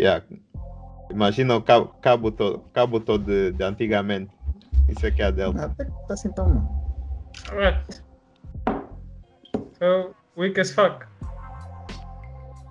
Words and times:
Yeah. 0.00 0.24
Imagina 1.10 1.56
o 1.56 1.62
cabo, 1.62 1.92
cabo 2.00 2.32
todo, 2.32 2.64
cabo 2.72 3.00
todo 3.00 3.22
de, 3.22 3.52
de 3.52 3.62
antigamente. 3.62 4.30
Isso 4.88 5.06
aqui 5.06 5.20
é 5.20 5.26
a 5.26 5.30
dele. 5.30 5.52
Ah, 5.58 5.64
Até 5.66 5.84
que 5.84 5.90
tá 5.90 6.14
assim 6.14 6.32
tão 6.32 6.48
mal. 6.48 6.66
Alright. 7.50 8.02
So, 9.78 10.14
weak 10.38 10.58
as 10.58 10.70
fuck. 10.70 11.04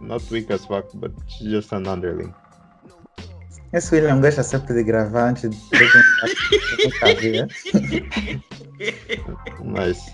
Not 0.02 0.26
weak 0.32 0.52
as 0.52 0.66
fuck, 0.66 0.90
but 0.96 1.12
just 1.40 1.72
an 1.72 1.88
underling. 1.88 2.34
Esse 3.74 3.94
William 3.94 4.20
gosta 4.22 4.42
sempre 4.42 4.74
de 4.74 4.84
gravar 4.84 5.30
antes 5.30 5.52
de 5.52 5.52
né? 7.32 7.48
Nice. 9.64 10.12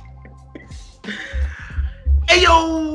Hey 2.27 2.41
yo, 2.43 2.94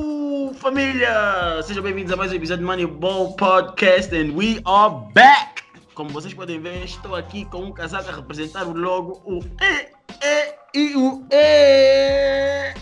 família! 0.60 1.62
Sejam 1.62 1.82
bem-vindos 1.82 2.12
a 2.12 2.16
mais 2.16 2.30
um 2.32 2.34
episódio 2.34 2.62
do 2.62 2.66
Moneyball 2.66 3.34
Podcast 3.34 4.14
and 4.14 4.34
we 4.34 4.60
are 4.66 4.94
back! 5.14 5.62
Como 5.94 6.10
vocês 6.10 6.34
podem 6.34 6.60
ver, 6.60 6.84
estou 6.84 7.16
aqui 7.16 7.46
com 7.46 7.64
um 7.64 7.72
casaco 7.72 8.10
a 8.10 8.16
representar 8.16 8.66
o 8.66 8.76
logo, 8.76 9.22
o 9.24 9.38
E, 9.58 9.88
E 10.22 10.54
e 10.74 10.96
o 10.96 11.24
E! 11.30 12.74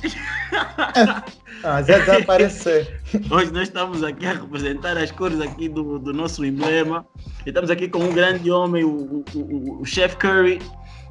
Ah, 1.62 1.83
já 1.83 1.98
desapareceu. 1.98 2.86
Hoje 3.30 3.52
nós 3.52 3.69
estamos 3.69 4.02
aqui 4.02 4.27
a 4.27 4.33
representar 4.33 4.97
as 4.97 5.12
cores 5.12 5.41
aqui 5.41 5.69
do, 5.69 6.00
do 6.00 6.12
nosso 6.12 6.45
emblema. 6.45 7.06
E 7.47 7.50
estamos 7.50 7.70
aqui 7.70 7.88
com 7.88 8.00
um 8.00 8.12
grande 8.12 8.50
homem, 8.50 8.84
o, 8.84 8.91
o, 8.91 9.24
o, 9.34 9.83
o 9.83 9.84
Chef 9.84 10.16
Curry. 10.16 10.60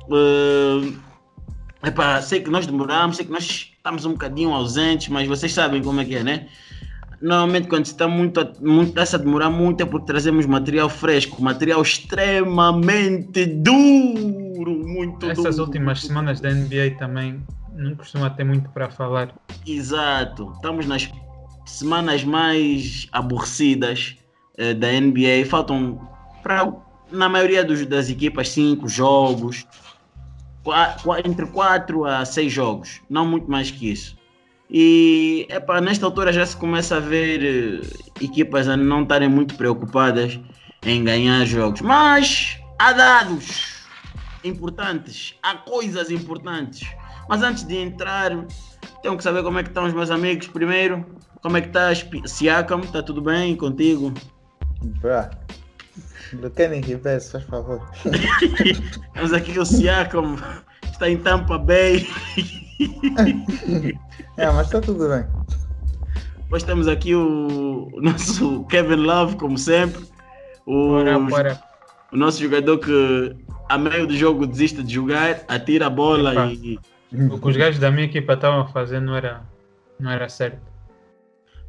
Uh, 0.10 0.98
epá, 1.86 2.22
sei 2.22 2.42
que 2.42 2.50
nós 2.50 2.66
demoramos, 2.66 3.18
sei 3.18 3.26
que 3.26 3.32
nós 3.32 3.72
estamos 3.88 4.06
um 4.06 4.12
bocadinho 4.12 4.54
ausentes, 4.54 5.08
mas 5.08 5.28
vocês 5.28 5.54
sabem 5.54 5.82
como 5.82 6.02
é 6.02 6.06
que 6.06 6.16
é, 6.16 6.24
né? 6.24 6.48
Normalmente 7.22 7.68
quando 7.68 7.86
está 7.86 8.08
muito, 8.08 8.42
muito 8.62 9.00
está 9.00 9.18
a 9.18 9.20
demorar 9.20 9.50
muito 9.50 9.82
é 9.82 9.86
porque 9.86 10.06
trazemos 10.06 10.46
material 10.46 10.90
fresco, 10.90 11.42
material 11.42 11.82
extremamente 11.82 13.46
duro, 13.46 14.86
muito 14.86 15.26
Essas 15.26 15.56
duro. 15.56 15.68
últimas 15.68 16.02
semanas 16.02 16.40
da 16.42 16.52
NBA 16.52 16.98
também 17.00 17.42
não 17.74 17.96
costuma 17.96 18.30
ter 18.30 18.44
muito 18.44 18.70
para 18.70 18.90
falar. 18.90 19.34
Exato. 19.66 20.52
Estamos 20.56 20.86
nas 20.86 21.10
semanas 21.66 22.24
mais 22.24 23.08
aborrecidas 23.12 24.16
eh, 24.58 24.74
da 24.74 24.92
NBA. 24.92 25.46
Faltam, 25.50 26.00
pra, 26.44 26.72
na 27.12 27.30
maioria 27.30 27.64
dos, 27.64 27.86
das 27.86 28.10
equipas, 28.10 28.50
cinco 28.50 28.88
jogos. 28.88 29.66
Entre 31.26 31.46
4 31.46 32.06
a 32.06 32.26
6 32.26 32.52
jogos. 32.52 33.02
Não 33.10 33.26
muito 33.26 33.50
mais 33.50 33.72
que 33.72 33.92
isso. 33.92 34.18
E 34.70 35.48
epá, 35.50 35.80
nesta 35.80 36.06
altura 36.06 36.34
já 36.34 36.46
se 36.46 36.58
começa 36.58 36.98
a 36.98 37.00
ver 37.00 37.42
eh, 37.42 37.88
equipas 38.22 38.68
a 38.68 38.76
não 38.76 39.04
estarem 39.04 39.30
muito 39.30 39.56
preocupadas 39.56 40.38
em 40.84 41.04
ganhar 41.04 41.46
jogos. 41.46 41.82
Mas 41.82 42.60
há 42.78 42.92
dados 42.92 43.88
importantes, 44.44 45.36
há 45.42 45.56
coisas 45.56 46.12
importantes. 46.12 46.86
Mas 47.30 47.42
antes 47.42 47.64
de 47.64 47.78
entrar, 47.78 48.32
tenho 49.02 49.18
que 49.18 49.24
saber 49.24 49.44
como 49.44 49.60
é 49.60 49.64
que 49.64 49.70
estão 49.70 49.86
os 49.86 49.94
meus 49.94 50.12
amigos 50.12 50.48
primeiro. 50.48 51.06
Como 51.42 51.56
é 51.56 51.62
que 51.62 51.68
estás, 51.68 52.06
Siakam? 52.26 52.82
Está 52.82 53.02
tudo 53.02 53.22
bem 53.22 53.56
contigo? 53.56 54.14
Bruh. 56.32 56.42
Bloqueiem 56.42 56.82
reverso, 56.82 57.32
faz 57.32 57.44
favor. 57.46 57.90
Temos 59.14 59.34
aqui 59.34 59.58
o 59.60 59.66
Siakam, 59.66 60.36
está 60.84 61.10
em 61.10 61.18
Tampa 61.18 61.58
Bay. 61.58 62.08
É, 64.38 64.46
mas 64.52 64.70
tá 64.70 64.80
tudo 64.80 65.10
bem. 65.10 65.26
Depois 66.44 66.62
temos 66.62 66.88
aqui 66.88 67.16
o, 67.16 67.90
o 67.92 68.02
nosso 68.02 68.64
Kevin 68.66 68.98
Love, 68.98 69.36
como 69.36 69.58
sempre. 69.58 70.06
O, 70.66 70.90
Bora, 70.90 71.20
bora. 71.20 71.64
o 72.14 72.18
nosso 72.18 72.40
jogador 72.42 72.78
que 72.78 73.36
a 73.68 73.78
meio 73.80 74.06
do 74.06 74.16
jogo 74.16 74.46
desiste 74.46 74.84
de 74.84 74.94
jogar, 74.94 75.42
atira 75.48 75.88
a 75.88 75.90
bola 75.90 76.32
Epa. 76.34 76.46
e. 76.54 76.80
O 77.32 77.40
que 77.40 77.48
os 77.48 77.58
gajos 77.58 77.80
da 77.80 77.90
minha 77.90 78.06
equipa 78.06 78.34
estavam 78.34 78.62
a 78.62 78.68
fazer 78.68 79.00
não 79.00 79.16
era, 79.16 79.42
não 80.00 80.12
era 80.12 80.30
certo. 80.30 80.60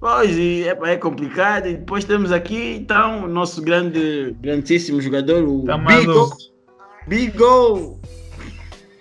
Pois, 0.01 0.37
e 0.37 0.65
é, 0.69 0.79
é 0.93 0.97
complicado. 0.97 1.69
E 1.69 1.75
depois 1.75 2.05
temos 2.05 2.31
aqui, 2.31 2.77
então, 2.77 3.25
o 3.25 3.29
nosso 3.29 3.61
grande, 3.61 4.37
grandíssimo 4.41 5.01
jogador, 5.01 5.43
o 5.43 5.65
Tá 5.65 5.77
Big 5.77 6.07
maluco. 6.07 6.37
Big 7.09 7.37
Go! 7.37 8.01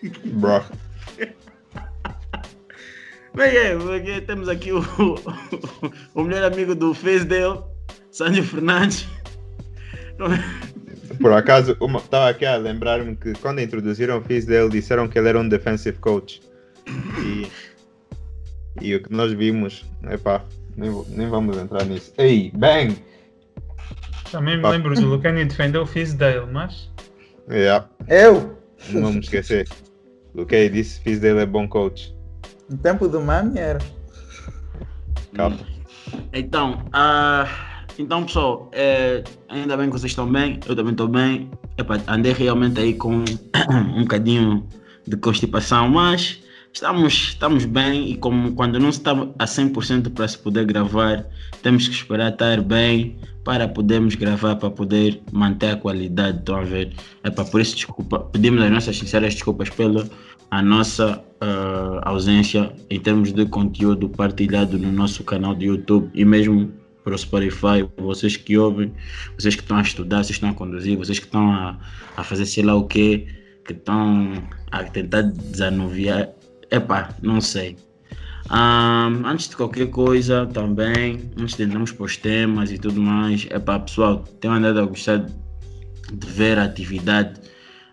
Bro. 0.26 0.64
Bem, 3.36 3.56
é, 3.56 3.78
porque 3.78 4.22
temos 4.22 4.50
aqui 4.50 4.72
o, 4.72 4.82
o 6.16 6.24
melhor 6.24 6.52
amigo 6.52 6.74
do 6.74 6.94
Faisdale, 6.96 7.60
Sandro 8.10 8.44
Fernandes. 8.44 9.08
Por 11.22 11.32
acaso, 11.32 11.78
estava 11.98 12.30
aqui 12.30 12.46
a 12.46 12.58
lembrar-me 12.58 13.16
que 13.16 13.34
quando 13.34 13.62
introduziram 13.62 14.18
o 14.18 14.22
Fizz 14.24 14.46
dele, 14.46 14.70
disseram 14.70 15.08
que 15.08 15.20
ele 15.20 15.30
era 15.30 15.40
um 15.40 15.48
defensive 15.48 16.00
coach. 16.00 16.42
E, 17.22 17.48
e 18.82 18.96
o 18.96 19.04
que 19.04 19.14
nós 19.14 19.32
vimos, 19.34 19.86
epá, 20.10 20.44
nem, 20.78 20.90
vou- 20.90 21.06
nem 21.10 21.28
vamos 21.28 21.58
entrar 21.58 21.84
nisso. 21.86 22.14
Ei, 22.18 22.52
bang! 22.56 22.96
Também 24.32 24.58
me 24.58 24.62
Pá. 24.62 24.70
lembro 24.70 24.94
do 24.94 25.06
Lucani 25.08 25.46
defender 25.46 25.78
o 25.80 25.86
Fizdale, 25.86 26.46
mas 26.52 26.90
Yeah, 27.50 27.88
Eu, 28.10 28.58
não 28.90 29.04
vamos 29.04 29.26
esquecer. 29.26 29.68
O 30.34 30.46
que 30.46 30.70
disse, 30.70 31.00
Fizz 31.02 31.20
dele 31.22 31.40
é 31.40 31.46
bom 31.46 31.68
coach. 31.68 32.14
no 32.70 32.78
tempo 32.78 33.08
do 33.08 33.22
Mami 33.22 33.58
era. 33.58 33.80
Calma. 35.34 35.58
Então, 36.34 36.84
ah, 36.92 37.48
então 37.98 38.26
pessoal, 38.26 38.70
é, 38.74 39.24
ainda 39.50 39.76
bem 39.78 39.88
que 39.90 39.94
vocês 39.98 40.12
estão 40.12 40.30
bem, 40.32 40.60
eu 40.68 40.76
também 40.76 40.92
estou 40.92 41.08
bem. 41.08 41.50
Epá, 41.78 42.00
andei 42.08 42.34
realmente 42.34 42.80
aí 42.80 42.94
com 42.94 43.24
um 43.96 44.02
bocadinho 44.02 44.68
de 45.08 45.16
constipação, 45.18 45.88
mas 45.90 46.42
estamos, 46.78 47.14
estamos 47.14 47.66
bem 47.66 48.12
e 48.12 48.16
como 48.18 48.54
quando 48.54 48.80
não 48.80 48.90
está 48.90 49.12
a 49.12 49.46
100% 49.46 50.14
para 50.14 50.28
se 50.28 50.38
poder 50.38 50.66
gravar, 50.66 51.26
temos 51.64 51.88
que 51.88 51.96
esperar 51.96 52.32
estar 52.32 52.62
bem 52.62 53.18
para 53.44 53.68
podermos 53.68 54.14
gravar, 54.14 54.56
para 54.58 54.70
poder 54.70 55.22
manter 55.32 55.72
a 55.72 55.76
qualidade, 55.76 56.38
estão 56.38 56.58
a 56.58 56.64
ver? 56.64 56.94
Epá, 57.24 57.44
por 57.46 57.62
isso, 57.62 57.76
desculpa, 57.76 58.20
pedimos 58.20 58.62
as 58.62 58.72
nossas 58.72 58.98
sinceras 58.98 59.34
desculpas 59.34 59.70
pela 59.70 60.08
a 60.52 60.62
nossa 60.62 61.22
ah, 61.42 62.02
ausência 62.04 62.72
em 62.90 63.00
termos 63.00 63.34
de 63.34 63.46
conteúdo 63.48 64.08
partilhado 64.08 64.78
no 64.78 64.92
nosso 64.92 65.24
canal 65.24 65.56
de 65.56 65.66
YouTube 65.66 66.10
e 66.14 66.24
mesmo 66.24 66.72
para 67.04 67.16
o 67.16 67.18
Spotify, 67.18 67.90
vocês 67.98 68.38
que 68.38 68.58
ouvem, 68.58 68.94
vocês 69.38 69.56
que 69.56 69.62
estão 69.62 69.78
a 69.78 69.82
estudar, 69.82 70.18
vocês 70.18 70.38
que 70.38 70.46
estão 70.46 70.50
a 70.50 70.54
conduzir, 70.54 70.98
vocês 70.98 71.18
que 71.18 71.26
estão 71.26 71.52
a, 71.52 71.80
a 72.16 72.24
fazer 72.24 72.46
sei 72.46 72.64
lá 72.64 72.76
o 72.76 72.86
que, 72.86 73.26
que 73.66 73.74
estão 73.74 74.34
a 74.72 74.84
tentar 74.84 75.22
desanuviar, 75.24 76.37
epá, 76.72 77.10
não 77.22 77.42
sei. 77.42 77.78
Ahm, 78.50 79.26
antes 79.26 79.50
de 79.50 79.58
qualquer 79.58 79.90
coisa 79.90 80.46
também, 80.46 81.32
antes 81.38 81.56
de 81.56 81.64
entrarmos 81.64 81.92
para 81.92 82.06
os 82.06 82.16
temas 82.18 82.72
e 82.72 82.78
tudo 82.78 83.02
mais, 83.02 83.46
epá, 83.52 83.80
pessoal, 83.80 84.20
tenho 84.40 84.54
andado 84.54 84.80
a 84.80 84.86
gostar 84.86 85.18
de 85.18 86.28
ver 86.28 86.58
a 86.58 86.64
atividade 86.64 87.42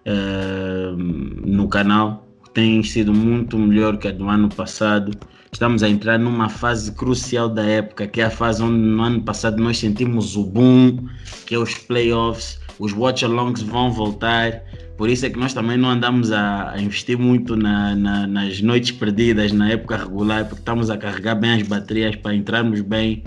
ahm, 0.06 1.42
no 1.44 1.68
canal, 1.68 2.24
tem 2.52 2.82
sido 2.84 3.12
muito 3.12 3.58
melhor 3.58 3.96
que 3.98 4.06
a 4.06 4.12
do 4.12 4.28
ano 4.28 4.48
passado. 4.48 5.12
Estamos 5.52 5.82
a 5.82 5.88
entrar 5.88 6.18
numa 6.18 6.48
fase 6.48 6.92
crucial 6.92 7.48
da 7.48 7.64
época, 7.64 8.06
que 8.06 8.20
é 8.20 8.24
a 8.24 8.30
fase 8.30 8.62
onde 8.62 8.78
no 8.78 9.02
ano 9.02 9.22
passado 9.22 9.60
nós 9.60 9.78
sentimos 9.78 10.36
o 10.36 10.44
boom, 10.44 11.08
que 11.46 11.54
é 11.54 11.58
os 11.58 11.74
playoffs, 11.74 12.60
os 12.78 12.92
watch-alongs 12.92 13.62
vão 13.62 13.90
voltar. 13.92 14.62
Por 14.96 15.08
isso 15.10 15.26
é 15.26 15.30
que 15.30 15.38
nós 15.38 15.52
também 15.52 15.76
não 15.76 15.90
andamos 15.90 16.30
a, 16.30 16.70
a 16.70 16.80
investir 16.80 17.18
muito 17.18 17.56
na- 17.56 17.96
na- 17.96 18.26
nas 18.28 18.60
noites 18.60 18.92
perdidas 18.92 19.50
na 19.52 19.70
época 19.70 19.96
regular, 19.96 20.44
porque 20.44 20.60
estamos 20.60 20.88
a 20.88 20.96
carregar 20.96 21.34
bem 21.34 21.52
as 21.54 21.62
baterias 21.66 22.14
para 22.16 22.34
entrarmos 22.34 22.80
bem 22.80 23.24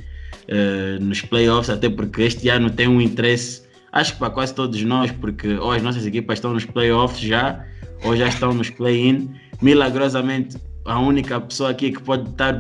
eh, 0.48 0.98
nos 1.02 1.22
playoffs, 1.22 1.70
até 1.70 1.90
porque 1.90 2.22
este 2.22 2.48
ano 2.48 2.70
tem 2.70 2.88
um 2.88 3.02
interesse, 3.02 3.64
acho 3.92 4.14
que 4.14 4.20
para 4.20 4.30
quase 4.30 4.56
todos 4.56 4.82
nós, 4.84 5.12
porque 5.12 5.56
ou 5.56 5.74
as 5.74 5.82
nossas 5.84 6.06
equipas 6.06 6.38
estão 6.38 6.54
nos 6.54 6.64
playoffs 6.64 7.20
já, 7.20 7.66
ou 8.02 8.16
já 8.16 8.30
estão 8.30 8.54
nos 8.54 8.70
play-in. 8.70 9.30
Milagrosamente, 9.62 10.56
a 10.86 11.00
única 11.00 11.42
pessoa 11.42 11.72
aqui 11.72 11.92
que 11.92 12.02
pode 12.02 12.30
estar 12.30 12.58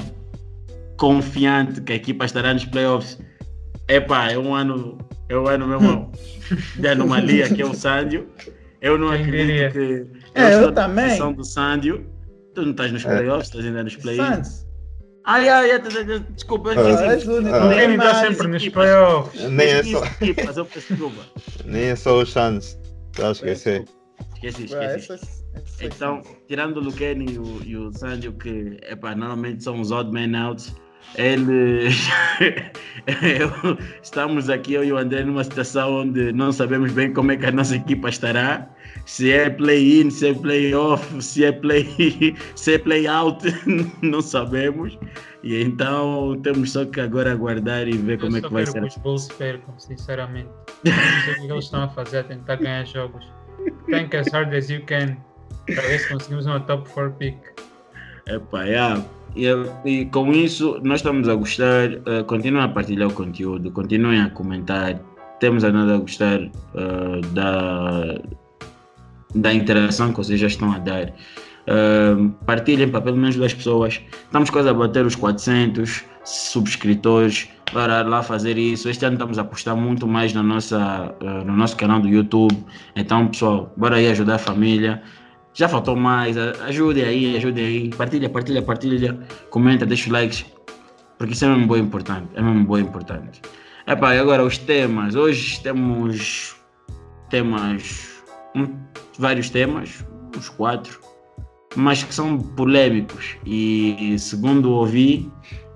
confiante 0.97 1.79
que 1.81 1.93
a 1.93 1.95
equipa 1.95 2.25
estará 2.25 2.53
nos 2.53 2.65
playoffs, 2.65 3.17
epá, 3.87 4.31
é 4.31 4.37
um 4.37 4.53
ano, 4.53 4.97
é 5.29 5.37
um 5.37 5.47
ano 5.47 5.67
mesmo 5.67 6.11
de 6.75 6.87
anomalia 6.87 7.49
que 7.49 7.61
é 7.61 7.65
o 7.65 7.73
Sándio. 7.73 8.27
Eu 8.81 8.97
não 8.97 9.09
Quem 9.09 9.21
acredito 9.21 9.45
diria? 9.47 9.71
que 9.71 10.05
É, 10.35 10.53
eu 10.53 10.67
na 10.67 10.71
também. 10.71 11.33
do 11.33 11.43
Sándio. 11.43 12.05
Tu 12.53 12.61
não 12.63 12.71
estás 12.71 12.91
nos 12.91 13.05
É. 13.05 13.17
playoffs, 13.17 13.47
estás 13.47 13.65
ainda 13.65 13.83
nos. 13.83 13.93
Santos. 13.93 14.67
Ai, 15.25 15.49
ai, 15.49 15.71
ai, 15.71 15.79
desculpa, 16.35 16.69
eu 16.73 16.79
Ah, 16.79 17.63
Lucani 17.65 17.79
tem 17.81 17.95
está 17.95 18.15
sempre 18.21 18.47
nos 18.47 18.69
playoffs. 18.69 19.43
Nem 19.49 19.67
é 19.67 19.83
só, 19.83 20.01
15 20.01 20.31
equipas, 20.31 20.57
eu 20.57 20.65
peço 20.65 20.87
desculpa. 20.93 21.21
nem 21.65 21.83
é 21.85 21.95
só 21.95 22.17
os. 22.17 22.29
Estás 22.29 22.77
a 23.19 23.31
esquecer. 23.31 23.85
Esqueci, 24.35 24.65
esqueci. 24.73 25.43
Então, 25.81 26.21
tirando 26.47 26.77
o 26.77 26.79
Lucani 26.79 27.33
e 27.33 27.39
o, 27.39 27.61
e 27.65 27.75
o 27.77 27.91
Sandio, 27.91 28.33
que 28.33 28.77
epá, 28.83 29.15
normalmente 29.15 29.63
são 29.63 29.81
os 29.81 29.91
odd 29.91 30.11
man 30.11 30.37
outs, 30.47 30.73
ele. 31.15 31.89
eu- 33.07 33.77
estamos 34.01 34.49
aqui, 34.49 34.73
eu 34.73 34.83
e 34.83 34.91
o 34.91 34.97
André, 34.97 35.23
numa 35.23 35.43
situação 35.43 36.01
onde 36.01 36.31
não 36.31 36.51
sabemos 36.51 36.91
bem 36.91 37.13
como 37.13 37.31
é 37.31 37.37
que 37.37 37.45
a 37.45 37.51
nossa 37.51 37.75
equipa 37.75 38.09
estará. 38.09 38.67
Se 39.05 39.31
é 39.31 39.49
play-in, 39.49 40.09
se 40.09 40.29
é 40.29 40.33
play-off, 40.33 41.21
se 41.21 41.45
é 41.45 41.51
play, 41.51 42.35
se 42.55 42.73
é 42.73 42.77
play-out, 42.77 43.43
não 44.01 44.21
sabemos. 44.21 44.97
E 45.43 45.61
então 45.61 46.37
temos 46.43 46.71
só 46.71 46.83
que 46.83 46.99
agora 46.99 47.31
aguardar 47.31 47.87
e 47.87 47.95
ver 47.95 48.19
como 48.19 48.35
eu 48.35 48.39
é 48.39 48.41
só 48.41 48.47
que 48.47 48.53
vai 48.53 48.65
ser. 48.65 48.83
os 48.83 48.97
Bulls 48.97 49.27
percam, 49.37 49.77
sinceramente. 49.79 50.49
Não 50.83 50.93
sei 51.23 51.33
o 51.33 51.47
que 51.47 51.51
eles 51.51 51.63
estão 51.65 51.83
a 51.83 51.89
fazer 51.89 52.19
a 52.19 52.23
tentar 52.23 52.55
ganhar 52.57 52.85
jogos. 52.85 53.25
Tank 53.89 54.15
as 54.15 54.27
hard 54.33 54.53
as 54.53 54.69
you 54.69 54.83
can. 54.85 55.15
Para 55.65 55.81
ver 55.83 55.99
se 55.99 56.09
conseguimos 56.09 56.45
uma 56.45 56.59
top 56.61 56.89
4 56.89 57.13
pick. 57.13 57.37
Epá, 58.27 58.63
yeah. 58.63 59.03
E, 59.37 60.01
e 60.01 60.05
com 60.05 60.31
isso, 60.33 60.79
nós 60.83 60.99
estamos 60.99 61.29
a 61.29 61.35
gostar. 61.35 61.91
eh, 62.05 62.23
continuem 62.23 62.63
a 62.63 62.69
partilhar 62.69 63.07
o 63.09 63.13
conteúdo, 63.13 63.71
continuem 63.71 64.21
a 64.21 64.29
comentar. 64.29 64.99
Temos 65.39 65.63
a 65.63 65.71
nada 65.71 65.95
a 65.95 65.97
gostar 65.97 66.41
eh, 66.41 67.21
da, 67.33 68.19
da 69.35 69.53
interação 69.53 70.11
que 70.11 70.17
vocês 70.17 70.39
já 70.39 70.47
estão 70.47 70.71
a 70.71 70.79
dar. 70.79 71.13
Eh, 71.67 72.15
partilhem 72.45 72.89
para 72.89 73.01
pelo 73.01 73.17
menos 73.17 73.35
duas 73.35 73.53
pessoas. 73.53 74.01
Estamos 74.23 74.49
quase 74.49 74.69
a 74.69 74.73
bater 74.73 75.05
os 75.05 75.15
400 75.15 76.03
subscritores. 76.23 77.49
Para 77.73 78.01
lá 78.03 78.23
fazer 78.23 78.57
isso. 78.57 78.89
Este 78.89 79.03
ano 79.03 79.15
estamos 79.15 79.37
a 79.37 79.41
apostar 79.41 79.75
muito 79.75 80.07
mais 80.07 80.33
na 80.33 80.41
nossa, 80.41 81.13
eh, 81.19 81.43
no 81.43 81.53
nosso 81.55 81.75
canal 81.75 81.99
do 81.99 82.07
YouTube. 82.07 82.57
Então, 82.95 83.27
pessoal, 83.27 83.73
bora 83.75 83.97
aí 83.97 84.07
ajudar 84.07 84.35
a 84.35 84.39
família. 84.39 85.03
Já 85.57 85.67
faltou 85.67 85.95
mais, 85.95 86.37
ajudem 86.37 87.03
aí, 87.03 87.35
ajudem 87.35 87.65
aí. 87.65 87.89
Partilha, 87.89 88.29
partilha, 88.29 88.61
partilha. 88.61 89.19
Comenta, 89.49 89.87
deixa 89.87 90.07
o 90.07 90.13
like. 90.13 90.45
Porque 91.17 91.33
isso 91.33 91.45
é 91.45 91.47
mesmo 91.47 91.73
bem 91.73 91.81
importante. 91.81 92.27
É 92.35 92.41
mesmo 92.43 92.71
bem 92.71 92.83
importante. 92.83 93.41
Epá, 93.87 94.13
e 94.13 94.19
agora 94.19 94.43
os 94.43 94.59
temas. 94.59 95.15
Hoje 95.15 95.59
temos 95.63 96.55
temas, 97.31 98.23
um, 98.55 98.67
vários 99.17 99.49
temas, 99.49 100.05
uns 100.37 100.47
quatro, 100.47 100.99
mas 101.75 102.03
que 102.03 102.13
são 102.13 102.37
polêmicos. 102.37 103.35
E 103.43 104.15
segundo 104.19 104.69
ouvi, 104.69 105.27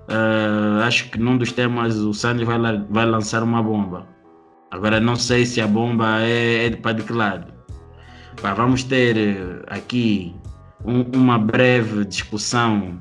eh, 0.08 0.84
acho 0.84 1.10
que 1.10 1.18
num 1.18 1.36
dos 1.36 1.50
temas 1.50 1.96
o 1.96 2.14
Sandy 2.14 2.44
vai, 2.44 2.58
vai 2.88 3.04
lançar 3.04 3.42
uma 3.42 3.60
bomba. 3.60 4.06
Agora 4.70 5.00
não 5.00 5.16
sei 5.16 5.44
se 5.44 5.60
a 5.60 5.66
bomba 5.66 6.20
é, 6.20 6.66
é 6.66 6.70
para 6.70 6.92
de 6.92 7.02
que 7.02 7.12
lado. 7.12 7.52
Vamos 8.40 8.82
ter 8.82 9.16
eh, 9.16 9.62
aqui 9.68 10.34
um- 10.84 11.04
uma 11.14 11.38
breve 11.38 12.04
discussão 12.04 12.98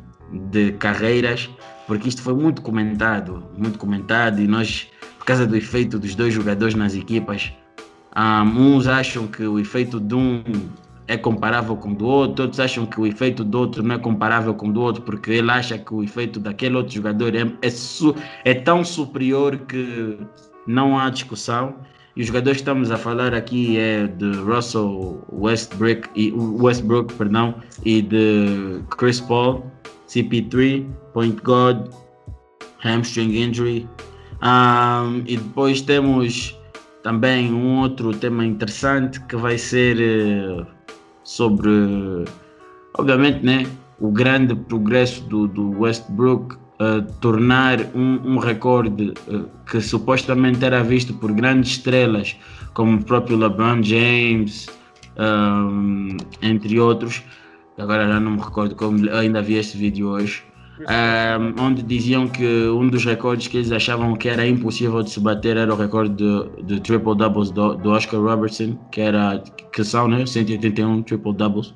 de 0.51 0.74
carreiras, 0.74 1.50
porque 1.88 2.10
isto 2.10 2.22
foi 2.22 2.33
muito 2.33 2.62
comentado, 2.62 3.44
muito 3.57 3.80
comentado, 3.80 4.39
e 4.39 4.48
nós, 4.48 4.88
por 5.18 5.25
causa 5.25 5.45
do 5.48 5.56
efeito 5.56 5.98
dos 5.98 6.16
dois 6.16 6.33
jogadores 6.33 6.75
nas 6.75 6.95
equipas, 6.95 7.51
ah, 8.13 8.44
uns 8.44 8.88
acham 8.88 9.28
que 9.28 9.44
o 9.44 9.57
efeito 9.60 10.00
de 10.00 10.16
um 10.16 10.44
é 11.07 11.18
comparável 11.18 11.75
com 11.75 11.92
o 11.92 11.95
do 11.95 12.06
outro, 12.06 12.44
outros 12.44 12.60
acham 12.60 12.86
que 12.86 13.00
o 13.00 13.06
efeito 13.06 13.44
do 13.44 13.57
outro 13.60 13.84
não 13.84 13.95
é 13.95 13.98
comparável 13.98 14.54
com 14.54 14.69
o 14.69 14.72
do 14.72 14.81
outro, 14.81 15.01
porque 15.01 15.31
ele 15.31 15.51
acha 15.51 15.77
que 15.77 15.94
o 15.94 16.04
efeito 16.04 16.39
daquele 16.39 16.75
outro 16.75 16.94
jogador 16.94 17.36
é, 17.36 17.42
é, 17.42 17.69
é 18.45 18.54
tão 18.54 18.84
superior 18.86 19.57
que 19.57 20.18
não 20.66 20.98
há 20.98 21.10
discussão. 21.10 21.75
E 22.16 22.22
os 22.22 22.28
jogadores 22.28 22.58
que 22.58 22.63
estamos 22.63 22.92
a 22.92 22.98
falar 22.98 23.34
aqui 23.34 23.78
é 23.78 24.08
de 24.08 24.31
Russell 24.38 25.24
Westbrook 25.31 26.10
e 26.16 26.31
Westbrook, 26.34 27.13
perdão, 27.13 27.56
e 27.86 28.02
de 28.02 28.81
Chris 28.98 29.22
Paul, 29.22 29.66
CP3, 30.08 30.86
point 31.13 31.42
guard, 31.42 31.90
hamstring 32.84 33.42
injury. 33.42 33.88
Um, 34.44 35.24
e 35.25 35.38
depois 35.38 35.81
temos 35.81 36.60
também 37.04 37.54
um 37.54 37.80
outro 37.80 38.12
tema 38.12 38.46
interessante 38.46 39.19
que 39.22 39.36
vai 39.36 39.58
ser 39.58 40.00
eh, 40.00 40.66
sobre, 41.24 41.69
obviamente, 42.98 43.44
né, 43.46 43.66
o 44.00 44.12
grande 44.12 44.56
progresso 44.56 45.24
do, 45.24 45.48
do 45.48 45.80
Westbrook 45.80 46.58
tornar 47.19 47.80
um, 47.94 48.33
um 48.33 48.38
recorde 48.38 49.13
eh, 49.28 49.42
que 49.69 49.81
supostamente 49.81 50.63
era 50.63 50.83
visto 50.83 51.13
por 51.13 51.31
grandes 51.31 51.72
estrelas 51.72 52.36
como 52.74 52.98
o 52.98 53.04
próprio 53.04 53.38
LeBron 53.38 53.83
James, 53.83 54.68
um, 55.18 56.18
entre 56.42 56.80
outros. 56.80 57.24
Agora 57.78 58.07
já 58.07 58.19
não 58.19 58.31
me 58.31 58.42
recordo 58.42 58.75
como 58.75 59.10
ainda 59.12 59.42
vi 59.42 59.56
este 59.56 59.78
vídeo 59.78 60.10
hoje. 60.10 60.44
um, 60.81 61.62
onde 61.62 61.83
diziam 61.83 62.28
que 62.28 62.68
um 62.69 62.88
dos 62.88 63.06
recordes 63.06 63.48
que 63.48 63.57
eles 63.57 63.72
achavam 63.72 64.16
que 64.16 64.27
era 64.27 64.48
impossível 64.48 65.04
de 65.04 65.12
se 65.12 65.19
bater 65.19 65.57
era 65.57 65.72
o 65.72 65.77
recorde 65.77 66.16
de, 66.16 66.63
de 66.63 66.80
triple 66.80 67.16
doubles 67.16 67.51
do, 67.51 67.75
do 67.75 67.92
Oscar 67.92 68.19
Robertson, 68.19 68.77
que 68.92 69.01
era 69.01 69.44
que 69.72 69.84
são 69.84 70.07
né, 70.07 70.25
181 70.25 71.04
triple 71.04 71.34
doubles, 71.34 71.74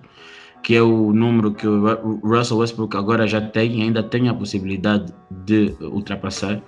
que 0.66 0.76
é 0.76 0.82
o 0.82 1.14
número 1.14 1.54
que 1.54 1.68
o 1.68 1.80
Ru- 1.80 2.20
o 2.24 2.28
Russell 2.28 2.58
Westbrook 2.58 2.98
agora 2.98 3.28
já 3.28 3.40
tem 3.40 3.80
e 3.80 3.82
ainda 3.84 4.02
tem 4.02 4.28
a 4.30 4.34
possibilidade 4.34 5.14
de 5.46 5.76
ultrapassar. 5.80 6.60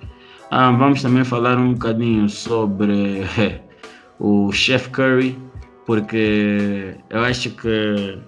Ah, 0.52 0.70
vamos 0.70 1.02
também 1.02 1.24
falar 1.24 1.58
um 1.58 1.72
bocadinho 1.72 2.28
sobre 2.28 3.22
o 4.20 4.52
Chef 4.52 4.88
Curry, 4.90 5.36
porque 5.84 6.94
eu 7.10 7.20
acho 7.24 7.50
que 7.50 8.18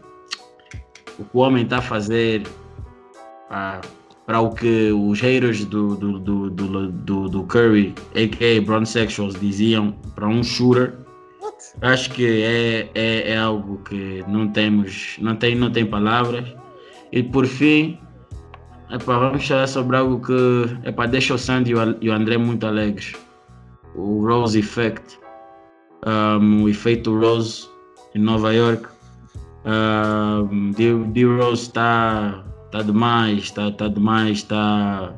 o 1.21 1.25
que 1.25 1.31
o 1.37 1.39
homem 1.39 1.63
está 1.63 1.79
a 1.79 1.83
fazer 1.83 2.43
ah, 3.49 3.81
para 4.27 4.41
o 4.41 4.51
que 4.51 4.91
os 4.91 5.21
haters 5.21 5.65
do, 5.67 5.95
do, 5.95 6.19
do, 6.19 6.51
do, 6.51 7.29
do 7.29 7.43
Curry, 7.45 7.95
a.k.a. 8.17 8.61
Brown 8.61 8.85
Sexuals, 8.85 9.39
diziam 9.39 9.93
para 10.17 10.27
um 10.27 10.43
shooter, 10.43 10.95
acho 11.81 12.11
que 12.11 12.43
é, 12.43 12.91
é, 12.95 13.33
é 13.33 13.39
algo 13.39 13.79
que 13.85 14.25
não 14.29 14.49
temos, 14.49 15.17
não 15.21 15.37
tem, 15.37 15.55
não 15.55 15.71
tem 15.71 15.87
palavras. 15.87 16.47
E 17.13 17.23
por 17.23 17.47
fim, 17.47 17.99
epá, 18.91 19.19
vamos 19.19 19.47
falar 19.47 19.67
sobre 19.67 19.97
algo 19.97 20.21
que 20.21 20.89
epá, 20.89 21.07
deixa 21.07 21.35
o 21.35 21.39
Sandy 21.39 21.73
e 22.01 22.09
o, 22.09 22.13
André 22.13 22.37
muito 22.37 22.67
alegres. 22.67 23.15
O 23.95 24.27
Rose 24.27 24.59
Effect. 24.59 25.19
Um, 26.07 26.63
o 26.63 26.69
efeito 26.69 27.19
Rose 27.19 27.69
em 28.15 28.21
Nova 28.21 28.55
York. 28.55 28.89
Um, 29.65 30.71
D 30.71 31.25
Rose 31.25 31.63
está 31.63 32.43
tá 32.73 32.83
demais, 32.83 33.45
está 33.45 33.71
tá 33.71 33.89
demais, 33.89 34.39
está 34.39 35.13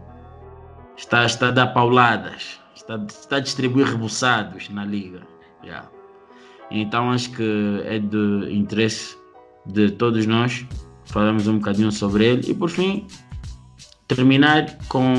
está 0.97 1.25
está 1.25 1.49
a 1.49 1.50
dar 1.50 1.68
pauladas, 1.68 2.59
está, 2.75 2.97
está 3.09 3.37
a 3.37 3.40
distribuir 3.40 3.87
rebuçados 3.87 4.68
na 4.71 4.85
liga. 4.85 5.23
Yeah. 5.62 5.91
Então 6.73 7.11
acho 7.11 7.31
que 7.31 7.83
é 7.85 7.99
de 7.99 8.49
interesse 8.50 9.17
de 9.67 9.91
todos 9.91 10.26
nós 10.26 10.67
falarmos 11.05 11.47
um 11.47 11.59
bocadinho 11.59 11.93
sobre 11.93 12.25
ele 12.25 12.50
e 12.50 12.55
por 12.55 12.71
fim 12.71 13.07
terminar 14.09 14.79
com 14.88 15.14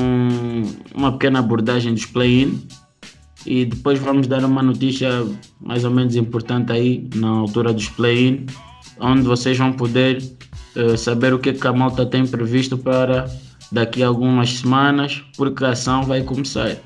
uma 0.94 1.12
pequena 1.12 1.38
abordagem 1.38 1.94
dos 1.94 2.06
play-in 2.06 2.66
e 3.46 3.64
depois 3.64 3.98
vamos 3.98 4.26
dar 4.26 4.44
uma 4.44 4.62
notícia 4.62 5.08
mais 5.60 5.84
ou 5.84 5.90
menos 5.90 6.16
importante 6.16 6.72
aí 6.72 7.08
na 7.14 7.28
altura 7.28 7.72
dos 7.72 7.88
play-in 7.88 8.46
onde 9.00 9.22
vocês 9.22 9.56
vão 9.56 9.72
poder 9.72 10.22
uh, 10.76 10.96
saber 10.96 11.32
o 11.32 11.38
que, 11.38 11.52
que 11.52 11.66
a 11.66 11.72
malta 11.72 12.04
tem 12.06 12.26
previsto 12.26 12.76
para 12.76 13.26
daqui 13.72 14.02
a 14.02 14.06
algumas 14.06 14.50
semanas, 14.52 15.24
porque 15.36 15.64
a 15.64 15.70
ação 15.70 16.04
vai 16.04 16.22
começar. 16.22 16.76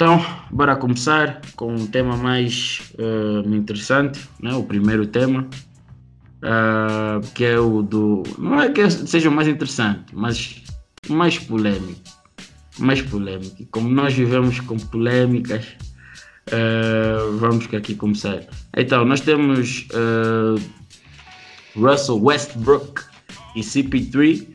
Então, 0.00 0.24
bora 0.52 0.76
começar 0.76 1.40
com 1.56 1.74
um 1.74 1.84
tema 1.84 2.16
mais 2.16 2.92
uh, 3.00 3.52
interessante, 3.52 4.20
né? 4.40 4.54
o 4.54 4.62
primeiro 4.62 5.04
tema, 5.08 5.44
uh, 6.36 7.20
que 7.34 7.44
é 7.44 7.58
o 7.58 7.82
do. 7.82 8.22
Não 8.38 8.62
é 8.62 8.70
que 8.70 8.88
seja 8.88 9.28
o 9.28 9.32
mais 9.32 9.48
interessante, 9.48 10.14
mas 10.14 10.62
mais 11.08 11.40
polêmico. 11.40 12.00
Mais 12.78 13.02
polêmico. 13.02 13.66
Como 13.72 13.88
nós 13.88 14.14
vivemos 14.14 14.60
com 14.60 14.76
polêmicas, 14.76 15.66
uh, 16.46 17.36
vamos 17.38 17.66
aqui 17.74 17.96
começar. 17.96 18.44
Então, 18.76 19.04
nós 19.04 19.20
temos 19.20 19.88
Russell 21.74 22.22
Westbrook 22.22 23.02
e 23.56 23.62
CP3 23.62 24.46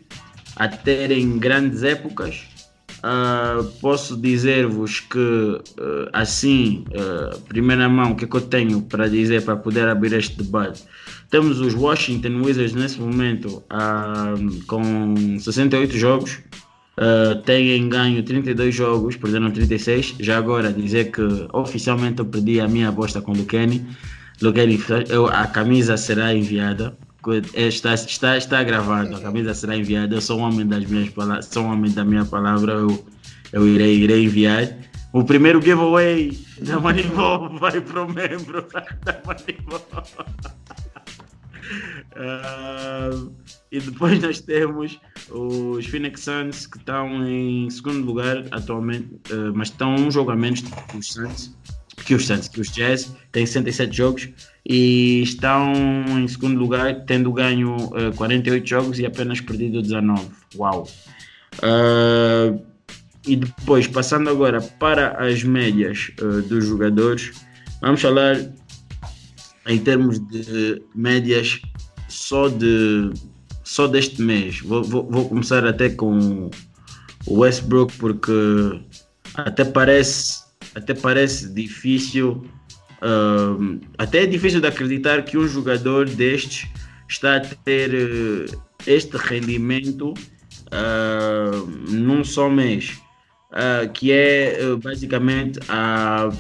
a 0.55 0.69
terem 0.69 1.37
grandes 1.37 1.83
épocas. 1.83 2.52
Uh, 3.03 3.65
posso 3.81 4.15
dizer-vos 4.15 5.01
que, 5.01 5.17
uh, 5.19 6.09
assim, 6.13 6.85
uh, 6.91 7.37
primeira 7.41 7.89
mão, 7.89 8.13
o 8.13 8.15
que, 8.15 8.23
é 8.23 8.27
que 8.29 8.37
eu 8.37 8.39
tenho 8.39 8.81
para 8.81 9.09
dizer 9.09 9.43
para 9.43 9.57
poder 9.57 9.89
abrir 9.89 10.13
este 10.13 10.41
debate? 10.41 10.85
Temos 11.29 11.59
os 11.59 11.73
Washington 11.73 12.41
Wizards 12.41 12.73
nesse 12.73 13.01
momento 13.01 13.61
com 14.67 15.15
68 15.39 15.97
jogos, 15.97 16.39
têm 17.43 17.89
ganho 17.89 18.21
32 18.21 18.75
jogos, 18.75 19.17
perderam 19.17 19.49
36. 19.49 20.15
Já 20.19 20.37
agora, 20.37 20.71
dizer 20.71 21.11
que 21.11 21.23
oficialmente 21.51 22.19
eu 22.19 22.25
perdi 22.25 22.59
a 22.59 22.67
minha 22.67 22.89
aposta 22.89 23.19
com 23.19 23.31
o 23.31 23.35
Luqueni. 23.35 23.83
Luqueni, 24.43 24.79
a 25.31 25.47
camisa 25.47 25.97
será 25.97 26.35
enviada 26.35 26.95
Está, 27.55 27.93
está, 27.93 28.37
está 28.37 28.63
gravado, 28.63 29.15
a 29.15 29.21
camisa 29.21 29.53
será 29.53 29.77
enviada. 29.77 30.15
Eu 30.15 30.21
sou 30.21 30.39
um 30.39 30.43
homem 30.43 30.67
das 30.67 30.85
minhas 30.85 31.09
palavras, 31.09 31.45
sou 31.45 31.63
um 31.63 31.71
homem 31.71 31.91
da 31.91 32.03
minha 32.03 32.25
palavra, 32.25 32.73
eu, 32.73 33.05
eu 33.51 33.67
irei, 33.67 33.97
irei 33.97 34.25
enviar. 34.25 34.77
O 35.13 35.23
primeiro 35.23 35.61
giveaway 35.61 36.37
da 36.59 36.79
Manivol 36.79 37.49
vai 37.59 37.79
para 37.79 38.03
o 38.03 38.11
membro 38.11 38.67
da 39.05 39.21
Manivol. 39.25 39.81
Uh, 42.15 43.33
e 43.71 43.79
depois 43.79 44.21
nós 44.21 44.39
temos 44.41 44.99
os 45.29 45.85
Phoenix 45.85 46.21
Suns 46.21 46.67
que 46.67 46.77
estão 46.77 47.27
em 47.27 47.69
segundo 47.69 48.05
lugar 48.05 48.43
atualmente, 48.51 49.07
uh, 49.31 49.53
mas 49.53 49.69
estão 49.69 49.95
um 49.95 50.11
jogo 50.11 50.31
a 50.31 50.35
menos 50.35 50.61
que 50.61 50.97
os 50.97 51.07
Suns, 51.13 51.55
que 52.05 52.15
os 52.15 52.25
Suns, 52.25 52.47
que 52.47 52.59
os 52.59 52.71
Jazz, 52.71 53.13
têm 53.31 53.45
67 53.45 53.95
jogos 53.95 54.29
e 54.65 55.21
estão 55.21 55.73
em 56.19 56.27
segundo 56.27 56.57
lugar, 56.57 57.05
tendo 57.05 57.31
ganho 57.31 57.75
uh, 57.75 58.15
48 58.15 58.67
jogos 58.67 58.99
e 58.99 59.05
apenas 59.05 59.41
perdido 59.41 59.81
19. 59.81 60.27
Uau! 60.57 60.87
Uh, 61.59 62.59
e 63.25 63.35
depois, 63.35 63.87
passando 63.87 64.29
agora 64.29 64.61
para 64.61 65.25
as 65.25 65.43
médias 65.43 66.11
uh, 66.21 66.41
dos 66.41 66.65
jogadores, 66.65 67.31
vamos 67.81 68.01
falar 68.01 68.37
em 69.67 69.79
termos 69.79 70.19
de 70.19 70.81
médias 70.93 71.61
só 72.09 72.49
de 72.49 73.11
só 73.63 73.87
deste 73.87 74.21
mês. 74.21 74.59
Vou, 74.59 74.83
vou, 74.83 75.09
vou 75.09 75.29
começar 75.29 75.65
até 75.65 75.89
com 75.89 76.49
o 77.25 77.39
Westbrook 77.39 77.93
porque 77.97 78.31
até 79.35 79.63
parece 79.63 80.42
até 80.75 80.93
parece 80.93 81.53
difícil 81.53 82.45
uh, 83.01 83.79
até 83.97 84.23
é 84.23 84.25
difícil 84.25 84.61
de 84.61 84.67
acreditar 84.67 85.23
que 85.23 85.37
um 85.37 85.47
jogador 85.47 86.07
destes 86.09 86.67
está 87.07 87.37
a 87.37 87.39
ter 87.39 87.93
uh, 87.93 88.61
este 88.85 89.17
rendimento 89.17 90.11
uh, 90.11 91.65
num 91.89 92.23
só 92.23 92.49
mês 92.49 92.99
que 93.93 94.11
é 94.11 94.57
basicamente 94.81 95.59
a, 95.69 96.31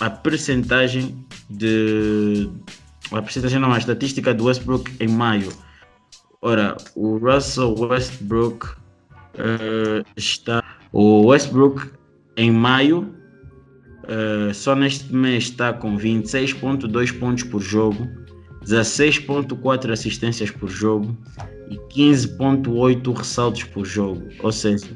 a 0.00 0.10
percentagem 0.10 1.24
de 1.48 2.50
a 3.12 3.22
percentagem 3.22 3.60
não, 3.60 3.72
a 3.72 3.78
estatística 3.78 4.34
do 4.34 4.46
Westbrook 4.46 4.90
em 4.98 5.06
maio 5.06 5.52
Ora, 6.42 6.74
o 6.94 7.18
Russell 7.18 7.74
Westbrook 7.78 8.66
uh, 8.66 10.04
está. 10.16 10.64
O 10.90 11.26
Westbrook 11.26 11.90
em 12.36 12.50
maio, 12.50 13.14
uh, 14.10 14.52
só 14.52 14.74
neste 14.74 15.14
mês 15.14 15.44
está 15.44 15.72
com 15.72 15.96
26,2 15.96 17.18
pontos 17.18 17.44
por 17.44 17.60
jogo, 17.60 18.08
16,4 18.64 19.90
assistências 19.90 20.50
por 20.50 20.68
jogo 20.68 21.16
e 21.70 21.76
15,8 21.94 23.16
ressaltos 23.16 23.64
por 23.64 23.86
jogo. 23.86 24.28
Ou 24.40 24.52
seja, 24.52 24.86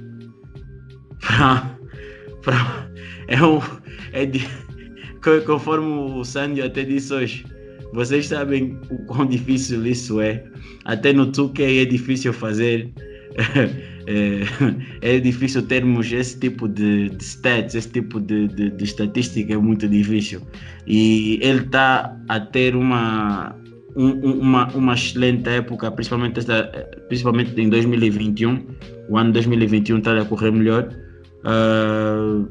pra, 1.20 1.78
pra, 2.42 2.90
é 3.28 3.42
um. 3.42 3.60
É 4.12 4.26
de, 4.26 4.46
conforme 5.46 5.86
o 5.86 6.24
Sandy 6.24 6.62
até 6.62 6.84
disse 6.84 7.12
hoje, 7.12 7.46
vocês 7.92 8.26
sabem 8.26 8.78
o 8.90 8.98
quão 9.06 9.26
difícil 9.26 9.86
isso 9.86 10.20
é. 10.20 10.44
Até 10.84 11.12
no 11.12 11.26
2K 11.30 11.82
é 11.82 11.84
difícil 11.84 12.32
fazer. 12.32 12.92
é, 14.06 14.42
é, 15.16 15.20
difícil 15.20 15.62
termos 15.62 16.12
esse 16.12 16.38
tipo 16.38 16.68
de, 16.68 17.10
de 17.10 17.24
stats, 17.24 17.74
esse 17.74 17.88
tipo 17.88 18.20
de, 18.20 18.48
de, 18.48 18.70
de, 18.70 18.84
estatística 18.84 19.52
é 19.52 19.56
muito 19.56 19.88
difícil. 19.88 20.40
E 20.86 21.38
ele 21.42 21.60
está 21.60 22.16
a 22.28 22.40
ter 22.40 22.76
uma, 22.76 23.56
um, 23.96 24.40
uma, 24.40 24.68
uma 24.74 24.94
excelente 24.94 25.48
época, 25.48 25.90
principalmente, 25.90 26.40
principalmente 27.08 27.60
em 27.60 27.68
2021. 27.68 28.66
O 29.08 29.18
ano 29.18 29.32
2021 29.32 29.98
está 29.98 30.20
a 30.20 30.24
correr 30.24 30.50
melhor. 30.50 30.88
Uh, 31.44 32.48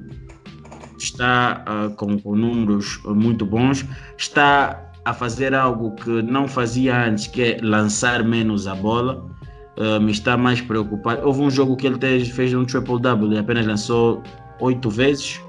está 0.98 1.66
uh, 1.68 1.96
com, 1.96 2.18
com 2.20 2.36
números 2.36 3.00
muito 3.06 3.46
bons. 3.46 3.86
Está 4.18 4.92
a 5.06 5.14
fazer 5.14 5.54
algo 5.54 5.96
que 5.96 6.22
não 6.22 6.48
fazia 6.48 7.08
antes, 7.08 7.28
que 7.28 7.42
é 7.42 7.58
lançar 7.62 8.24
menos 8.24 8.68
a 8.68 8.76
bola. 8.76 9.30
Uh, 9.78 10.00
me 10.00 10.12
está 10.12 10.38
mais 10.38 10.62
preocupado. 10.62 11.26
Houve 11.26 11.42
um 11.42 11.50
jogo 11.50 11.76
que 11.76 11.88
ele 11.88 12.26
fez 12.26 12.54
um 12.54 12.64
triple-double, 12.64 13.28
ele 13.28 13.40
apenas 13.40 13.66
lançou 13.66 14.22
oito 14.60 14.90
vezes. 14.90 15.42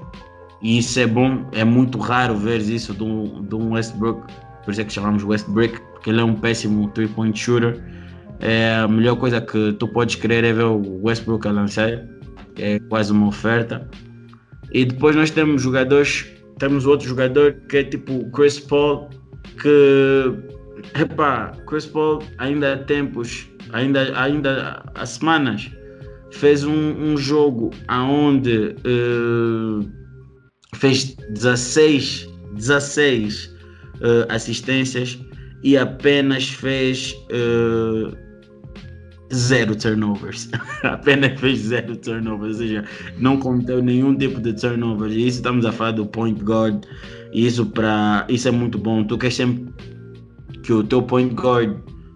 E 0.61 0.79
isso 0.79 0.99
é 0.99 1.05
bom, 1.05 1.45
é 1.51 1.63
muito 1.63 1.99
raro 1.99 2.35
ver 2.35 2.59
isso 2.59 2.93
de 2.93 3.03
um, 3.03 3.43
de 3.43 3.53
um 3.53 3.73
Westbrook, 3.73 4.25
por 4.63 4.71
isso 4.71 4.81
é 4.81 4.83
que 4.83 4.93
chamamos 4.93 5.23
Westbrook, 5.23 5.79
porque 5.93 6.09
ele 6.09 6.21
é 6.21 6.23
um 6.23 6.33
péssimo 6.33 6.89
three-point 6.89 7.37
shooter. 7.37 7.79
É, 8.39 8.75
a 8.75 8.87
melhor 8.87 9.15
coisa 9.15 9.39
que 9.39 9.73
tu 9.73 9.87
podes 9.87 10.15
querer 10.15 10.43
é 10.43 10.51
ver 10.51 10.65
o 10.65 11.01
Westbrook 11.03 11.47
a 11.47 11.51
lançar, 11.51 12.03
é 12.57 12.79
quase 12.89 13.11
uma 13.11 13.27
oferta. 13.27 13.87
E 14.71 14.85
depois 14.85 15.15
nós 15.15 15.29
temos 15.29 15.61
jogadores, 15.61 16.25
temos 16.57 16.85
outro 16.85 17.07
jogador 17.07 17.53
que 17.69 17.77
é 17.77 17.83
tipo 17.83 18.29
Chris 18.31 18.59
Paul, 18.59 19.09
que 19.61 20.33
epá, 20.99 21.51
Chris 21.67 21.85
Paul 21.85 22.23
ainda 22.39 22.73
há 22.73 22.77
tempos, 22.77 23.47
ainda, 23.75 24.19
ainda 24.19 24.83
há 24.95 25.05
semanas, 25.05 25.69
fez 26.31 26.63
um, 26.63 26.73
um 26.73 27.17
jogo 27.17 27.71
aonde 27.87 28.75
uh, 28.85 29.89
fez 30.75 31.15
16, 31.29 32.29
16 32.53 33.45
uh, 33.45 33.55
assistências 34.29 35.19
e 35.63 35.77
apenas 35.77 36.49
fez 36.49 37.13
uh, 37.31 38.15
zero 39.33 39.75
turnovers. 39.75 40.49
apenas 40.83 41.39
fez 41.39 41.59
zero 41.59 41.97
turnovers, 41.97 42.55
ou 42.55 42.61
seja, 42.61 42.85
não 43.17 43.37
cometeu 43.37 43.81
nenhum 43.83 44.15
tipo 44.15 44.39
de 44.39 44.53
turnovers. 44.53 45.13
E 45.13 45.27
isso 45.27 45.37
estamos 45.37 45.65
a 45.65 45.71
falar 45.71 45.91
do 45.91 46.05
point 46.05 46.41
guard 46.41 46.85
isso, 47.33 47.65
pra, 47.65 48.25
isso 48.29 48.47
é 48.47 48.51
muito 48.51 48.77
bom. 48.77 49.03
Tu 49.03 49.17
queres 49.17 49.35
sempre 49.35 49.65
que 50.63 50.71
o 50.71 50.81
teu 50.83 51.03
point 51.03 51.33
guard 51.33 51.75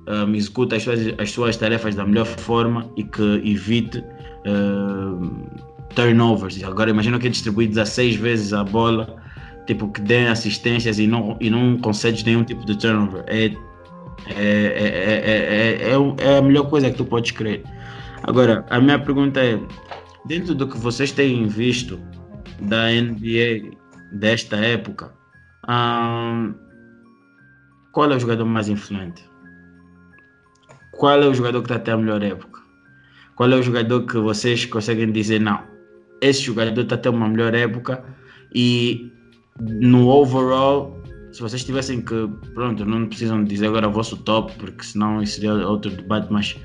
um, 0.10 0.34
execute 0.36 0.76
as 0.76 0.84
suas, 0.84 1.00
as 1.18 1.32
suas 1.32 1.58
tarefas 1.58 1.96
da 1.96 2.06
melhor 2.06 2.26
forma 2.26 2.90
e 2.98 3.04
que 3.04 3.42
evite 3.46 4.00
uh, 4.00 5.50
turnovers. 5.96 6.62
Agora 6.64 6.90
imagina 6.90 7.20
que 7.20 7.30
distribui 7.30 7.68
16 7.68 8.16
vezes 8.16 8.54
a 8.54 8.64
bola, 8.64 9.16
tipo 9.68 9.88
que 9.92 10.02
dê 10.02 10.28
assistências 10.28 11.00
e 11.00 11.08
não, 11.08 11.38
e 11.40 11.50
não 11.50 11.78
concedes 11.78 12.24
nenhum 12.24 12.44
tipo 12.44 12.66
de 12.66 12.78
turnover. 12.78 13.24
É, 13.28 13.46
é, 14.28 14.36
é, 14.36 15.92
é, 15.92 16.26
é, 16.26 16.38
a 16.38 16.42
melhor 16.42 16.70
coisa 16.70 16.90
que 16.90 16.98
tu 16.98 17.06
podes 17.06 17.32
crer. 17.32 17.64
Agora, 18.24 18.66
a 18.70 18.80
minha 18.80 19.00
pergunta 19.00 19.40
é, 19.40 19.60
dentro 20.26 20.54
do 20.54 20.68
que 20.68 20.78
vocês 20.78 21.12
têm 21.12 21.48
visto 21.48 22.00
da 22.62 22.90
NBA 22.90 23.78
desta 24.12 24.58
época, 24.58 25.14
qual 27.92 28.12
é 28.12 28.16
o 28.16 28.20
jogador 28.20 28.46
mais 28.46 28.68
influente? 28.68 29.29
Qual 31.00 31.24
é 31.24 31.26
o 31.26 31.34
jogador 31.34 31.62
que 31.62 31.68
está 31.68 31.76
até 31.76 31.94
a 31.94 31.98
melhor 31.98 32.22
época? 32.22 32.60
Qual 33.38 33.50
é 33.50 33.56
o 33.56 33.64
jogador 33.64 34.06
que 34.06 34.18
vocês 34.18 34.66
conseguem 34.66 35.10
dizer, 35.14 35.40
não, 35.40 35.64
esse 36.22 36.42
jogador 36.42 36.82
está 36.82 36.96
até 36.96 37.10
uma 37.10 37.26
melhor 37.30 37.56
época 37.56 38.04
e 38.54 39.10
no 39.62 40.10
overall, 40.10 41.02
se 41.32 41.42
vocês 41.42 41.64
tivessem 41.64 42.02
que, 42.02 42.28
pronto, 42.54 42.84
não 42.84 43.08
precisam 43.08 43.46
dizer 43.46 43.68
agora 43.68 43.88
o 43.88 43.94
vosso 43.94 44.18
top, 44.18 44.52
porque 44.58 44.84
senão 44.84 45.24
isso 45.24 45.36
seria 45.36 45.54
outro 45.66 45.90
debate, 45.90 46.28
mas 46.30 46.58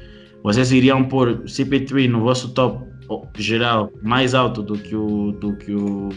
vocês 0.43 0.73
iriam 0.73 1.05
pôr 1.05 1.38
CP3 1.45 2.09
no 2.09 2.19
vosso 2.19 2.53
top 2.55 2.85
geral 3.37 3.93
mais 4.03 4.35
alto 4.35 4.62
do 4.62 4.76
que 4.76 4.97
o, 4.97 5.31
do 5.31 5.57
que 5.59 5.73
o 5.73 6.09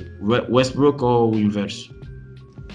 Westbrook 0.49 1.03
ou 1.03 1.35
o 1.35 1.39
inverso? 1.39 1.95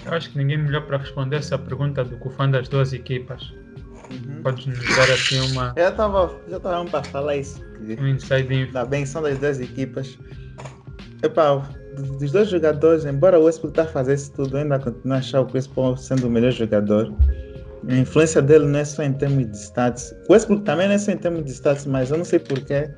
Eu 0.05 0.13
acho 0.13 0.31
que 0.31 0.37
ninguém 0.37 0.57
melhor 0.59 0.85
para 0.85 0.99
responder 0.99 1.35
essa 1.35 1.57
pergunta 1.57 2.05
do 2.05 2.15
que 2.15 2.27
o 2.29 2.31
fã 2.31 2.49
das 2.49 2.69
duas 2.69 2.93
equipas. 2.93 3.53
Uhum. 4.13 4.43
Podes 4.43 4.65
nos 4.65 4.95
dar 4.95 5.11
assim 5.11 5.39
uma. 5.51 5.73
Eu 5.75 5.91
tava, 5.95 6.35
já 6.49 6.57
estava 6.57 6.85
para 6.85 7.03
falar 7.03 7.37
isso. 7.37 7.63
Um 7.99 8.07
info. 8.07 8.71
Da 8.71 8.85
benção 8.85 9.21
das 9.21 9.37
duas 9.39 9.59
equipas. 9.59 10.17
Epá, 11.23 11.67
dos 12.19 12.31
dois 12.31 12.49
jogadores, 12.49 13.05
embora 13.05 13.39
o 13.39 13.43
Westbrook 13.43 13.79
a 13.79 13.85
fazer 13.85 14.15
isso 14.15 14.31
tudo, 14.33 14.57
ainda 14.57 14.79
continuo 14.79 15.15
a 15.15 15.17
achar 15.17 15.41
o 15.41 15.45
Chris 15.45 15.67
Paul 15.67 15.95
sendo 15.95 16.27
o 16.27 16.29
melhor 16.29 16.51
jogador. 16.51 17.13
A 17.87 17.95
influência 17.95 18.41
dele 18.41 18.65
não 18.65 18.79
é 18.79 18.85
só 18.85 19.03
em 19.03 19.13
termos 19.13 19.51
de 19.51 19.57
stats. 19.57 20.13
O 20.29 20.33
Westbrook 20.33 20.63
também 20.63 20.87
não 20.87 20.95
é 20.95 20.97
só 20.97 21.11
em 21.11 21.17
termos 21.17 21.43
de 21.45 21.51
stats, 21.51 21.85
mas 21.85 22.11
eu 22.11 22.17
não 22.17 22.25
sei 22.25 22.39
porquê. 22.39 22.89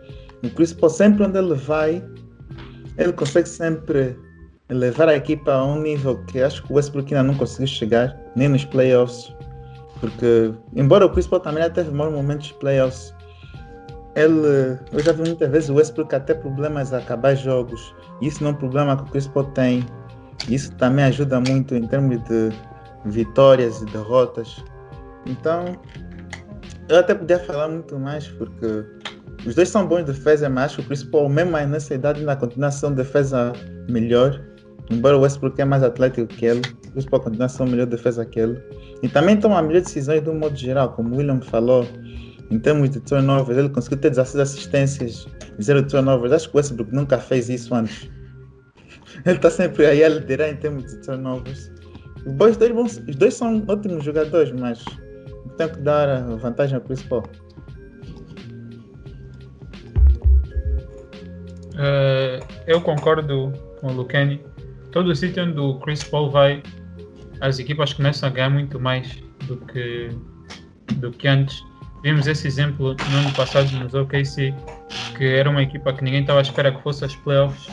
O 0.43 0.49
Chris 0.49 0.73
Paul 0.73 0.89
sempre 0.89 1.25
onde 1.25 1.37
ele 1.37 1.55
vai, 1.55 2.03
ele 2.97 3.13
consegue 3.13 3.49
sempre 3.49 4.15
levar 4.69 5.09
a 5.09 5.15
equipa 5.15 5.53
a 5.53 5.65
um 5.65 5.81
nível 5.81 6.23
que 6.25 6.41
acho 6.41 6.63
que 6.63 6.71
o 6.71 6.75
Westbrook 6.75 7.13
ainda 7.13 7.31
não 7.31 7.37
conseguiu 7.37 7.67
chegar, 7.67 8.15
nem 8.35 8.47
nos 8.47 8.65
playoffs. 8.65 9.34
Porque, 9.99 10.53
embora 10.75 11.05
o 11.05 11.09
Chris 11.09 11.27
Paul 11.27 11.41
também 11.41 11.63
já 11.63 11.69
teve 11.69 11.91
maus 11.91 12.13
momentos 12.13 12.47
de 12.47 12.53
playoffs, 12.55 13.13
ele, 14.15 14.77
eu 14.93 14.99
já 14.99 15.11
vi 15.11 15.23
muitas 15.23 15.49
vezes 15.49 15.69
o 15.69 15.75
Westbrook 15.75 16.15
até 16.15 16.33
problemas 16.33 16.93
a 16.93 16.99
acabar 16.99 17.35
jogos. 17.35 17.93
Isso 18.21 18.43
não 18.43 18.51
é 18.51 18.53
um 18.53 18.57
problema 18.57 18.95
que 18.95 19.03
o 19.03 19.05
Chris 19.07 19.27
Paul 19.27 19.45
tem. 19.47 19.85
Isso 20.49 20.71
também 20.73 21.05
ajuda 21.05 21.39
muito 21.39 21.75
em 21.75 21.87
termos 21.87 22.23
de 22.23 22.51
vitórias 23.05 23.81
e 23.81 23.85
derrotas. 23.85 24.63
Então, 25.25 25.75
eu 26.87 26.99
até 26.99 27.15
podia 27.15 27.39
falar 27.39 27.67
muito 27.67 27.97
mais, 27.97 28.27
porque 28.27 28.85
os 29.45 29.55
dois 29.55 29.69
são 29.69 29.87
bons 29.87 30.05
de 30.05 30.13
defesa, 30.13 30.49
mas 30.49 30.65
acho 30.65 30.77
que 30.77 30.81
o 30.83 30.85
Chris 30.85 31.03
Paul, 31.03 31.29
mesmo 31.29 31.57
nessa 31.57 31.93
idade, 31.93 32.23
na 32.23 32.35
continuação 32.35 32.91
de 32.91 32.97
defesa 32.97 33.53
melhor. 33.89 34.41
Embora 34.89 35.17
o 35.17 35.21
Westbrook 35.21 35.59
é 35.59 35.65
mais 35.65 35.83
atlético 35.83 36.27
que 36.27 36.45
ele, 36.45 36.61
o 36.95 37.09
Paul 37.09 37.23
continua 37.23 37.45
a 37.45 37.49
ser 37.49 37.65
melhor 37.65 37.87
defesa 37.87 38.25
que 38.25 38.39
ele. 38.39 38.61
E 39.01 39.09
também 39.09 39.37
toma 39.37 39.61
melhores 39.61 39.83
decisões 39.83 40.23
de 40.23 40.29
um 40.29 40.37
modo 40.37 40.55
geral, 40.55 40.93
como 40.93 41.13
o 41.13 41.17
William 41.17 41.41
falou, 41.41 41.87
em 42.51 42.59
termos 42.59 42.91
de 42.91 42.99
turnovers, 42.99 43.57
ele 43.57 43.69
conseguiu 43.69 43.97
ter 43.97 44.11
16 44.11 44.39
assistências, 44.39 45.27
zero 45.61 45.85
turnovers. 45.87 46.31
Acho 46.31 46.49
que 46.49 46.55
o 46.55 46.57
Westbrook 46.57 46.93
nunca 46.93 47.17
fez 47.17 47.49
isso 47.49 47.73
antes. 47.73 48.09
Ele 49.25 49.37
está 49.37 49.49
sempre 49.49 49.85
aí 49.85 50.03
a 50.03 50.09
liderar 50.09 50.49
em 50.49 50.55
termos 50.57 50.85
de 50.85 51.01
turnovers. 51.01 51.71
Os 52.25 52.57
dois, 52.57 52.71
bons, 52.71 53.01
os 53.07 53.15
dois 53.15 53.33
são 53.33 53.63
ótimos 53.67 54.03
jogadores, 54.03 54.51
mas 54.51 54.83
tem 55.57 55.69
que 55.69 55.79
dar 55.79 56.09
a 56.09 56.35
vantagem 56.35 56.79
Paul. 57.09 57.23
Uh, 61.73 62.45
eu 62.67 62.81
concordo 62.81 63.51
com 63.79 63.87
o 63.87 63.93
Lucani. 63.93 64.41
Todo 64.95 65.09
o 65.09 65.15
sítio 65.15 65.43
onde 65.43 65.59
o 65.59 65.77
Chris 65.79 66.05
Paul 66.05 66.31
vai, 66.31 66.63
as 67.41 67.59
equipas 67.59 67.91
começam 67.91 68.29
a 68.29 68.31
ganhar 68.31 68.49
muito 68.49 68.79
mais 68.79 69.21
do 69.45 69.57
que, 69.57 70.07
do 70.93 71.11
que 71.11 71.27
antes. 71.27 71.61
Vimos 72.01 72.27
esse 72.27 72.47
exemplo 72.47 72.95
no 73.09 73.17
ano 73.17 73.33
passado 73.33 73.69
nos 73.71 73.93
OKC, 73.93 74.53
que 75.17 75.25
era 75.25 75.49
uma 75.49 75.61
equipa 75.63 75.91
que 75.91 76.01
ninguém 76.01 76.21
estava 76.21 76.39
à 76.39 76.43
espera 76.43 76.71
que 76.71 76.81
fosse 76.81 77.03
as 77.03 77.13
playoffs. 77.13 77.67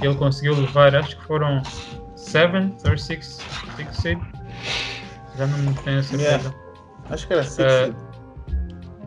E 0.00 0.06
ele 0.06 0.14
conseguiu 0.14 0.54
levar, 0.54 0.94
acho 0.94 1.18
que 1.18 1.24
foram 1.24 1.60
7 2.14 2.54
ou 2.88 2.96
6 2.96 3.44
seed. 3.90 4.20
Já 5.36 5.48
não 5.48 5.74
tenho 5.74 5.98
a 5.98 6.02
certeza. 6.04 6.30
Yeah. 6.30 6.54
Acho 7.10 7.26
que 7.26 7.32
era 7.32 7.42
6 7.42 7.88
uh, 7.90 7.96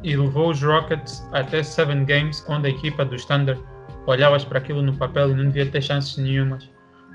E 0.04 0.18
levou 0.18 0.50
os 0.50 0.62
Rockets 0.62 1.26
até 1.32 1.64
7 1.64 2.04
games, 2.04 2.42
quando 2.42 2.66
a 2.66 2.70
equipa 2.70 3.06
do 3.06 3.16
Standard 3.16 3.62
olhavas 4.08 4.44
para 4.44 4.60
aquilo 4.60 4.82
no 4.82 4.94
papel 4.94 5.32
e 5.32 5.36
não 5.36 5.46
devia 5.46 5.68
ter 5.68 5.82
chances 5.82 6.18
nenhumas 6.18 6.70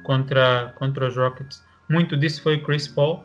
contra, 0.06 0.72
contra 0.76 1.08
os 1.08 1.16
Rockets. 1.16 1.62
Muito 1.88 2.16
disso 2.16 2.40
foi 2.40 2.56
o 2.56 2.62
Chris 2.62 2.86
Paul. 2.86 3.24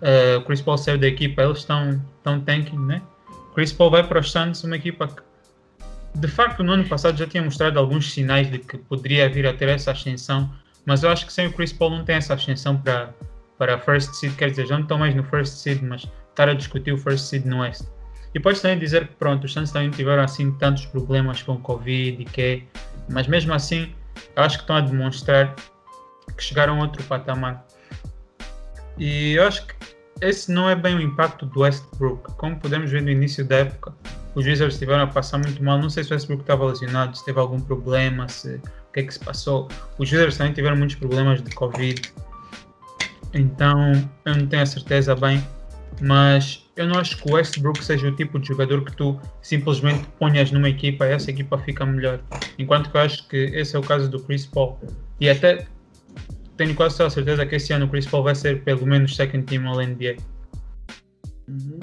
Uh, 0.00 0.40
Chris 0.46 0.62
Paul 0.62 0.78
saiu 0.78 0.98
da 0.98 1.08
equipa, 1.08 1.42
eles 1.42 1.58
estão, 1.58 2.00
estão 2.16 2.40
tanking, 2.40 2.78
né? 2.78 3.02
Chris 3.54 3.72
Paul 3.72 3.90
vai 3.90 4.06
para 4.06 4.20
os 4.20 4.30
Suns, 4.30 4.62
uma 4.64 4.76
equipa 4.76 5.08
que 5.08 5.22
de 6.14 6.28
facto 6.28 6.62
no 6.62 6.72
ano 6.72 6.84
passado 6.88 7.18
já 7.18 7.26
tinha 7.26 7.42
mostrado 7.42 7.78
alguns 7.78 8.12
sinais 8.12 8.50
de 8.50 8.58
que 8.58 8.78
poderia 8.78 9.28
vir 9.28 9.46
a 9.46 9.52
ter 9.52 9.68
essa 9.68 9.90
ascensão, 9.90 10.50
mas 10.86 11.02
eu 11.02 11.10
acho 11.10 11.26
que 11.26 11.32
sem 11.32 11.46
o 11.46 11.52
Chris 11.52 11.72
Paul 11.72 11.90
não 11.90 12.04
tem 12.04 12.16
essa 12.16 12.34
ascensão 12.34 12.76
para 12.76 13.12
para 13.58 13.78
first 13.78 14.12
seed, 14.14 14.34
quer 14.34 14.50
dizer, 14.50 14.66
já 14.66 14.74
não 14.74 14.82
estão 14.82 14.98
mais 14.98 15.14
no 15.14 15.22
first 15.22 15.58
seed, 15.58 15.82
mas 15.82 16.08
estar 16.30 16.48
a 16.48 16.54
discutir 16.54 16.92
o 16.92 16.98
first 16.98 17.26
seed 17.26 17.44
no 17.44 17.60
West. 17.60 17.84
E 18.34 18.40
podes 18.40 18.60
também 18.60 18.78
dizer 18.78 19.06
que 19.06 19.14
pronto, 19.14 19.44
os 19.44 19.52
Suns 19.52 19.70
também 19.70 19.90
tiveram 19.90 20.22
assim 20.22 20.50
tantos 20.52 20.86
problemas 20.86 21.42
com 21.42 21.56
Covid 21.58 22.22
e 22.22 22.24
que 22.24 22.64
mas 23.08 23.26
mesmo 23.26 23.52
assim 23.52 23.92
acho 24.36 24.56
que 24.56 24.64
estão 24.64 24.76
a 24.76 24.80
demonstrar 24.80 25.54
que 26.36 26.42
chegaram 26.42 26.78
a 26.78 26.82
outro 26.82 27.02
patamar. 27.04 27.66
E 28.98 29.32
eu 29.32 29.46
acho 29.46 29.66
que 29.66 29.74
esse 30.20 30.52
não 30.52 30.68
é 30.70 30.76
bem 30.76 30.94
o 30.94 31.00
impacto 31.00 31.46
do 31.46 31.60
Westbrook. 31.60 32.34
Como 32.36 32.58
podemos 32.58 32.90
ver 32.90 33.02
no 33.02 33.10
início 33.10 33.44
da 33.44 33.56
época, 33.56 33.94
os 34.34 34.46
Wizards 34.46 34.74
estiveram 34.74 35.02
a 35.02 35.06
passar 35.06 35.38
muito 35.38 35.62
mal. 35.62 35.78
Não 35.78 35.90
sei 35.90 36.04
se 36.04 36.10
o 36.10 36.14
Westbrook 36.14 36.42
estava 36.42 36.64
lesionado, 36.66 37.16
se 37.16 37.24
teve 37.24 37.40
algum 37.40 37.60
problema, 37.60 38.28
se, 38.28 38.54
o 38.56 38.92
que 38.92 39.00
é 39.00 39.02
que 39.02 39.12
se 39.12 39.20
passou. 39.20 39.68
Os 39.98 40.10
Wizards 40.10 40.36
também 40.36 40.52
tiveram 40.52 40.76
muitos 40.76 40.96
problemas 40.96 41.42
de 41.42 41.50
Covid. 41.50 42.00
Então, 43.34 43.92
eu 44.24 44.36
não 44.36 44.46
tenho 44.46 44.62
a 44.62 44.66
certeza 44.66 45.14
bem. 45.16 45.42
Mas 46.00 46.64
eu 46.76 46.86
não 46.86 46.98
acho 46.98 47.18
que 47.18 47.30
o 47.30 47.34
Westbrook 47.34 47.84
seja 47.84 48.08
o 48.08 48.16
tipo 48.16 48.38
de 48.38 48.48
jogador 48.48 48.84
que 48.84 48.96
tu 48.96 49.20
simplesmente 49.42 50.06
ponhas 50.18 50.50
numa 50.50 50.68
equipa 50.68 51.06
e 51.06 51.12
essa 51.12 51.30
equipa 51.30 51.58
fica 51.58 51.84
melhor. 51.84 52.20
Enquanto 52.58 52.90
que 52.90 52.96
eu 52.96 53.00
acho 53.00 53.28
que 53.28 53.36
esse 53.36 53.76
é 53.76 53.78
o 53.78 53.82
caso 53.82 54.08
do 54.08 54.20
Chris 54.20 54.46
Paul. 54.46 54.78
E 55.20 55.28
até 55.28 55.66
tenho 56.56 56.74
quase 56.74 57.02
a 57.02 57.10
certeza 57.10 57.46
que 57.46 57.56
esse 57.56 57.72
ano 57.72 57.86
o 57.86 57.88
Chris 57.88 58.06
Paul 58.06 58.24
vai 58.24 58.34
ser 58.34 58.62
pelo 58.62 58.86
menos 58.86 59.16
second 59.16 59.44
team 59.44 59.66
All 59.66 59.80
NBA. 59.80 60.16
Uhum. 61.48 61.80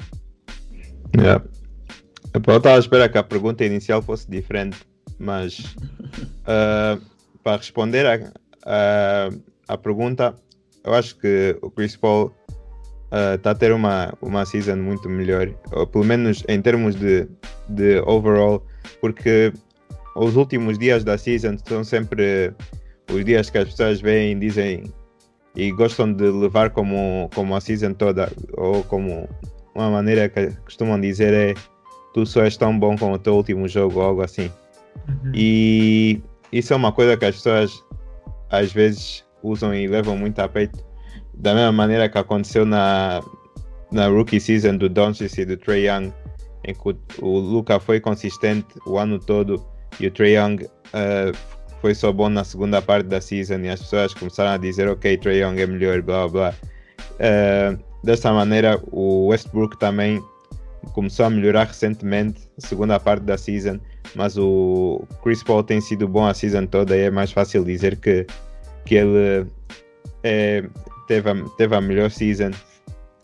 Yeah. 1.16 1.44
Eu 2.32 2.56
estava 2.56 2.76
a 2.76 2.78
esperar 2.78 3.08
que 3.08 3.18
a 3.18 3.22
pergunta 3.22 3.64
inicial 3.64 4.00
fosse 4.00 4.30
diferente, 4.30 4.78
mas 5.18 5.58
uh, 6.46 7.00
para 7.42 7.56
responder 7.56 8.06
a, 9.68 9.76
pergunta, 9.78 10.34
eu 10.84 10.94
acho 10.94 11.16
que 11.16 11.56
o 11.60 11.70
Chris 11.70 11.96
Paul 11.96 12.32
está 13.34 13.50
uh, 13.50 13.52
a 13.52 13.54
ter 13.54 13.72
uma, 13.72 14.14
uma 14.22 14.44
season 14.44 14.76
muito 14.76 15.08
melhor, 15.08 15.52
ou 15.72 15.86
pelo 15.86 16.04
menos 16.04 16.44
em 16.48 16.62
termos 16.62 16.94
de, 16.94 17.26
de 17.68 17.98
overall, 18.06 18.64
porque 19.00 19.52
os 20.14 20.36
últimos 20.36 20.78
dias 20.78 21.02
da 21.02 21.18
season 21.18 21.56
são 21.66 21.82
sempre 21.82 22.52
os 23.12 23.24
dias 23.24 23.50
que 23.50 23.58
as 23.58 23.68
pessoas 23.68 24.00
veem 24.00 24.38
dizem 24.38 24.92
e 25.54 25.72
gostam 25.72 26.12
de 26.12 26.24
levar 26.24 26.70
como, 26.70 27.28
como 27.34 27.56
a 27.56 27.60
season 27.60 27.92
toda, 27.92 28.32
ou 28.56 28.84
como 28.84 29.28
uma 29.74 29.90
maneira 29.90 30.28
que 30.28 30.50
costumam 30.64 31.00
dizer 31.00 31.32
é 31.32 31.54
tu 32.14 32.24
só 32.26 32.42
és 32.42 32.56
tão 32.56 32.78
bom 32.78 32.96
como 32.96 33.14
o 33.14 33.18
teu 33.18 33.34
último 33.34 33.68
jogo, 33.68 34.00
ou 34.00 34.06
algo 34.06 34.22
assim. 34.22 34.50
Uhum. 35.08 35.32
E 35.34 36.20
isso 36.52 36.72
é 36.72 36.76
uma 36.76 36.92
coisa 36.92 37.16
que 37.16 37.24
as 37.24 37.36
pessoas 37.36 37.84
às 38.50 38.72
vezes 38.72 39.24
usam 39.42 39.74
e 39.74 39.86
levam 39.86 40.16
muito 40.16 40.38
a 40.40 40.48
peito. 40.48 40.84
Da 41.34 41.54
mesma 41.54 41.72
maneira 41.72 42.08
que 42.08 42.18
aconteceu 42.18 42.66
na, 42.66 43.22
na 43.90 44.08
rookie 44.08 44.40
season 44.40 44.76
do 44.76 44.88
Doncic 44.88 45.38
e 45.38 45.44
do 45.44 45.56
Trey 45.56 45.88
Young, 45.88 46.12
em 46.64 46.74
que 46.74 46.88
o, 46.88 46.96
o 47.22 47.38
Luca 47.38 47.80
foi 47.80 48.00
consistente 48.00 48.66
o 48.86 48.98
ano 48.98 49.18
todo 49.18 49.64
e 49.98 50.06
o 50.06 50.10
Trey 50.10 50.36
Young 50.36 50.64
uh, 50.64 51.36
foi 51.80 51.94
só 51.94 52.12
bom 52.12 52.28
na 52.28 52.44
segunda 52.44 52.82
parte 52.82 53.06
da 53.06 53.20
season 53.20 53.60
e 53.60 53.68
as 53.68 53.80
pessoas 53.80 54.14
começaram 54.14 54.50
a 54.50 54.56
dizer 54.56 54.88
ok, 54.88 55.16
Trey 55.16 55.42
Young 55.42 55.60
é 55.60 55.66
melhor, 55.66 56.02
blá 56.02 56.28
blá. 56.28 56.54
Uh, 57.14 57.78
dessa 58.04 58.32
maneira, 58.32 58.80
o 58.90 59.26
Westbrook 59.28 59.78
também 59.78 60.22
começou 60.92 61.26
a 61.26 61.30
melhorar 61.30 61.64
recentemente, 61.64 62.48
segunda 62.58 62.98
parte 62.98 63.22
da 63.22 63.36
season, 63.36 63.78
mas 64.14 64.36
o 64.36 65.04
Chris 65.22 65.42
Paul 65.42 65.62
tem 65.62 65.80
sido 65.80 66.08
bom 66.08 66.26
a 66.26 66.34
season 66.34 66.66
toda 66.66 66.96
e 66.96 67.02
é 67.02 67.10
mais 67.10 67.32
fácil 67.32 67.64
dizer 67.64 67.96
que, 67.96 68.26
que 68.84 68.96
ele 68.96 69.46
é, 70.22 70.64
teve, 71.06 71.30
a, 71.30 71.34
teve 71.56 71.74
a 71.74 71.80
melhor 71.80 72.10
season. 72.10 72.50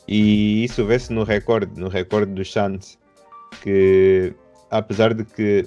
E 0.08 0.64
isso 0.64 0.84
vê-se 0.84 1.12
no 1.12 1.24
recorde, 1.24 1.78
no 1.78 1.88
recorde 1.88 2.32
dos 2.32 2.52
Suns, 2.52 2.96
que 3.62 4.32
apesar 4.70 5.12
de 5.12 5.24
que 5.24 5.66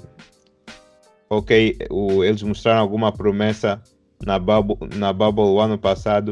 ok, 1.29 1.77
o, 1.89 2.23
eles 2.23 2.41
mostraram 2.41 2.79
alguma 2.79 3.11
promessa 3.11 3.81
na 4.25 4.39
bubble, 4.39 4.77
na 4.95 5.13
bubble 5.13 5.45
o 5.45 5.59
ano 5.59 5.77
passado. 5.77 6.31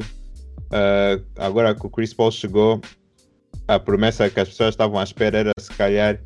Uh, 0.68 1.24
agora 1.38 1.74
que 1.74 1.86
o 1.86 1.90
Chris 1.90 2.14
Paul 2.14 2.32
chegou, 2.32 2.82
a 3.68 3.80
promessa 3.80 4.30
que 4.30 4.40
as 4.40 4.50
pessoas 4.50 4.70
estavam 4.70 5.00
à 5.00 5.04
espera 5.04 5.40
era 5.40 5.52
se 5.60 5.72
calhar 5.74 6.20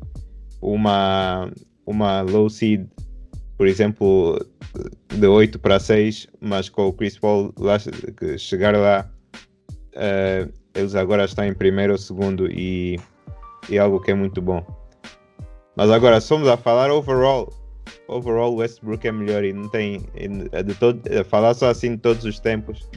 uma, 0.60 1.50
uma 1.86 2.22
low 2.22 2.48
seed, 2.48 2.86
por 3.56 3.66
exemplo, 3.66 4.44
de 5.08 5.26
8 5.26 5.58
para 5.58 5.78
6, 5.78 6.28
mas 6.40 6.68
com 6.68 6.88
o 6.88 6.92
Chris 6.92 7.18
Paul 7.18 7.52
lá, 7.58 7.78
chegar 8.38 8.76
lá, 8.76 9.08
uh, 9.94 10.52
eles 10.74 10.94
agora 10.94 11.24
estão 11.24 11.44
em 11.44 11.54
primeiro 11.54 11.92
ou 11.92 11.98
segundo 11.98 12.50
e, 12.50 12.98
e 13.68 13.78
algo 13.78 14.00
que 14.00 14.10
é 14.10 14.14
muito 14.14 14.40
bom. 14.40 14.64
Mas 15.76 15.90
agora, 15.90 16.20
somos 16.20 16.48
a 16.48 16.56
falar 16.56 16.90
overall, 16.90 17.52
overall 18.08 18.56
Westbrook 18.56 19.06
é 19.06 19.12
melhor 19.12 19.44
e 19.44 19.52
não 19.52 19.68
tem 19.68 20.00
de 20.64 20.74
todo, 20.74 21.00
falar 21.24 21.54
só 21.54 21.70
assim 21.70 21.92
de 21.92 21.98
todos 21.98 22.24
os 22.24 22.38
tempos. 22.38 22.88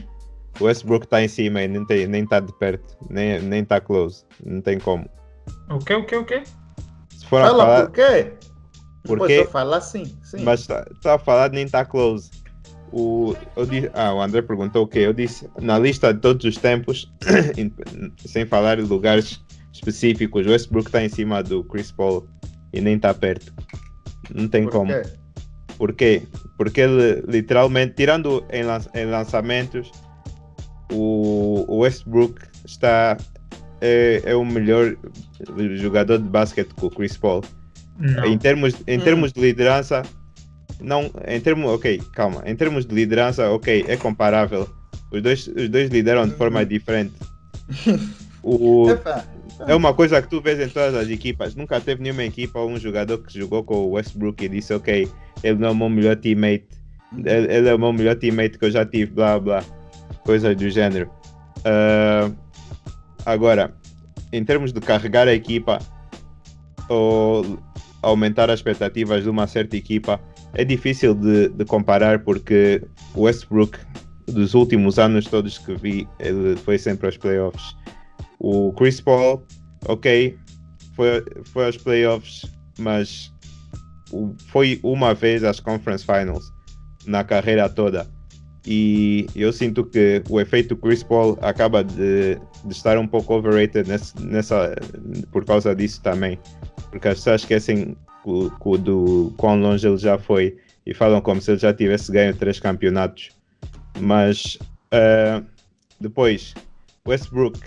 O 0.60 0.64
Westbrook 0.64 1.04
está 1.04 1.22
em 1.22 1.28
cima 1.28 1.62
e 1.62 1.68
nem 1.68 1.84
tem, 1.84 2.06
nem 2.06 2.24
está 2.24 2.40
de 2.40 2.52
perto, 2.58 2.96
nem 3.10 3.40
nem 3.40 3.62
está 3.62 3.80
close, 3.80 4.24
não 4.44 4.60
tem 4.60 4.78
como. 4.78 5.08
O 5.70 5.78
que 5.78 5.94
o 5.94 6.04
que 6.04 6.16
o 6.16 6.24
que? 6.24 6.42
Se 7.10 7.26
for 7.26 7.42
Fala 7.42 7.62
a 7.62 7.66
falar, 7.66 7.86
por 7.86 7.92
quê? 7.92 8.32
Porque 9.04 9.32
eu 9.32 9.50
falar 9.50 9.80
sim, 9.80 10.04
sim. 10.22 10.42
Mas 10.42 10.60
está 10.60 10.84
tá 11.02 11.14
a 11.14 11.18
falar 11.18 11.50
nem 11.50 11.64
está 11.64 11.84
close. 11.84 12.30
O, 12.92 13.34
eu 13.56 13.66
disse, 13.66 13.90
ah, 13.94 14.14
o 14.14 14.22
André 14.22 14.42
perguntou 14.42 14.84
o 14.84 14.86
que 14.86 15.00
eu 15.00 15.12
disse 15.12 15.48
na 15.60 15.78
lista 15.78 16.14
de 16.14 16.20
todos 16.20 16.44
os 16.46 16.56
tempos, 16.56 17.12
sem 18.24 18.46
falar 18.46 18.76
de 18.76 18.82
lugares 18.82 19.40
específicos, 19.72 20.46
o 20.46 20.50
Westbrook 20.50 20.88
está 20.88 21.04
em 21.04 21.08
cima 21.08 21.42
do 21.42 21.62
Chris 21.64 21.92
Paul 21.92 22.26
e 22.72 22.80
nem 22.80 22.96
está 22.96 23.12
perto. 23.12 23.52
Não 24.34 24.48
tem 24.48 24.64
Por 24.64 24.72
como. 24.72 24.92
Quê? 24.92 25.02
Por 25.78 25.92
quê? 25.92 26.22
Porque 26.56 26.80
ele 26.80 27.22
literalmente, 27.28 27.94
tirando 27.94 28.44
em, 28.50 28.62
em 28.98 29.06
lançamentos, 29.06 29.90
o, 30.92 31.64
o 31.68 31.78
Westbrook 31.78 32.40
está 32.64 33.16
é, 33.80 34.22
é, 34.24 34.34
o 34.34 34.44
melhor 34.44 34.96
jogador 35.74 36.18
de 36.18 36.28
basquete 36.28 36.72
com 36.74 36.86
o 36.86 36.90
Chris 36.90 37.16
Paul. 37.16 37.42
Não. 37.98 38.24
Em 38.26 38.38
termos, 38.38 38.74
em 38.86 38.98
hum. 38.98 39.02
termos 39.02 39.32
de 39.32 39.40
liderança, 39.40 40.02
não, 40.80 41.10
em 41.26 41.40
termos, 41.40 41.70
ok, 41.70 42.00
calma, 42.12 42.42
em 42.46 42.54
termos 42.54 42.86
de 42.86 42.94
liderança, 42.94 43.50
ok, 43.50 43.84
é 43.88 43.96
comparável. 43.96 44.68
Os 45.10 45.22
dois, 45.22 45.46
os 45.46 45.68
dois 45.68 45.90
lideram 45.90 46.26
de 46.26 46.34
forma 46.34 46.64
diferente. 46.64 47.14
O, 48.48 48.86
é 49.60 49.74
uma 49.74 49.94
coisa 49.94 50.20
que 50.20 50.28
tu 50.28 50.40
vês 50.40 50.60
em 50.60 50.68
todas 50.68 50.94
as 50.94 51.08
equipas. 51.08 51.54
Nunca 51.54 51.80
teve 51.80 52.02
nenhuma 52.02 52.24
equipa 52.24 52.58
ou 52.58 52.70
um 52.70 52.78
jogador 52.78 53.18
que 53.18 53.38
jogou 53.38 53.64
com 53.64 53.74
o 53.74 53.90
Westbrook 53.92 54.44
e 54.44 54.48
disse, 54.48 54.74
ok, 54.74 55.08
ele 55.42 55.58
não 55.58 55.68
é 55.68 55.70
o 55.70 55.74
meu 55.74 55.88
melhor 55.88 56.16
teammate, 56.16 56.66
ele, 57.24 57.52
ele 57.52 57.68
é 57.68 57.74
o 57.74 57.78
meu 57.78 57.92
melhor 57.92 58.16
teammate 58.16 58.58
que 58.58 58.64
eu 58.64 58.70
já 58.70 58.84
tive, 58.84 59.12
blá 59.12 59.38
blá, 59.38 59.64
coisas 60.24 60.54
do 60.56 60.68
gênero. 60.68 61.10
Uh, 61.58 62.36
agora, 63.24 63.74
em 64.32 64.44
termos 64.44 64.72
de 64.72 64.80
carregar 64.80 65.26
a 65.26 65.32
equipa 65.32 65.78
ou 66.88 67.58
aumentar 68.02 68.50
as 68.50 68.60
expectativas 68.60 69.22
de 69.22 69.30
uma 69.30 69.46
certa 69.46 69.76
equipa, 69.76 70.20
é 70.54 70.64
difícil 70.64 71.14
de, 71.14 71.48
de 71.48 71.64
comparar 71.64 72.20
porque 72.20 72.82
o 73.14 73.22
Westbrook, 73.22 73.78
dos 74.26 74.54
últimos 74.54 74.98
anos 74.98 75.26
todos 75.26 75.58
que 75.58 75.74
vi, 75.74 76.08
ele 76.18 76.56
foi 76.56 76.78
sempre 76.78 77.06
aos 77.06 77.16
playoffs. 77.16 77.76
O 78.38 78.72
Chris 78.72 79.00
Paul, 79.00 79.42
ok, 79.86 80.36
foi, 80.94 81.24
foi 81.44 81.66
aos 81.66 81.76
playoffs, 81.76 82.42
mas 82.78 83.32
foi 84.48 84.80
uma 84.82 85.14
vez 85.14 85.44
às 85.44 85.60
Conference 85.60 86.04
Finals 86.04 86.52
na 87.06 87.24
carreira 87.24 87.68
toda. 87.68 88.06
E 88.66 89.26
eu 89.36 89.52
sinto 89.52 89.84
que 89.84 90.22
o 90.28 90.40
efeito 90.40 90.76
Chris 90.76 91.02
Paul 91.02 91.38
acaba 91.40 91.84
de, 91.84 92.34
de 92.64 92.72
estar 92.72 92.98
um 92.98 93.06
pouco 93.06 93.34
overrated 93.34 93.88
nessa, 93.88 94.20
nessa, 94.20 94.76
por 95.30 95.44
causa 95.44 95.74
disso 95.74 96.02
também. 96.02 96.38
Porque 96.90 97.06
as 97.06 97.18
pessoas 97.18 97.42
esquecem 97.42 97.96
do 98.82 99.32
quão 99.36 99.60
longe 99.60 99.86
ele 99.86 99.96
já 99.96 100.18
foi 100.18 100.56
e 100.84 100.92
falam 100.92 101.20
como 101.20 101.40
se 101.40 101.52
ele 101.52 101.60
já 101.60 101.72
tivesse 101.72 102.10
ganho 102.10 102.34
três 102.34 102.58
campeonatos. 102.58 103.28
Mas 104.00 104.58
uh, 104.92 105.46
depois, 106.00 106.52
Westbrook 107.06 107.60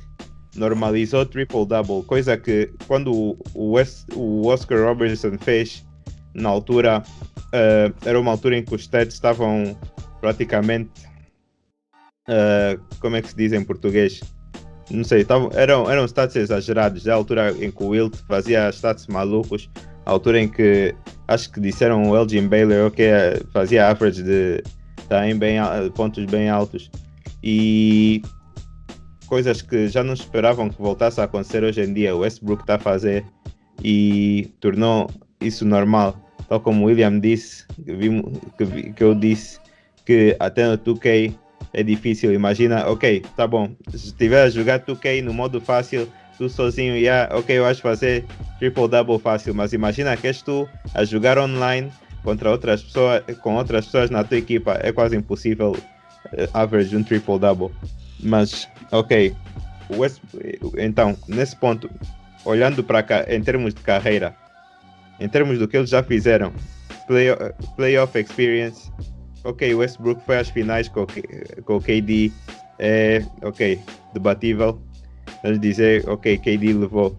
normalizou 0.59 1.25
triple-double, 1.25 2.03
coisa 2.03 2.37
que 2.37 2.69
quando 2.85 3.37
o, 3.55 3.71
West, 3.71 4.05
o 4.13 4.47
Oscar 4.47 4.85
Robertson 4.85 5.37
fez 5.39 5.85
na 6.33 6.49
altura, 6.49 7.01
uh, 7.47 7.95
era 8.05 8.19
uma 8.19 8.31
altura 8.31 8.57
em 8.57 8.63
que 8.63 8.75
os 8.75 8.81
stats 8.81 9.15
estavam 9.15 9.75
praticamente. 10.19 11.07
Uh, 12.27 12.79
como 12.99 13.15
é 13.15 13.21
que 13.21 13.29
se 13.29 13.35
diz 13.35 13.53
em 13.53 13.63
português? 13.63 14.19
Não 14.91 15.03
sei, 15.03 15.23
tavam, 15.23 15.49
eram, 15.53 15.89
eram 15.89 16.05
stats 16.05 16.35
exagerados. 16.35 17.03
Da 17.03 17.15
altura 17.15 17.51
em 17.59 17.71
que 17.71 17.83
o 17.83 17.87
Wilt 17.87 18.15
fazia 18.27 18.69
stats 18.69 19.07
malucos, 19.07 19.69
a 20.05 20.11
altura 20.11 20.41
em 20.41 20.47
que 20.47 20.93
acho 21.27 21.51
que 21.51 21.59
disseram 21.59 22.09
o 22.09 22.15
Elgin 22.15 22.47
Baylor 22.47 22.87
ok, 22.87 23.05
fazia 23.53 23.87
average 23.87 24.23
de 24.23 24.61
também 25.07 25.37
bem, 25.37 25.57
pontos 25.95 26.25
bem 26.25 26.49
altos. 26.49 26.91
E 27.43 28.21
coisas 29.29 29.61
que 29.61 29.87
já 29.87 30.03
não 30.03 30.15
esperavam 30.15 30.69
que 30.69 30.81
voltasse 30.81 31.21
a 31.21 31.25
acontecer 31.25 31.63
hoje 31.63 31.81
em 31.81 31.93
dia, 31.93 32.15
o 32.15 32.19
Westbrook 32.19 32.63
está 32.63 32.75
a 32.75 32.79
fazer 32.79 33.23
e 33.83 34.51
tornou 34.59 35.09
isso 35.39 35.63
normal. 35.63 36.19
Tal 36.49 36.59
como 36.59 36.83
o 36.83 36.85
William 36.87 37.19
disse, 37.19 37.65
que, 38.57 38.91
que 38.91 39.03
eu 39.03 39.13
disse, 39.13 39.59
que 40.03 40.35
até 40.39 40.67
no 40.67 40.77
2K 40.77 41.33
é 41.73 41.83
difícil. 41.83 42.33
Imagina, 42.33 42.89
ok, 42.89 43.23
tá 43.37 43.45
bom, 43.45 43.69
se 43.89 44.07
estiver 44.07 44.43
a 44.43 44.49
jogar 44.49 44.79
2K 44.79 45.23
no 45.23 45.31
modo 45.31 45.61
fácil, 45.61 46.09
tu 46.39 46.49
sozinho, 46.49 46.95
yeah, 46.95 47.33
ok, 47.37 47.55
eu 47.55 47.65
acho 47.65 47.81
fazer 47.81 48.25
triple-double 48.57 49.19
fácil, 49.19 49.53
mas 49.53 49.73
imagina 49.73 50.17
que 50.17 50.25
és 50.25 50.41
tu 50.41 50.67
a 50.95 51.05
jogar 51.05 51.37
online 51.37 51.91
contra 52.23 52.49
outras 52.49 52.81
pessoas, 52.81 53.23
com 53.43 53.55
outras 53.55 53.85
pessoas 53.85 54.09
na 54.09 54.23
tua 54.23 54.37
equipa, 54.37 54.79
é 54.81 54.91
quase 54.91 55.15
impossível 55.15 55.71
uh, 55.73 56.49
average 56.53 56.95
um 56.97 57.03
triple-double. 57.03 57.69
Mas, 58.21 58.67
ok, 58.91 59.35
West, 59.91 60.21
então, 60.77 61.17
nesse 61.27 61.55
ponto, 61.55 61.89
olhando 62.45 62.83
para 62.83 63.01
cá, 63.01 63.25
em 63.27 63.41
termos 63.41 63.73
de 63.73 63.81
carreira, 63.81 64.35
em 65.19 65.27
termos 65.27 65.57
do 65.57 65.67
que 65.67 65.77
eles 65.77 65.89
já 65.89 66.03
fizeram, 66.03 66.53
play, 67.07 67.29
playoff 67.75 68.17
experience, 68.17 68.91
ok, 69.43 69.73
Westbrook 69.73 70.21
foi 70.25 70.37
às 70.37 70.49
finais 70.49 70.87
com, 70.87 71.05
com 71.65 71.77
o 71.77 71.81
KD, 71.81 72.31
é, 72.77 73.23
ok, 73.41 73.79
debatível. 74.13 74.81
Vamos 75.43 75.59
dizer, 75.59 76.07
ok, 76.07 76.37
KD 76.37 76.73
levou. 76.73 77.17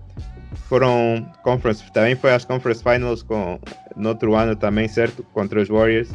Foram 0.68 1.26
conference, 1.42 1.82
também 1.92 2.14
foi 2.14 2.32
às 2.32 2.44
conference 2.44 2.82
finals 2.82 3.22
com, 3.22 3.58
no 3.96 4.10
outro 4.10 4.34
ano 4.34 4.54
também, 4.56 4.88
certo? 4.88 5.22
Contra 5.32 5.60
os 5.60 5.68
Warriors. 5.68 6.10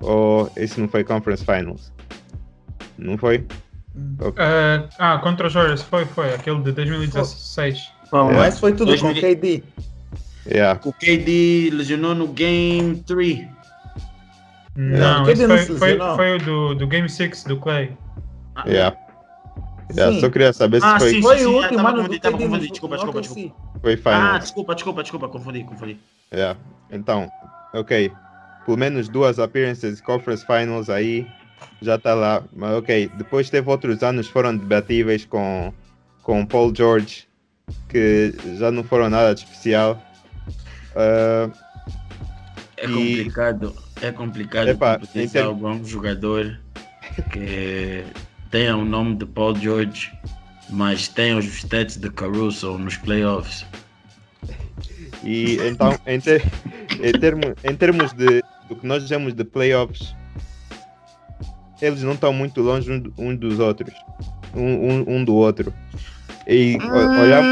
Ou 0.00 0.50
esse 0.56 0.80
não 0.80 0.88
foi 0.88 1.04
conference 1.04 1.44
finals? 1.44 1.92
Não 2.98 3.16
foi? 3.16 3.46
Uh, 3.96 4.88
ah, 4.98 5.18
contra 5.18 5.46
os 5.46 5.54
Warriors 5.54 5.82
foi, 5.82 6.04
foi, 6.04 6.34
aquele 6.34 6.62
de 6.62 6.72
2016. 6.72 7.92
Bom, 8.10 8.26
yeah. 8.26 8.38
Mas 8.38 8.60
foi 8.60 8.72
tudo 8.72 8.86
2000... 8.86 9.14
com 9.14 9.20
KD. 9.20 9.62
Yeah. 10.46 10.80
O 10.84 10.92
KD 10.92 11.70
lesionou 11.72 12.14
no 12.14 12.28
Game 12.28 12.96
3. 13.06 13.48
Não, 14.76 15.22
não 15.22 15.30
esse 15.30 15.46
foi, 15.78 15.96
foi, 15.96 15.98
foi, 15.98 16.36
o 16.36 16.38
do, 16.38 16.74
do 16.74 16.86
Game 16.86 17.08
6 17.08 17.44
do 17.44 17.56
Clay. 17.56 17.96
Ah, 18.54 18.64
yeah. 18.68 18.96
yeah 19.94 20.20
só 20.20 20.28
queria 20.28 20.52
saber 20.52 20.80
se 20.80 20.86
ah, 20.86 20.98
foi. 20.98 21.10
Sim, 21.10 21.22
foi 21.22 21.38
sim, 21.38 21.46
o 21.46 21.56
último, 21.56 21.82
mano. 21.82 21.96
Confundi, 21.96 22.20
tava 22.20 22.36
confundindo. 22.36 22.68
Desculpa, 22.70 22.96
desculpa, 22.96 23.20
desculpa. 23.22 23.56
Foi 23.80 23.96
final. 23.96 24.34
Ah, 24.34 24.38
desculpa, 24.38 24.74
desculpa, 24.74 25.02
desculpa. 25.02 25.28
Confundi, 25.28 25.64
confundi. 25.64 25.98
Yeah. 26.32 26.58
Então, 26.90 27.30
ok. 27.72 28.12
Pelo 28.66 28.76
menos 28.76 29.08
duas 29.08 29.38
appearances 29.38 30.00
Conference 30.02 30.44
Finals 30.44 30.90
aí 30.90 31.26
já 31.80 31.98
tá 31.98 32.14
lá. 32.14 32.42
Mas 32.54 32.72
ok. 32.74 33.10
Depois 33.16 33.50
teve 33.50 33.68
outros 33.68 34.02
anos 34.02 34.28
foram 34.28 34.56
debatíveis 34.56 35.24
com, 35.24 35.72
com 36.22 36.46
Paul 36.46 36.74
George, 36.74 37.28
que 37.88 38.34
já 38.58 38.70
não 38.70 38.84
foram 38.84 39.10
nada 39.10 39.34
de 39.34 39.42
especial. 39.42 40.02
Uh, 40.92 41.52
é 42.76 42.86
complicado, 42.86 43.76
é 44.02 44.12
complicado 44.12 44.68
Epa, 44.68 44.98
potenciar 44.98 45.24
inter... 45.24 45.44
algum 45.44 45.84
jogador 45.84 46.60
que 47.32 48.04
tenha 48.50 48.76
o 48.76 48.84
nome 48.84 49.16
de 49.16 49.26
Paul 49.26 49.54
George, 49.56 50.12
mas 50.70 51.08
tenha 51.08 51.36
os 51.36 51.46
stats 51.46 51.96
de 51.96 52.10
Caruso 52.10 52.76
nos 52.78 52.96
playoffs. 52.96 53.64
E 55.24 55.56
então, 55.66 55.98
em, 56.06 56.20
ter, 56.20 56.42
em, 57.02 57.12
termos, 57.12 57.54
em 57.64 57.74
termos 57.74 58.12
de 58.12 58.42
do 58.68 58.76
que 58.76 58.86
nós 58.86 59.02
dizemos 59.02 59.34
de 59.34 59.44
playoffs, 59.44 60.14
eles 61.80 62.02
não 62.02 62.12
estão 62.12 62.32
muito 62.32 62.60
longe 62.60 62.90
um, 62.90 63.12
um 63.18 63.36
dos 63.36 63.58
outros, 63.58 63.94
um, 64.54 64.62
um, 64.62 65.04
um, 65.16 65.24
do 65.24 65.34
outro. 65.34 65.72
E 66.46 66.78
olhar 67.20 67.42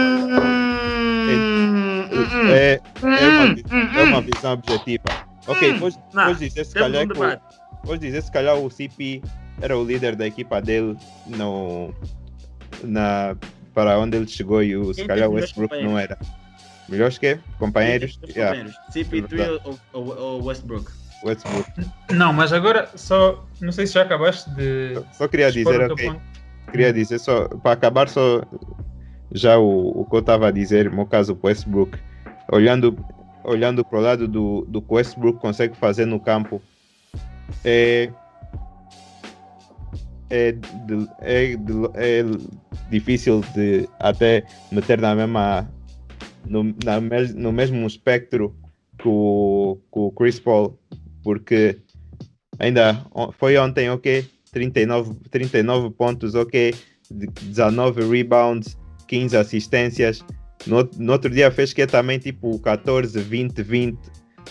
é, 2.51 2.81
é, 3.03 3.29
uma, 3.29 3.99
é 3.99 4.03
uma 4.05 4.21
visão 4.21 4.53
objetiva. 4.53 5.05
Ok, 5.47 5.79
podes, 5.79 5.99
podes 6.13 6.39
dizer 6.39 6.65
se 6.65 6.75
calhar 6.75 7.07
que 7.07 7.19
o, 7.19 7.87
podes 7.87 8.01
dizer 8.01 8.23
se 8.23 8.33
calhar 8.33 8.57
o 8.57 8.71
CP 8.71 9.23
era 9.61 9.77
o 9.77 9.85
líder 9.85 10.17
da 10.17 10.27
equipa 10.27 10.61
dele 10.61 10.97
no, 11.27 11.93
na, 12.83 13.37
para 13.75 13.99
onde 13.99 14.17
ele 14.17 14.27
chegou 14.27 14.63
e 14.63 14.77
o, 14.77 14.95
se 14.95 15.05
calhar 15.05 15.29
o 15.29 15.35
Westbrook 15.35 15.83
não 15.83 15.99
era. 15.99 16.19
Melhores 16.89 17.19
que? 17.19 17.39
Companheiros? 17.59 18.19
Yeah. 18.29 18.71
CP3 18.91 19.61
ou, 19.65 19.79
ou, 19.93 20.19
ou 20.19 20.45
Westbrook? 20.45 21.04
Westbrook. 21.25 21.71
Não, 22.11 22.33
mas 22.33 22.53
agora 22.53 22.89
só. 22.95 23.45
Não 23.61 23.73
sei 23.73 23.87
se 23.87 23.95
já 23.95 24.03
acabaste 24.03 24.51
de. 24.51 24.95
Só, 24.95 25.05
só 25.13 25.29
queria 25.29 25.51
dizer, 25.51 25.91
ok. 25.91 26.13
Queria 26.71 26.93
dizer 26.93 27.19
só, 27.19 27.49
para 27.49 27.73
acabar, 27.73 28.09
só 28.09 28.43
já 29.33 29.59
o, 29.59 30.01
o 30.01 30.05
que 30.05 30.17
eu 30.17 30.21
estava 30.21 30.49
a 30.49 30.51
dizer, 30.51 30.91
no 30.91 31.07
caso 31.07 31.39
Westbrook, 31.43 31.99
olhando, 32.51 32.97
olhando 33.43 33.85
para 33.85 33.99
o 33.99 34.03
lado 34.03 34.29
do, 34.29 34.65
do 34.69 34.83
que 34.83 34.95
Westbrook 34.95 35.41
consegue 35.41 35.77
fazer 35.77 36.07
no 36.07 36.19
campo, 36.19 36.61
é, 37.65 38.11
é, 40.31 40.53
de, 40.53 41.09
é, 41.21 41.57
de, 41.57 41.73
é 41.95 42.25
difícil 42.91 43.43
de 43.55 43.89
até 44.01 44.45
meter 44.73 45.01
na 45.01 45.15
mesma 45.15 45.69
no, 46.47 46.65
na 46.85 47.01
no 47.35 47.53
mesmo 47.53 47.87
espectro 47.87 48.55
que 48.99 49.09
o, 49.09 49.79
que 49.93 49.99
o 49.99 50.11
Chris 50.13 50.39
Paul, 50.39 50.79
porque 51.25 51.79
ainda 52.59 53.05
foi 53.33 53.57
ontem, 53.57 53.91
ok, 53.91 54.25
39, 54.53 55.15
39 55.31 55.91
pontos, 55.91 56.35
ok, 56.35 56.73
19 57.11 58.09
rebounds, 58.09 58.79
15 59.09 59.37
assistências. 59.37 60.25
No, 60.67 60.89
no 60.97 61.13
outro 61.13 61.31
dia 61.31 61.51
fez 61.51 61.73
que 61.73 61.83
é 61.83 61.87
também 61.87 62.19
tipo 62.19 62.59
14, 62.61 63.19
20, 63.19 63.63
20, 63.63 63.99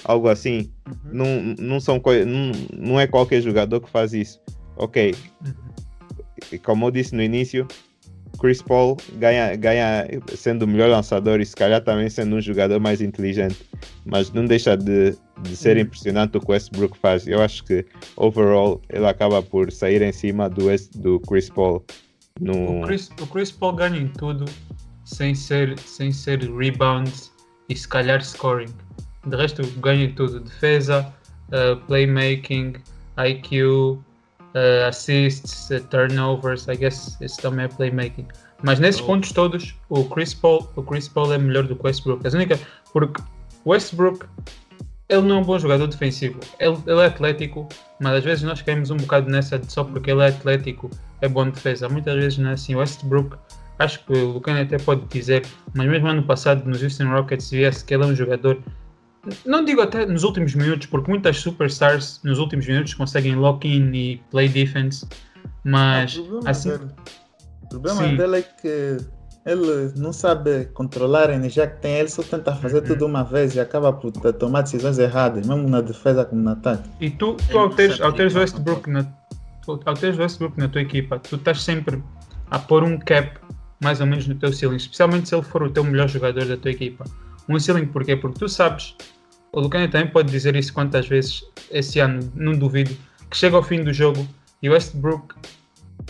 algo 0.04 0.28
assim. 0.28 0.72
Uhum. 0.88 1.14
Não, 1.14 1.56
não, 1.60 1.80
são, 1.80 2.02
não, 2.28 2.52
não 2.78 3.00
é 3.00 3.08
qualquer 3.08 3.42
jogador 3.42 3.80
que 3.80 3.90
faz 3.90 4.14
isso. 4.14 4.42
Ok. 4.76 5.16
Uhum. 5.46 6.60
Como 6.64 6.88
eu 6.88 6.92
disse 6.92 7.16
no 7.16 7.22
início, 7.22 7.68
Chris 8.44 8.62
Paul 8.62 8.98
ganha, 9.14 9.56
ganha 9.56 10.06
sendo 10.36 10.64
o 10.64 10.68
melhor 10.68 10.90
lançador 10.90 11.40
e 11.40 11.46
se 11.46 11.56
calhar 11.56 11.82
também 11.82 12.10
sendo 12.10 12.36
um 12.36 12.42
jogador 12.42 12.78
mais 12.78 13.00
inteligente, 13.00 13.66
mas 14.06 14.34
não 14.34 14.44
deixa 14.44 14.76
de, 14.76 15.16
de 15.44 15.56
ser 15.56 15.78
uhum. 15.78 15.84
impressionante 15.84 16.36
o 16.36 16.42
que 16.42 16.48
o 16.48 16.52
Westbrook 16.52 16.98
faz. 16.98 17.26
Eu 17.26 17.42
acho 17.42 17.64
que 17.64 17.86
overall 18.18 18.82
ele 18.90 19.06
acaba 19.06 19.42
por 19.42 19.72
sair 19.72 20.02
em 20.02 20.12
cima 20.12 20.50
do, 20.50 20.66
do 20.96 21.22
Chris 21.22 21.50
Paul 21.50 21.86
no... 22.42 22.82
O, 22.82 22.86
Chris, 22.86 23.10
o 23.22 23.28
Chris 23.28 23.50
Paul 23.50 23.74
ganha 23.76 23.98
em 23.98 24.10
tudo, 24.10 24.44
sem 25.06 25.34
ser, 25.34 25.80
sem 25.80 26.12
ser 26.12 26.42
rebounds 26.42 27.32
e 27.70 27.76
se 27.78 27.88
calhar 27.88 28.22
scoring. 28.22 28.74
De 29.26 29.38
resto, 29.38 29.66
ganha 29.80 30.14
tudo: 30.18 30.42
defesa, 30.42 31.14
uh, 31.48 31.78
playmaking, 31.88 32.74
IQ, 33.26 34.04
uh, 34.56 34.88
assists, 34.88 35.70
uh, 35.70 35.82
turnovers. 35.90 36.68
I 36.68 36.76
guess 36.76 37.18
esse 37.22 37.42
também 37.42 37.66
é 37.66 37.68
playmaking. 37.68 38.28
Mas 38.62 38.80
nesses 38.80 39.02
Oh. 39.02 39.06
pontos 39.06 39.32
todos, 39.32 39.76
o 39.90 40.06
Chris 40.06 40.34
Paul, 40.34 40.70
o 40.76 40.84
Chris 40.84 41.08
Paul 41.08 41.34
é 41.34 41.38
melhor 41.38 41.64
do 41.64 41.76
que 41.76 41.82
o 41.84 41.88
Westbrook. 41.88 42.26
As 42.26 42.34
única, 42.34 42.60
porque 42.94 43.22
o 43.66 43.72
Westbrook 43.72 44.26
ele 45.10 45.22
não 45.22 45.38
é 45.38 45.40
um 45.40 45.44
bom 45.44 45.60
jogador 45.60 45.88
defensivo. 45.88 46.40
Ele, 46.60 46.78
ele 46.88 47.02
é 47.02 47.06
atlético, 47.06 47.68
mas 48.00 48.16
às 48.16 48.24
vezes 48.24 48.44
nós 48.44 48.62
caímos 48.62 48.90
um 48.90 48.98
bocado 48.98 49.30
nessa 49.30 49.60
de 49.60 49.72
só 49.72 49.84
porque 49.84 50.12
ele 50.12 50.22
é 50.22 50.28
atlético 50.28 50.90
é 51.22 51.28
bom 51.28 51.46
de 51.46 51.52
defesa. 51.52 51.90
Muitas 51.90 52.16
vezes 52.16 52.38
não 52.38 52.50
é 52.52 52.54
assim. 52.54 52.76
O 52.76 52.80
Westbrook, 52.80 53.38
acho 53.80 54.04
que 54.06 54.14
o 54.14 54.32
Lucane 54.34 54.62
até 54.62 54.78
pode 54.78 55.06
dizer, 55.06 55.46
mas 55.74 55.88
mesmo 55.88 56.08
ano 56.08 56.24
passado 56.24 56.66
nos 56.66 56.82
Houston 56.82 57.10
Rockets 57.10 57.52
via-se 57.52 57.84
que 57.84 57.94
ele 57.94 58.04
é 58.04 58.08
um 58.08 58.16
jogador. 58.16 58.58
Não 59.46 59.64
digo 59.64 59.82
até 59.82 60.06
nos 60.06 60.24
últimos 60.24 60.54
minutos, 60.54 60.88
porque 60.88 61.10
muitas 61.10 61.38
superstars 61.40 62.20
nos 62.24 62.40
últimos 62.40 62.68
minutos 62.68 62.94
conseguem 62.94 63.36
lock-in 63.36 63.92
e 63.94 64.18
play 64.30 64.50
defense, 64.50 65.08
mas 65.64 66.18
o 66.18 66.24
problema, 66.24 66.50
assim, 66.50 66.70
dele, 66.70 66.92
o 67.62 67.68
problema 67.68 68.04
Sim. 68.04 68.18
dele 68.18 68.38
é 68.38 68.42
que 68.42 68.98
ele 69.46 69.94
não 69.96 70.12
sabe 70.12 70.66
controlar 70.74 71.30
a 71.30 71.34
energia 71.36 71.68
que 71.68 71.82
tem, 71.82 71.96
ele 72.00 72.10
só 72.10 72.22
tenta 72.24 72.54
fazer 72.56 72.80
Uhum. 72.82 72.88
tudo 72.88 73.06
uma 73.06 73.24
vez 73.24 73.56
e 73.56 73.60
acaba 73.60 73.94
por 73.94 74.12
tomar 74.12 74.62
decisões 74.62 74.98
erradas, 75.00 75.46
mesmo 75.48 75.70
na 75.70 75.82
defesa 75.82 76.26
como 76.26 76.42
no 76.42 76.50
ataque. 76.52 76.90
E 77.00 77.10
tu, 77.10 77.36
tu 77.50 77.58
ao 77.58 77.70
teres, 77.70 77.98
teres 77.98 78.36
Westbrook 78.36 78.90
na, 78.90 79.04
tu- 79.66 79.80
ao 79.86 79.94
teres 79.94 80.18
Westbrook 80.18 80.58
na 80.58 80.68
tua 80.68 80.82
equipa, 80.82 81.20
tu 81.20 81.36
estás 81.38 81.62
sempre 81.62 82.02
a 82.52 82.60
pôr 82.60 82.84
um 82.84 82.98
cap 83.00 83.40
mais 83.82 84.00
ou 84.02 84.08
menos 84.08 84.28
no 84.28 84.36
teu 84.36 84.52
ceiling, 84.52 84.76
especialmente 84.78 85.28
se 85.30 85.36
ele 85.36 85.44
for 85.44 85.64
o 85.64 85.70
teu 85.70 85.84
melhor 85.84 86.08
jogador 86.10 86.46
da 86.46 86.56
tua 86.58 86.72
equipa. 86.72 87.04
Um 87.50 87.60
ceiling 87.60 87.86
porquê? 87.88 88.16
Porque 88.16 88.40
tu 88.40 88.48
sabes, 88.48 88.96
o 89.54 89.62
Lucane 89.62 89.88
também 89.88 90.08
pode 90.08 90.32
dizer 90.32 90.56
isso 90.56 90.74
quantas 90.74 91.08
vezes 91.08 91.44
esse 91.72 92.00
ano, 92.00 92.32
não 92.36 92.54
duvido, 92.54 92.96
que 93.30 93.38
chega 93.38 93.56
ao 93.56 93.64
fim 93.64 93.84
do 93.84 93.94
jogo 93.94 94.28
e 94.62 94.70
o 94.70 94.74
Westbrook, 94.74 95.36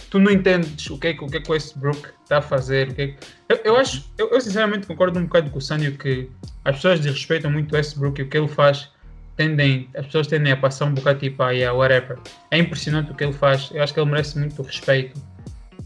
tu 0.10 0.20
não 0.20 0.32
entendes 0.32 0.90
o 0.90 0.98
que 0.98 1.08
é 1.08 1.14
que 1.14 1.24
o, 1.24 1.28
que 1.28 1.38
é 1.38 1.42
que 1.42 1.50
o 1.50 1.54
Westbrook 1.54 2.08
está 2.24 2.38
a 2.38 2.42
fazer. 2.42 2.90
O 2.90 2.94
que 2.96 3.02
é 3.02 3.08
que... 3.08 3.18
eu, 3.50 3.58
eu 3.66 3.78
acho, 3.78 4.10
eu, 4.18 4.30
eu 4.30 4.42
sinceramente 4.42 4.88
concordo 4.88 5.20
um 5.20 5.24
bocado 5.24 5.50
com 5.50 5.58
o 5.58 5.62
Sânio 5.62 5.98
que 5.98 6.30
as 6.64 6.78
pessoas 6.78 7.00
desrespeitam 7.02 7.52
muito 7.52 7.74
o 7.74 7.76
Westbrook 7.76 8.20
e 8.20 8.24
o 8.24 8.30
que 8.30 8.38
ele 8.38 8.48
faz 8.48 8.90
tendem, 9.36 9.90
as 9.96 10.06
pessoas 10.06 10.28
tendem 10.28 10.54
a 10.54 10.58
passar 10.58 10.86
um 10.86 10.94
bocado 10.94 11.20
tipo, 11.20 11.44
ah, 11.44 11.52
yeah, 11.52 11.78
whatever. 11.78 12.18
É 12.50 12.58
impressionante 12.58 13.12
o 13.12 13.16
que 13.16 13.24
ele 13.24 13.34
faz, 13.34 13.70
eu 13.74 13.84
acho 13.84 13.94
que 13.94 14.00
ele 14.00 14.10
merece 14.10 14.40
muito 14.40 14.62
respeito. 14.62 15.20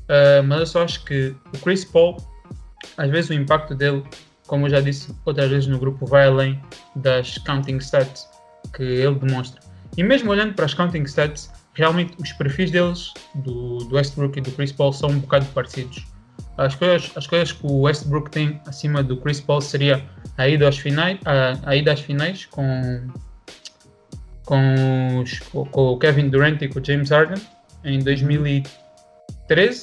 Ah, 0.08 0.44
mas 0.44 0.60
eu 0.60 0.66
só 0.68 0.84
acho 0.84 1.04
que 1.06 1.36
o 1.54 1.58
Chris 1.60 1.84
Paul, 1.84 2.18
às 2.98 3.10
vezes 3.10 3.30
o 3.30 3.34
impacto 3.34 3.74
dele, 3.74 4.04
como 4.48 4.68
já 4.70 4.80
disse 4.82 5.14
outras 5.26 5.50
vezes 5.50 5.68
no 5.68 5.78
grupo, 5.78 6.06
vai 6.06 6.26
além 6.26 6.60
das 6.96 7.38
counting 7.40 7.78
stats 7.78 8.28
que 8.74 8.82
ele 8.84 9.16
demonstra. 9.16 9.62
E 9.96 10.04
mesmo 10.04 10.32
olhando 10.32 10.54
para 10.54 10.66
as 10.66 10.74
counting 10.74 11.04
stats, 11.04 11.52
realmente 11.74 12.16
os 12.20 12.32
perfis 12.34 12.72
deles, 12.72 13.14
do, 13.36 13.78
do 13.80 13.96
Westbrook 13.96 14.38
e 14.38 14.42
do 14.42 14.52
Chris 14.52 14.72
Paul, 14.72 14.92
são 14.94 15.10
um 15.10 15.20
bocado 15.20 15.46
parecidos. 15.48 16.06
As 16.58 16.74
coisas, 16.76 17.12
as 17.16 17.28
coisas 17.28 17.52
que 17.52 17.66
o 17.66 17.82
Westbrook 17.82 18.32
tem 18.32 18.60
acima 18.66 19.04
do 19.04 19.18
Chris 19.18 19.40
Paul 19.40 19.62
seria 19.62 20.04
a 20.38 20.48
ida 20.48 20.66
aos 20.66 20.78
finais, 20.78 21.20
a, 21.26 21.70
a 21.70 21.76
ida 21.76 21.94
às 21.94 22.00
finais 22.00 22.46
com, 22.46 23.08
com, 24.46 25.20
os- 25.22 25.40
com 25.40 25.68
o 25.74 25.98
Kevin 25.98 26.30
Durant 26.30 26.62
e 26.62 26.68
com 26.68 26.80
o 26.80 26.84
James 26.86 27.10
Harden 27.12 27.42
em 27.84 28.00
2013, 28.00 28.64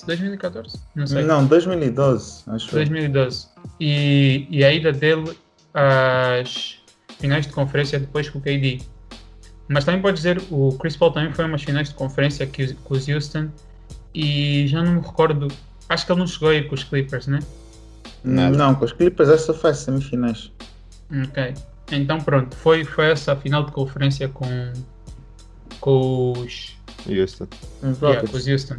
2014, 0.06 0.78
não 0.94 1.06
sei. 1.06 1.22
Não, 1.24 1.46
2012, 1.46 2.42
acho. 2.48 2.70
2012. 2.72 3.48
E, 3.80 4.46
e 4.50 4.64
a 4.64 4.72
ida 4.72 4.92
dele 4.92 5.36
às 5.72 6.78
finais 7.18 7.46
de 7.46 7.52
conferência 7.52 7.98
depois 7.98 8.28
com 8.28 8.38
o 8.38 8.42
KD. 8.42 8.80
Mas 9.68 9.84
também 9.84 10.02
pode 10.02 10.16
dizer, 10.16 10.42
o 10.50 10.76
Chris 10.78 10.96
Paul 10.96 11.10
também 11.12 11.32
foi 11.32 11.46
umas 11.46 11.62
finais 11.62 11.88
de 11.88 11.94
conferência 11.94 12.46
que, 12.46 12.62
os- 12.64 12.72
com 12.84 12.94
os 12.94 13.08
Houston 13.08 13.48
e 14.14 14.66
já 14.68 14.82
não 14.82 14.94
me 14.96 15.00
recordo, 15.00 15.48
acho 15.88 16.04
que 16.04 16.12
ele 16.12 16.20
não 16.20 16.26
chegou 16.26 16.50
a 16.50 16.54
ir 16.54 16.68
com 16.68 16.74
os 16.74 16.84
Clippers, 16.84 17.26
né? 17.26 17.38
Nada. 18.22 18.56
Não, 18.56 18.74
com 18.74 18.84
os 18.84 18.92
Clippers 18.92 19.28
essa 19.30 19.46
só 19.52 19.54
faz 19.54 19.78
semifinais. 19.78 20.52
Ok. 21.22 21.54
Então 21.92 22.18
pronto, 22.20 22.54
foi, 22.56 22.84
foi 22.84 23.10
essa 23.10 23.32
a 23.32 23.36
final 23.36 23.64
de 23.64 23.72
conferência 23.72 24.28
com, 24.28 24.72
com 25.80 26.32
os 26.32 26.76
Houston. 27.08 27.46
Yeah, 28.10 28.28
com 28.28 28.36
os 28.36 28.46
Houston. 28.46 28.76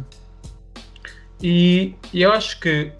E, 1.42 1.94
e 2.12 2.22
eu 2.22 2.32
acho 2.32 2.58
que 2.60 2.92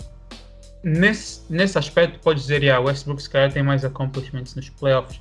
nesse, 0.83 1.41
nesse 1.51 1.79
aspecto 1.79 2.19
pode 2.21 2.41
dizer 2.41 2.61
que 2.61 2.71
o 2.71 2.85
Westbrook 2.85 3.23
se 3.23 3.31
calhar 3.31 3.53
tem 3.53 3.63
mais 3.63 3.85
accomplishments 3.85 4.55
nos 4.55 4.69
playoffs, 4.69 5.21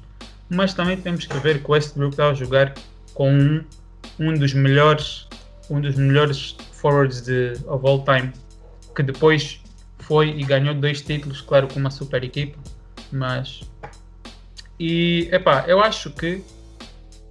mas 0.50 0.74
também 0.74 0.98
temos 0.98 1.26
que 1.26 1.38
ver 1.40 1.62
que 1.62 1.70
o 1.70 1.74
Westbrook 1.74 2.14
está 2.14 2.30
a 2.30 2.34
jogar 2.34 2.74
com 3.14 3.32
um, 3.32 3.64
um 4.20 4.34
dos 4.34 4.54
melhores 4.54 5.28
um 5.70 5.82
dos 5.82 5.96
melhores 5.96 6.56
forwards 6.74 7.22
de 7.22 7.54
of 7.66 7.88
all 7.88 8.04
time, 8.04 8.32
que 8.96 9.02
depois 9.02 9.60
foi 10.00 10.30
e 10.30 10.44
ganhou 10.44 10.76
dois 10.76 11.02
títulos, 11.02 11.42
claro, 11.42 11.68
com 11.68 11.80
uma 11.80 11.90
super 11.90 12.24
equipa, 12.24 12.60
mas 13.12 13.62
e 14.80 15.30
epá, 15.32 15.66
eu 15.68 15.82
acho 15.82 16.12
que 16.12 16.44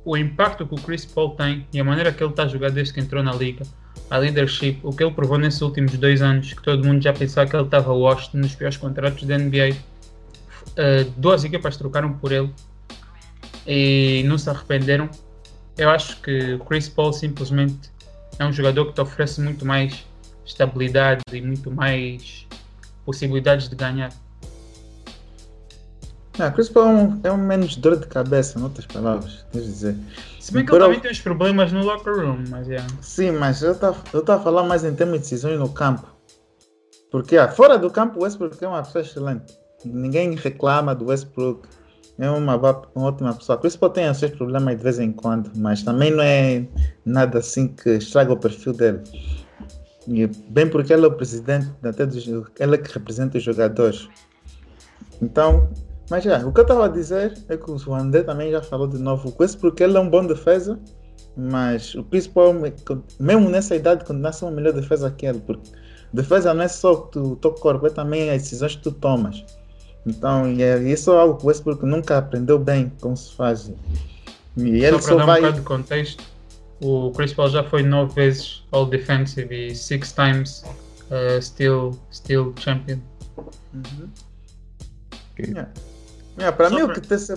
o 0.05 0.16
impacto 0.16 0.66
que 0.66 0.75
o 0.75 0.79
Chris 0.79 1.05
Paul 1.05 1.31
tem 1.31 1.66
e 1.73 1.79
a 1.79 1.85
maneira 1.85 2.12
que 2.12 2.23
ele 2.23 2.31
está 2.31 2.44
a 2.44 2.49
jogar 2.49 2.70
desde 2.70 2.92
que 2.92 3.01
entrou 3.01 3.23
na 3.23 3.33
liga, 3.33 3.64
a 4.14 4.18
leadership, 4.18 4.79
o 4.85 4.92
que 4.92 5.03
ele 5.03 5.12
provou 5.12 5.37
nesses 5.38 5.61
últimos 5.61 5.98
dois 5.98 6.22
anos, 6.22 6.53
que 6.53 6.62
todo 6.62 6.87
mundo 6.87 7.03
já 7.03 7.12
pensava 7.12 7.50
que 7.50 7.57
ele 7.57 7.64
estava 7.64 7.92
washed 7.92 8.33
nos 8.37 8.55
piores 8.55 8.77
contratos 8.77 9.24
da 9.24 9.37
NBA. 9.37 9.70
Uh, 9.70 11.11
duas 11.16 11.42
equipas 11.42 11.77
trocaram 11.77 12.12
por 12.12 12.31
ele 12.31 12.48
e 13.66 14.22
não 14.24 14.38
se 14.38 14.48
arrependeram. 14.48 15.11
Eu 15.77 15.90
acho 15.90 16.20
que 16.20 16.55
o 16.55 16.61
Chris 16.61 16.88
Paul 16.88 17.12
simplesmente 17.12 17.90
é 18.38 18.44
um 18.44 18.53
jogador 18.53 18.87
que 18.87 18.92
te 18.92 19.00
oferece 19.00 19.40
muito 19.40 19.66
mais 19.66 20.07
estabilidade 20.46 21.22
e 21.33 21.40
muito 21.40 21.72
mais 21.72 22.46
possibilidades 23.05 23.68
de 23.68 23.74
ganhar. 23.74 24.12
Ah, 26.38 26.51
Chris 26.51 26.68
Paul 26.68 26.87
é 26.87 26.90
um, 26.90 27.20
é 27.25 27.33
um 27.33 27.37
menos 27.37 27.77
dor 27.77 27.97
de 27.97 28.07
cabeça, 28.07 28.59
em 28.59 28.62
outras 28.62 28.87
palavras, 28.87 29.47
quer 29.53 29.61
dizer. 29.61 29.97
Se 30.40 30.53
bem 30.53 30.64
que 30.64 30.70
ele 30.73 30.79
Pero- 30.79 30.85
também 30.87 31.01
tem 31.01 31.11
os 31.12 31.20
problemas 31.20 31.73
no 31.73 31.85
locker 31.85 32.14
room, 32.14 32.42
mas 32.49 32.68
é. 32.68 32.85
Sim, 33.01 33.33
mas 33.33 33.62
eu 33.62 33.73
estava 33.73 33.97
a 34.35 34.40
falar 34.40 34.64
mais 34.64 34.85
em 34.85 34.94
termos 34.94 35.14
de 35.14 35.20
decisões 35.20 35.59
no 35.59 35.68
campo. 35.68 36.12
Porque 37.11 37.37
ah, 37.37 37.49
fora 37.49 37.79
do 37.79 37.88
campo, 37.88 38.18
o 38.18 38.25
Westbrook 38.25 38.62
é 38.62 38.66
uma 38.66 38.83
pessoa 38.83 39.03
excelente. 39.03 39.57
Ninguém 39.85 40.35
reclama 40.35 40.94
do 40.94 41.07
Westbrook. 41.07 41.68
É 42.18 42.29
uma, 42.31 42.57
uma 42.57 43.07
ótima 43.07 43.35
pessoa. 43.35 43.59
Chris 43.59 43.77
Paul 43.77 43.92
tem 43.92 44.11
os 44.11 44.18
seus 44.18 44.33
problemas 44.33 44.77
de 44.77 44.83
vez 44.83 44.99
em 44.99 45.12
quando, 45.12 45.51
mas 45.57 45.83
também 45.83 46.11
não 46.11 46.23
é 46.23 46.66
nada 47.05 47.38
assim 47.38 47.68
que 47.68 47.90
estraga 47.90 48.33
o 48.33 48.37
perfil 48.37 48.73
dele. 48.73 49.01
E 50.07 50.27
bem 50.27 50.68
porque 50.68 50.92
ele 50.92 51.05
é 51.05 51.09
o 51.09 51.12
presidente, 51.12 51.70
até 51.83 52.05
dos, 52.05 52.27
ele 52.27 52.75
é 52.75 52.79
que 52.79 52.92
representa 52.92 53.38
os 53.38 53.44
jogadores. 53.44 54.09
Então, 55.23 55.68
mas 56.11 56.25
já, 56.25 56.47
o 56.47 56.53
que 56.53 56.61
eu 56.61 56.62
estava 56.62 56.85
a 56.85 56.88
dizer 56.88 57.33
é 57.49 57.57
que 57.57 57.71
o 57.71 57.95
André 57.95 58.23
também 58.23 58.51
já 58.51 58.62
falou 58.62 58.87
de 58.87 58.99
novo. 58.99 59.31
O 59.31 59.43
Westbrook 59.43 59.83
ele 59.83 59.97
é 59.97 60.01
um 60.01 60.09
bom 60.09 60.27
defesa, 60.27 60.79
mas 61.37 61.95
o 61.95 62.05
Chris 62.05 62.27
Paul, 62.27 62.55
mesmo 63.19 63.49
nessa 63.49 63.75
idade, 63.75 64.05
continua 64.05 64.31
a 64.31 64.33
ser 64.33 64.45
uma 64.45 64.53
melhor 64.53 64.73
defesa 64.73 65.11
que 65.11 65.27
ele. 65.27 65.40
Porque 65.40 65.71
defesa 66.12 66.53
não 66.53 66.62
é 66.62 66.69
só 66.69 66.93
o 67.14 67.37
teu 67.37 67.53
corpo, 67.53 67.87
é 67.87 67.90
também 67.90 68.31
as 68.31 68.43
decisões 68.43 68.77
que 68.77 68.83
tu 68.83 68.93
tomas. 68.93 69.45
Então, 70.07 70.53
e 70.53 70.62
é, 70.62 70.79
isso 70.83 71.11
é 71.12 71.19
algo 71.19 71.38
que 71.38 71.45
o 71.45 71.49
Westbrook 71.49 71.85
nunca 71.85 72.19
aprendeu 72.19 72.59
bem 72.59 72.93
como 73.01 73.17
se 73.17 73.35
faz. 73.35 73.73
E 74.57 74.85
ele 74.85 74.93
só 74.93 75.01
só, 75.01 75.09
para 75.09 75.17
dar 75.17 75.27
vai. 75.27 75.38
um 75.38 75.43
bocado 75.43 75.61
de 75.61 75.67
contexto, 75.67 76.25
o 76.83 77.11
Chris 77.12 77.33
Paul 77.33 77.49
já 77.49 77.64
foi 77.64 77.83
nove 77.83 78.14
vezes 78.14 78.62
All 78.71 78.87
Defensive 78.87 79.69
e 79.69 79.75
six 79.75 80.12
times 80.12 80.64
uh, 81.11 81.40
still, 81.40 81.99
still 82.12 82.53
champion. 82.59 82.99
Uhum. 83.73 84.11
Ok. 85.33 85.47
Yeah. 85.47 85.71
Yeah, 86.38 86.57
para 86.57 86.68
Só 86.68 86.77
mim, 86.77 86.83
o 86.83 86.87
pra- 86.87 86.94
que 86.94 87.01
te 87.03 87.18
se... 87.18 87.35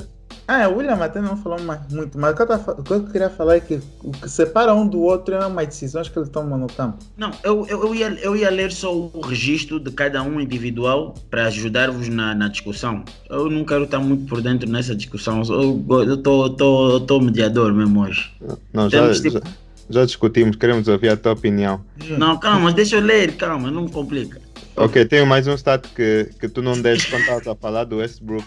Ah, 0.49 0.69
o 0.69 0.77
William 0.77 0.95
até 1.03 1.19
não 1.19 1.35
falou 1.35 1.59
mais, 1.61 1.81
muito, 1.91 2.17
mas 2.17 2.31
o 2.31 2.35
que, 2.35 2.41
eu 2.41 2.47
tava- 2.47 2.71
o 2.79 2.83
que 2.83 2.93
eu 2.93 3.03
queria 3.03 3.29
falar 3.29 3.57
é 3.57 3.59
que 3.59 3.81
o 4.01 4.11
que 4.11 4.29
separa 4.29 4.73
um 4.73 4.87
do 4.87 5.01
outro 5.01 5.35
é 5.35 5.37
as 5.39 5.67
decisões 5.67 6.07
que 6.07 6.17
ele 6.17 6.29
toma 6.29 6.55
no 6.57 6.67
campo. 6.67 6.99
Não, 7.17 7.31
eu, 7.43 7.65
eu, 7.67 7.83
eu, 7.83 7.93
ia, 7.95 8.07
eu 8.21 8.33
ia 8.33 8.49
ler 8.49 8.71
só 8.71 8.95
o 8.95 9.19
registro 9.21 9.77
de 9.77 9.91
cada 9.91 10.23
um 10.23 10.39
individual 10.39 11.13
para 11.29 11.47
ajudar-vos 11.47 12.07
na, 12.07 12.33
na 12.33 12.47
discussão. 12.47 13.03
Eu 13.29 13.49
não 13.49 13.65
quero 13.65 13.83
estar 13.83 13.99
muito 13.99 14.25
por 14.25 14.41
dentro 14.41 14.69
nessa 14.69 14.95
discussão. 14.95 15.41
Eu 15.49 16.13
estou 16.13 16.49
tô, 16.51 16.99
tô 17.01 17.19
mediador 17.19 17.73
mesmo 17.73 18.03
hoje. 18.03 18.31
Não, 18.71 18.89
já, 18.89 19.13
tipo- 19.13 19.31
já, 19.31 19.41
já 19.89 20.05
discutimos, 20.05 20.55
queremos 20.55 20.87
ouvir 20.87 21.09
a 21.09 21.17
tua 21.17 21.33
opinião. 21.33 21.83
Não, 22.17 22.39
calma, 22.39 22.71
deixa 22.71 22.95
eu 22.95 23.01
ler, 23.01 23.35
calma, 23.35 23.69
não 23.69 23.81
me 23.83 23.91
complica. 23.91 24.39
Ok, 24.77 25.03
tenho 25.05 25.25
mais 25.27 25.45
um 25.45 25.53
stat 25.55 25.89
que, 25.93 26.29
que 26.39 26.47
tu 26.47 26.61
não 26.61 26.79
deste 26.79 27.09
quando 27.09 27.21
estavas 27.21 27.47
a 27.47 27.55
falar 27.55 27.83
do 27.83 27.97
Westbrook, 27.97 28.45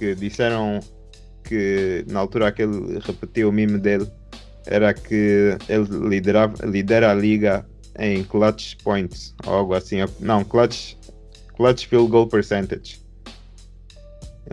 que 0.00 0.14
disseram 0.14 0.80
que 1.44 2.04
na 2.08 2.20
altura 2.20 2.48
aquele 2.48 2.98
repetiu 3.00 3.50
o 3.50 3.52
meme 3.52 3.78
dele, 3.78 4.06
era 4.66 4.94
que 4.94 5.56
ele 5.68 6.08
liderava, 6.08 6.64
lidera 6.66 7.10
a 7.10 7.14
liga 7.14 7.66
em 7.98 8.24
clutch 8.24 8.76
points, 8.82 9.34
ou 9.46 9.52
algo 9.52 9.74
assim. 9.74 9.96
Não, 10.20 10.42
clutch, 10.42 10.94
clutch 11.54 11.86
field 11.86 12.08
goal 12.10 12.26
percentage. 12.26 12.98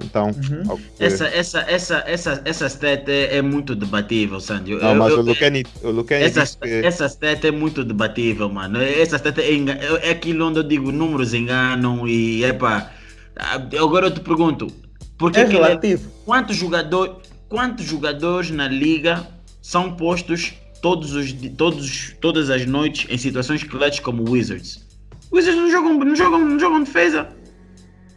Então, 0.03 0.27
Uhum. 0.27 0.77
que- 0.97 1.03
Essa, 1.03 1.27
essa, 1.27 1.59
essa, 1.61 2.03
essa, 2.05 2.41
essa 2.45 2.65
stat 2.69 3.09
é, 3.09 3.37
é 3.37 3.41
muito 3.41 3.73
debatível, 3.73 4.39
Sandy. 4.39 4.75
Não, 4.75 4.93
mas 4.95 5.11
eu- 5.13 5.19
o 5.19 5.21
Lucani, 5.21 5.63
o 5.81 5.89
Lucani 5.89 6.23
essa, 6.25 6.45
que 6.59 6.69
essa 6.85 7.05
stat 7.07 7.47
é 7.47 7.51
muito 7.51 7.83
debatível, 7.85 8.49
mano. 8.49 8.79
Essa 8.81 9.15
stat 9.15 9.39
é, 9.41 9.53
enga- 9.53 9.73
é 10.03 10.11
aquilo 10.11 10.45
onde 10.45 10.59
eu 10.59 10.63
digo 10.63 10.91
números 10.91 11.33
enganam 11.33 12.05
e 12.07 12.43
epá. 12.43 12.91
ah, 13.37 13.55
Agora 13.79 14.07
eu 14.07 14.11
te 14.13 14.19
pergunto, 14.19 14.67
por 15.17 15.31
que 15.31 15.39
É 15.39 15.43
é- 15.43 15.45
relativo. 15.45 16.09
quantos, 16.25 16.55
jogador, 16.55 17.21
quantos 17.49 17.85
jogadores 17.85 18.51
na 18.51 18.67
liga 18.67 19.25
são 19.61 19.95
postos 19.95 20.53
todos 20.81 21.13
os, 21.13 21.33
todos, 21.57 22.15
todas 22.21 22.49
as 22.49 22.65
noites 22.65 23.07
em 23.09 23.17
situações 23.17 23.63
clutch 23.63 24.01
como 24.01 24.29
Wizards? 24.29 24.85
Wizards 25.31 25.59
não 25.59 25.69
jogam, 25.71 25.93
não 25.97 26.15
jogam, 26.15 26.39
não 26.45 26.59
jogam 26.59 26.83
defesa. 26.83 27.27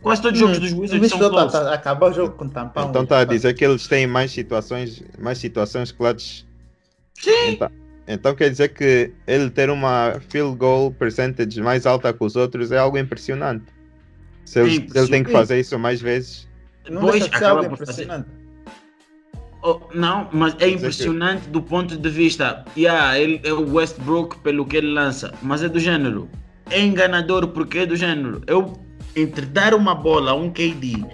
Quase 0.02 0.22
todos 0.22 0.40
os 0.40 0.46
jogos 0.46 0.58
Hum, 0.58 0.60
dos 0.60 0.72
Wizards 0.78 1.10
são 1.10 1.18
tá- 1.18 1.28
close. 1.28 1.52
tá- 1.52 1.74
Acabou 1.74 2.08
o 2.10 2.12
jogo 2.12 2.34
com 2.36 2.48
tampão. 2.48 2.88
então 2.88 3.02
está 3.02 3.20
a 3.20 3.24
dizer 3.24 3.52
que 3.54 3.64
eles 3.64 3.86
têm 3.86 4.06
mais 4.06 4.30
situações, 4.30 5.02
mais 5.18 5.38
situações 5.38 5.92
clutch. 5.92 6.42
Sim. 7.20 7.30
Então, 7.50 7.70
então 8.08 8.34
quer 8.34 8.48
dizer 8.50 8.68
que 8.72 9.12
ele 9.26 9.50
ter 9.50 9.68
uma 9.68 10.14
field 10.30 10.56
goal 10.56 10.90
percentage 10.90 11.60
mais 11.60 11.84
alta 11.84 12.12
que 12.14 12.24
os 12.24 12.34
outros 12.36 12.72
é 12.72 12.78
algo 12.78 12.96
impressionante. 12.96 13.66
Se 14.44 14.58
ele, 14.60 14.70
Sim, 14.70 14.88
se 14.88 14.98
ele 14.98 15.08
tem 15.08 15.22
que 15.22 15.30
fazer 15.30 15.60
isso 15.60 15.78
mais 15.78 16.00
vezes, 16.00 16.48
Não 16.90 17.00
Pois, 17.03 17.12
deixa 17.12 17.29
de 17.31 17.38
ser 17.38 17.44
algo 17.44 17.62
fazer. 17.76 17.83
impressionante. 17.83 18.29
Oh, 19.62 19.79
não, 19.94 20.29
mas 20.33 20.57
é 20.59 20.68
impressionante 20.70 21.48
do 21.48 21.61
ponto 21.61 21.96
de 21.96 22.09
vista. 22.09 22.64
Yeah, 22.76 23.18
ele 23.18 23.40
é 23.44 23.53
o 23.53 23.74
Westbrook 23.74 24.38
pelo 24.38 24.64
que 24.64 24.76
ele 24.79 24.88
lança, 24.92 25.33
mas 25.42 25.62
é 25.62 25.68
do 25.68 25.79
gênero. 25.79 26.29
É 26.70 26.81
enganador 26.81 27.48
porque 27.48 27.81
é 27.81 27.87
do 27.87 27.94
gênero. 27.94 28.42
Eu 28.46 28.72
entre 29.14 29.44
dar 29.44 29.74
uma 29.74 29.94
bola 29.94 30.31
a 30.31 30.35
um 30.35 30.50
KD 30.50 31.05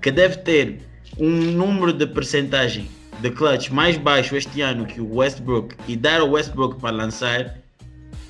que 0.00 0.10
deve 0.12 0.36
ter 0.38 0.80
um 1.18 1.28
número 1.30 1.92
de 1.92 2.06
percentagem 2.06 2.88
de 3.20 3.30
clutch 3.30 3.70
mais 3.70 3.96
baixo 3.96 4.36
este 4.36 4.60
ano 4.60 4.84
que 4.86 5.00
o 5.00 5.16
Westbrook 5.16 5.74
e 5.88 5.96
dar 5.96 6.20
ao 6.20 6.30
Westbrook 6.30 6.78
para 6.78 6.94
lançar, 6.94 7.56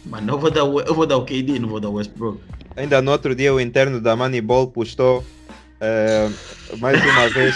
mano, 0.07 0.33
eu 0.35 0.39
vou 0.39 0.51
dar, 0.51 0.65
o- 0.65 0.81
eu 0.81 0.95
vou 0.95 1.05
dar 1.07 1.17
o 1.19 1.25
KD, 1.25 1.59
não 1.59 1.69
vou 1.69 1.81
dar 1.81 1.89
o 1.91 1.95
Westbrook. 1.95 2.41
ainda 2.77 3.03
no 3.03 3.11
outro 3.11 3.35
dia 3.35 3.53
o 3.53 3.61
interno 3.61 4.01
da 4.01 4.15
Moneyball 4.17 4.69
postou 4.69 5.25
eh, 5.81 6.29
mais 6.79 7.03
uma 7.05 7.29
vez 7.29 7.55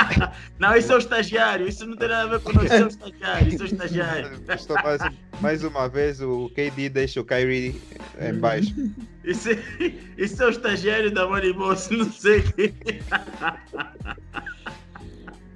não, 0.58 0.74
isso 0.76 0.92
é 0.92 0.94
o 0.94 0.98
estagiário, 0.98 1.68
isso 1.68 1.86
não 1.86 1.96
tem 1.96 2.08
nada 2.08 2.22
a 2.22 2.26
ver 2.26 2.40
com 2.40 2.52
nós, 2.52 2.64
isso 2.64 2.74
é 2.74 2.84
o 2.84 2.88
estagiário, 2.88 3.48
isso 3.48 3.62
é 3.62 3.66
o 3.66 3.68
estagiário. 3.68 4.30
mais, 4.82 5.00
mais 5.40 5.64
uma 5.64 5.88
vez 5.88 6.20
o 6.20 6.50
KD 6.50 6.88
deixa 6.88 7.20
o 7.20 7.24
Kyrie 7.24 7.80
em 8.18 8.34
baixo. 8.34 8.74
Isso, 9.24 9.50
é- 9.50 9.92
isso 10.16 10.42
é 10.42 10.46
o 10.46 10.50
estagiário 10.50 11.10
da 11.10 11.26
se 11.76 11.96
não 11.96 12.10
sei 12.10 12.42
quem. 12.42 12.74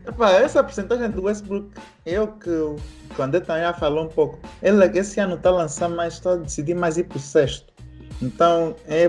Epá, 0.06 0.32
essa 0.32 0.62
porcentagem 0.62 1.10
do 1.10 1.22
Westbrook, 1.22 1.70
eu 2.04 2.28
que 2.28 2.50
o 2.50 2.76
André 3.18 3.40
também 3.40 3.62
já 3.62 3.72
falou 3.72 4.04
um 4.04 4.08
pouco. 4.08 4.38
Ele 4.62 4.84
esse 4.98 5.18
ano 5.18 5.36
está 5.36 5.48
a 5.48 5.52
lançar 5.52 5.88
mais, 5.88 6.14
está 6.14 6.32
a 6.32 6.36
decidir 6.36 6.74
mais 6.74 6.98
ir 6.98 7.04
para 7.04 7.16
o 7.16 7.20
sexto. 7.20 7.72
Então, 8.20 8.76
é, 8.86 9.04
é 9.04 9.08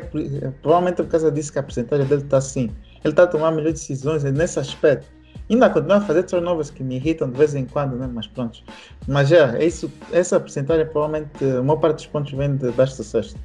provavelmente 0.62 0.98
por 0.98 1.08
causa 1.08 1.32
disso 1.32 1.52
que 1.52 1.60
a 1.60 1.64
porcentagem 1.64 2.06
dele 2.06 2.24
está 2.24 2.38
assim. 2.38 2.72
Ele 3.06 3.12
está 3.12 3.24
a 3.24 3.28
tomar 3.28 3.52
melhores 3.52 3.82
decisões 3.82 4.24
nesse 4.24 4.60
aspecto. 4.60 5.06
Ainda 5.48 5.70
continua 5.70 5.98
a 5.98 6.02
fazer 6.02 6.24
turnovers 6.24 6.72
que 6.72 6.84
me 6.84 6.96
irritam 6.96 7.30
de 7.30 7.38
vez 7.38 7.54
em 7.54 7.64
quando, 7.64 7.96
né? 7.96 8.10
Mas 8.12 8.26
pronto. 8.26 8.64
Mas 9.08 9.30
já, 9.30 9.56
é 9.56 9.64
isso, 9.64 9.92
essa 10.12 10.40
porcentagem 10.40 10.88
provavelmente, 10.88 11.46
a 11.46 11.62
maior 11.62 11.78
parte 11.80 11.98
dos 11.98 12.08
pontos 12.08 12.32
vem 12.34 12.56
de 12.56 12.72
baixo 12.72 13.04
sexto. 13.04 13.40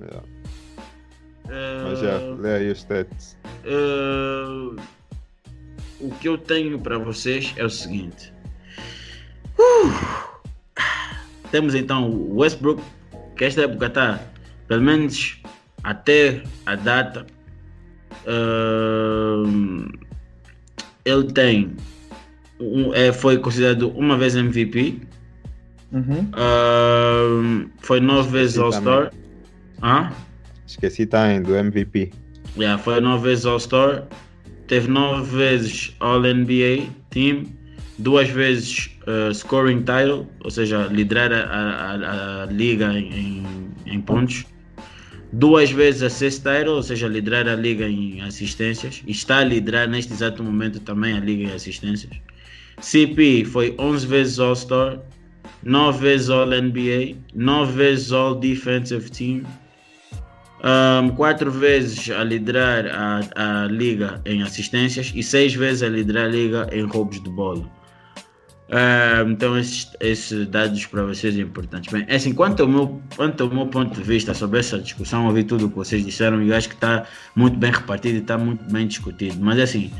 Yeah. 0.00 0.22
Eh, 1.50 1.82
Mas 1.82 1.98
já, 1.98 2.18
lê 2.38 2.54
aí 2.54 2.70
os 2.70 2.78
stats. 2.78 3.36
o 6.00 6.10
que 6.18 6.28
eu 6.30 6.38
tenho 6.38 6.78
para 6.78 6.96
vocês 6.96 7.52
é 7.58 7.66
o 7.66 7.70
seguinte. 7.70 8.32
Uh! 9.58 10.38
Temos 11.50 11.74
então 11.74 12.10
o 12.10 12.38
Westbrook, 12.38 12.82
que 13.36 13.44
esta 13.44 13.64
época 13.64 13.88
está, 13.88 14.20
pelo 14.66 14.80
menos 14.80 15.42
até 15.82 16.42
a 16.64 16.76
data, 16.76 17.26
eh, 18.28 19.98
ele 21.04 21.32
tem, 21.32 21.72
um, 22.60 22.92
é, 22.94 23.12
foi 23.12 23.38
considerado 23.38 23.88
uma 23.90 24.16
vez 24.16 24.36
MVP, 24.36 25.00
Uhum. 25.90 26.30
eh, 26.36 27.66
foi 27.80 27.98
nove 28.00 28.30
vezes 28.30 28.58
All-Star. 28.58 29.10
Hã? 29.82 30.12
Esqueci 30.66 31.06
também 31.06 31.40
do 31.40 31.56
MVP. 31.56 32.10
Yeah, 32.56 32.76
foi 32.82 33.00
nove 33.00 33.28
vezes 33.30 33.46
All-Star, 33.46 34.04
teve 34.66 34.88
nove 34.88 35.34
vezes 35.36 35.94
All-NBA 36.00 36.88
Team, 37.10 37.44
duas 37.98 38.28
vezes 38.28 38.90
uh, 39.06 39.32
Scoring 39.32 39.78
Title, 39.80 40.26
ou 40.44 40.50
seja, 40.50 40.86
liderar 40.88 41.32
a, 41.32 41.38
a- 41.44 42.42
a- 42.42 42.46
liga 42.46 42.92
em- 42.92 43.44
em 43.86 44.00
pontos, 44.00 44.44
duas 45.32 45.70
vezes 45.70 46.02
Assist 46.02 46.42
Title, 46.42 46.74
ou 46.74 46.82
seja, 46.82 47.06
liderar 47.08 47.46
a 47.48 47.54
liga 47.54 47.88
em 47.88 48.20
assistências, 48.22 49.02
está 49.06 49.38
a 49.38 49.44
liderar 49.44 49.88
neste 49.88 50.12
exato 50.12 50.42
momento 50.42 50.80
também 50.80 51.16
a 51.16 51.20
liga 51.20 51.44
em 51.44 51.54
assistências. 51.54 52.12
CP 52.80 53.44
foi 53.44 53.74
11 53.78 54.06
vezes 54.06 54.38
All-Star, 54.38 55.00
9 55.62 55.98
vezes 55.98 56.30
All-NBA, 56.30 57.16
9 57.34 57.72
vezes 57.72 58.12
All-Defensive 58.12 59.10
Team, 59.10 59.42
um, 60.60 61.10
quatro 61.10 61.50
vezes 61.50 62.10
a 62.10 62.24
liderar 62.24 62.86
a, 62.86 63.64
a 63.64 63.66
liga 63.66 64.20
em 64.24 64.42
assistências 64.42 65.12
e 65.14 65.22
seis 65.22 65.54
vezes 65.54 65.82
a 65.82 65.88
liderar 65.88 66.26
a 66.26 66.28
liga 66.28 66.68
em 66.72 66.82
roubos 66.82 67.22
de 67.22 67.30
bola. 67.30 67.77
Um, 68.70 69.30
então 69.30 69.56
esses, 69.58 70.46
dados 70.48 70.84
para 70.86 71.02
vocês 71.04 71.34
são 71.34 71.42
importantes. 71.42 71.92
Bem, 71.92 72.04
é 72.06 72.16
assim, 72.16 72.34
quanto 72.34 72.62
ao, 72.62 72.68
meu, 72.68 73.00
quanto 73.16 73.44
ao 73.44 73.50
meu 73.50 73.66
ponto 73.66 73.94
de 73.94 74.02
vista 74.02 74.34
sobre 74.34 74.60
essa 74.60 74.78
discussão, 74.78 75.26
ouvi 75.26 75.42
tudo 75.44 75.66
o 75.66 75.70
que 75.70 75.76
vocês 75.76 76.04
disseram 76.04 76.42
e 76.42 76.52
acho 76.52 76.68
que 76.68 76.74
está 76.74 77.06
muito 77.34 77.56
bem 77.56 77.70
repartido 77.70 78.16
e 78.16 78.20
está 78.20 78.36
muito 78.36 78.62
bem 78.70 78.86
discutido. 78.86 79.36
Mas 79.40 79.58
assim, 79.58 79.90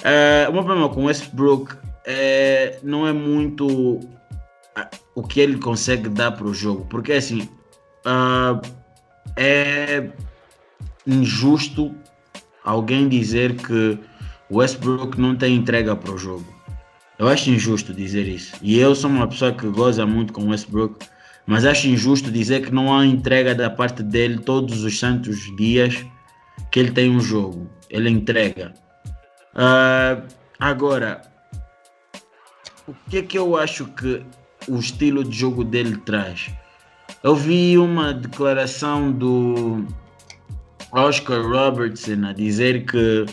uh, 0.00 0.50
o 0.50 0.52
meu 0.52 0.64
problema 0.64 0.88
com 0.90 1.04
Westbrook 1.04 1.74
é, 2.04 2.78
não 2.82 3.06
é 3.06 3.12
muito 3.12 4.00
o 5.14 5.22
que 5.22 5.40
ele 5.40 5.58
consegue 5.58 6.08
dar 6.08 6.32
para 6.32 6.46
o 6.46 6.54
jogo, 6.54 6.86
porque 6.88 7.12
assim, 7.12 7.48
ah, 8.04 8.60
é 9.36 10.10
injusto 11.06 11.94
alguém 12.64 13.08
dizer 13.08 13.56
que 13.56 13.98
Westbrook 14.50 15.20
não 15.20 15.36
tem 15.36 15.56
entrega 15.56 15.94
para 15.96 16.12
o 16.12 16.18
jogo. 16.18 16.51
Eu 17.18 17.28
acho 17.28 17.50
injusto 17.50 17.92
dizer 17.92 18.26
isso. 18.26 18.54
E 18.62 18.78
eu 18.78 18.94
sou 18.94 19.10
uma 19.10 19.28
pessoa 19.28 19.52
que 19.52 19.66
goza 19.68 20.04
muito 20.06 20.32
com 20.32 20.48
Westbrook, 20.48 21.06
mas 21.46 21.64
acho 21.64 21.88
injusto 21.88 22.30
dizer 22.30 22.62
que 22.64 22.72
não 22.72 22.96
há 22.96 23.04
entrega 23.04 23.54
da 23.54 23.70
parte 23.70 24.02
dele 24.02 24.38
todos 24.38 24.82
os 24.82 24.98
santos 24.98 25.54
dias 25.56 26.04
que 26.70 26.80
ele 26.80 26.90
tem 26.90 27.10
um 27.10 27.20
jogo. 27.20 27.70
Ele 27.90 28.08
entrega. 28.08 28.72
Ah, 29.54 30.22
agora, 30.58 31.22
o 32.88 32.94
que 33.08 33.18
é 33.18 33.22
que 33.22 33.38
eu 33.38 33.56
acho 33.56 33.86
que 33.86 34.24
o 34.68 34.78
estilo 34.78 35.22
de 35.22 35.38
jogo 35.38 35.64
dele 35.64 35.96
traz? 35.98 36.50
Eu 37.22 37.36
vi 37.36 37.78
uma 37.78 38.12
declaração 38.12 39.12
do 39.12 39.86
Oscar 40.90 41.42
Robertson 41.42 42.24
a 42.24 42.32
dizer 42.32 42.84
que 42.86 43.26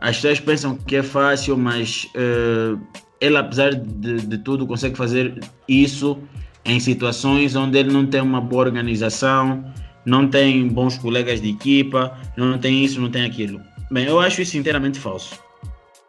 as 0.00 0.16
pessoas 0.16 0.40
pensam 0.40 0.76
que 0.76 0.96
é 0.96 1.02
fácil, 1.02 1.56
mas 1.56 2.08
eh, 2.14 2.76
ele, 3.20 3.36
apesar 3.36 3.74
de, 3.74 4.20
de 4.20 4.38
tudo, 4.38 4.66
consegue 4.66 4.96
fazer 4.96 5.40
isso 5.66 6.18
em 6.64 6.78
situações 6.78 7.56
onde 7.56 7.78
ele 7.78 7.92
não 7.92 8.06
tem 8.06 8.20
uma 8.20 8.40
boa 8.40 8.64
organização, 8.64 9.64
não 10.04 10.28
tem 10.28 10.68
bons 10.68 10.98
colegas 10.98 11.40
de 11.40 11.50
equipa, 11.50 12.16
não 12.36 12.58
tem 12.58 12.84
isso, 12.84 13.00
não 13.00 13.10
tem 13.10 13.24
aquilo. 13.24 13.60
Bem, 13.90 14.06
eu 14.06 14.20
acho 14.20 14.42
isso 14.42 14.56
inteiramente 14.56 14.98
falso. 14.98 15.38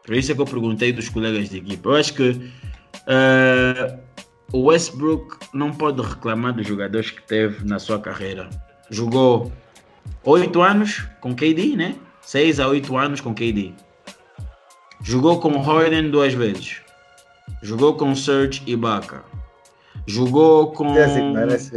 Por 0.05 0.15
isso 0.15 0.31
é 0.31 0.35
que 0.35 0.41
eu 0.41 0.45
perguntei 0.45 0.91
dos 0.91 1.09
colegas 1.09 1.49
de 1.49 1.57
equipa. 1.57 1.89
Eu 1.89 1.95
acho 1.95 2.13
que 2.13 2.51
eh, 3.07 3.97
o 4.51 4.65
Westbrook 4.65 5.37
não 5.53 5.71
pode 5.71 6.01
reclamar 6.01 6.53
dos 6.53 6.67
jogadores 6.67 7.11
que 7.11 7.21
teve 7.23 7.65
na 7.65 7.79
sua 7.79 7.99
carreira. 7.99 8.49
Jogou 8.89 9.51
8 10.23 10.61
anos 10.61 11.07
com 11.21 11.35
KD, 11.35 11.75
né? 11.75 11.95
6 12.21 12.59
a 12.59 12.67
8 12.67 12.97
anos 12.97 13.21
com 13.21 13.33
KD. 13.33 13.73
Jogou 15.01 15.39
com 15.39 15.59
Harden 15.61 16.11
duas 16.11 16.33
vezes. 16.33 16.81
Jogou 17.61 17.95
com 17.95 18.15
Serge 18.15 18.61
Ibaka. 18.65 19.23
Jogou 20.05 20.71
com. 20.71 20.95
É 20.95 21.03
assim, 21.03 21.33
parece. 21.33 21.71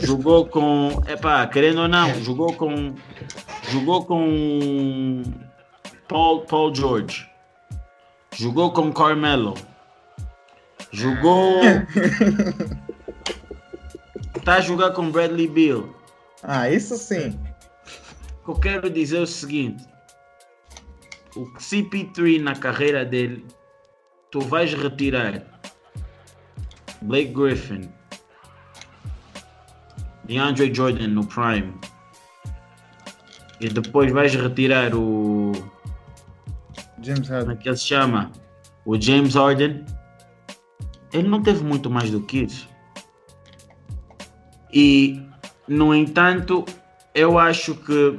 Jogou 0.06 0.46
com. 0.46 1.02
Epá, 1.08 1.46
querendo 1.46 1.82
ou 1.82 1.88
não, 1.88 2.14
jogou 2.22 2.52
com. 2.52 2.94
Jogou 3.70 4.04
com. 4.04 5.22
Paul, 6.08 6.42
Paul 6.42 6.74
George. 6.74 7.26
Jogou 8.36 8.72
com 8.72 8.92
Carmelo. 8.92 9.54
Jogou. 10.92 11.60
Tá 14.44 14.54
a 14.54 14.60
jogar 14.60 14.90
com 14.90 15.08
Bradley 15.08 15.46
Bill. 15.46 15.94
Ah, 16.42 16.68
isso 16.68 16.96
sim. 16.96 17.38
Que 18.44 18.50
eu 18.50 18.54
quero 18.54 18.90
dizer 18.90 19.18
é 19.18 19.20
o 19.20 19.26
seguinte: 19.26 19.84
o 21.36 21.46
CP3 21.54 22.40
na 22.40 22.54
carreira 22.54 23.04
dele, 23.04 23.46
tu 24.30 24.40
vais 24.40 24.72
retirar 24.74 25.42
Blake 27.02 27.32
Griffin, 27.32 27.88
DeAndre 30.24 30.72
Jordan 30.74 31.08
no 31.08 31.26
Prime, 31.26 31.74
e 33.60 33.68
depois 33.68 34.10
vais 34.12 34.34
retirar 34.34 34.94
o. 34.94 35.52
James 37.00 37.26
Como 37.28 37.34
é 37.34 37.38
Harden. 37.38 37.56
que 37.56 37.68
ele 37.68 37.76
se 37.76 37.86
chama? 37.86 38.30
O 38.84 39.00
James 39.00 39.34
Harden. 39.34 39.84
Ele 41.12 41.28
não 41.28 41.42
teve 41.42 41.62
muito 41.62 41.90
mais 41.90 42.10
do 42.10 42.22
que 42.22 42.44
isso. 42.44 42.68
E, 44.72 45.20
no 45.68 45.94
entanto, 45.94 46.64
eu 47.14 47.38
acho 47.38 47.74
que 47.74 48.18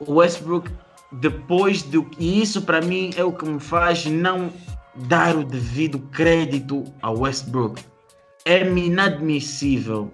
o 0.00 0.14
Westbrook, 0.14 0.70
depois 1.12 1.82
do. 1.82 2.08
E 2.18 2.40
isso 2.42 2.62
para 2.62 2.80
mim 2.80 3.10
é 3.16 3.24
o 3.24 3.32
que 3.32 3.44
me 3.46 3.60
faz 3.60 4.06
não 4.06 4.50
dar 4.94 5.36
o 5.36 5.44
devido 5.44 5.98
crédito 6.10 6.84
ao 7.02 7.18
Westbrook. 7.20 7.82
É 8.44 8.62
inadmissível 8.66 10.10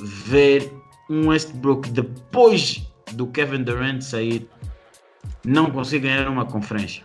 ver 0.00 0.72
um 1.08 1.28
Westbrook 1.28 1.90
depois 1.90 2.82
do 3.12 3.26
Kevin 3.26 3.62
Durant 3.62 4.00
sair 4.02 4.48
não 5.44 5.70
conseguir 5.70 6.08
ganhar 6.08 6.28
uma 6.28 6.44
conferência. 6.44 7.02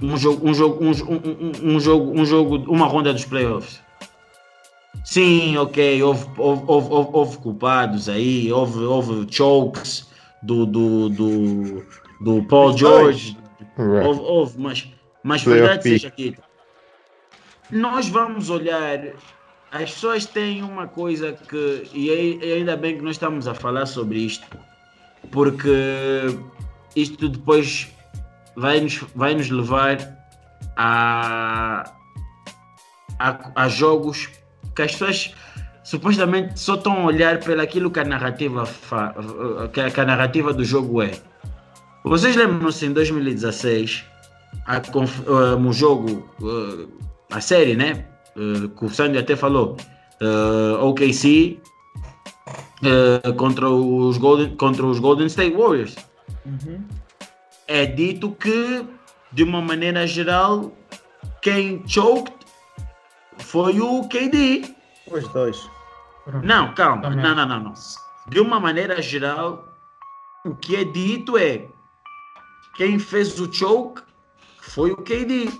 Um 0.00 0.16
jogo, 0.16 0.48
um 0.48 0.54
jogo, 0.54 0.84
um, 0.84 0.90
um, 0.90 1.74
um- 1.74 1.80
jogo, 1.80 2.20
um 2.20 2.24
jogo, 2.24 2.56
uma 2.72 2.86
ronda 2.86 3.12
dos 3.12 3.24
playoffs. 3.24 3.80
Sim, 5.04 5.56
ok, 5.56 6.02
houve, 6.02 6.26
houve, 6.36 6.62
houve- 6.66 7.08
houve 7.12 7.38
culpados 7.38 8.08
aí, 8.08 8.52
houve, 8.52 8.78
houve 8.80 9.26
chokes 9.30 10.07
do, 10.42 10.64
do, 10.66 11.08
do, 11.08 11.86
do 12.20 12.42
Paul 12.44 12.76
George, 12.76 13.36
houve, 14.06 14.20
houve, 14.20 14.58
mas, 14.60 14.88
mas 15.22 15.42
verdade 15.42 15.82
pick. 15.82 16.00
seja 16.00 16.12
dita, 16.16 16.42
nós 17.70 18.08
vamos 18.08 18.48
olhar, 18.50 18.98
as 19.70 19.90
pessoas 19.92 20.24
têm 20.26 20.62
uma 20.62 20.86
coisa 20.86 21.32
que, 21.32 21.88
e 21.92 22.10
aí- 22.10 22.38
e 22.42 22.52
ainda 22.54 22.76
bem 22.76 22.96
que 22.96 23.02
nós 23.02 23.16
estamos 23.16 23.46
a 23.46 23.54
falar 23.54 23.86
sobre 23.86 24.18
isto, 24.18 24.46
porque 25.30 25.68
isto 26.96 27.28
depois 27.28 27.88
vai 28.56 28.80
nos, 28.80 28.96
vai 29.14 29.34
nos 29.34 29.50
levar 29.50 29.98
a, 30.76 31.92
a, 33.18 33.50
a 33.64 33.68
jogos 33.68 34.28
que 34.74 34.82
as 34.82 34.92
pessoas 34.92 35.34
supostamente 35.88 36.60
só 36.60 36.74
estão 36.74 36.92
a 36.92 37.04
olhar 37.06 37.38
pelo 37.40 37.62
aquilo 37.62 37.90
que 37.90 37.98
a 37.98 38.04
narrativa 38.04 38.66
fa, 38.66 39.14
que 39.72 40.00
a, 40.00 40.04
narrativa 40.04 40.52
do 40.52 40.62
jogo 40.62 41.00
é. 41.00 41.12
Vocês 42.04 42.36
lembram-se 42.36 42.84
em 42.84 42.92
2016 42.92 44.04
a, 44.66 44.82
um 45.56 45.72
jogo 45.72 46.28
eh, 46.42 46.86
a 47.30 47.40
série, 47.40 47.74
né? 47.74 48.04
Eh, 48.36 48.68
que 48.76 48.84
o 48.84 48.90
Sandy 48.90 49.16
até 49.16 49.34
falou 49.34 49.78
eh, 50.20 50.78
OKC 50.78 51.58
eh, 52.84 53.32
contra 53.32 53.70
os 53.70 54.18
Golden 54.18 54.56
contra 54.56 54.84
os 54.84 54.98
Golden 54.98 55.26
State 55.26 55.56
Warriors 55.56 55.96
Uhum. 56.44 56.84
é 57.66 57.84
dito 57.84 58.30
que, 58.32 58.84
de 59.32 59.42
uma 59.42 59.60
maneira 59.60 60.06
geral, 60.06 60.72
quem 61.42 61.82
choked 61.86 62.34
foi 63.38 63.80
o 63.80 64.06
KD. 64.08 64.74
Os 65.10 65.28
dois. 65.28 65.77
Pronto. 66.30 66.46
Não, 66.46 66.74
calma, 66.74 67.02
Também. 67.02 67.18
não, 67.22 67.34
não, 67.34 67.46
não, 67.48 67.60
não. 67.60 67.74
De 68.28 68.38
uma 68.40 68.60
maneira 68.60 69.00
geral, 69.00 69.64
o 70.44 70.54
que 70.54 70.76
é 70.76 70.84
dito 70.84 71.38
é 71.38 71.66
quem 72.76 72.98
fez 72.98 73.40
o 73.40 73.50
choke 73.52 74.02
foi 74.60 74.90
o 74.92 74.96
KD. 74.98 75.50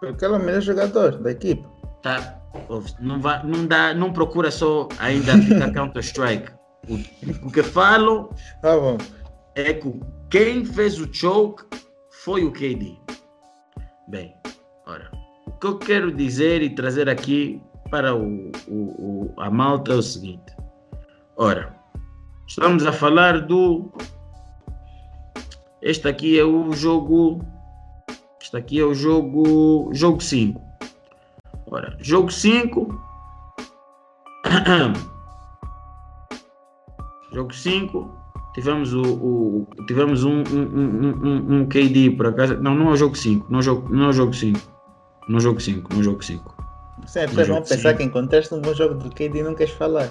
Porque 0.00 0.24
ele 0.24 0.34
é 0.34 0.36
o 0.38 0.40
melhor 0.42 0.60
jogador 0.60 1.12
da 1.18 1.30
equipe. 1.30 1.64
Tá? 2.02 2.38
Não, 3.00 3.20
vai, 3.20 3.42
não, 3.44 3.66
dá, 3.66 3.94
não 3.94 4.12
procura 4.12 4.50
só 4.50 4.88
ainda 4.98 5.38
ficar 5.38 5.72
Counter-Strike. 5.72 6.50
O, 6.88 7.46
o 7.46 7.52
que 7.52 7.62
falam 7.62 8.28
Tá 8.62 8.76
bom. 8.76 8.98
é 9.54 9.74
que 9.74 10.00
quem 10.30 10.64
fez 10.64 10.98
o 10.98 11.12
choke 11.12 11.64
foi 12.24 12.44
o 12.44 12.50
KD. 12.52 12.96
Bem, 14.08 14.34
ora, 14.86 15.10
o 15.46 15.52
que 15.52 15.66
eu 15.66 15.78
quero 15.78 16.10
dizer 16.12 16.62
e 16.62 16.70
trazer 16.74 17.08
aqui 17.08 17.60
para 17.90 18.14
o, 18.14 18.50
o- 18.68 19.32
o- 19.36 19.40
a 19.40 19.50
malta 19.50 19.92
é 19.92 19.96
o 19.96 20.02
seguinte. 20.02 20.54
Ora, 21.36 21.74
estamos 22.46 22.86
a 22.86 22.92
falar 22.92 23.40
do. 23.42 23.92
Este 25.82 26.08
aqui 26.08 26.38
é 26.38 26.44
o 26.44 26.72
jogo. 26.72 27.44
Este 28.40 28.56
aqui 28.56 28.80
é 28.80 28.84
o 28.84 28.94
jogo. 28.94 29.90
Jogo 29.92 30.20
5. 30.22 30.60
Ora, 31.70 31.96
jogo 32.00 32.30
5. 32.32 32.88
jogo 37.32 37.52
5 37.54 38.10
tivemos 38.54 38.94
o, 38.94 39.02
o- 39.02 39.66
tivemos 39.86 40.24
um, 40.24 40.42
um, 40.42 41.26
um, 41.26 41.60
um, 41.60 41.66
KD 41.68 42.12
por 42.16 42.28
acaso. 42.28 42.56
Não, 42.62 42.74
não 42.74 42.88
é 42.88 42.92
o 42.92 42.96
jogo 42.96 43.14
5, 43.16 43.46
não 43.50 43.58
é 43.58 43.60
o 43.60 43.62
jogo, 43.62 43.94
não 43.94 44.04
é 44.06 44.08
o 44.08 44.12
jogo 44.12 44.32
5. 44.32 44.58
Não 45.28 45.34
é 45.36 45.38
o 45.38 45.40
jogo 45.40 45.60
5, 45.60 45.90
não 45.90 45.96
é 45.98 46.00
o 46.00 46.04
jogo 46.04 46.24
5. 46.24 46.56
Sim, 47.06 47.28
jogo 47.28 47.44
vão 47.46 47.62
pensar 47.62 47.90
sim. 47.92 47.96
que 47.96 48.02
encontraste 48.02 48.52
um 48.54 48.60
bom 48.60 48.74
jogo 48.74 48.94
do 48.94 49.10
KD 49.10 49.38
e 49.38 49.42
não 49.42 49.54
queres 49.54 49.72
falar. 49.74 50.10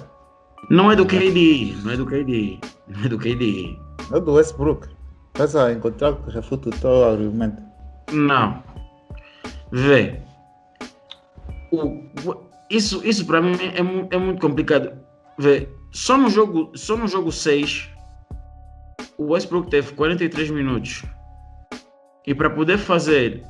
Não 0.70 0.90
é 0.90 0.96
do 0.96 1.06
KD, 1.06 1.76
não 1.82 1.92
é 1.92 1.96
do 1.96 2.06
KD, 2.06 2.58
não 2.88 3.04
é 3.04 3.08
do 3.08 3.18
KD. 3.18 3.78
É 4.12 4.20
do 4.20 4.32
Westbrook. 4.32 4.88
Estás 5.34 5.54
a 5.54 5.72
encontrar 5.72 6.14
que 6.16 6.30
refuta 6.30 6.70
o 6.70 6.72
teu 6.72 7.04
argumento. 7.04 7.62
Não. 8.12 8.62
Vê. 9.70 10.20
O, 11.70 12.02
isso, 12.70 13.04
isso 13.04 13.26
para 13.26 13.42
mim 13.42 13.52
é, 13.74 13.82
mu- 13.82 14.08
é 14.10 14.16
muito 14.16 14.40
complicado. 14.40 14.92
Vê, 15.38 15.68
só 15.92 16.16
no 16.16 16.30
jogo, 16.30 16.72
só 16.74 16.96
no 16.96 17.06
jogo 17.06 17.30
6, 17.30 17.90
o 19.18 19.32
Westbrook 19.32 19.68
teve 19.70 19.92
43 19.92 20.50
minutos. 20.50 21.04
E 22.26 22.34
para 22.34 22.48
poder 22.50 22.78
fazer 22.78 23.42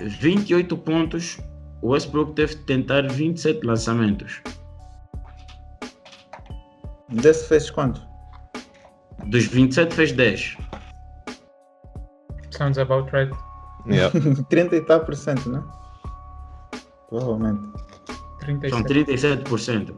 28 0.00 0.76
pontos, 0.78 1.38
o 1.82 1.90
Westbrook 1.90 2.32
teve 2.34 2.54
de 2.54 2.64
tentar 2.64 3.08
27 3.08 3.64
lançamentos. 3.66 4.42
Desse 7.10 7.48
fez 7.48 7.70
quanto? 7.70 8.00
Dos 9.26 9.46
27 9.46 9.94
fez 9.94 10.12
10. 10.12 10.56
Sounds 12.50 12.78
about 12.78 13.10
right. 13.12 13.32
Yeah. 13.86 14.12
30 14.50 14.76
e 14.76 14.80
tal 14.82 15.00
por 15.00 15.14
cento, 15.14 15.48
né? 15.48 15.62
Provavelmente. 17.08 17.60
São 18.70 18.82
37. 18.82 19.44
37%. 19.44 19.94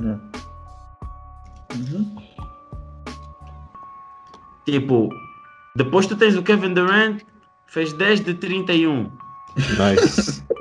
Yeah. 0.00 0.20
Uhum. 1.74 2.16
Tipo, 4.64 5.08
depois 5.76 6.06
tu 6.06 6.16
tens 6.16 6.36
o 6.36 6.42
Kevin 6.42 6.74
Durant, 6.74 7.22
fez 7.66 7.92
10 7.92 8.20
de 8.24 8.34
31. 8.34 9.10
Nice. 9.56 10.42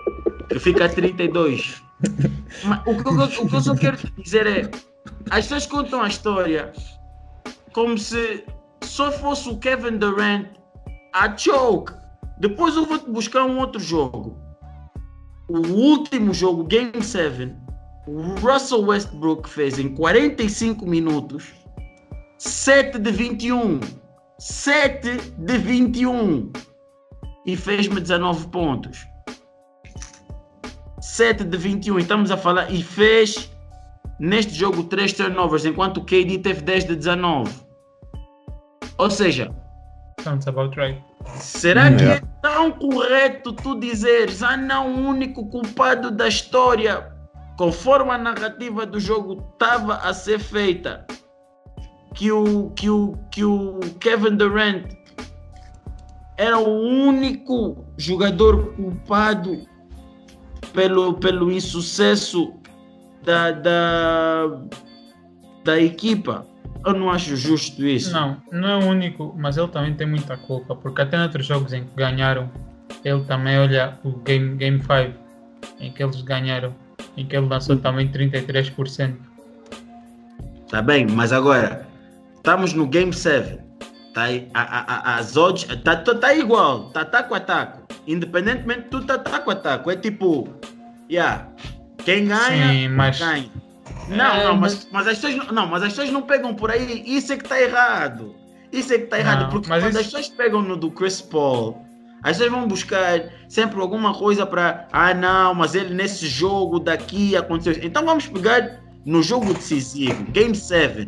fica 0.57 0.85
a 0.85 0.89
32. 0.89 1.81
Mas 2.63 2.79
o, 2.87 3.03
que 3.03 3.07
eu- 3.09 3.43
o 3.45 3.49
que 3.49 3.55
eu 3.55 3.61
só 3.61 3.75
quero 3.75 3.97
dizer 4.17 4.47
é: 4.47 4.71
as 5.29 5.45
pessoas 5.45 5.65
contam 5.67 6.01
a 6.01 6.07
história 6.07 6.71
como 7.73 7.97
se 7.97 8.43
só 8.83 9.11
fosse 9.11 9.49
o 9.49 9.57
Kevin 9.57 9.97
Durant 9.97 10.47
a 11.13 11.35
choke. 11.37 11.93
Depois 12.39 12.75
eu 12.75 12.85
vou-te 12.85 13.09
buscar 13.09 13.43
um 13.43 13.59
outro 13.59 13.79
jogo. 13.81 14.37
O 15.49 15.57
último 15.67 16.33
jogo, 16.33 16.63
Game 16.63 17.01
7, 17.03 17.53
o 18.07 18.21
Russell 18.39 18.85
Westbrook 18.85 19.49
fez 19.49 19.77
em 19.77 19.89
45 19.95 20.85
minutos 20.85 21.51
7 22.37 22.97
de 22.97 23.11
21. 23.11 23.79
7 24.37 25.17
de 25.37 25.57
21. 25.57 26.51
E 27.45 27.57
fez-me 27.57 27.99
19 27.99 28.47
pontos. 28.47 29.05
7 31.19 31.43
de 31.43 31.57
21. 31.57 31.99
E 31.99 32.01
estamos 32.01 32.31
a 32.31 32.37
falar. 32.37 32.71
E 32.71 32.81
fez 32.81 33.51
neste 34.17 34.53
jogo 34.53 34.85
3 34.85 35.11
turnovers, 35.11 35.65
enquanto 35.65 35.97
o 35.97 36.05
KD 36.05 36.39
teve 36.39 36.61
10 36.61 36.85
de 36.85 36.95
19. 36.95 37.53
Ou 38.97 39.09
seja, 39.09 39.53
Sounds 40.21 40.47
about 40.47 40.77
right. 40.79 41.01
será 41.35 41.91
que 41.91 42.03
é 42.03 42.07
Yeah. 42.07 42.27
tão 42.41 42.71
correto 42.71 43.51
tu 43.51 43.77
dizeres, 43.79 44.41
ah 44.41 44.55
não, 44.55 44.93
o 44.95 45.07
único 45.09 45.45
culpado 45.49 46.09
da 46.09 46.27
história, 46.29 47.11
conforme 47.57 48.11
a 48.11 48.17
narrativa 48.17 48.85
do 48.85 48.99
jogo 48.99 49.45
estava 49.53 49.95
a 49.95 50.13
ser 50.13 50.39
feita, 50.39 51.05
que 52.15 52.31
o, 52.31 52.69
que 52.71 52.89
o, 52.89 53.17
que 53.29 53.43
o 53.43 53.79
Kevin 53.99 54.37
Durant 54.37 54.85
era 56.37 56.57
o 56.57 56.69
único 56.69 57.85
jogador 57.97 58.73
culpado 58.75 59.67
pelo, 60.73 61.13
pelo 61.15 61.51
insucesso 61.51 62.53
da, 63.23 63.51
da, 63.51 64.61
da 65.63 65.79
equipa. 65.79 66.45
eu 66.85 66.93
não 66.93 67.09
acho 67.09 67.35
justo 67.35 67.85
isso. 67.85 68.11
Não, 68.11 68.37
não 68.51 68.67
é 68.67 68.75
o 68.77 68.87
único, 68.87 69.35
mas 69.37 69.57
ele 69.57 69.67
também 69.67 69.93
tem 69.93 70.07
muita 70.07 70.37
culpa, 70.37 70.75
porque 70.75 71.01
até 71.01 71.17
noutros 71.17 71.45
jogos 71.45 71.73
em 71.73 71.83
que 71.83 71.95
ganharam, 71.95 72.49
ele 73.03 73.23
também 73.25 73.59
olha 73.59 73.97
o 74.03 74.11
Game, 74.19 74.55
game 74.55 74.79
5, 74.79 75.17
em 75.79 75.91
que 75.91 76.03
eles 76.03 76.21
ganharam, 76.21 76.73
em 77.15 77.25
que 77.25 77.35
ele 77.35 77.47
lançou 77.47 77.77
também 77.77 78.07
33%. 78.09 79.15
Tá 80.69 80.81
bem, 80.81 81.07
mas 81.07 81.33
agora 81.33 81.87
estamos 82.35 82.73
no 82.73 82.87
Game 82.87 83.11
7. 83.11 83.68
Tá, 84.13 84.23
aí, 84.23 84.49
a, 84.53 84.61
a, 84.61 84.79
a, 84.81 85.15
as 85.17 85.37
odds 85.37 85.65
tá, 85.83 85.95
tá, 85.95 86.15
tá 86.15 86.33
igual, 86.33 86.89
tá 86.89 87.05
taco 87.05 87.35
a 87.35 87.39
taco. 87.39 87.83
Independentemente, 88.07 88.87
tudo 88.89 89.05
tá 89.05 89.17
taco 89.19 89.51
a 89.51 89.55
taco. 89.55 89.91
É 89.91 89.95
tipo, 89.95 90.49
yeah, 91.09 91.47
quem 92.03 92.25
ganha, 92.27 92.69
Sim, 92.69 92.87
mas- 92.89 93.19
ganha. 93.19 93.49
Não, 94.07 94.25
É, 94.25 94.43
não, 94.45 94.57
mas, 94.57 94.87
mas 94.91 95.07
as 95.07 95.19
pessoas 95.19 95.51
não, 95.51 95.67
mas 95.67 95.83
as 95.83 95.89
pessoas 95.89 96.09
não 96.09 96.23
pegam 96.23 96.55
por 96.55 96.71
aí. 96.71 97.03
Isso 97.05 97.31
é 97.31 97.37
que 97.37 97.43
tá 97.47 97.61
errado. 97.61 98.33
Isso 98.71 98.91
é 98.93 98.97
que 98.97 99.05
tá 99.05 99.19
errado. 99.19 99.43
Não, 99.43 99.49
porque 99.51 99.69
mas 99.69 99.83
quando 99.83 99.91
isso- 99.91 99.99
as 99.99 100.05
pessoas 100.07 100.27
pegam 100.29 100.61
no 100.63 100.75
do 100.75 100.89
Chris 100.89 101.21
Paul, 101.21 101.85
as 102.23 102.31
pessoas 102.37 102.49
vão 102.51 102.67
buscar 102.67 103.21
sempre 103.47 103.79
alguma 103.79 104.13
coisa 104.15 104.45
para. 104.47 104.87
Ah, 104.91 105.13
não, 105.13 105.53
mas 105.53 105.75
ele 105.75 105.93
nesse 105.93 106.25
jogo 106.27 106.79
daqui 106.79 107.35
aconteceu. 107.37 107.73
isso." 107.73 107.81
Então 107.85 108.03
vamos 108.03 108.25
pegar 108.27 108.79
no 109.05 109.21
jogo 109.21 109.53
decisivo, 109.53 110.23
Game 110.31 110.55
7. 110.55 111.05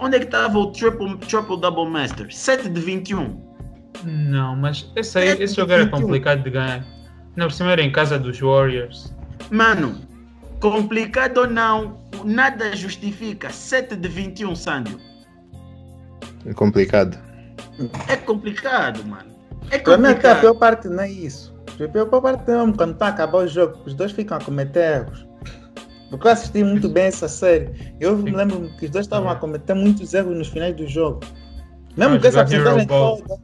Onde 0.00 0.16
é 0.16 0.18
que 0.20 0.24
estava 0.26 0.58
o 0.58 0.72
Triple, 0.72 1.18
triple 1.18 1.60
Double 1.60 1.86
Master? 1.86 2.34
7 2.34 2.70
de 2.70 2.80
21. 2.80 3.38
Não, 4.04 4.56
mas 4.56 4.90
esse, 4.96 5.18
aí, 5.18 5.42
esse 5.42 5.54
jogo 5.54 5.72
era 5.72 5.84
21. 5.84 6.00
complicado 6.00 6.42
de 6.42 6.50
ganhar. 6.50 6.84
Não, 7.36 7.46
por 7.46 7.52
cima 7.52 7.72
era 7.72 7.82
em 7.82 7.92
casa 7.92 8.18
dos 8.18 8.40
Warriors. 8.40 9.14
Mano, 9.50 10.00
complicado 10.58 11.38
ou 11.38 11.46
não, 11.46 11.98
nada 12.24 12.74
justifica 12.74 13.50
7 13.50 13.94
de 13.96 14.08
21, 14.08 14.56
Sandio. 14.56 14.98
É 16.46 16.54
complicado. 16.54 17.18
É 18.08 18.16
complicado, 18.16 19.04
mano. 19.04 19.30
É 19.70 19.76
mim, 19.76 19.82
até 19.82 19.92
a 19.92 19.96
complicado. 19.96 20.40
pior 20.40 20.54
parte 20.54 20.88
não 20.88 21.02
é 21.02 21.10
isso. 21.10 21.54
A 21.78 21.88
pior 21.88 22.06
parte 22.06 22.50
é 22.50 22.72
quando 22.76 22.92
está 22.92 23.06
a 23.06 23.08
acabar 23.10 23.38
o 23.38 23.46
jogo, 23.46 23.78
os 23.84 23.94
dois 23.94 24.12
ficam 24.12 24.38
a 24.38 24.40
cometer 24.40 25.02
erros. 25.02 25.29
Porque 26.10 26.26
eu 26.26 26.32
assisti 26.32 26.64
muito 26.64 26.88
bem 26.88 27.04
essa 27.04 27.28
série. 27.28 27.94
Eu 28.00 28.16
me 28.16 28.32
lembro 28.32 28.68
que 28.78 28.86
os 28.86 28.90
dois 28.90 29.06
estavam 29.06 29.30
a 29.30 29.36
cometer 29.36 29.74
muitos 29.74 30.12
erros 30.12 30.36
nos 30.36 30.48
finais 30.48 30.74
do 30.76 30.86
jogo. 30.86 31.20
Mesmo 31.96 32.16
Ah, 32.16 32.20
com 32.20 32.26
essa 32.26 32.44
porcentagem 32.44 32.86
toda, 32.86 33.40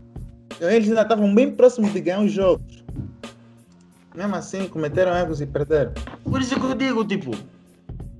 eles 0.60 0.88
ainda 0.88 1.02
estavam 1.02 1.34
bem 1.34 1.52
próximos 1.52 1.92
de 1.92 2.00
ganhar 2.00 2.20
os 2.20 2.32
jogos. 2.32 2.84
Mesmo 4.14 4.34
assim, 4.34 4.66
cometeram 4.66 5.16
erros 5.16 5.40
e 5.40 5.46
perderam. 5.46 5.92
Por 6.24 6.40
isso 6.40 6.58
que 6.58 6.66
eu 6.66 6.74
digo, 6.74 7.04
tipo, 7.04 7.32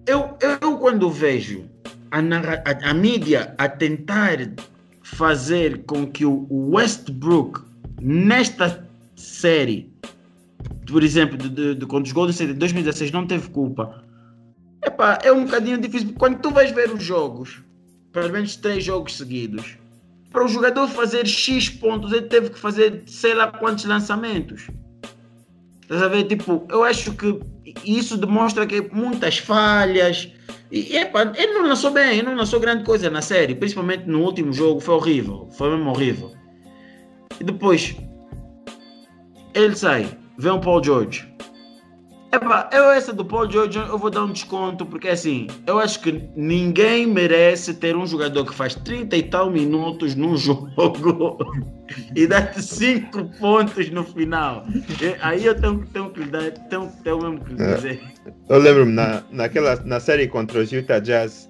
eu, 0.07 0.37
eu 0.41 0.79
quando 0.79 1.11
vejo 1.11 1.65
a, 2.11 2.19
a, 2.19 2.91
a 2.91 2.95
mídia 2.95 3.55
a 3.59 3.69
tentar 3.69 4.39
fazer 5.03 5.85
com 5.85 6.07
que 6.07 6.25
o 6.25 6.47
o 6.51 6.75
Westbrook, 6.75 7.63
nesta 8.01 8.87
série, 9.17 9.91
por 10.87 11.03
exemplo, 11.03 11.37
de, 11.37 11.49
de, 11.49 11.75
de, 11.75 11.87
quando 11.87 12.05
os 12.05 12.13
Golden 12.13 12.33
State 12.33 12.53
em 12.53 12.59
2016 12.59 13.11
não 13.11 13.27
teve 13.27 13.49
culpa, 13.49 14.03
é 15.23 15.33
um 15.33 15.45
bocadinho 15.45 15.79
difícil. 15.79 16.15
Quando 16.19 16.39
tu 16.41 16.51
vais 16.51 16.71
ver 16.71 16.91
os 16.91 17.03
jogos, 17.03 17.63
pelo 18.13 18.31
menos 18.31 18.57
três 18.57 18.85
jogos 18.85 19.17
seguidos, 19.17 19.77
para 20.31 20.45
o 20.45 20.49
jogador 20.49 20.89
fazer 20.89 21.27
X 21.27 21.69
pontos, 21.69 22.13
ele 22.13 22.27
teve 22.27 22.51
que 22.51 22.59
fazer 22.59 23.03
sei 23.07 23.35
lá 23.35 23.47
quantos 23.49 23.85
lançamentos. 23.85 24.69
Estás 25.83 26.03
a 26.03 26.09
ver? 26.09 26.25
Tipo, 26.25 26.67
eu 26.69 26.83
acho 26.83 27.13
que 27.15 27.39
isso 27.85 28.17
demonstra 28.17 28.67
que 28.67 28.81
muitas 28.93 29.39
falhas. 29.39 30.33
E, 30.71 30.97
epa, 30.97 31.33
ele 31.37 31.53
não 31.53 31.69
lançou 31.69 31.91
bem, 31.91 32.19
ele 32.19 32.23
não 32.23 32.35
lançou 32.35 32.59
grande 32.59 32.85
coisa 32.85 33.09
na 33.09 33.23
série, 33.23 33.55
principalmente 33.55 34.05
no 34.07 34.21
último 34.21 34.53
jogo, 34.53 34.81
foi 34.81 34.95
horrível, 34.97 35.49
foi 35.57 35.71
mesmo 35.71 35.91
horrível. 35.91 36.33
E 37.41 37.45
depois, 37.45 37.95
ele 39.55 39.77
sai, 39.77 40.09
vem 40.37 40.53
o 40.53 40.61
Paul 40.61 40.83
George. 40.83 41.33
Epa, 42.37 42.69
eu 42.73 42.91
essa 42.91 43.13
do 43.13 43.25
Paul 43.25 43.51
George 43.51 43.79
eu 43.79 43.97
vou 43.99 44.11
dar 44.11 44.25
um 44.25 44.33
desconto, 44.33 44.85
porque 44.85 45.09
assim, 45.09 45.47
eu 45.67 45.79
acho 45.79 46.01
que 46.01 46.23
ninguém 46.37 47.07
merece 47.07 47.73
ter 47.73 47.97
um 47.97 48.07
jogador 48.07 48.45
que 48.45 48.55
faz 48.55 48.75
30 48.75 49.17
e 49.17 49.23
tal 49.23 49.51
minutos 49.51 50.15
num 50.15 50.37
jogo 50.37 50.69
e 52.15 52.27
dá-te 52.27 52.61
5 52.63 53.25
pontos 53.39 53.89
no 53.91 54.05
final. 54.05 54.67
E 55.01 55.17
Aí 55.23 55.47
eu 55.47 55.55
tenho, 55.59 55.81
que- 55.81 55.87
tenho 55.93 56.11
que 56.11 56.21
lhe 56.21 56.27
dar, 56.31 56.51
tenho, 56.51 56.93
tenho 57.03 57.19
mesmo 57.23 57.41
que 57.45 57.55
lhe 57.55 57.63
É. 57.63 57.75
dizer. 57.75 58.03
Eu 58.49 58.59
lembro-me 58.59 58.93
na, 58.93 59.23
naquela, 59.31 59.77
na 59.85 59.99
série 59.99 60.27
contra 60.29 60.59
os 60.61 60.71
Utah 60.71 60.99
Jazz, 60.99 61.49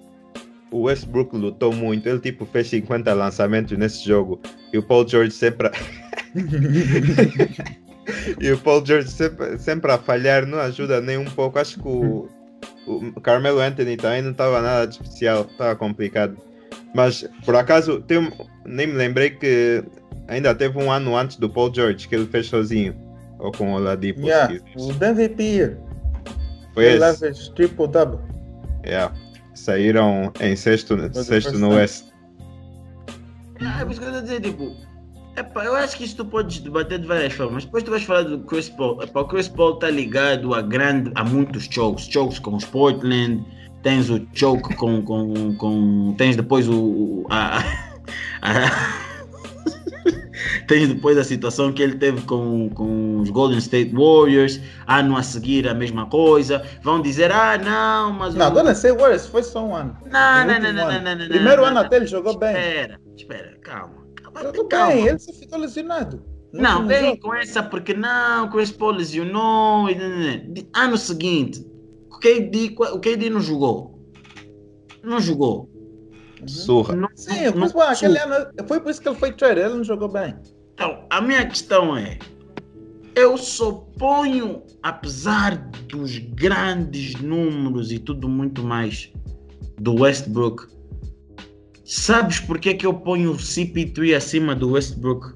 o 0.70 0.82
Westbrook 0.82 1.36
lutou 1.36 1.72
muito. 1.72 2.08
Ele 2.08 2.20
tipo 2.20 2.46
fez 2.46 2.68
50 2.68 3.12
lançamentos 3.12 3.76
nesse 3.76 4.06
jogo. 4.06 4.40
E 4.72 4.78
o 4.78 4.82
Paul 4.82 5.08
George 5.08 5.32
sempre. 5.32 5.70
e 8.40 8.50
o 8.52 8.58
Paul 8.58 8.84
George 8.84 9.10
sempre, 9.10 9.58
sempre 9.58 9.90
a 9.92 9.98
falhar, 9.98 10.46
não 10.46 10.58
ajuda 10.58 11.00
nem 11.00 11.18
um 11.18 11.24
pouco. 11.24 11.58
Acho 11.58 11.80
que 11.80 11.88
o, 11.88 12.28
o 12.86 13.20
Carmelo 13.20 13.60
Anthony 13.60 13.96
também 13.96 14.22
não 14.22 14.30
estava 14.30 14.60
nada 14.60 14.86
de 14.86 14.94
especial, 14.94 15.42
estava 15.42 15.74
complicado. 15.76 16.36
Mas 16.94 17.28
por 17.44 17.56
acaso, 17.56 18.00
tem 18.02 18.32
nem 18.64 18.86
me 18.86 18.94
lembrei 18.94 19.30
que 19.30 19.84
ainda 20.28 20.54
teve 20.54 20.78
um 20.78 20.90
ano 20.90 21.16
antes 21.16 21.36
do 21.36 21.48
Paul 21.48 21.72
George 21.74 22.08
que 22.08 22.14
ele 22.14 22.26
fez 22.26 22.46
sozinho. 22.46 22.94
Ou 23.38 23.52
com 23.52 23.72
o 23.72 23.76
Oladipo. 23.76 24.20
Yeah, 24.20 24.58
o 24.76 24.90
MVP, 24.92 25.76
Foi 26.72 26.86
ele 26.86 27.04
esse. 27.04 27.24
leva 27.24 27.38
triple 27.54 27.88
double. 27.88 28.18
Yeah. 28.84 29.14
Saíram 29.54 30.32
em 30.40 30.56
sexto, 30.56 30.96
sexto 31.12 31.58
no. 31.58 31.74
West. 31.74 32.06
É 33.60 33.84
por 33.84 33.90
isso 33.90 34.00
que 34.00 34.06
eu 34.06 34.10
estou 34.10 34.18
a 34.18 34.20
dizer, 34.20 34.40
tipo, 34.40 34.74
epá, 35.36 35.64
eu 35.64 35.74
acho 35.74 35.96
que 35.96 36.04
isso 36.04 36.16
tu 36.16 36.24
podes 36.24 36.58
debater 36.58 36.98
de 36.98 37.06
várias 37.06 37.32
formas. 37.32 37.64
Depois 37.64 37.82
tu 37.82 37.90
vais 37.90 38.02
falar 38.02 38.22
do 38.22 38.38
Chris 38.40 38.68
Paul. 38.68 39.02
Epá, 39.02 39.20
o 39.20 39.24
Chris 39.26 39.48
Paul 39.48 39.74
está 39.74 39.90
ligado 39.90 40.54
a, 40.54 40.62
grande, 40.62 41.10
a 41.14 41.24
muitos 41.24 41.64
chokes. 41.70 42.06
Chokes 42.06 42.38
com 42.38 42.56
os 42.56 42.64
Portland, 42.64 43.44
tens 43.82 44.10
o 44.10 44.26
choke 44.34 44.74
com. 44.76 45.02
com, 45.02 45.54
com 45.56 46.14
tens 46.16 46.36
depois 46.36 46.68
o. 46.68 47.26
a, 47.30 47.58
a- 48.42 49.06
tens 50.68 50.88
depois 50.88 51.16
a 51.18 51.24
situação 51.24 51.72
que 51.72 51.82
ele 51.82 51.96
teve 51.96 52.20
com, 52.22 52.68
com 52.70 53.20
os 53.20 53.30
Golden 53.30 53.58
State 53.58 53.92
Warriors. 53.94 54.60
Ano 54.86 55.16
a 55.16 55.22
seguir 55.22 55.68
a 55.68 55.74
mesma 55.74 56.06
coisa. 56.06 56.64
Vão 56.82 57.00
dizer, 57.00 57.30
ah, 57.32 57.58
não, 57.58 58.12
mas. 58.12 58.34
Não, 58.34 58.48
o... 58.48 58.50
Golden 58.52 58.72
State 58.72 58.96
Warriors 58.98 59.26
foi 59.26 59.42
só 59.42 59.64
um 59.64 59.74
ano. 59.74 59.96
Não, 60.10 60.46
não, 60.46 60.60
não, 60.60 60.72
não, 60.72 61.16
não, 61.16 61.28
Primeiro 61.28 61.64
ano 61.64 61.78
até 61.80 61.96
ele 61.96 62.06
jogou 62.06 62.38
bem. 62.38 62.50
Espera, 62.50 63.00
espera, 63.16 63.58
calma. 63.62 64.05
Jogou 64.42 64.64
calma. 64.66 64.92
bem, 64.94 65.06
ele 65.08 65.18
só 65.18 65.32
ficou 65.32 65.58
lesionado. 65.58 66.22
Não, 66.52 66.70
último 66.82 66.88
vem 66.88 67.04
jogo. 67.10 67.20
com 67.22 67.34
essa 67.34 67.62
porque 67.62 67.92
não, 67.94 68.48
Chris 68.50 68.70
Paul 68.70 68.92
lesionou. 68.92 69.88
e 69.90 69.94
não, 69.94 70.08
não, 70.08 70.18
não. 70.18 70.52
De- 70.52 70.68
Ano 70.74 70.96
seguinte, 70.96 71.66
o 72.10 72.18
KD, 72.18 72.74
o 72.78 72.98
KD 73.00 73.28
não 73.30 73.40
jogou. 73.40 73.98
Não 75.02 75.20
jogou. 75.20 75.68
Surra. 76.46 76.94
Não, 76.94 77.08
Sim, 77.14 77.50
não- 77.54 77.68
não- 77.68 77.80
aquele 77.82 78.18
ano, 78.18 78.46
foi 78.66 78.80
por 78.80 78.90
isso 78.90 79.00
que 79.00 79.08
ele 79.08 79.16
foi 79.16 79.32
trade, 79.32 79.60
ele 79.60 79.74
não 79.74 79.84
jogou 79.84 80.08
bem. 80.08 80.34
Então, 80.74 81.04
a 81.10 81.20
minha 81.20 81.46
questão 81.46 81.96
é: 81.96 82.18
eu 83.14 83.36
só 83.38 83.72
ponho, 83.98 84.62
apesar 84.82 85.56
dos 85.88 86.18
grandes 86.18 87.14
números 87.20 87.90
e 87.90 87.98
tudo 87.98 88.28
muito 88.28 88.62
mais 88.62 89.10
do 89.78 90.00
Westbrook, 90.02 90.66
sabes 91.86 92.40
por 92.40 92.58
que, 92.58 92.74
que 92.74 92.84
eu 92.84 92.92
ponho 92.92 93.30
o 93.30 93.36
CP3 93.36 94.16
acima 94.16 94.54
do 94.54 94.72
Westbrook? 94.72 95.34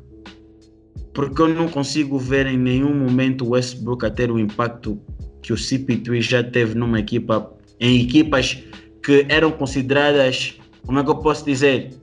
Porque 1.14 1.40
eu 1.40 1.48
não 1.48 1.68
consigo 1.68 2.18
ver 2.18 2.46
em 2.46 2.58
nenhum 2.58 2.94
momento 2.94 3.46
o 3.46 3.50
Westbrook 3.50 4.04
a 4.04 4.10
ter 4.10 4.30
o 4.30 4.38
impacto 4.38 5.00
que 5.42 5.52
o 5.52 5.56
CP3 5.56 6.20
já 6.20 6.42
teve 6.42 6.74
numa 6.74 6.98
equipa, 6.98 7.52
em 7.78 8.02
equipas 8.02 8.62
que 9.02 9.24
eram 9.28 9.52
consideradas, 9.52 10.60
como 10.84 10.98
é 10.98 11.04
que 11.04 11.10
eu 11.10 11.16
posso 11.16 11.44
dizer? 11.44 11.94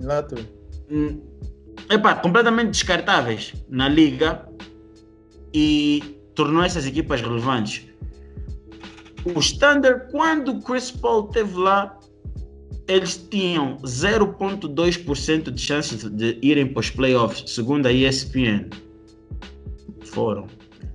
Lá 0.00 0.22
tu. 0.22 0.36
hum, 0.90 1.20
epá, 1.90 2.14
completamente 2.14 2.70
descartáveis 2.70 3.52
na 3.68 3.88
liga 3.88 4.48
e 5.52 6.16
tornou 6.34 6.62
essas 6.62 6.86
equipas 6.86 7.20
relevantes. 7.20 7.86
O 9.34 9.40
Standard, 9.40 10.10
quando 10.10 10.52
o 10.52 10.62
Chris 10.62 10.90
Paul 10.90 11.26
esteve 11.26 11.58
lá, 11.58 11.99
eles 12.90 13.16
tinham 13.30 13.76
0,2% 13.78 15.50
de 15.50 15.60
chances 15.60 16.04
de 16.10 16.38
irem 16.42 16.66
para 16.66 16.80
os 16.80 16.90
playoffs, 16.90 17.44
segundo 17.54 17.86
a 17.86 17.92
ESPN. 17.92 18.66
Foram. 20.04 20.46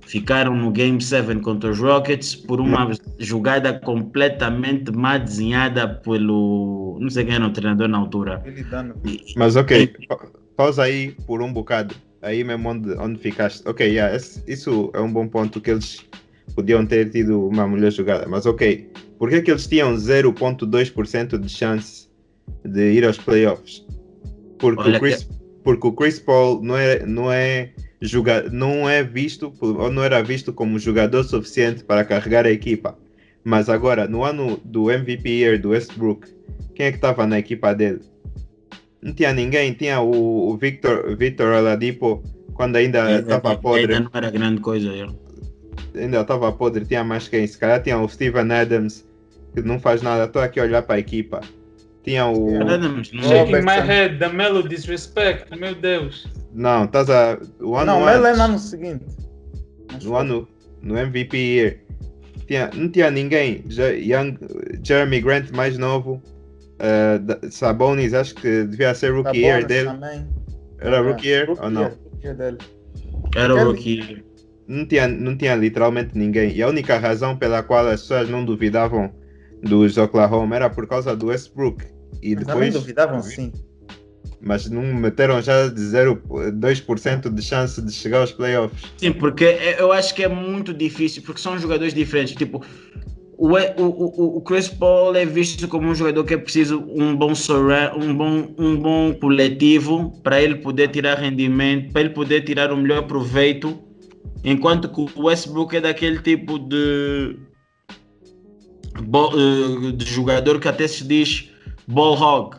Ficaram 0.02 0.54
no 0.56 0.70
Game 0.70 1.00
7 1.00 1.40
contra 1.40 1.70
os 1.70 1.80
Rockets 1.80 2.34
por 2.36 2.60
uma 2.60 2.92
jogada 3.18 3.76
completamente 3.80 4.92
mal 4.92 5.18
desenhada 5.18 5.88
pelo. 5.88 6.96
Não 7.00 7.10
sei 7.10 7.24
quem 7.24 7.34
era 7.34 7.46
o 7.46 7.50
treinador 7.52 7.88
na 7.88 7.98
altura. 7.98 8.40
Mas 9.36 9.56
ok, 9.56 9.88
pa- 10.08 10.28
pausa 10.56 10.84
aí 10.84 11.12
por 11.26 11.42
um 11.42 11.52
bocado. 11.52 11.94
Aí 12.22 12.44
mesmo 12.44 12.68
onde, 12.68 12.92
onde 12.98 13.18
ficaste. 13.18 13.66
Ok, 13.68 13.84
yeah, 13.86 14.16
isso 14.46 14.90
é 14.94 15.00
um 15.00 15.12
bom 15.12 15.26
ponto 15.26 15.60
que 15.60 15.72
eles 15.72 16.04
podiam 16.54 16.86
ter 16.86 17.10
tido 17.10 17.48
uma 17.48 17.66
melhor 17.66 17.90
jogada. 17.90 18.26
Mas 18.28 18.46
ok, 18.46 18.88
Por 19.18 19.30
que, 19.30 19.40
que 19.42 19.50
eles 19.50 19.66
tinham 19.66 19.94
0.2% 19.94 21.38
de 21.38 21.48
chance 21.48 22.08
de 22.64 22.92
ir 22.92 23.04
aos 23.04 23.18
playoffs? 23.18 23.84
Porque, 24.58 24.82
Olha 24.82 24.96
o 24.98 25.00
Chris, 25.00 25.24
que- 25.24 25.34
porque 25.64 25.86
o 25.86 25.92
Chris 25.92 26.18
Paul 26.18 26.62
não 26.62 26.76
é, 26.76 27.04
não 27.06 27.32
é 27.32 27.70
joga, 28.00 28.48
não 28.50 28.88
é 28.88 29.02
visto 29.02 29.52
ou 29.60 29.90
não 29.90 30.02
era 30.02 30.22
visto 30.22 30.52
como 30.52 30.78
jogador 30.78 31.24
suficiente 31.24 31.82
para 31.84 32.04
carregar 32.04 32.46
a 32.46 32.50
equipa. 32.50 32.96
Mas 33.44 33.68
agora, 33.68 34.06
no 34.08 34.24
ano 34.24 34.60
do 34.64 34.90
MVP 34.90 35.28
Year 35.28 35.60
do 35.60 35.70
Westbrook, 35.70 36.26
quem 36.74 36.86
é 36.86 36.90
que 36.90 36.98
estava 36.98 37.26
na 37.26 37.38
equipa 37.38 37.72
dele? 37.74 38.00
Não 39.00 39.12
tinha 39.12 39.32
ninguém, 39.32 39.72
tinha 39.72 40.00
o, 40.00 40.50
o 40.50 40.56
Victor, 40.56 41.16
Victor 41.16 41.52
Oladipo 41.52 42.22
quando 42.54 42.76
ainda 42.76 43.20
estava 43.20 43.50
Ainda 43.50 43.60
podre, 43.62 44.00
não 44.00 44.10
era 44.12 44.30
grande 44.30 44.60
coisa. 44.60 44.88
é. 44.92 45.06
ainda 46.02 46.20
estava 46.22 46.50
podre, 46.52 46.84
tinha 46.84 47.04
mais 47.04 47.28
quem? 47.28 47.46
Se 47.46 47.56
calhar 47.58 47.82
tinha 47.82 47.98
o 47.98 48.08
Steven 48.08 48.50
Adams, 48.50 49.05
não 49.64 49.78
faz 49.80 50.02
nada, 50.02 50.24
estou 50.24 50.42
aqui 50.42 50.60
a 50.60 50.64
olhar 50.64 50.82
para 50.82 50.96
a 50.96 50.98
equipa. 50.98 51.40
Tinha 52.04 52.26
o. 52.26 52.48
Shaking 53.02 53.62
my 53.62 53.80
head, 53.84 54.18
the 54.18 54.28
Melo 54.28 54.68
disrespect, 54.68 55.56
meu 55.58 55.74
Deus. 55.74 56.26
Não, 56.52 56.84
estás 56.84 57.10
a. 57.10 57.38
O 57.60 57.76
ano 57.76 57.92
Não, 57.92 58.00
mas 58.00 58.16
ele 58.18 58.26
é 58.28 58.36
no 58.36 58.42
ano 58.42 58.58
seguinte. 58.58 59.04
no 60.02 60.16
ano 60.16 60.48
no 60.82 60.96
MVP 60.96 61.36
Year 61.36 61.76
tinha, 62.46 62.70
não 62.74 62.88
tinha 62.88 63.10
ninguém 63.10 63.64
Young, 63.68 64.38
Jeremy 64.84 65.20
Grant 65.20 65.50
mais 65.50 65.76
novo 65.78 66.22
uh, 66.78 67.18
da- 67.18 67.40
Sabonis 67.50 68.14
acho 68.14 68.34
que 68.36 68.62
devia 68.64 68.94
ser 68.94 69.12
Rookie 69.12 69.40
bom, 69.40 69.46
Year 69.46 69.66
dele 69.66 69.88
também. 69.90 70.26
era 70.78 70.96
É, 70.96 71.00
Rookie 71.00 71.28
Year 71.28 71.48
rookie 71.48 71.62
ou 71.64 71.70
não? 71.70 71.80
year, 71.82 71.92
rookie 72.04 72.24
year 72.26 72.36
dele. 72.36 72.58
Era 73.34 73.54
o 73.54 73.64
rookie. 73.64 74.22
não 74.68 74.86
tinha, 74.86 75.08
não 75.08 75.36
tinha 75.36 75.56
literalmente 75.56 76.16
ninguém 76.16 76.52
e 76.54 76.62
a 76.62 76.68
única 76.68 76.96
razão 76.98 77.36
pela 77.36 77.62
qual 77.64 77.84
as 77.88 78.02
pessoas 78.02 78.28
não 78.30 78.44
duvidavam 78.44 79.12
dos 79.62 79.96
Oklahoma 79.96 80.56
era 80.56 80.70
por 80.70 80.86
causa 80.86 81.16
do 81.16 81.26
Westbrook 81.26 81.84
e 82.22 82.34
Mas 82.34 82.44
também 82.44 82.66
depois 82.68 82.74
duvidavam 82.74 83.22
sim. 83.22 83.52
mas 84.40 84.68
não 84.70 84.82
meteram 84.94 85.40
já 85.40 85.68
de 85.68 85.80
0, 85.80 86.22
2% 86.52 87.30
de 87.32 87.42
chance 87.42 87.80
de 87.82 87.92
chegar 87.92 88.20
aos 88.20 88.32
playoffs 88.32 88.80
Sim, 88.96 89.12
porque 89.12 89.44
é- 89.44 89.80
eu 89.80 89.92
acho 89.92 90.14
que 90.14 90.22
é 90.22 90.28
muito 90.28 90.72
difícil, 90.72 91.22
porque 91.22 91.40
são 91.40 91.58
jogadores 91.58 91.92
diferentes. 91.94 92.34
Tipo, 92.34 92.62
o, 93.38 93.48
o, 93.48 93.82
o, 93.82 94.36
o 94.38 94.40
Chris 94.40 94.68
Paul 94.68 95.14
é 95.14 95.26
visto 95.26 95.68
como 95.68 95.88
um 95.88 95.94
jogador 95.94 96.24
que 96.24 96.34
é 96.34 96.38
preciso 96.38 96.82
um 96.88 97.14
bom 97.14 97.32
um 97.98 98.14
bom, 98.14 98.54
um 98.58 98.76
bom 98.76 99.14
coletivo 99.14 100.10
para 100.22 100.40
ele 100.40 100.56
poder 100.56 100.88
tirar 100.88 101.18
rendimento, 101.18 101.92
para 101.92 102.00
ele 102.02 102.10
poder 102.10 102.42
tirar 102.42 102.72
o 102.72 102.76
melhor 102.76 103.02
proveito, 103.02 103.78
enquanto 104.42 104.88
que 104.88 105.00
o 105.18 105.24
Westbrook 105.26 105.76
é 105.76 105.80
daquele 105.82 106.18
tipo 106.20 106.58
de, 106.58 107.36
eh, 108.98 109.92
de 109.92 110.04
jogador 110.04 110.60
que 110.60 110.68
até 110.68 110.86
se 110.88 111.04
diz 111.04 111.50
ball 111.86 112.14
hog. 112.20 112.56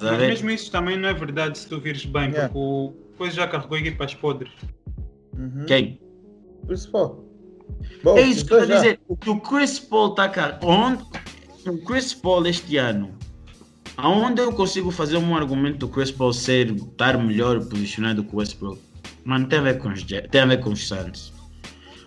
Mas 0.00 0.18
mesmo 0.18 0.50
isso 0.50 0.70
também 0.70 0.96
não 0.96 1.08
é 1.08 1.14
verdade 1.14 1.58
se 1.58 1.68
tu 1.68 1.78
vires 1.80 2.04
bem, 2.04 2.30
Yeah. 2.30 2.48
porque 2.48 2.58
o 2.58 2.94
depois 3.12 3.34
já 3.34 3.46
carregou 3.46 3.78
equipas 3.78 4.14
podres. 4.14 4.52
Uhum. 5.38 5.64
Quem? 5.66 6.00
Chris 6.66 6.86
Paul. 6.86 7.24
Bom, 8.02 8.16
É 8.16 8.22
isso 8.22 8.44
que 8.46 8.52
eu 8.52 8.58
os 8.58 8.62
estou 8.64 8.76
a 8.76 8.80
dizer. 8.80 9.00
O 9.08 9.16
que 9.16 9.30
o 9.30 9.40
Chris 9.40 9.78
Paul 9.78 10.10
está 10.10 10.28
cá. 10.28 10.58
Onde, 10.62 11.02
o 11.66 11.78
Chris 11.84 12.12
Paul 12.14 12.46
este 12.46 12.76
ano, 12.76 13.14
aonde 13.96 14.40
eu 14.40 14.52
consigo 14.52 14.90
fazer 14.90 15.16
um 15.16 15.34
argumento 15.36 15.78
do 15.78 15.88
Chris 15.88 16.10
Paul 16.10 16.32
ser 16.32 16.70
estar 16.72 17.16
melhor 17.18 17.64
posicionado 17.66 18.22
que 18.24 18.34
o 18.34 18.38
Westbrook? 18.38 18.80
Mano, 19.24 19.46
tem 19.48 19.58
a 19.58 19.62
ver 19.62 19.78
com 19.78 19.88
os, 19.88 20.02
tem 20.04 20.40
a 20.40 20.46
ver 20.46 20.60
com 20.60 20.70
os 20.70 20.86
Suns. 20.86 21.32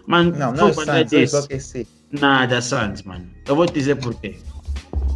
Mano, 0.08 0.32
Não, 0.32 0.52
não 0.54 0.70
é 0.70 0.76
não 0.76 0.94
é 0.94 1.08
Santos, 1.08 1.34
é. 1.34 1.40
OKC. 1.40 1.88
Nada, 2.12 2.62
Suns, 2.62 3.04
mano. 3.04 3.28
Eu 3.48 3.56
vou 3.56 3.66
te 3.66 3.74
dizer 3.74 3.96
porquê. 3.96 4.38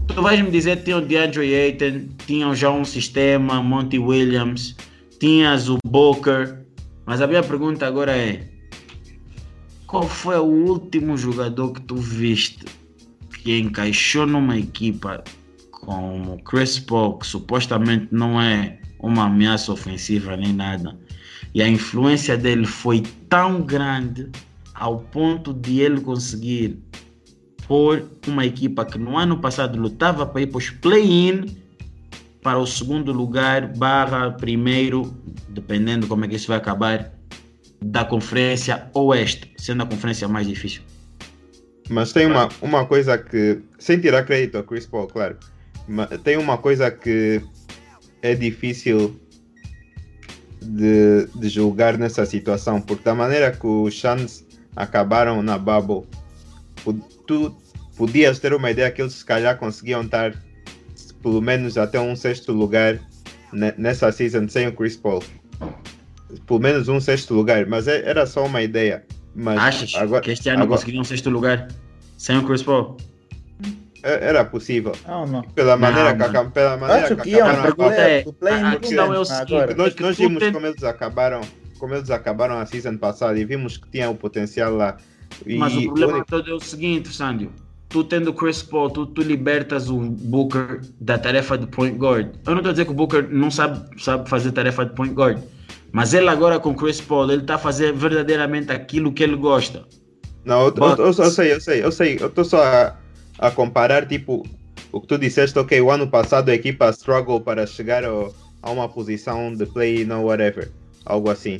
Tu 0.08 0.22
vais 0.22 0.42
me 0.42 0.52
dizer 0.52 0.78
que 0.78 0.84
tinha 0.84 0.98
o 0.98 1.02
DeAndre 1.02 1.54
Ayton, 1.56 2.08
tinham 2.28 2.56
já 2.56 2.70
um 2.70 2.86
sistema, 2.86 3.64
Monty 3.64 3.98
Williams, 3.98 4.76
tinhas 5.20 5.70
o 5.70 5.78
Booker, 5.86 6.66
mas 7.06 7.22
a 7.22 7.28
minha 7.28 7.42
pergunta 7.42 7.88
agora 7.88 8.16
é: 8.16 8.48
qual 9.88 10.04
foi 10.04 10.38
o 10.38 10.44
último 10.44 11.18
jogador 11.18 11.72
que 11.72 11.82
tu 11.82 11.96
viste 11.96 12.66
que 13.44 13.58
encaixou 13.60 14.26
numa 14.26 14.58
equipa 14.58 15.24
como 15.72 16.42
Chris 16.44 16.80
Paul, 16.80 17.18
que 17.18 17.28
supostamente 17.28 18.08
não 18.12 18.42
é 18.42 18.80
uma 19.00 19.26
ameaça 19.26 19.72
ofensiva 19.74 20.38
nem 20.38 20.54
nada, 20.54 20.98
e 21.54 21.62
a 21.62 21.68
influência 21.68 22.38
dele 22.38 22.66
foi 22.66 23.02
tão 23.28 23.62
grande 23.62 24.30
ao 24.74 25.00
ponto 25.00 25.54
de 25.54 25.80
ele 25.80 26.02
conseguir 26.02 26.80
pôr 27.68 28.06
uma 28.28 28.46
equipa 28.46 28.86
que 28.86 28.98
no 28.98 29.18
ano 29.18 29.40
passado 29.40 29.80
lutava 29.80 30.26
para 30.26 30.42
ir 30.42 30.48
para 30.48 30.58
os 30.58 30.70
play-in 30.70 31.64
para 32.44 32.60
o 32.60 32.68
segundo 32.68 33.14
lugar 33.14 33.68
barra 33.68 34.32
primeiro, 34.32 35.16
dependendo 35.48 36.08
como 36.08 36.26
é 36.26 36.28
que 36.28 36.36
isso 36.36 36.50
vai 36.50 36.58
acabar, 36.58 37.14
da 37.82 38.04
conferência 38.04 38.90
oeste, 38.94 39.54
sendo 39.58 39.84
a 39.84 39.86
conferência 39.86 40.28
mais 40.28 40.46
difícil. 40.46 40.82
Mas 41.90 42.12
tem 42.12 42.28
uma, 42.28 42.50
uma 42.62 42.86
coisa 42.86 43.18
que, 43.18 43.62
sem 43.80 44.00
tirar 44.00 44.24
crédito 44.24 44.58
ao 44.58 44.64
Chris 44.64 44.86
Paul, 44.86 45.08
claro, 45.08 45.38
mas 45.88 46.10
tem 46.22 46.38
uma 46.38 46.58
coisa 46.58 46.92
que 46.92 47.42
é 48.22 48.36
difícil 48.36 49.20
de, 50.62 51.28
de 51.36 51.50
julgar 51.50 51.98
nessa 51.98 52.26
situação, 52.26 52.82
porque 52.82 53.04
da 53.04 53.16
maneira 53.16 53.52
que 53.52 53.68
os 53.68 54.00
Suns 54.00 54.46
acabaram 54.76 55.42
na 55.44 55.58
bubble, 55.58 56.04
tu 57.28 57.56
podias 57.98 58.40
ter 58.40 58.54
uma 58.54 58.72
ideia 58.72 58.92
que 58.92 59.02
eles 59.02 59.14
se 59.14 59.26
calhar 59.26 59.58
conseguiam 59.58 60.02
estar 60.02 60.34
pelo 61.22 61.42
menos 61.42 61.78
até 61.78 62.00
um 62.00 62.16
sexto 62.16 62.52
lugar 62.52 63.00
ne- 63.52 63.74
nessa 63.78 64.12
season 64.12 64.48
sem 64.50 64.68
o 64.68 64.74
Chris 64.74 64.98
Paul. 64.98 65.24
Pelo 66.46 66.60
menos 66.60 66.88
um 66.90 67.00
sexto 67.00 67.34
lugar, 67.34 67.66
mas 67.68 67.88
é- 67.88 68.02
era 68.08 68.26
só 68.26 68.46
uma 68.46 68.62
ideia. 68.62 69.06
Mas 69.36 69.58
Achas 69.58 69.96
agora, 69.96 70.22
que 70.22 70.32
este 70.32 70.50
ano 70.50 70.64
agora- 70.64 70.78
conseguiriam 70.78 71.02
um 71.02 71.06
sexto 71.06 71.30
lugar 71.30 71.68
sem 72.18 72.38
o 72.38 72.44
Chris 72.46 72.62
Paul? 72.64 72.98
é- 74.04 74.28
era 74.28 74.44
possível. 74.44 74.92
Não, 75.08 75.26
não. 75.26 75.42
Pela 75.44 75.78
maneira 75.78 76.10
Não, 76.10 76.18
que, 76.18 76.20
mano. 76.20 76.32
acab- 76.40 76.52
pela 76.52 76.76
maneira 76.78 77.04
Acho 77.06 77.16
que 77.16 77.22
que 77.22 77.36
acabaram 77.36 77.60
a 77.60 77.64
pergunta 77.64 77.96
é- 77.96 78.26
a- 78.52 78.70
a 78.72 78.76
questão 78.76 79.14
é 79.14 79.20
o 79.20 79.26
seguinte, 79.26 79.74
nós, 79.78 79.94
que 79.94 80.02
nós 80.04 80.18
vimos 80.18 80.40
tem- 80.40 80.52
como 80.52 80.66
eles 80.68 80.84
acabaram 80.84 81.40
como 81.84 81.96
eles 81.96 82.10
acabaram 82.10 82.58
a 82.58 82.66
season 82.66 82.96
passada 82.96 83.38
e 83.38 83.44
vimos 83.44 83.76
que 83.76 83.90
tinha 83.90 84.10
o 84.10 84.16
potencial 84.16 84.74
lá 84.74 84.96
e 85.46 85.58
Mas 85.58 85.76
o 85.76 85.84
problema 85.84 86.14
único- 86.14 86.30
todo 86.30 86.50
é 86.50 86.54
o 86.54 86.60
seguinte, 86.62 87.10
Sandio. 87.14 87.52
Tu 87.90 88.06
tendo 88.06 88.30
o 88.30 88.34
Chris 88.34 88.64
Paul, 88.64 88.90
tu, 88.90 89.06
tu 89.06 89.22
libertas 89.22 89.90
o 89.90 90.00
Booker 90.00 90.80
da 91.02 91.18
tarefa 91.18 91.58
de 91.58 91.68
point 91.68 91.98
guard. 91.98 92.30
Eu 92.46 92.52
não 92.52 92.60
estou 92.60 92.70
a 92.70 92.72
dizer 92.72 92.86
que 92.86 92.92
o 92.92 92.94
Booker 92.94 93.28
não 93.30 93.52
sabe, 93.52 93.86
sabe 94.02 94.30
fazer 94.30 94.54
tarefa 94.54 94.86
de 94.86 94.94
point 94.96 95.14
guard. 95.14 95.44
Mas 95.92 96.14
ele 96.14 96.30
agora 96.30 96.58
com 96.58 96.70
o 96.70 96.74
Chris 96.74 97.02
Paul, 97.02 97.30
ele 97.30 97.42
está 97.42 97.56
a 97.56 97.58
fazer 97.58 97.92
verdadeiramente 97.92 98.72
aquilo 98.72 99.12
que 99.12 99.22
ele 99.22 99.36
gosta. 99.36 99.84
não, 100.46 100.68
eu, 100.68 100.72
But- 100.72 101.00
eu, 101.00 101.06
eu, 101.08 101.14
eu 101.14 101.14
sei, 101.32 101.52
eu 101.54 101.60
sei, 101.60 101.84
eu 101.84 101.92
sei, 101.92 102.18
eu 102.18 102.28
estou 102.28 102.46
só 102.46 102.64
a, 102.64 102.96
a 103.40 103.52
comparar 103.52 104.08
tipo 104.08 104.44
o 104.90 105.02
que 105.02 105.08
tu 105.08 105.18
disseste, 105.18 105.60
ok, 105.60 105.82
o 105.82 105.92
ano 105.92 106.08
passado 106.08 106.48
a 106.48 106.54
equipa 106.56 106.90
struggle 106.92 107.42
para 107.42 107.68
chegar 107.68 108.06
ao- 108.06 108.34
a 108.62 108.72
uma 108.72 108.88
posição 108.88 109.54
de 109.54 109.66
play 109.66 110.06
no 110.06 110.24
whatever, 110.24 110.72
algo 111.06 111.30
assim. 111.30 111.60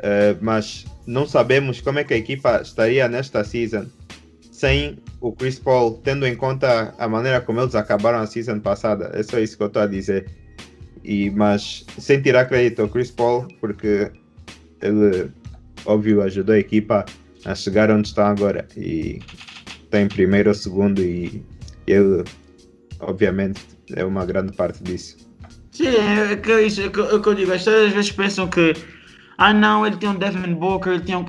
Eh, 0.00 0.36
mas 0.40 0.84
não 1.06 1.26
sabemos 1.26 1.80
como 1.80 1.98
é 1.98 2.04
que 2.04 2.14
a 2.14 2.16
equipa 2.16 2.60
estaria 2.62 3.08
nesta 3.08 3.42
season 3.44 3.86
sem 4.58 4.98
o 5.20 5.30
Chris 5.32 5.58
Paul, 5.58 6.00
tendo 6.02 6.26
em 6.26 6.34
conta 6.34 6.92
a 6.98 7.08
maneira 7.08 7.40
como 7.40 7.60
eles 7.60 7.76
acabaram 7.76 8.18
a 8.18 8.26
season 8.26 8.58
passada. 8.58 9.10
É 9.14 9.22
só 9.22 9.38
isso 9.38 9.56
que 9.56 9.62
eu 9.62 9.68
estou 9.68 9.82
a 9.82 9.86
dizer. 9.86 10.26
E, 11.04 11.30
mas 11.30 11.86
sem 11.96 12.20
tirar 12.20 12.46
crédito 12.46 12.82
ao 12.82 12.88
Chris 12.88 13.10
Paul, 13.10 13.46
porque 13.60 14.10
ele, 14.82 15.30
óbvio, 15.86 16.22
ajudou 16.22 16.56
a 16.56 16.58
equipa 16.58 17.04
a 17.44 17.54
chegar 17.54 17.88
onde 17.88 18.08
está 18.08 18.28
agora. 18.28 18.66
E 18.76 19.20
tem 19.90 20.08
primeiro 20.08 20.48
ou 20.48 20.54
segundo, 20.54 21.00
e 21.00 21.40
ele, 21.86 22.24
obviamente, 22.98 23.62
é 23.94 24.04
uma 24.04 24.26
grande 24.26 24.52
parte 24.56 24.82
disso. 24.82 25.18
Sim, 25.70 25.86
é 25.86 26.36
que, 26.36 26.50
é 26.50 26.68
que 26.68 26.98
eu 26.98 27.34
digo. 27.34 27.52
As 27.52 27.62
pessoas 27.62 27.86
às 27.86 27.92
vezes 27.92 28.10
pensam 28.10 28.48
que, 28.48 28.74
ah 29.38 29.54
não, 29.54 29.86
ele 29.86 29.96
tem 29.96 30.08
um 30.08 30.16
Devin 30.16 30.52
Booker, 30.54 30.94
ele 30.94 31.04
tem 31.04 31.16
um. 31.16 31.24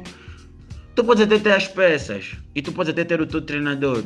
Tu 0.95 1.03
podes 1.03 1.24
até 1.24 1.38
ter 1.38 1.53
as 1.53 1.68
peças 1.68 2.36
e 2.55 2.62
tu 2.62 2.72
podes 2.72 2.91
até 2.91 3.05
ter 3.05 3.22
o 3.22 3.26
teu 3.28 3.41
treinador, 3.41 4.03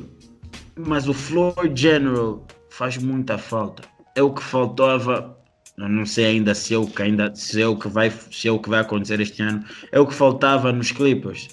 mas 0.75 1.07
o 1.07 1.13
floor 1.13 1.71
general 1.73 2.45
faz 2.69 2.97
muita 2.97 3.37
falta. 3.37 3.83
É 4.15 4.21
o 4.21 4.31
que 4.31 4.43
faltava. 4.43 5.37
Eu 5.77 5.89
não 5.89 6.05
sei 6.05 6.25
ainda 6.25 6.53
se 6.53 6.73
é 6.73 6.77
o 6.77 6.85
que 6.85 7.01
ainda 7.01 7.33
se 7.33 7.59
é 7.61 7.67
o 7.67 7.75
que 7.75 7.87
vai 7.87 8.11
se 8.11 8.47
é 8.47 8.51
o 8.51 8.59
que 8.59 8.69
vai 8.69 8.81
acontecer 8.81 9.19
este 9.21 9.41
ano. 9.41 9.63
É 9.91 9.99
o 9.99 10.05
que 10.05 10.13
faltava 10.13 10.71
nos 10.71 10.91
Clippers, 10.91 11.47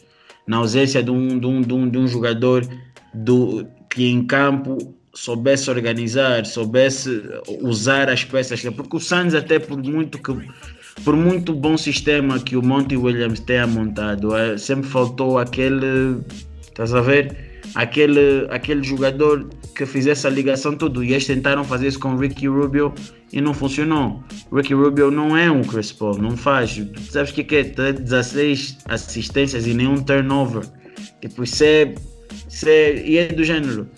na 0.46 0.58
ausência 0.58 1.02
de 1.02 1.10
um, 1.10 1.38
de 1.38 1.46
um, 1.46 1.62
de 1.62 1.72
um, 1.72 1.88
de 1.88 1.98
um 1.98 2.06
jogador 2.06 2.66
do, 3.14 3.66
que 3.88 4.08
em 4.08 4.26
campo 4.26 4.94
soubesse 5.14 5.70
organizar, 5.70 6.44
soubesse 6.46 7.22
usar 7.62 8.08
as 8.08 8.24
peças, 8.24 8.62
porque 8.62 8.96
o 8.96 9.00
Suns 9.00 9.34
até 9.34 9.58
por 9.58 9.78
muito 9.78 10.18
que 10.18 10.32
por 11.04 11.16
muito 11.16 11.54
bom 11.54 11.76
sistema 11.76 12.38
que 12.38 12.56
o 12.56 12.62
Monty 12.62 12.96
Williams 12.96 13.40
tenha 13.40 13.66
montado, 13.66 14.36
eh, 14.36 14.58
sempre 14.58 14.88
faltou 14.88 15.38
aquele, 15.38 16.18
estás 16.70 16.94
a 16.94 17.00
ver? 17.00 17.50
aquele, 17.74 18.46
aquele 18.50 18.82
jogador 18.82 19.48
que 19.74 19.86
fizesse 19.86 20.26
a 20.26 20.30
ligação 20.30 20.76
tudo. 20.76 21.02
E 21.02 21.12
eles 21.12 21.26
tentaram 21.26 21.64
fazer 21.64 21.88
isso 21.88 21.98
com 21.98 22.16
Ricky 22.16 22.46
Rubio 22.46 22.92
e 23.32 23.40
não 23.40 23.54
funcionou. 23.54 24.22
Ricky 24.52 24.74
Rubio 24.74 25.10
não 25.10 25.36
é 25.36 25.50
um 25.50 25.62
Chris 25.62 25.92
Paul, 25.92 26.18
não 26.18 26.36
faz. 26.36 26.74
Tu 26.74 27.00
sabes 27.00 27.30
o 27.30 27.34
que 27.34 27.56
é? 27.56 27.64
Ter 27.64 27.94
16 27.94 28.78
assistências 28.86 29.66
e 29.66 29.74
nenhum 29.74 30.02
turnover. 30.02 30.64
Tipo, 31.20 31.44
isso 31.44 31.64
é. 31.64 31.94
Isso 32.48 32.68
é 32.68 32.94
e 33.06 33.18
é 33.18 33.26
do 33.28 33.44
género. 33.44 33.88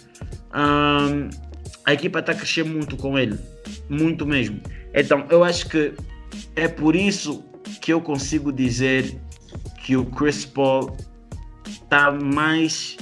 Um, 0.55 1.31
a 1.85 1.95
equipa 1.95 2.21
está 2.21 2.33
a 2.33 2.35
crescer 2.35 2.65
muito 2.65 2.97
com 2.97 3.19
ele. 3.19 3.39
Muito 3.89 4.27
mesmo. 4.27 4.61
Então, 4.95 5.25
eu 5.31 5.43
acho 5.43 5.69
que 5.69 5.93
é 6.57 6.69
por 6.69 6.95
isso 6.95 7.45
que 7.81 7.93
eu 7.93 8.01
consigo 8.01 8.53
dizer 8.53 9.21
que 9.85 9.97
o 9.97 10.05
Chris 10.05 10.45
Paul 10.45 10.97
está 11.67 12.11
mais 12.11 12.97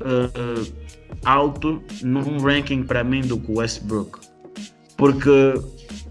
uh, 0.00 0.72
alto 1.24 1.82
num 2.02 2.38
ranking 2.38 2.82
para 2.84 3.02
mim 3.02 3.20
do 3.22 3.38
que 3.38 3.50
o 3.50 3.58
Westbrook. 3.58 4.20
Porque 4.96 5.54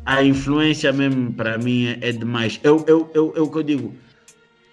a 0.05 0.23
influência 0.23 0.91
mesmo 0.91 1.33
para 1.33 1.57
mim 1.57 1.87
é, 1.87 2.09
é 2.09 2.11
demais. 2.11 2.59
Eu, 2.63 2.83
eu, 2.87 3.09
eu, 3.13 3.33
eu 3.35 3.49
que 3.49 3.57
eu 3.57 3.63
digo, 3.63 3.95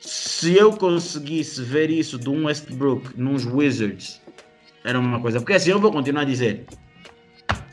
se 0.01 0.55
eu 0.57 0.73
conseguisse 0.73 1.63
ver 1.63 1.91
isso 1.91 2.19
de 2.19 2.29
um 2.29 2.47
Westbrook 2.47 3.19
nos 3.19 3.47
Wizards, 3.47 4.21
era 4.85 4.99
uma 4.99 5.21
coisa. 5.21 5.39
Porque 5.39 5.55
assim, 5.55 5.71
eu 5.71 5.81
vou 5.81 5.93
continuar 5.93 6.23
a 6.23 6.27
dizer, 6.27 6.67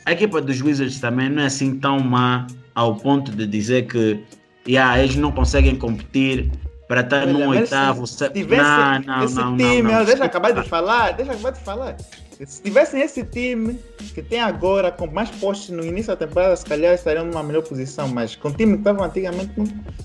a 0.05 0.11
equipa 0.11 0.41
dos 0.41 0.61
Wizards 0.61 0.99
também 0.99 1.29
não 1.29 1.43
é 1.43 1.45
assim 1.47 1.79
tão 1.79 1.99
má 1.99 2.47
ao 2.79 2.95
ponto 2.95 3.29
de 3.33 3.45
dizer 3.45 3.87
que 3.87 4.23
yeah, 4.65 4.97
eles 4.97 5.17
não 5.17 5.33
conseguem 5.33 5.75
competir 5.75 6.49
para 6.87 7.01
estar 7.01 7.23
Olha, 7.23 7.33
no 7.33 7.49
oitavo. 7.49 8.07
Se 8.07 8.29
tivesse 8.29 8.63
não, 8.63 9.01
não, 9.01 9.23
esse 9.25 9.35
não, 9.35 9.57
time, 9.57 9.81
não, 9.81 9.91
não, 9.91 10.05
deixa 10.05 10.21
eu 10.21 10.25
acabar 10.25 10.53
de 10.53 10.63
falar, 10.63 11.11
deixa 11.11 11.33
eu 11.33 11.35
acabar 11.35 11.51
de 11.51 11.59
falar. 11.59 11.97
Se 12.45 12.61
tivessem 12.61 13.01
esse 13.01 13.21
time 13.25 13.77
que 14.15 14.21
tem 14.21 14.39
agora, 14.39 14.93
com 14.93 15.07
mais 15.07 15.29
postos 15.29 15.71
no 15.71 15.83
início 15.83 16.15
da 16.15 16.25
temporada, 16.25 16.55
se 16.55 16.63
calhar 16.65 16.93
estariam 16.93 17.25
numa 17.25 17.43
melhor 17.43 17.63
posição, 17.63 18.07
mas 18.07 18.37
com 18.37 18.47
o 18.47 18.53
time 18.53 18.75
que 18.75 18.79
estava 18.79 19.05
antigamente, 19.05 19.51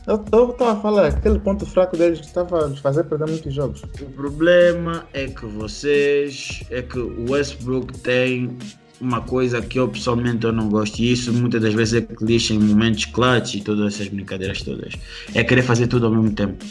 eu 0.08 0.16
estava 0.16 0.72
a 0.72 0.76
falar, 0.76 1.06
aquele 1.06 1.38
ponto 1.38 1.64
fraco 1.64 1.96
deles 1.96 2.18
estava 2.18 2.66
a 2.66 2.76
fazer 2.78 3.04
perder 3.04 3.28
muitos 3.28 3.54
jogos. 3.54 3.84
O 4.00 4.10
problema 4.16 5.06
é 5.12 5.28
que 5.28 5.46
vocês, 5.46 6.64
é 6.70 6.82
que 6.82 6.98
o 6.98 7.30
Westbrook 7.30 7.96
tem 8.00 8.58
uma 9.04 9.20
coisa 9.20 9.60
que 9.60 9.78
eu 9.78 9.88
pessoalmente 9.88 10.44
eu 10.44 10.52
não 10.52 10.68
gosto, 10.68 10.98
e 10.98 11.12
isso 11.12 11.32
muitas 11.32 11.60
das 11.62 11.74
vezes 11.74 11.94
é 11.94 12.00
que 12.00 12.24
lixa 12.24 12.54
em 12.54 12.58
momentos 12.58 13.04
clutch 13.06 13.54
e 13.54 13.60
todas 13.60 13.94
essas 13.94 14.08
brincadeiras 14.08 14.62
todas, 14.62 14.94
é 15.34 15.44
querer 15.44 15.62
fazer 15.62 15.86
tudo 15.86 16.06
ao 16.06 16.12
mesmo 16.12 16.34
tempo. 16.34 16.64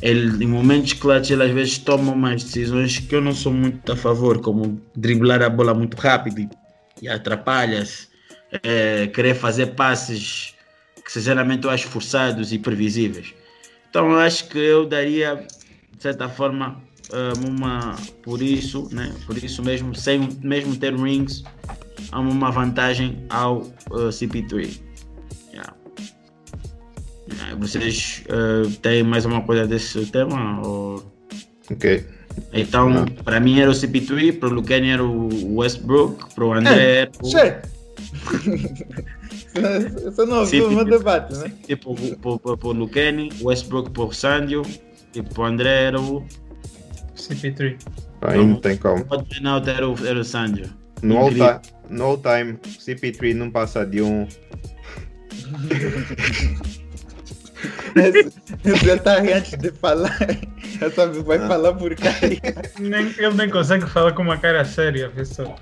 Ele, 0.00 0.44
em 0.44 0.48
momentos 0.48 0.94
clutch, 0.94 1.30
ele 1.30 1.42
às 1.42 1.50
vezes 1.50 1.78
toma 1.78 2.12
umas 2.12 2.42
decisões 2.42 2.98
que 2.98 3.14
eu 3.14 3.20
não 3.20 3.34
sou 3.34 3.52
muito 3.52 3.92
a 3.92 3.96
favor, 3.96 4.40
como 4.40 4.80
driblar 4.96 5.42
a 5.42 5.50
bola 5.50 5.74
muito 5.74 5.96
rápido 5.96 6.48
e, 7.02 7.08
atrapalha-se, 7.08 8.08
é, 8.62 9.06
querer 9.08 9.34
fazer 9.34 9.74
passes 9.74 10.54
que 11.04 11.12
sinceramente 11.12 11.64
eu 11.64 11.70
acho 11.70 11.86
forçados 11.88 12.52
e 12.52 12.58
previsíveis. 12.58 13.34
Então 13.90 14.10
eu 14.10 14.18
acho 14.18 14.48
que 14.48 14.58
eu 14.58 14.86
daria, 14.86 15.46
de 15.96 16.02
certa 16.02 16.28
forma, 16.28 16.82
uma 17.46 17.96
por 18.22 18.42
isso, 18.42 18.88
né? 18.92 19.14
Por 19.26 19.36
isso 19.36 19.62
mesmo, 19.62 19.94
sem 19.94 20.28
mesmo 20.42 20.76
ter 20.76 20.94
rings, 20.94 21.44
há 22.10 22.20
uma 22.20 22.50
vantagem 22.50 23.24
ao 23.28 23.58
uh, 23.90 24.08
CP3. 24.08 24.80
Yeah. 25.52 25.74
Yeah, 27.30 27.56
vocês 27.56 28.24
uh, 28.28 28.70
têm 28.78 29.02
mais 29.02 29.24
alguma 29.24 29.44
coisa 29.44 29.66
desse 29.66 30.06
tema? 30.06 30.60
Ou... 30.66 31.04
Ok. 31.70 32.06
Então, 32.52 33.06
para 33.24 33.38
mim 33.38 33.60
era 33.60 33.70
o 33.70 33.74
CP3, 33.74 34.38
para 34.38 34.48
o 34.48 34.52
Lucan 34.52 34.84
era 34.84 35.04
o 35.04 35.56
Westbrook, 35.56 36.34
para 36.34 36.44
o 36.44 36.52
André 36.54 37.02
era 37.02 37.10
o... 37.20 37.30
Você 40.04 40.26
não 40.26 40.42
o 40.42 40.70
meu 40.70 40.84
debate, 40.84 41.32
né? 41.36 41.52
Tipo, 41.66 41.94
para 42.16 42.68
o 42.68 42.72
Lucani, 42.72 43.30
Westbrook 43.40 43.90
para 43.90 44.02
o 44.02 44.12
Sandio 44.12 44.62
e 45.14 45.22
para 45.22 45.42
o 45.42 45.44
André 45.44 45.84
era 45.84 46.00
o 46.00 46.24
CP3. 47.28 47.78
Aí 48.22 48.38
não, 48.38 48.48
não 48.48 48.60
tem 48.60 48.76
como. 48.76 49.04
O 49.10 49.22
treinador 49.22 49.74
era 49.74 49.88
o, 49.88 50.06
era 50.06 50.18
o 50.18 50.24
Sanjo. 50.24 50.64
No 51.02 51.18
all, 51.18 51.30
time, 51.30 51.60
no 51.90 52.04
all 52.04 52.18
time, 52.18 52.58
CP3 52.64 53.34
não 53.34 53.50
passa 53.50 53.84
de 53.84 54.00
um. 54.00 54.26
Ele 57.94 58.90
está 58.92 59.20
aí 59.20 59.32
antes 59.32 59.56
de 59.58 59.70
falar. 59.72 60.16
Eu 60.80 60.90
só 60.90 61.06
vai 61.06 61.38
ah. 61.38 61.48
falar 61.48 61.74
por 61.74 61.94
cá. 61.94 62.10
Nem, 62.80 63.06
ele 63.18 63.34
nem 63.34 63.48
consegue 63.48 63.86
falar 63.86 64.12
com 64.12 64.22
uma 64.22 64.38
cara 64.38 64.64
séria, 64.64 65.08
pessoal. 65.10 65.56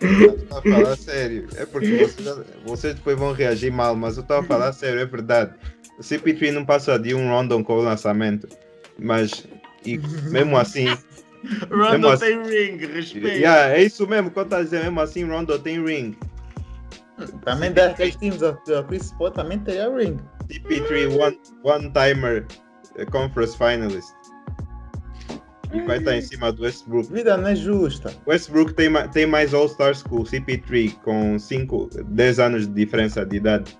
Estou 0.00 0.58
a 0.58 0.62
falar 0.62 0.96
sério. 0.96 1.48
É 1.56 1.64
porque 1.64 1.96
vocês, 1.96 2.46
vocês, 2.64 2.94
depois 2.94 3.18
vão 3.18 3.32
reagir 3.32 3.72
mal, 3.72 3.96
mas 3.96 4.16
eu 4.16 4.22
estou 4.22 4.38
a 4.38 4.42
falar 4.42 4.72
sério, 4.72 5.00
é 5.00 5.06
verdade. 5.06 5.54
O 5.98 6.02
CP3 6.02 6.52
não 6.52 6.64
passa 6.64 6.98
de 6.98 7.14
um 7.14 7.28
random 7.28 7.64
com 7.64 7.74
o 7.74 7.82
lançamento. 7.82 8.48
Mas 8.98 9.46
e 9.84 9.98
mesmo 10.30 10.56
assim. 10.56 10.86
Rondo 11.70 12.08
assim, 12.08 12.42
tem 12.42 12.42
ring, 12.42 12.86
respeito. 12.86 13.28
Yeah, 13.28 13.74
é 13.74 13.84
isso 13.84 14.06
mesmo 14.06 14.28
estou 14.28 14.46
a 14.50 14.62
dizer, 14.62 14.82
mesmo 14.82 15.00
assim 15.00 15.24
Rondo 15.24 15.58
tem 15.58 15.84
ring. 15.84 16.16
Também 17.44 17.72
das 17.72 17.96
times 18.16 18.40
Chris 18.88 19.12
Paul 19.12 19.30
também 19.30 19.58
teria 19.60 19.92
ring. 19.94 20.18
CP3 20.48 21.16
one, 21.16 21.40
one 21.64 21.92
timer 21.92 22.46
uh, 22.98 23.10
conference 23.10 23.56
finalist. 23.56 24.12
E 25.72 25.80
vai 25.82 25.98
estar 25.98 26.16
em 26.16 26.22
cima 26.22 26.50
do 26.50 26.62
Westbrook. 26.62 27.12
Vida 27.12 27.36
não 27.36 27.48
é 27.48 27.54
justa. 27.56 28.10
Westbrook 28.26 28.72
tem, 28.72 28.90
tem 29.10 29.26
mais 29.26 29.52
All-Stars 29.52 30.02
que 30.02 30.14
o 30.14 30.20
CP3, 30.20 30.94
com 31.02 31.38
5, 31.38 31.90
10 32.06 32.38
anos 32.38 32.66
de 32.66 32.72
diferença 32.72 33.26
de 33.26 33.36
idade. 33.36 33.78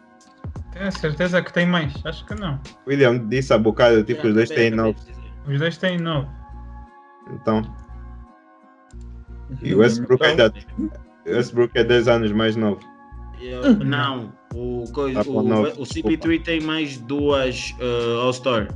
Tenho 0.73 0.93
certeza 0.93 1.41
que 1.41 1.51
tem 1.51 1.65
mais, 1.65 1.95
acho 2.05 2.27
que 2.27 2.35
não. 2.35 2.61
William 2.87 3.27
disse 3.29 3.55
a 3.55 3.59
bocado, 3.59 4.05
tipo, 4.05 4.27
yeah, 4.27 4.29
os 4.29 4.35
dois 4.35 4.49
têm 4.51 4.71
9. 4.71 4.99
Os 5.49 5.59
dois 5.59 5.79
têm 5.79 5.99
9. 5.99 6.29
Então. 7.33 7.63
E 9.63 9.75
o 9.75 9.79
Westbrook 9.79 10.25
então, 10.27 10.47
ainda. 10.47 10.53
Westbrook 11.27 11.79
é 11.79 11.85
10 11.85 12.09
anos 12.09 12.33
mais 12.33 12.55
novo. 12.55 12.81
Eu, 13.41 13.77
não, 13.79 14.33
o, 14.53 14.85
coisa, 14.93 15.25
tá 15.25 15.31
o, 15.31 15.39
o, 15.39 15.87
CP3 15.87 16.43
tem 16.43 16.61
mais 16.61 16.99
duas 16.99 17.73
uh, 17.81 18.21
All-Star 18.23 18.69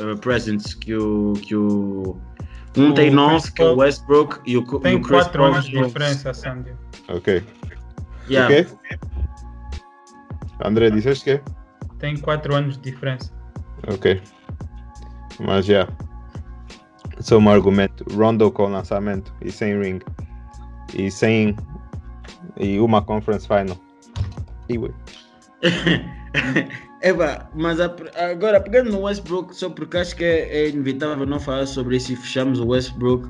uh, 0.00 0.18
presents 0.18 0.74
que 0.74 0.94
o. 0.94 1.32
Que 1.34 1.54
o 1.54 2.18
um 2.76 2.90
o 2.90 2.94
tem 2.94 3.08
9, 3.08 3.52
que 3.52 3.62
é 3.62 3.66
o 3.66 3.76
Westbrook, 3.76 4.40
e 4.44 4.56
o, 4.56 4.80
tem 4.80 4.94
e 4.94 4.96
o 4.96 5.00
Chris 5.00 5.22
4 5.22 5.44
anos 5.44 5.64
de 5.64 5.80
diferença, 5.80 6.34
Sandy. 6.34 6.72
Ok. 7.08 7.42
Yeah. 8.28 8.52
O 8.52 8.64
quê? 8.64 8.98
André, 10.64 10.90
disseste 10.90 11.24
que? 11.24 11.40
Tem 11.98 12.16
4 12.16 12.54
anos 12.54 12.76
de 12.76 12.90
diferença. 12.90 13.32
Ok. 13.86 14.20
Mas 15.40 15.66
já. 15.66 15.88
Só 17.20 17.38
um 17.38 17.48
argumento. 17.48 18.04
Rondo 18.14 18.50
com 18.50 18.66
lançamento 18.66 19.32
e 19.40 19.50
sem 19.50 19.80
ring. 19.80 20.00
E 20.94 21.10
sem. 21.10 21.56
E 22.58 22.78
uma 22.78 23.02
conference 23.02 23.46
final. 23.46 23.78
E 24.68 24.78
Eba, 27.02 27.50
mas 27.54 27.80
a, 27.80 27.94
agora 28.30 28.58
pegando 28.58 28.90
no 28.90 29.02
Westbrook, 29.02 29.54
só 29.54 29.68
porque 29.68 29.98
acho 29.98 30.16
que 30.16 30.24
é, 30.24 30.56
é, 30.56 30.70
inevitável 30.70 31.26
não 31.26 31.38
falar 31.38 31.66
sobre 31.66 31.98
isso 31.98 32.14
e 32.14 32.16
fechamos 32.16 32.58
o 32.58 32.68
Westbrook. 32.68 33.28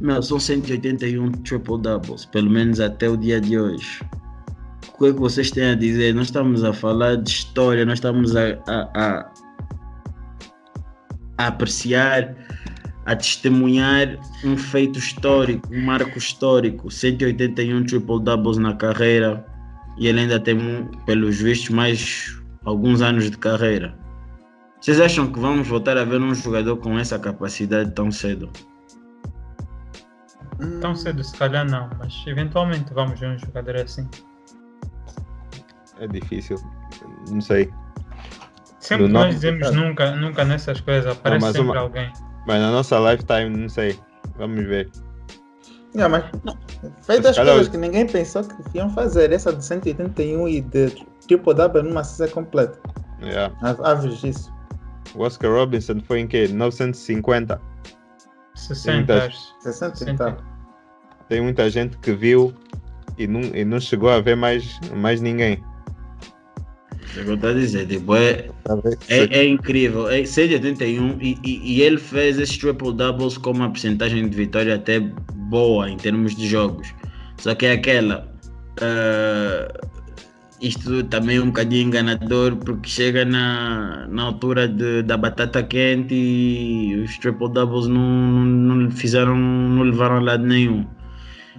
Meu, 0.00 0.22
são 0.22 0.38
181 0.38 1.32
triple 1.32 1.80
doubles, 1.80 2.26
pelo 2.26 2.50
menos 2.50 2.80
até 2.80 3.08
o 3.08 3.16
dia 3.16 3.40
de 3.40 3.58
hoje. 3.58 4.02
O 4.94 4.98
que 4.98 5.06
é 5.06 5.12
que 5.14 5.18
vocês 5.18 5.50
têm 5.50 5.70
a 5.70 5.74
dizer? 5.74 6.14
Nós 6.14 6.26
estamos 6.26 6.62
a 6.62 6.74
falar 6.74 7.16
de 7.16 7.30
história, 7.30 7.86
nós 7.86 7.94
estamos 7.94 8.36
a, 8.36 8.58
a, 8.68 8.90
a 8.94 9.33
a 11.38 11.48
apreciar, 11.48 12.34
a 13.06 13.16
testemunhar 13.16 14.18
um 14.44 14.56
feito 14.56 14.98
histórico, 14.98 15.68
um 15.72 15.82
marco 15.82 16.18
histórico, 16.18 16.90
181 16.90 17.84
triple 17.84 18.22
doubles 18.22 18.58
na 18.58 18.74
carreira 18.74 19.44
e 19.98 20.08
ele 20.08 20.20
ainda 20.20 20.40
tem, 20.40 20.58
pelos 21.06 21.40
vistos, 21.40 21.70
mais 21.70 22.40
alguns 22.64 23.00
anos 23.02 23.30
de 23.30 23.38
carreira. 23.38 23.94
Vocês 24.80 25.00
acham 25.00 25.30
que 25.32 25.38
vamos 25.38 25.66
voltar 25.66 25.96
a 25.96 26.04
ver 26.04 26.20
um 26.20 26.34
jogador 26.34 26.76
com 26.76 26.98
essa 26.98 27.18
capacidade 27.18 27.90
tão 27.92 28.10
cedo? 28.10 28.50
Tão 30.80 30.94
cedo, 30.94 31.22
se 31.24 31.36
calhar 31.36 31.68
não, 31.68 31.90
mas 31.98 32.22
eventualmente 32.26 32.92
vamos 32.92 33.18
ver 33.18 33.30
um 33.30 33.38
jogador 33.38 33.76
assim. 33.76 34.08
É 35.98 36.06
difícil, 36.06 36.56
não 37.30 37.40
sei. 37.40 37.72
Sempre 38.84 39.08
nós 39.08 39.34
dizemos 39.34 39.70
nunca, 39.72 40.10
nunca 40.10 40.44
nessas 40.44 40.78
coisas, 40.78 41.10
aparece 41.10 41.42
não, 41.42 41.52
sempre 41.52 41.70
uma... 41.70 41.78
alguém. 41.78 42.12
Mas 42.46 42.60
na 42.60 42.70
nossa 42.70 42.98
lifetime, 42.98 43.48
não 43.48 43.68
sei. 43.68 43.98
Vamos 44.36 44.62
ver. 44.66 44.90
Não, 45.94 46.10
mas 46.10 46.24
feito 47.02 47.28
as 47.28 47.36
coisas 47.36 47.68
que 47.68 47.78
ninguém 47.78 48.06
pensou 48.06 48.44
que 48.44 48.76
iam 48.76 48.90
fazer. 48.90 49.32
Essa 49.32 49.54
de 49.54 49.64
181 49.64 50.48
e 50.48 50.60
de 50.60 50.90
tipo 51.26 51.54
W 51.54 51.82
numa 51.82 52.04
season 52.04 52.30
completa. 52.34 52.78
Yeah. 53.22 53.54
Aves 53.62 54.22
isso. 54.22 54.52
O 55.14 55.22
Oscar 55.22 55.50
Robinson 55.50 56.00
foi 56.00 56.20
em 56.20 56.26
que? 56.26 56.48
950? 56.48 57.58
60, 58.54 58.96
muitas- 58.96 59.22
acho. 59.22 59.62
60 59.62 60.10
e 60.10 60.16
tal. 60.16 60.36
Tem 61.30 61.40
muita 61.40 61.70
gente 61.70 61.96
que 61.98 62.12
viu 62.12 62.52
e 63.16 63.26
não, 63.26 63.40
e 63.40 63.64
não 63.64 63.80
chegou 63.80 64.10
a 64.10 64.20
ver 64.20 64.36
mais, 64.36 64.78
mais 64.94 65.22
ninguém. 65.22 65.64
É 67.16 67.32
estou 67.32 67.50
a 67.50 67.52
dizer, 67.52 67.86
tipo, 67.86 68.14
é, 68.14 68.48
Talvez 68.64 68.96
é, 69.08 69.24
é 69.40 69.46
incrível. 69.46 70.08
É 70.08 70.24
681 70.24 71.18
e, 71.20 71.38
e, 71.44 71.74
e 71.74 71.82
ele 71.82 71.98
fez 71.98 72.38
esses 72.38 72.56
triple 72.58 72.92
doubles 72.92 73.38
com 73.38 73.50
uma 73.52 73.68
porcentagem 73.68 74.28
de 74.28 74.36
vitória 74.36 74.74
até 74.74 75.00
boa 75.00 75.90
em 75.90 75.96
termos 75.96 76.34
de 76.34 76.46
jogos. 76.46 76.88
Só 77.38 77.54
que 77.54 77.66
é 77.66 77.72
aquela. 77.72 78.28
ah, 78.80 79.72
isto 80.60 81.04
também 81.04 81.36
é 81.36 81.42
um 81.42 81.46
bocadinho 81.46 81.88
enganador 81.88 82.56
porque 82.56 82.88
chega 82.88 83.24
na, 83.24 84.06
na 84.08 84.22
altura 84.22 84.66
de, 84.66 85.02
da 85.02 85.16
batata 85.16 85.62
quente 85.62 86.14
e 86.14 87.02
os 87.04 87.18
triple 87.18 87.52
doubles 87.52 87.86
não, 87.86 88.00
não, 88.00 88.76
não 88.76 88.90
fizeram, 88.90 89.36
não 89.36 89.82
levaram 89.82 90.16
a 90.16 90.20
lado 90.20 90.46
nenhum. 90.46 90.86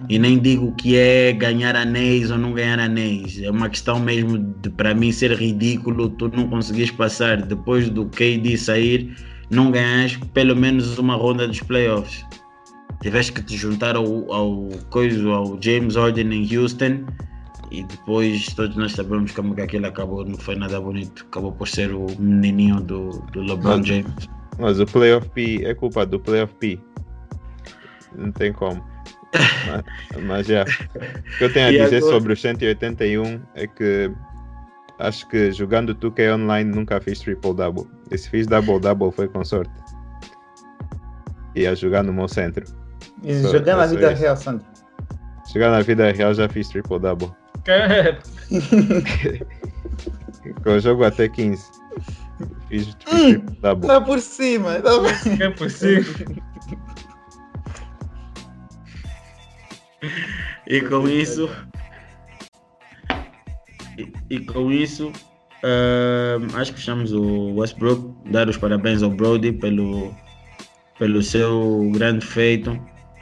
E 0.08 0.18
nem 0.18 0.38
digo 0.38 0.72
que 0.72 0.96
é 0.96 1.32
ganhar 1.32 1.74
anéis 1.74 2.30
ou 2.30 2.38
não 2.38 2.52
ganhar 2.52 2.78
anéis. 2.78 3.40
É 3.40 3.50
uma 3.50 3.68
questão 3.68 3.98
mesmo 3.98 4.38
de, 4.38 4.68
para 4.70 4.94
mim, 4.94 5.10
ser 5.10 5.32
ridículo 5.32 6.10
tu 6.10 6.28
não 6.28 6.48
conseguires 6.48 6.90
passar 6.90 7.40
depois 7.42 7.88
do 7.88 8.06
KD 8.06 8.56
sair, 8.58 9.16
não 9.50 9.70
ganhas 9.70 10.16
pelo 10.34 10.54
menos 10.54 10.98
uma 10.98 11.14
ronda 11.14 11.48
dos 11.48 11.60
playoffs. 11.60 12.24
Tiveste 13.00 13.32
que 13.32 13.42
te 13.42 13.56
juntar 13.56 13.96
ao, 13.96 14.32
ao, 14.32 14.68
coisa, 14.90 15.26
ao 15.28 15.58
James 15.62 15.96
Harden 15.96 16.32
em 16.32 16.56
Houston 16.56 17.04
e 17.70 17.82
depois 17.82 18.46
todos 18.54 18.76
nós 18.76 18.92
sabemos 18.92 19.32
como 19.32 19.54
que 19.54 19.60
aquilo 19.60 19.86
acabou, 19.86 20.24
não 20.24 20.36
foi 20.36 20.56
nada 20.56 20.80
bonito. 20.80 21.24
Acabou 21.28 21.52
por 21.52 21.68
ser 21.68 21.92
o 21.92 22.06
menininho 22.18 22.80
do, 22.80 23.10
do 23.32 23.40
LeBron 23.40 23.78
Mas- 23.78 23.86
James. 23.86 24.28
Mas 24.58 24.80
o 24.80 24.86
Playoff 24.86 25.28
P 25.30 25.62
é 25.64 25.74
culpa 25.74 26.06
do 26.06 26.18
Playoff 26.18 26.54
P. 26.54 26.78
Não 28.16 28.32
tem 28.32 28.52
como. 28.52 28.82
Mas, 29.66 30.24
mas 30.24 30.46
já. 30.46 30.62
O 30.62 31.38
que 31.38 31.44
eu 31.44 31.52
tenho 31.52 31.66
a 31.68 31.72
E 31.72 31.78
dizer 31.78 31.96
agora- 31.98 32.12
sobre 32.12 32.32
o 32.32 32.36
181 32.36 33.40
é 33.54 33.66
que 33.66 34.10
acho 34.98 35.28
que 35.28 35.50
jogando 35.52 35.94
2K 35.94 36.34
online 36.34 36.70
nunca 36.70 37.00
fiz 37.00 37.18
triple 37.20 37.54
double. 37.54 37.84
E 38.10 38.16
se 38.18 38.28
fiz 38.30 38.46
double 38.46 38.78
double 38.80 39.10
foi 39.12 39.28
com 39.28 39.44
sorte. 39.44 39.72
E 41.54 41.66
a 41.66 41.74
jogar 41.74 42.02
no 42.02 42.12
meu 42.12 42.28
centro. 42.28 42.64
E 43.22 43.40
Só- 43.42 43.52
jogar 43.52 43.76
na 43.76 43.84
é 43.84 43.88
vida 43.88 44.12
isso. 44.12 44.22
real, 44.22 44.36
Sandro. 44.36 44.66
Chegar 45.52 45.70
na 45.70 45.80
vida 45.80 46.10
real 46.12 46.34
já 46.34 46.48
fiz 46.48 46.68
triple 46.68 46.98
double. 46.98 47.30
O 50.64 50.78
jogo 50.78 51.04
até 51.04 51.28
15. 51.28 51.64
Fiz, 52.68 52.84
fiz 52.86 52.94
triple 52.94 53.56
double. 53.60 53.88
Não 53.88 54.04
por 54.04 54.20
cima. 54.20 54.78
Não... 54.78 55.02
que 55.36 55.42
é 55.42 55.50
possível. 55.50 56.26
E 60.66 60.80
com 60.80 61.08
isso. 61.08 61.48
E, 63.96 64.12
e 64.28 64.40
com 64.40 64.70
isso, 64.70 65.12
ahm, 65.62 66.54
acho 66.54 66.72
que 66.72 66.78
fechamos 66.80 67.12
o 67.12 67.54
Westbrook. 67.54 68.30
Dar 68.30 68.48
os 68.48 68.56
parabéns 68.56 69.02
ao 69.02 69.10
Brody 69.10 69.52
pelo, 69.52 70.14
pelo 70.98 71.22
seu 71.22 71.90
grande 71.94 72.24
feito. 72.26 72.78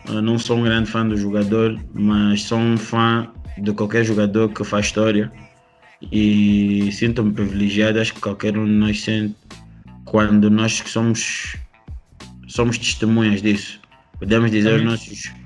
Eu 0.08 0.20
não 0.20 0.38
sou 0.38 0.58
um 0.58 0.64
grande 0.64 0.90
fã 0.90 1.06
do 1.06 1.16
jogador, 1.16 1.78
mas 1.94 2.42
sou 2.42 2.58
um 2.58 2.76
fã 2.76 3.30
de 3.58 3.72
qualquer 3.72 4.04
jogador 4.04 4.48
que 4.50 4.64
faz 4.64 4.86
história. 4.86 5.30
E 6.12 6.90
sinto-me 6.92 7.32
privilegiado, 7.32 8.00
acho 8.00 8.14
que 8.14 8.20
qualquer 8.20 8.58
um 8.58 8.66
de 8.66 8.72
nós 8.72 9.00
sente 9.00 9.36
quando 10.04 10.50
nós 10.50 10.82
somos, 10.86 11.56
somos 12.46 12.76
testemunhas 12.76 13.40
disso. 13.40 13.80
Podemos 14.18 14.50
dizer 14.50 14.74
os 14.74 14.80
Também. 14.80 14.86
nossos 14.86 15.43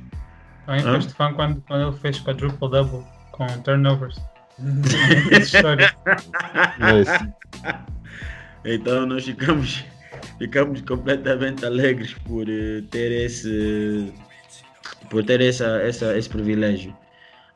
Também 0.68 0.84
Hã? 0.84 0.94
foste 0.96 1.14
fã 1.14 1.32
quando, 1.32 1.62
quando 1.62 1.88
ele 1.88 1.96
fez 1.96 2.20
quadruple 2.20 2.68
double 2.68 3.02
com 3.32 3.46
turnovers. 3.62 4.20
História. 5.32 5.96
Então 8.66 9.06
nós 9.06 9.24
ficamos, 9.24 9.82
ficamos 10.38 10.82
completamente 10.82 11.64
alegres 11.64 12.12
por 12.12 12.46
eh, 12.50 12.82
ter 12.90 13.10
esse 13.12 14.12
por 15.08 15.24
ter 15.24 15.40
essa, 15.40 15.64
essa, 15.80 16.18
esse 16.18 16.28
privilégio. 16.28 16.94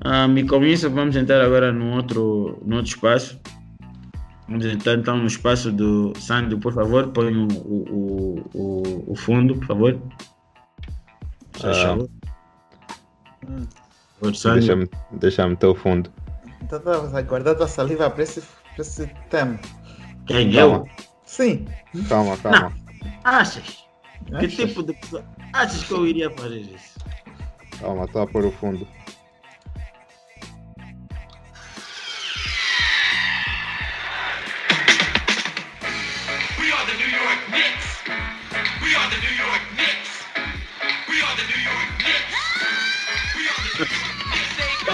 Ah, 0.02 0.26
e 0.34 0.42
com 0.44 0.64
isso 0.64 0.88
vamos 0.88 1.14
entrar 1.14 1.42
agora 1.42 1.70
no 1.70 1.94
outro, 1.96 2.62
no 2.64 2.76
outro 2.76 2.92
espaço. 2.92 3.38
Vamos 4.48 4.64
entrar 4.64 4.94
então 4.94 5.18
no 5.18 5.26
espaço 5.26 5.70
do 5.70 6.14
Sandro, 6.18 6.58
por 6.58 6.72
favor, 6.72 7.08
põe 7.08 7.36
o, 7.36 7.46
o, 7.46 8.50
o, 8.54 9.12
o 9.12 9.16
fundo, 9.16 9.54
por 9.56 9.66
favor. 9.66 10.00
Já 11.58 11.92
Ah. 11.92 12.21
Hum. 13.49 13.66
Por 14.18 14.30
deixa-me 14.30 14.88
deixa 15.12 15.49
meter 15.49 15.66
o 15.66 15.74
fundo. 15.74 16.11
Então 16.62 16.78
estavas 16.78 17.14
a 17.14 17.22
guardar 17.22 17.57
tua 17.57 17.66
saliva 17.66 18.09
para 18.09 18.22
esse, 18.22 18.40
para 18.40 18.82
esse 18.82 19.07
tema. 19.28 19.59
Quem 20.26 20.55
eu? 20.55 20.88
Sim. 21.24 21.66
calma, 22.09 22.36
calma. 22.38 22.72
Achas? 23.24 23.84
Que 24.26 24.47
Achas? 24.47 24.55
tipo 24.55 24.82
de 24.84 24.93
pessoa? 24.93 25.24
Achas 25.53 25.82
que 25.82 25.93
eu 25.93 26.07
iria 26.07 26.30
fazer 26.30 26.61
isso? 26.61 26.99
Calma, 27.80 28.05
estou 28.05 28.22
a 28.22 28.26
pôr 28.26 28.45
o 28.45 28.53
fundo. 28.53 28.86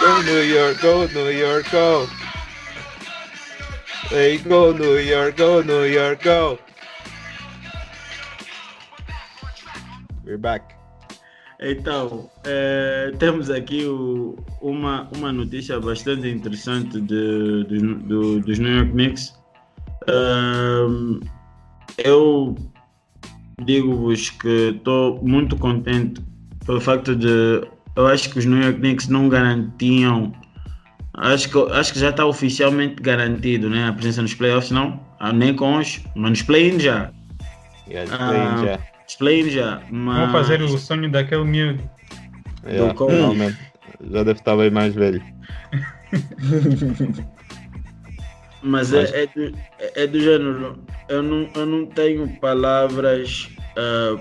Go 0.01 0.23
New 0.23 0.43
York, 0.43 0.81
go 0.81 1.07
New 1.07 1.31
York, 1.31 1.71
go! 1.71 2.07
Hey, 4.11 4.39
go 4.39 4.73
New 4.73 4.97
York, 4.99 5.37
go 5.37 5.61
New 5.63 5.85
York, 5.85 6.23
go! 6.23 6.59
We're 10.25 10.39
back. 10.39 10.75
Então, 11.61 12.31
eh, 12.45 13.13
temos 13.19 13.51
aqui 13.51 13.85
o- 13.85 14.37
uma, 14.63 15.09
uma 15.17 15.33
notícia 15.33 15.81
bastante 15.81 16.29
interessante 16.29 17.01
de, 17.01 17.65
do- 17.65 17.95
do- 17.97 18.41
dos 18.41 18.59
New 18.59 18.73
York 18.77 18.93
Knicks. 18.93 19.35
Ahm, 20.09 21.21
eu 21.99 22.55
digo-vos 23.65 24.31
que 24.31 24.75
estou 24.77 25.21
muito 25.23 25.57
contente 25.57 26.23
pelo 26.65 26.81
facto 26.81 27.17
de. 27.17 27.67
Eu 27.97 28.07
acho 28.07 28.31
que 28.31 28.39
os 28.39 28.45
New 28.45 28.61
York 28.61 28.79
Knicks 28.79 29.09
não 29.09 29.29
garantiam. 29.29 30.33
Acho 31.15 31.49
que, 31.51 31.73
acho 31.73 31.93
que 31.93 31.99
já 31.99 32.11
está 32.11 32.25
oficialmente 32.25 33.03
garantido 33.03 33.69
né, 33.69 33.89
a 33.89 33.93
presença 33.93 34.23
nos 34.23 34.35
playoffs, 34.35 34.71
não? 34.71 35.01
Ah, 35.19 35.33
nem 35.33 35.55
com 35.55 35.79
os. 35.79 36.01
Mas 36.15 36.31
nos 36.31 36.43
play-in 36.43 36.79
já. 36.79 37.11
Yeah, 37.89 38.15
Ah, 38.15 38.29
playing 38.29 38.67
já. 38.67 38.79
Play-in 39.19 39.51
já. 39.51 39.83
Mas... 39.91 40.17
Vamos 40.17 40.33
fazer 40.33 40.63
o 40.63 40.79
sonho 40.79 41.11
daquele 41.11 41.45
miúdo. 41.45 41.83
Yeah. 42.67 42.95
Já 44.13 44.23
deve 44.23 44.39
estar 44.39 44.57
bem 44.57 44.71
mais 44.71 44.95
velho. 44.95 45.23
Mas 48.63 48.93
Mas- 48.93 49.13
é, 49.13 49.25
é, 49.25 49.27
do, 49.27 49.59
é 49.79 50.07
do 50.07 50.21
gênero, 50.21 50.79
eu 51.09 51.23
não, 51.23 51.49
eu 51.55 51.67
não 51.67 51.87
tenho 51.87 52.29
palavras 52.41 53.49
ah, 53.77 54.17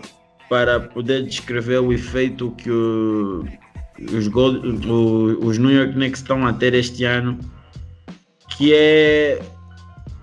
para 0.49 0.79
poder 0.79 1.23
descrever 1.25 1.79
o 1.79 1.91
efeito 1.91 2.51
que 2.51 2.69
o- 2.69 3.45
os, 4.15 4.27
Gold, 4.27 4.87
o- 4.87 5.39
os 5.45 5.57
New 5.57 5.71
York 5.71 5.93
Knicks 5.93 6.21
estão 6.21 6.45
a 6.45 6.53
ter 6.53 6.73
este 6.73 7.03
ano, 7.03 7.37
que 8.55 8.73
é 8.73 9.41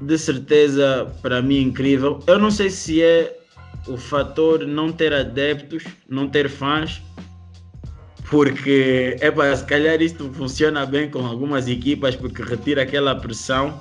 de 0.00 0.18
certeza 0.18 1.12
para 1.22 1.42
mim 1.42 1.60
incrível. 1.62 2.20
Eu 2.26 2.38
não 2.38 2.50
sei 2.50 2.70
se 2.70 3.02
é 3.02 3.36
o 3.88 3.96
fator 3.96 4.66
não 4.66 4.90
ter 4.92 5.12
adeptos, 5.12 5.84
não 6.08 6.28
ter 6.28 6.48
fãs, 6.48 7.02
porque 8.30 9.16
é 9.20 9.30
para 9.30 9.54
se 9.56 9.64
calhar 9.64 10.00
isto 10.00 10.30
funciona 10.32 10.86
bem 10.86 11.10
com 11.10 11.24
algumas 11.26 11.68
equipas 11.68 12.16
porque 12.16 12.42
retira 12.42 12.82
aquela 12.82 13.14
pressão. 13.14 13.80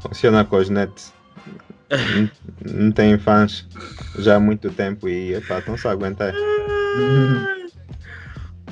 Funciona 0.00 0.44
com 0.44 0.56
os 0.56 0.68
Nets. 0.68 1.13
Não, 2.64 2.90
tem 2.92 3.18
fãs 3.18 3.66
já 4.18 4.36
há 4.36 4.40
muito 4.40 4.70
tempo 4.70 5.08
e 5.08 5.34
epá, 5.34 5.58
estão-se 5.58 5.86
a 5.86 5.90
aguentar. 5.90 6.34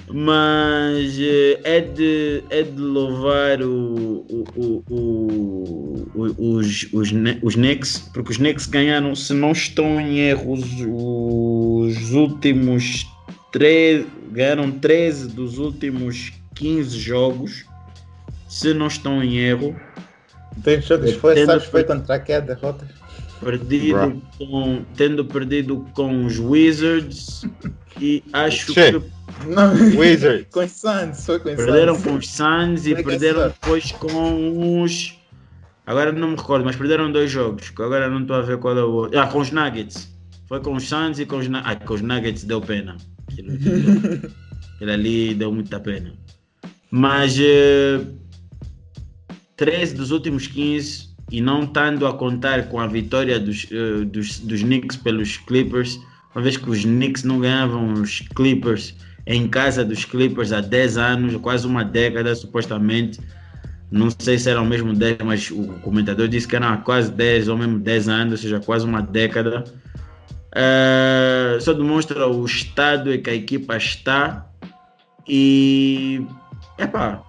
Mas 0.08 1.18
eh, 1.18 1.60
é 1.64 1.80
de, 1.80 2.44
é 2.50 2.62
de 2.62 2.78
louvar 2.80 3.62
o, 3.62 4.26
o, 4.28 4.84
o, 4.88 6.04
o- 6.14 6.56
os, 6.56 6.88
os, 6.92 7.10
os 7.42 7.54
Knicks, 7.54 8.10
porque 8.12 8.32
os 8.32 8.36
Knicks 8.36 8.66
ganharam, 8.66 9.14
se 9.14 9.32
não 9.32 9.52
estou 9.52 9.86
em 10.00 10.18
erro, 10.18 10.52
os, 10.52 10.64
os 10.84 12.12
últimos 12.12 13.06
13, 13.52 14.06
ganharam 14.32 14.70
13 14.70 15.28
dos 15.28 15.58
últimos 15.58 16.32
15 16.54 16.98
jogos, 16.98 17.64
se 18.48 18.74
não 18.74 18.88
estou 18.88 19.22
em 19.22 19.38
erro. 19.38 19.74
Tem 20.62 20.80
jogos 20.82 21.12
Eu 21.12 21.20
foi, 21.20 21.46
sabes, 21.46 21.64
foi 21.64 21.84
contra 21.84 22.18
quem 22.20 22.34
a 22.34 22.40
derrota? 22.40 22.86
Perdido 23.44 23.94
Bro. 23.94 24.22
com, 24.38 24.84
tendo 24.96 25.24
perdido 25.24 25.86
com 25.94 26.24
os 26.26 26.38
Wizards 26.38 27.44
e 28.00 28.22
acho 28.32 28.72
Che. 28.72 28.92
que 28.92 29.02
Não, 29.48 29.72
Wizards. 29.98 30.46
com 30.52 30.60
os 30.60 30.70
Suns, 30.72 31.26
foi 31.26 31.38
com 31.40 31.48
os 31.50 31.56
perderam 31.56 31.94
Suns. 31.94 32.04
com 32.04 32.14
os 32.16 32.28
Suns 32.28 32.86
e 32.86 32.94
é 32.94 33.00
é 33.00 33.02
perderam 33.02 33.48
depois 33.48 33.92
com 33.92 34.82
os. 34.82 35.18
Agora 35.86 36.12
não 36.12 36.30
me 36.30 36.36
recordo, 36.36 36.64
mas 36.64 36.76
perderam 36.76 37.10
dois 37.10 37.30
jogos. 37.30 37.70
que 37.70 37.82
Agora 37.82 38.08
não 38.08 38.22
estou 38.22 38.36
a 38.36 38.42
ver 38.42 38.58
qual 38.58 38.76
é 38.78 38.84
o 38.84 38.90
outro. 38.92 39.18
Ah, 39.18 39.26
com 39.26 39.40
os 39.40 39.50
Nuggets. 39.50 40.08
Foi 40.48 40.60
com 40.60 40.74
os 40.74 40.88
Suns 40.88 41.18
e 41.18 41.26
com 41.26 41.38
os, 41.38 41.48
Nu- 41.48 41.60
ah, 41.64 41.74
com 41.76 41.94
os 41.94 42.00
Nuggets 42.02 42.44
deu 42.44 42.60
pena. 42.60 42.96
Aquilo, 43.28 43.54
aquilo- 43.54 44.30
aquilo 44.76 44.90
ali 44.92 45.34
deu 45.34 45.50
muita 45.52 45.80
pena. 45.80 46.12
Mas 46.90 47.36
eh, 47.40 48.00
13 49.56 49.94
dos 49.94 50.10
últimos 50.10 50.46
15 50.46 51.11
e 51.32 51.40
não 51.40 51.64
estando 51.64 52.06
a 52.06 52.12
contar 52.12 52.68
com 52.68 52.78
a 52.78 52.86
vitória 52.86 53.40
dos, 53.40 53.66
eh, 53.72 54.04
dos, 54.04 54.38
dos 54.38 54.62
Knicks 54.62 54.96
pelos 54.98 55.38
Clippers, 55.38 55.98
uma 56.34 56.42
vez 56.42 56.58
que 56.58 56.68
os 56.68 56.82
Knicks 56.82 57.24
não 57.24 57.40
ganhavam 57.40 57.94
os 57.94 58.20
Clippers 58.34 58.94
em 59.26 59.48
casa 59.48 59.82
dos 59.82 60.04
Clippers 60.04 60.52
há 60.52 60.60
10 60.60 60.98
anos, 60.98 61.36
quase 61.36 61.66
uma 61.66 61.84
década 61.84 62.34
supostamente. 62.34 63.18
Não 63.90 64.08
sei 64.18 64.38
se 64.38 64.50
eram 64.50 64.64
mesmo 64.64 64.92
10, 64.92 65.18
mas 65.24 65.50
o 65.50 65.68
comentador 65.82 66.28
disse 66.28 66.46
que 66.46 66.56
eram 66.56 66.76
quase 66.82 67.10
10 67.10 67.48
ou 67.48 67.56
mesmo 67.56 67.78
10 67.78 68.08
anos, 68.08 68.32
ou 68.32 68.38
seja, 68.38 68.60
quase 68.60 68.84
uma 68.84 69.00
década. 69.00 69.64
Eh, 70.54 71.58
só 71.60 71.72
demonstra 71.72 72.26
o 72.26 72.44
estado 72.44 73.12
em 73.12 73.22
que 73.22 73.30
a 73.30 73.34
equipa 73.34 73.76
está 73.76 74.46
e 75.26 76.26
epá, 76.78 77.22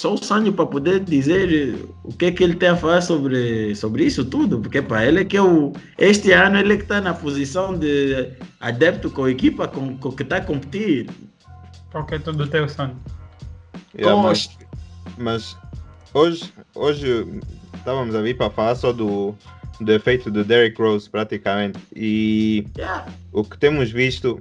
só 0.00 0.14
o 0.14 0.24
Sanho 0.24 0.50
para 0.50 0.64
poder 0.64 1.00
dizer 1.00 1.76
o 2.02 2.12
que 2.14 2.26
é 2.26 2.32
que 2.32 2.42
ele 2.42 2.54
tem 2.54 2.70
a 2.70 2.76
falar 2.76 3.02
sobre, 3.02 3.74
sobre 3.76 4.04
isso 4.04 4.24
tudo, 4.24 4.58
porque 4.58 4.80
pá, 4.80 5.04
ele 5.04 5.20
é 5.20 5.24
que 5.26 5.36
é 5.36 5.42
o. 5.42 5.74
Este 5.98 6.32
ano 6.32 6.58
ele 6.58 6.72
é 6.72 6.76
que 6.78 6.84
está 6.84 7.02
na 7.02 7.12
posição 7.12 7.78
de 7.78 8.30
adepto 8.60 9.10
com 9.10 9.24
a 9.24 9.30
equipa 9.30 9.68
com, 9.68 9.98
com 9.98 10.10
que 10.10 10.22
está 10.22 10.38
a 10.38 10.40
competir. 10.40 11.10
Qualquer 11.92 12.22
tudo 12.22 12.46
teu, 12.46 12.66
Santo. 12.66 12.96
Yeah, 13.94 14.14
Com 14.14 14.22
mas, 14.22 14.58
mas 15.18 15.56
hoje, 16.14 16.50
hoje 16.74 17.26
estávamos 17.74 18.14
a 18.14 18.22
vir 18.22 18.38
para 18.38 18.48
falar 18.48 18.76
só 18.76 18.94
do, 18.94 19.34
do 19.82 19.92
efeito 19.92 20.30
do 20.30 20.42
Derrick 20.42 20.80
Rose 20.80 21.10
praticamente. 21.10 21.78
E 21.94 22.64
Yeah. 22.78 23.06
o 23.32 23.44
que 23.44 23.58
temos 23.58 23.90
visto 23.90 24.38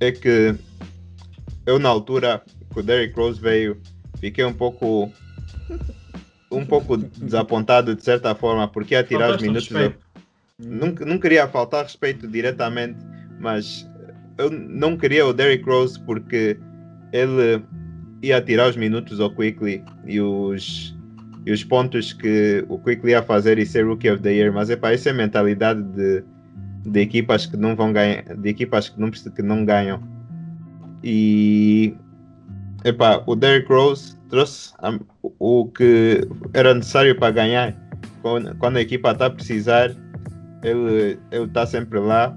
é 0.00 0.12
que 0.12 0.54
eu 1.64 1.78
na 1.78 1.88
altura 1.88 2.42
que 2.70 2.80
o 2.80 2.82
Derrick 2.82 3.18
Rose 3.18 3.40
veio, 3.40 3.80
fiquei 4.20 4.44
um 4.44 4.52
pouco 4.52 5.12
um 6.50 6.64
pouco 6.64 6.96
desapontado 6.96 7.94
de 7.94 8.02
certa 8.02 8.34
forma, 8.34 8.66
porque 8.68 8.94
ia 8.94 9.04
tirar 9.04 9.34
os 9.34 9.42
minutos. 9.42 9.68
Não, 10.58 10.88
não 11.06 11.18
queria 11.18 11.46
faltar 11.46 11.84
respeito 11.84 12.26
diretamente, 12.26 12.98
mas 13.38 13.88
eu 14.38 14.50
não 14.50 14.96
queria 14.96 15.26
o 15.26 15.32
Derrick 15.32 15.64
Rose 15.64 16.00
porque 16.00 16.58
ele 17.12 17.62
ia 18.22 18.40
tirar 18.40 18.68
os 18.68 18.76
minutos 18.76 19.20
ao 19.20 19.30
Quickly 19.30 19.84
e 20.04 20.20
os, 20.20 20.96
e 21.46 21.52
os 21.52 21.62
pontos 21.62 22.12
que 22.12 22.64
o 22.68 22.78
Quickly 22.78 23.12
ia 23.12 23.22
fazer 23.22 23.58
e 23.58 23.66
ser 23.66 23.86
Rookie 23.86 24.10
of 24.10 24.22
the 24.22 24.32
Year. 24.32 24.52
Mas 24.52 24.70
epá, 24.70 24.92
essa 24.92 25.10
é 25.10 25.12
mentalidade 25.12 25.82
de, 25.82 26.24
de 26.84 27.00
equipas 27.00 27.46
que 27.46 27.56
não 27.56 27.76
vão 27.76 27.92
ganhar, 27.92 28.24
de 28.24 28.48
equipas 28.48 28.88
que 28.88 29.00
não, 29.00 29.10
que 29.10 29.42
não 29.42 29.64
ganham. 29.64 30.02
E 31.04 31.94
epá, 32.84 33.22
o 33.26 33.34
Derrick 33.34 33.68
Rose 33.72 34.16
trouxe 34.28 34.72
o 35.38 35.66
que 35.66 36.26
era 36.52 36.74
necessário 36.74 37.18
para 37.18 37.32
ganhar. 37.32 37.74
Quando, 38.22 38.54
quando 38.56 38.76
a 38.76 38.80
equipa 38.80 39.12
está 39.12 39.26
a 39.26 39.30
precisar, 39.30 39.94
ele 40.62 41.18
está 41.32 41.66
sempre 41.66 41.98
lá. 41.98 42.34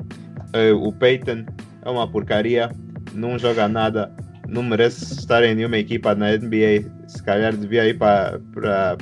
Eh, 0.54 0.72
o 0.72 0.92
Peyton 0.92 1.46
é 1.84 1.90
uma 1.90 2.08
porcaria, 2.08 2.70
não 3.14 3.38
joga 3.38 3.68
nada, 3.68 4.12
não 4.48 4.64
merece 4.64 5.14
estar 5.14 5.44
em 5.44 5.56
nenhuma 5.56 5.78
equipa 5.78 6.14
na 6.14 6.38
NBA. 6.38 6.90
Se 7.08 7.24
calhar 7.24 7.56
devia 7.56 7.88
ir 7.88 7.98
para 7.98 8.40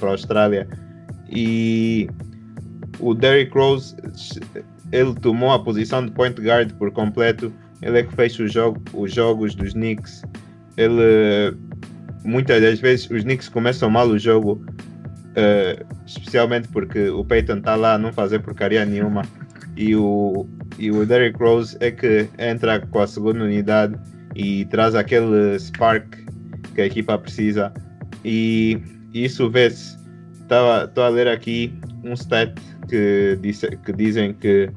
a 0.01 0.05
Austrália. 0.05 0.67
E 1.29 2.09
o 2.99 3.13
Derrick 3.13 3.53
Rose, 3.53 3.95
ele 4.91 5.13
tomou 5.15 5.51
a 5.51 5.59
posição 5.59 6.05
de 6.05 6.11
point 6.11 6.39
guard 6.39 6.73
por 6.73 6.91
completo. 6.91 7.51
Ele 7.81 7.99
é 7.99 8.03
que 8.03 8.13
fez 8.13 8.33
jogo, 8.33 8.81
os 8.93 9.13
jogos 9.13 9.55
dos 9.55 9.73
Knicks. 9.73 10.23
Ele, 10.79 11.57
muitas 12.23 12.61
das 12.61 12.79
vezes, 12.79 13.09
os 13.11 13.23
Knicks 13.23 13.49
começam 13.49 13.89
mal 13.89 14.07
o 14.07 14.17
jogo, 14.17 14.65
eh, 15.35 15.85
especialmente 16.05 16.69
porque 16.69 17.09
o 17.09 17.25
Peyton 17.25 17.57
está 17.57 17.75
lá 17.75 17.95
a 17.95 17.97
não 17.97 18.13
fazer 18.13 18.39
porcaria 18.39 18.85
nenhuma. 18.85 19.23
E 19.75 19.93
o, 19.93 20.47
e 20.77 20.89
o 20.89 21.05
Derrick 21.05 21.37
Rose 21.37 21.75
é 21.81 21.91
que 21.91 22.29
entra 22.37 22.79
com 22.79 22.99
a 22.99 23.07
segunda 23.07 23.43
unidade 23.43 23.95
e 24.35 24.63
traz 24.65 24.95
aquele 24.95 25.59
spark 25.59 26.15
que 26.73 26.81
a 26.81 26.85
equipa 26.85 27.17
precisa. 27.17 27.73
E 28.23 28.81
isso 29.13 29.49
vê-se. 29.49 29.99
Estou 30.41 31.03
a 31.03 31.09
ler 31.09 31.27
aqui 31.27 31.73
um 32.05 32.13
stat 32.13 32.53
que, 32.87 33.37
disse, 33.41 33.67
que 33.85 33.91
dizem 33.91 34.33
que 34.33 34.71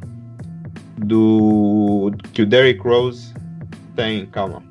do 0.98 2.10
que 2.32 2.42
o 2.42 2.46
Derrick 2.46 2.80
Rose 2.80 3.32
tem, 3.94 4.26
calma, 4.26 4.62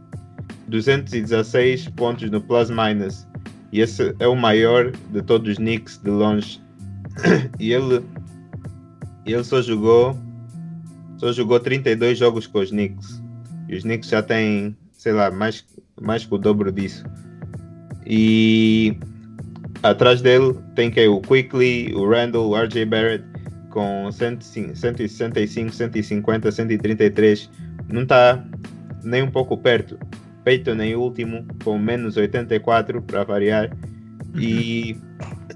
216 0.72 1.90
pontos 1.90 2.32
no 2.32 2.42
plus 2.42 2.70
minus. 2.70 3.28
E 3.72 3.82
esse 3.82 4.16
é 4.20 4.28
o 4.28 4.36
maior 4.36 4.92
de 5.12 5.22
todos 5.22 5.52
os 5.52 5.58
Knicks 5.58 6.00
de 6.04 6.10
longe. 6.10 6.60
E 7.60 7.74
ele 7.74 8.04
ele 9.26 9.44
só 9.44 9.62
jogou 9.62 10.18
só 11.18 11.32
jogou 11.32 11.60
32 11.60 12.18
jogos 12.18 12.48
com 12.48 12.60
os 12.60 12.72
Knicks. 12.72 13.22
E 13.70 13.76
os 13.76 13.84
Knicks 13.84 14.10
já 14.10 14.24
têm 14.24 14.76
sei 14.94 15.14
lá 15.14 15.30
mais 15.30 15.66
mais 16.02 16.26
que 16.26 16.34
o 16.34 16.38
dobro 16.38 16.72
disso. 16.72 17.06
E 18.08 18.98
atrás 19.84 20.22
dele 20.22 20.58
tem 20.76 20.90
que 20.90 21.06
o 21.08 21.22
Quickly 21.22 21.94
o 21.94 22.10
Randall 22.10 22.50
o 22.50 22.56
RJ 22.56 22.86
Barrett 22.86 23.24
com 23.70 24.10
105, 24.12 24.76
165 24.76 25.74
150 25.74 26.52
133 26.52 27.50
não 27.90 28.04
está 28.04 28.44
nem 29.04 29.24
um 29.24 29.32
pouco 29.32 29.58
perto 29.58 29.98
Peyton 30.44 30.82
em 30.82 30.96
último 30.96 31.46
com 31.64 31.78
menos 31.78 32.18
84 32.18 33.02
para 33.02 33.24
variar. 33.24 33.70
E 34.36 34.96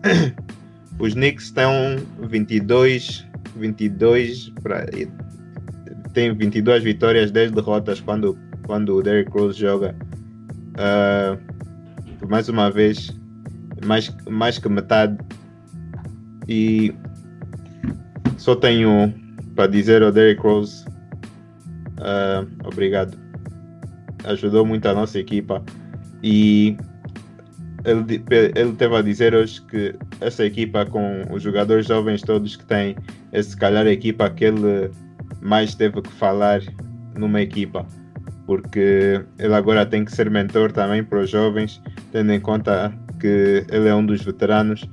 os 1.00 1.14
Knicks 1.14 1.46
estão 1.46 1.72
22 2.20 3.26
22 3.56 4.50
para 4.62 4.86
tem 6.14 6.34
22 6.34 6.84
vitórias 6.84 7.32
10 7.32 7.52
derrotas 7.52 8.00
quando 8.02 8.38
quando 8.66 8.96
o 8.96 9.02
Derrick 9.02 9.32
Rose 9.32 9.60
joga 9.60 9.96
Ah, 10.78 11.38
mais 12.28 12.50
uma 12.50 12.70
vez 12.70 13.16
mais 13.86 14.14
mais 14.30 14.58
que 14.58 14.68
metade 14.68 15.18
e 16.48 16.94
só 18.38 18.56
tenho 18.56 19.14
para 19.56 19.68
dizer 19.68 20.04
ao 20.04 20.12
Derrick 20.12 20.42
Rose 20.42 20.86
ah, 21.98 22.46
obrigado 22.66 23.25
ajudou 24.26 24.66
muito 24.66 24.88
a 24.88 24.94
nossa 24.94 25.20
equipa. 25.20 25.64
E 26.24 26.78
ele, 27.86 28.24
ele 28.56 28.72
teve 28.74 28.96
a 28.96 29.02
dizer 29.02 29.36
hoje 29.36 29.62
que 29.62 29.96
essa 30.20 30.46
equipa 30.46 30.86
com 30.86 31.24
os 31.32 31.44
jogadores 31.44 31.86
jovens 31.88 32.22
todos 32.22 32.56
que 32.56 32.66
tem 32.66 32.96
é 33.32 33.42
se 33.42 33.56
calhar 33.56 33.86
a 33.86 33.92
equipa 33.92 34.30
que 34.30 34.46
ele 34.46 34.90
mais 35.42 35.76
teve 35.76 36.02
que 36.02 36.12
falar 36.12 36.62
numa 37.16 37.42
equipa. 37.42 37.86
Porque 38.48 39.24
ele 39.40 39.54
agora 39.54 39.86
tem 39.86 40.06
que 40.06 40.12
ser 40.12 40.30
mentor 40.30 40.72
também 40.72 41.04
para 41.04 41.20
os 41.20 41.30
jovens 41.30 41.82
tendo 42.12 42.32
em 42.32 42.40
conta 42.40 42.94
que 43.20 43.66
ele 43.70 43.88
é 43.88 43.96
um 43.96 44.06
dos 44.06 44.24
veteranos. 44.24 44.88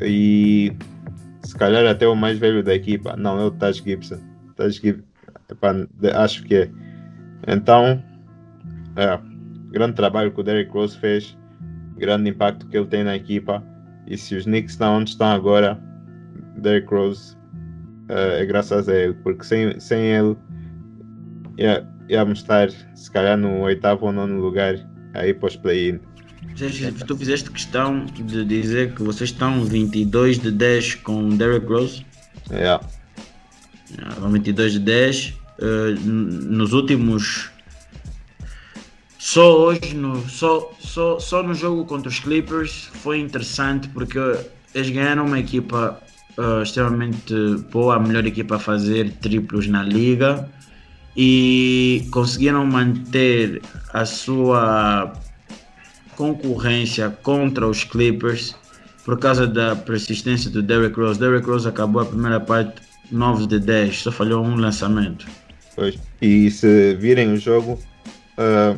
E 0.00 0.72
se 1.42 1.54
calhar 1.56 1.86
até 1.86 2.06
o 2.06 2.14
mais 2.14 2.38
velho 2.38 2.62
da 2.62 2.74
equipa. 2.74 3.16
Não 3.16 3.38
é 3.40 3.44
o 3.44 3.50
Taj 3.50 3.82
Gibson. 3.82 4.18
Taj 4.56 4.80
Gibson 4.80 5.04
de- 6.00 6.10
acho 6.10 6.42
que 6.44 6.54
é 6.56 6.70
então 7.46 8.02
é, 8.96 9.18
grande 9.70 9.94
trabalho 9.94 10.30
que 10.32 10.40
o 10.40 10.44
Derrick 10.44 10.70
Rose 10.72 10.96
fez, 10.98 11.36
grande 11.96 12.30
impacto 12.30 12.66
que 12.66 12.76
ele 12.76 12.86
tem 12.86 13.04
na 13.04 13.16
equipa. 13.16 13.62
E 14.06 14.16
se 14.18 14.34
os 14.36 14.44
Knicks 14.44 14.72
estão 14.72 14.98
onde 14.98 15.10
estão 15.10 15.28
agora, 15.28 15.80
Derrick 16.58 16.88
Rose 16.92 17.36
é, 18.08 18.42
é 18.42 18.46
graças 18.46 18.88
a 18.88 18.94
ele, 18.94 19.14
porque 19.14 19.44
sem, 19.44 19.78
sem 19.80 20.00
ele 20.02 20.36
ia, 21.58 21.86
íamos 22.08 22.40
estar 22.40 22.68
se 22.70 23.10
calhar 23.10 23.36
no 23.38 23.60
oitavo 23.60 24.06
ou 24.06 24.12
nono 24.12 24.40
lugar 24.40 24.76
aí 25.14 25.36
os 25.40 25.56
play-in. 25.56 25.98
Tu 27.06 27.16
fizeste 27.16 27.50
questão 27.50 28.04
de 28.04 28.44
dizer 28.44 28.94
que 28.94 29.02
vocês 29.02 29.30
estão 29.30 29.64
22 29.64 30.38
de 30.38 30.50
10 30.52 30.96
com 30.96 31.30
Derrick 31.30 31.66
Rose. 31.66 32.04
Yeah. 32.50 32.84
Ah, 34.02 34.28
22 34.28 34.72
de 34.74 34.78
10. 34.80 35.34
eh, 35.60 35.90
n- 36.04 36.44
nos 36.56 36.72
últimos. 36.72 37.50
Só 39.24 39.58
hoje, 39.58 39.94
no, 39.94 40.28
só, 40.28 40.70
só, 40.78 41.18
só 41.18 41.42
no 41.42 41.54
jogo 41.54 41.86
contra 41.86 42.10
os 42.10 42.20
Clippers 42.20 42.90
foi 42.92 43.20
interessante 43.20 43.88
porque 43.88 44.18
eles 44.74 44.90
ganharam 44.90 45.24
uma 45.24 45.40
equipa 45.40 45.98
ah, 46.36 46.60
extremamente 46.62 47.34
boa, 47.72 47.96
a 47.96 47.98
melhor 47.98 48.26
equipa 48.26 48.56
a 48.56 48.58
fazer 48.58 49.12
triplos 49.22 49.66
na 49.66 49.82
liga 49.82 50.46
e 51.16 52.06
conseguiram 52.10 52.66
manter 52.66 53.62
a 53.94 54.04
sua 54.04 55.10
concorrência 56.16 57.08
contra 57.22 57.66
os 57.66 57.82
Clippers 57.82 58.54
por 59.06 59.18
causa 59.18 59.46
da 59.46 59.74
persistência 59.74 60.50
do 60.50 60.62
Derrick 60.62 61.00
Rose. 61.00 61.18
Derrick 61.18 61.48
Rose 61.48 61.66
acabou 61.66 62.02
a 62.02 62.04
primeira 62.04 62.40
parte 62.40 62.82
9 63.10 63.46
de 63.46 63.58
10, 63.58 64.02
só 64.02 64.12
falhou 64.12 64.44
um 64.44 64.56
lançamento. 64.56 65.26
Pois. 65.74 65.98
E 66.20 66.50
se 66.50 66.94
virem 66.96 67.32
o 67.32 67.38
jogo, 67.38 67.80
ah, 68.36 68.76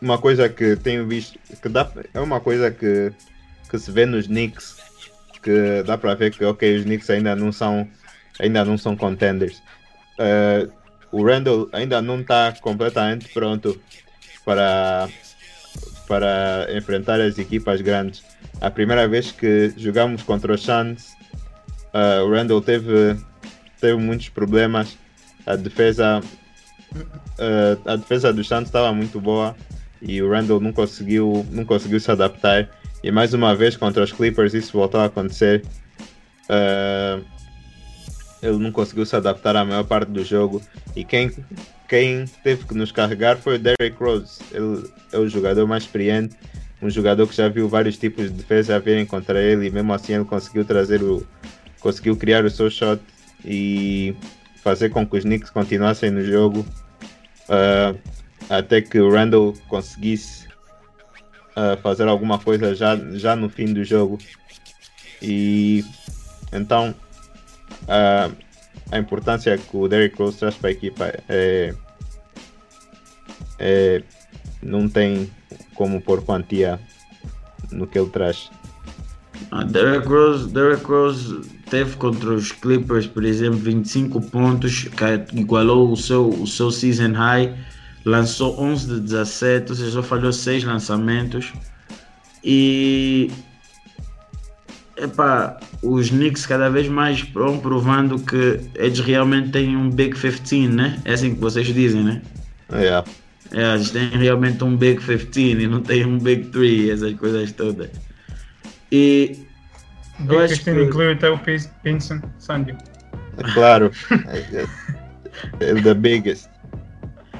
uma 0.00 0.18
coisa 0.18 0.48
que 0.48 0.76
tenho 0.76 1.06
visto, 1.06 1.38
que 1.60 1.68
dá, 1.68 1.90
é 2.14 2.20
uma 2.20 2.40
coisa 2.40 2.70
que, 2.70 3.12
que 3.68 3.78
se 3.78 3.90
vê 3.90 4.06
nos 4.06 4.26
Knicks, 4.26 4.76
que 5.42 5.82
dá 5.84 5.98
para 5.98 6.14
ver 6.14 6.32
que 6.32 6.44
ok, 6.44 6.78
os 6.78 6.84
Knicks 6.84 7.10
ainda 7.10 7.36
não 7.36 7.52
são, 7.52 7.86
ainda 8.38 8.64
não 8.64 8.78
são 8.78 8.96
contenders. 8.96 9.62
Ah, 10.18 10.68
o 11.12 11.24
Randall 11.24 11.68
ainda 11.72 12.00
não 12.00 12.20
está 12.20 12.52
completamente 12.60 13.28
pronto 13.32 13.80
para, 14.44 15.08
para 16.06 16.66
enfrentar 16.74 17.20
as 17.20 17.38
equipas 17.38 17.80
grandes. 17.80 18.22
A 18.60 18.70
primeira 18.70 19.08
vez 19.08 19.32
que 19.32 19.72
jogamos 19.76 20.22
contra 20.22 20.54
os 20.54 20.62
Suns, 20.62 21.12
ah, 21.92 22.22
o 22.22 22.30
Randall 22.30 22.62
teve, 22.62 23.16
teve 23.80 23.96
muitos 23.96 24.30
problemas. 24.30 24.96
A 25.46 25.56
defesa, 25.56 26.22
ah, 27.38 27.92
a 27.92 27.96
defesa 27.96 28.32
dos 28.32 28.48
Suns 28.48 28.64
estava 28.64 28.92
muito 28.92 29.20
boa 29.20 29.54
e 30.02 30.22
o 30.22 30.30
Randall 30.30 30.60
não 30.60 30.72
conseguiu, 30.72 31.46
não 31.50 31.64
conseguiu 31.64 32.00
se 32.00 32.10
adaptar. 32.10 32.68
E 33.02 33.10
mais 33.10 33.32
uma 33.32 33.54
vez 33.54 33.76
contra 33.76 34.02
os 34.02 34.12
Clippers 34.12 34.54
isso 34.54 34.72
voltou 34.72 35.00
a 35.00 35.06
acontecer. 35.06 35.64
Ah, 36.48 37.20
ele 38.42 38.58
não 38.58 38.72
conseguiu 38.72 39.04
se 39.04 39.14
adaptar 39.14 39.54
à 39.56 39.64
maior 39.64 39.84
parte 39.84 40.10
do 40.10 40.24
jogo. 40.24 40.62
E 40.96 41.04
quem, 41.04 41.30
quem 41.88 42.24
teve 42.42 42.64
que 42.64 42.74
nos 42.74 42.90
carregar 42.90 43.36
foi 43.36 43.56
o 43.56 43.58
Derrick 43.58 43.96
Rose. 43.98 44.40
Ele 44.52 44.90
é 45.12 45.18
o 45.18 45.28
jogador 45.28 45.66
mais 45.66 45.84
experiente, 45.84 46.36
um 46.80 46.88
jogador 46.88 47.26
que 47.26 47.36
já 47.36 47.48
viu 47.48 47.68
vários 47.68 47.98
tipos 47.98 48.24
de 48.24 48.30
defesa 48.30 48.76
a 48.76 48.78
virem 48.78 49.04
contra 49.04 49.40
ele 49.40 49.66
e 49.66 49.70
mesmo 49.70 49.92
assim 49.92 50.14
ele 50.14 50.24
conseguiu 50.24 50.64
trazer 50.64 51.02
o. 51.02 51.26
conseguiu 51.80 52.16
criar 52.16 52.44
o 52.44 52.50
seu 52.50 52.70
shot 52.70 53.00
e 53.44 54.14
fazer 54.62 54.90
com 54.90 55.06
que 55.06 55.16
os 55.16 55.24
Knicks 55.24 55.50
continuassem 55.50 56.10
no 56.10 56.22
jogo. 56.22 56.64
ah, 57.48 57.94
até 58.50 58.82
que 58.82 58.98
o 58.98 59.10
Randall 59.10 59.54
conseguisse 59.68 60.48
ah, 61.54 61.78
fazer 61.82 62.08
alguma 62.08 62.38
coisa 62.38 62.74
já, 62.74 62.96
já 63.12 63.36
no 63.36 63.48
fim 63.48 63.72
do 63.72 63.84
jogo. 63.84 64.18
E 65.22 65.84
então 66.52 66.94
a, 67.86 68.30
a 68.90 68.98
importância 68.98 69.56
que 69.56 69.76
o 69.76 69.86
Derrick 69.86 70.16
Rose 70.18 70.38
traz 70.38 70.56
para 70.56 70.68
a 70.70 70.72
equipa 70.72 71.12
é, 71.28 71.74
é- 73.58 74.02
não 74.62 74.88
tem 74.88 75.30
como 75.74 76.00
pôr 76.00 76.22
quantia 76.22 76.78
no 77.70 77.86
que 77.86 77.98
ele 77.98 78.10
traz. 78.10 78.50
Ah, 79.50 79.64
Derrick 79.64 80.06
Rose, 80.06 80.52
Derrick 80.52 80.84
Rose 80.84 81.40
teve 81.70 81.96
contra 81.96 82.34
os 82.34 82.52
Clippers, 82.52 83.06
por 83.06 83.24
exemplo, 83.24 83.58
25 83.58 84.20
pontos, 84.20 84.84
que 84.84 85.38
igualou 85.38 85.92
o 85.92 85.96
seu, 85.96 86.28
o 86.28 86.46
seu 86.46 86.70
season 86.70 87.12
high, 87.12 87.54
lançou 88.04 88.58
11 88.60 88.86
de 88.86 89.00
17, 89.00 89.70
ou 89.70 89.76
seja, 89.76 89.90
só 89.90 90.02
falhou 90.02 90.32
6 90.32 90.64
lançamentos. 90.64 91.52
E 92.42 93.30
epá, 94.96 95.58
os 95.82 96.10
Knicks 96.10 96.46
cada 96.46 96.68
vez 96.70 96.88
mais 96.88 97.20
vão 97.22 97.58
provando 97.58 98.18
que 98.18 98.60
eles 98.74 99.00
realmente 99.00 99.50
têm 99.50 99.76
um 99.76 99.90
Big 99.90 100.14
15, 100.18 100.68
né? 100.68 100.98
É 101.04 101.12
assim 101.14 101.34
que 101.34 101.40
vocês 101.40 101.66
dizem, 101.66 102.02
né? 102.02 102.22
Yeah. 102.72 103.06
É, 103.52 103.74
eles 103.74 103.90
têm 103.90 104.08
realmente 104.10 104.62
um 104.62 104.76
Big 104.76 105.00
15 105.04 105.40
e 105.62 105.66
não 105.66 105.80
têm 105.80 106.04
um 106.06 106.18
Big 106.18 106.46
3, 106.48 106.90
essas 106.90 107.14
coisas 107.14 107.50
todas. 107.52 107.90
E 108.92 109.36
eu 110.20 110.26
Big 110.26 110.36
acho 110.42 110.54
15 110.64 110.64
que- 110.64 110.84
inclui 110.84 111.12
até 111.12 111.28
o 111.30 111.38
Pin- 111.38 111.68
Pinson 111.82 112.20
Sandy. 112.38 112.76
É 113.38 113.52
claro. 113.54 113.90
é, 114.52 114.66
é 115.60 115.74
the 115.82 115.94
biggest. 115.94 116.48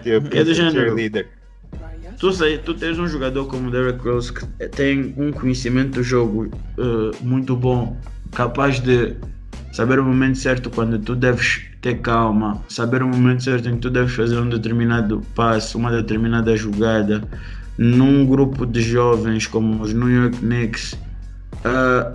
Tipo, 0.03 0.37
É 0.37 0.45
do 0.45 0.55
gênero. 0.55 0.73
cheerleader. 0.73 1.29
Tu, 2.19 2.33
sei, 2.33 2.59
tu 2.59 2.75
tens 2.75 2.99
um 2.99 3.07
jogador 3.07 3.47
como 3.47 3.71
Derrick 3.71 4.07
Rose 4.07 4.33
que 4.33 4.45
tem 4.69 5.15
um 5.17 5.33
conhecimento 5.33 5.93
do 5.95 6.03
jogo 6.03 6.51
eh, 6.77 7.17
muito 7.23 7.57
bom, 7.57 7.97
capaz 8.35 8.79
de 8.79 9.17
saber 9.73 9.99
o 9.99 10.05
momento 10.05 10.37
certo 10.37 10.69
quando 10.69 10.99
tu 10.99 11.15
deves 11.15 11.63
ter 11.81 11.99
calma, 12.01 12.63
saber 12.69 13.03
o 13.03 13.09
momento 13.09 13.43
certo 13.43 13.69
em 13.71 13.75
que 13.77 13.81
tu 13.81 13.91
deves 13.91 14.13
fazer 14.15 14.37
um 14.39 14.49
determinado 14.49 15.23
passo, 15.35 15.79
uma 15.79 15.91
determinada 15.91 16.55
jogada, 16.57 17.23
num 17.79 18.27
grupo 18.27 18.67
de 18.67 18.83
jovens 18.83 19.47
como 19.47 19.83
os 19.83 19.95
New 19.95 20.09
York 20.11 20.37
Knicks. 20.39 20.99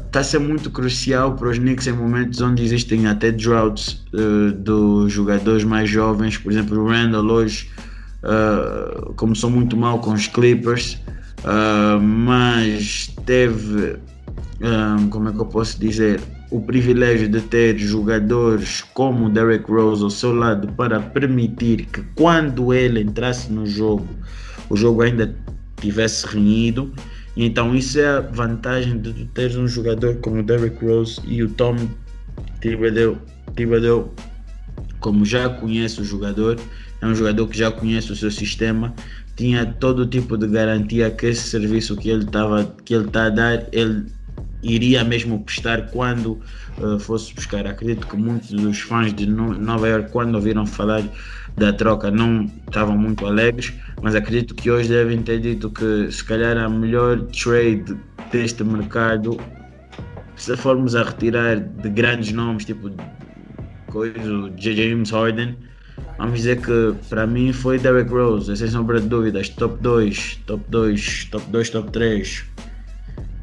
Está 0.07 0.21
a 0.21 0.23
ser 0.23 0.39
muito 0.39 0.71
crucial 0.71 1.35
para 1.35 1.49
os 1.49 1.59
Knicks 1.59 1.85
em 1.87 1.93
momentos 1.93 2.41
onde 2.41 2.63
existem 2.63 3.05
até 3.05 3.31
droughts 3.31 4.03
eh, 4.13 4.51
dos 4.51 5.13
jogadores 5.13 5.63
mais 5.63 5.87
jovens, 5.87 6.37
por 6.37 6.51
exemplo, 6.51 6.79
o 6.79 6.87
Randall 6.87 7.25
hoje 7.25 7.69
Uh, 8.25 9.13
começou 9.13 9.51
muito 9.51 9.77
mal 9.77 9.99
com 9.99 10.11
os 10.11 10.25
Clippers, 10.25 10.99
uh, 11.43 12.01
mas 12.01 13.13
teve, 13.23 13.97
um, 14.59 15.09
como 15.09 15.29
é 15.29 15.31
que 15.31 15.37
eu 15.37 15.45
posso 15.45 15.79
dizer, 15.79 16.19
o 16.49 16.59
privilégio 16.59 17.29
de 17.29 17.39
ter 17.41 17.77
jogadores 17.77 18.81
como 18.95 19.27
o 19.27 19.29
Derrick 19.29 19.69
Rose 19.71 20.03
ao 20.03 20.09
seu 20.09 20.33
lado 20.33 20.67
para 20.73 20.99
permitir 20.99 21.85
que 21.85 22.01
quando 22.15 22.73
ele 22.73 23.01
entrasse 23.01 23.51
no 23.51 23.67
jogo, 23.67 24.07
o 24.71 24.75
jogo 24.75 25.03
ainda 25.03 25.35
tivesse 25.79 26.25
renhido. 26.25 26.91
Então 27.35 27.75
isso 27.75 27.99
é 27.99 28.07
a 28.07 28.21
vantagem 28.21 28.97
de 28.99 29.25
teres 29.27 29.55
um 29.57 29.67
jogador 29.67 30.15
como 30.17 30.39
o 30.39 30.43
Derrick 30.43 30.83
Rose 30.83 31.21
e 31.25 31.43
o 31.43 31.49
Tom 31.49 31.75
Thibodeau, 32.61 33.17
Thibodeau 33.55 34.13
como 34.99 35.25
já 35.25 35.49
conhece 35.49 36.01
o 36.01 36.03
jogador, 36.03 36.57
é 37.01 37.05
um 37.05 37.13
jogador 37.13 37.47
que 37.47 37.57
já 37.57 37.71
conhece 37.71 38.11
o 38.11 38.15
seu 38.15 38.31
sistema, 38.31 38.93
tinha 39.35 39.65
todo 39.65 40.05
tipo 40.07 40.37
de 40.37 40.47
garantia 40.47 41.11
que 41.11 41.27
esse 41.27 41.49
serviço 41.49 41.95
que 41.97 42.09
ele 42.09 42.23
estava 42.23 42.63
que 42.83 42.93
ele 42.95 43.05
está 43.05 43.25
a 43.25 43.29
dar, 43.29 43.67
ele 43.71 44.05
iria 44.63 45.03
mesmo 45.03 45.43
prestar 45.43 45.91
quando 45.91 46.41
eh, 46.79 46.99
fosse 46.99 47.33
buscar. 47.35 47.67
Acredito 47.67 48.07
que 48.07 48.15
muitos 48.17 48.49
dos 48.49 48.79
fãs 48.79 49.13
de 49.13 49.25
No- 49.25 49.53
Nova 49.53 49.87
York, 49.87 50.11
quando 50.11 50.35
ouviram 50.35 50.65
falar 50.65 51.03
da 51.57 51.71
troca, 51.71 52.11
não 52.11 52.49
estavam 52.67 52.97
muito 52.97 53.25
alegres, 53.25 53.73
mas 54.01 54.15
acredito 54.15 54.53
que 54.53 54.69
hoje 54.69 54.89
devem 54.89 55.21
ter 55.21 55.39
dito 55.39 55.69
que 55.69 56.11
se 56.11 56.23
calhar 56.23 56.57
a 56.57 56.69
melhor 56.69 57.21
trade 57.27 57.97
deste 58.31 58.63
mercado, 58.63 59.39
se 60.35 60.55
formos 60.57 60.95
a 60.95 61.03
retirar 61.03 61.59
de 61.59 61.89
grandes 61.89 62.31
nomes, 62.33 62.65
tipo 62.65 62.91
coisa. 63.95 64.51
James 64.57 65.09
Harden, 65.11 65.55
vamos 66.17 66.39
dizer 66.39 66.61
que 66.61 66.93
para 67.09 67.25
mim 67.25 67.53
foi 67.53 67.79
Derrick 67.79 68.11
Rose, 68.11 68.55
sem 68.55 68.67
sombra 68.67 68.99
de 68.99 69.07
dúvidas, 69.07 69.47
top 69.47 69.81
2, 69.81 70.41
top 70.45 70.63
2, 70.69 71.25
top 71.31 71.45
2, 71.49 71.69
top 71.69 71.91
3. 71.91 72.45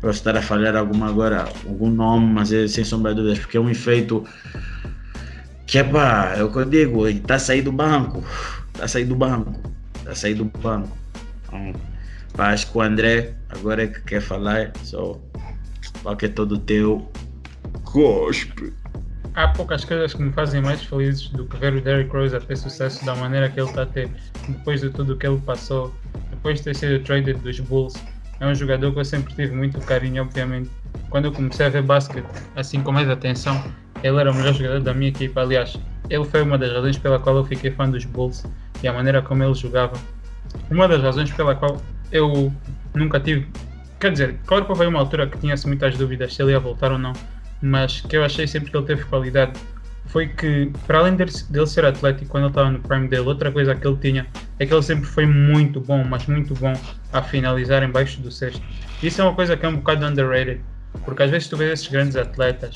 Posso 0.03 0.19
estar 0.19 0.37
a 0.37 0.43
falhar 0.43 0.77
alguma 0.77 1.09
agora, 1.09 1.49
algum 1.67 1.89
nome, 1.89 2.27
mas 2.35 2.53
é 2.53 2.69
sem 2.69 2.85
sombra 2.85 3.15
de 3.15 3.23
dúvidas, 3.23 3.39
porque 3.39 3.57
é 3.57 3.61
um 3.61 3.71
efeito 3.71 4.27
que 5.73 5.79
é 5.79 5.85
pá, 5.85 6.35
é 6.37 6.43
o 6.45 6.53
que 6.53 6.59
eu 6.59 6.65
digo, 6.67 7.09
ele 7.09 7.23
a 7.27 7.39
sair 7.39 7.63
do 7.63 7.73
banco, 7.73 8.23
a 8.79 8.87
sair 8.87 9.07
do 9.07 9.17
banco, 9.17 9.59
a 10.07 10.15
sair 10.15 10.35
do 10.35 10.45
banco. 10.45 10.95
Então, 11.51 12.45
acho 12.45 12.71
que 12.71 12.77
o 12.77 12.83
André 12.83 13.33
agora 13.49 13.85
é 13.85 13.87
que 13.87 14.03
quer 14.03 14.21
falar, 14.21 14.71
só 14.85 15.19
qual 16.03 16.15
que 16.15 16.27
é 16.27 16.29
todo 16.29 16.59
teu. 16.59 17.11
Cospe. 17.85 18.71
Há 19.35 19.49
poucas 19.49 19.83
coisas 19.87 20.13
que 20.13 20.23
me 20.23 20.31
fazem 20.33 20.61
mais 20.61 20.83
felizes 20.83 21.31
do 21.31 21.47
que 21.47 21.57
ver 21.57 21.73
o 21.73 21.81
Derrick 21.81 22.15
Rose 22.15 22.37
a 22.37 22.41
ter 22.41 22.57
sucesso 22.57 23.03
da 23.07 23.15
maneira 23.15 23.49
que 23.49 23.59
ele 23.59 23.71
está 23.71 23.85
a 23.85 23.87
ter, 23.87 24.11
depois 24.47 24.83
de 24.83 24.91
tudo 24.91 25.17
que 25.17 25.27
ele 25.27 25.41
passou, 25.41 25.91
depois 26.29 26.59
de 26.59 26.65
ter 26.65 26.77
sido 26.77 27.03
traded 27.03 27.39
dos 27.39 27.59
Bulls. 27.61 27.95
É 28.41 28.47
um 28.47 28.55
jogador 28.55 28.93
que 28.93 29.01
eu 29.01 29.05
sempre 29.07 29.33
tive 29.33 29.57
muito 29.57 29.81
carinho, 29.81 30.23
obviamente. 30.23 30.69
Quando 31.11 31.27
eu 31.27 31.33
comecei 31.33 31.67
a 31.67 31.69
ver 31.69 31.83
basquete, 31.83 32.27
assim 32.57 32.83
com 32.83 32.93
mais 32.93 33.09
atenção, 33.09 33.63
ele 34.03 34.19
era 34.19 34.31
o 34.31 34.35
melhor 34.35 34.55
jogador 34.55 34.81
da 34.81 34.95
minha 34.95 35.11
equipa. 35.11 35.43
Aliás, 35.43 35.79
ele 36.09 36.25
foi 36.25 36.43
uma 36.43 36.59
das 36.59 36.73
razões 36.73 36.99
pela 36.99 37.19
qual 37.19 37.37
eu 37.37 37.45
fiquei 37.45 37.71
fã 37.71 37.89
dos 37.89 38.05
Bulls 38.05 38.45
e 38.83 38.89
a 38.89 38.93
maneira 38.93 39.23
como 39.23 39.43
ele 39.45 39.55
jogava. 39.55 39.97
Uma 40.71 40.89
das 40.89 41.03
razões 41.03 41.31
pela 41.33 41.55
qual 41.55 41.81
eu 42.11 42.53
nunca 42.95 43.21
tive. 43.21 43.47
Quer 44.01 44.13
dizer, 44.13 44.39
claro 44.47 44.65
que 44.65 44.73
houve 44.73 44.87
uma 44.87 44.99
altura 44.99 45.27
que 45.27 45.39
tinha-se 45.39 45.67
muitas 45.67 45.97
dúvidas 45.97 46.35
se 46.35 46.43
ele 46.43 46.53
ia 46.53 46.59
voltar 46.59 46.91
ou 46.91 46.99
não, 46.99 47.13
mas 47.61 48.01
que 48.01 48.17
eu 48.17 48.25
achei 48.25 48.47
sempre 48.47 48.71
que 48.71 48.77
ele 48.77 48.87
teve 48.87 49.05
qualidade 49.05 49.53
foi 50.07 50.29
que, 50.29 50.71
para 50.87 50.99
além 50.99 51.15
dele, 51.15 51.31
dele 51.49 51.67
ser 51.67 51.85
atlético 51.85 52.31
quando 52.31 52.45
ele 52.45 52.51
estava 52.51 52.71
no 52.71 52.81
prime 52.81 53.09
dele, 53.09 53.23
outra 53.23 53.51
coisa 53.51 53.75
que 53.75 53.87
ele 53.87 53.97
tinha 53.97 54.27
é 54.59 54.67
que 54.67 54.75
ele 54.75 54.83
sempre 54.83 55.07
foi 55.07 55.25
muito 55.25 55.81
bom, 55.81 56.05
mas 56.05 56.27
muito 56.27 56.55
bom 56.55 56.73
a 57.13 57.23
finalizar 57.23 57.83
embaixo 57.83 58.21
do 58.21 58.31
cesto. 58.31 58.61
Isso 59.03 59.21
é 59.21 59.25
uma 59.25 59.35
coisa 59.35 59.57
que 59.57 59.65
é 59.65 59.69
um 59.69 59.77
bocado 59.77 60.05
underrated, 60.05 60.61
porque 61.05 61.23
às 61.23 61.31
vezes 61.31 61.49
tu 61.49 61.57
vês 61.57 61.73
esses 61.73 61.89
grandes 61.89 62.17
atletas 62.17 62.75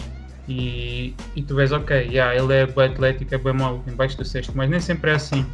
E, 0.49 1.15
e 1.35 1.43
tu 1.43 1.57
vês, 1.57 1.73
ok, 1.73 2.07
yeah, 2.09 2.35
ele 2.35 2.53
é 2.55 2.67
bem 2.67 2.87
atlético, 2.87 3.35
é 3.35 3.39
bem 3.39 3.53
mau 3.53 3.83
embaixo 3.87 4.17
do 4.17 4.25
sexto, 4.25 4.53
mas 4.55 4.71
nem 4.71 4.79
sempre 4.79 5.11
é 5.11 5.15
assim. 5.15 5.45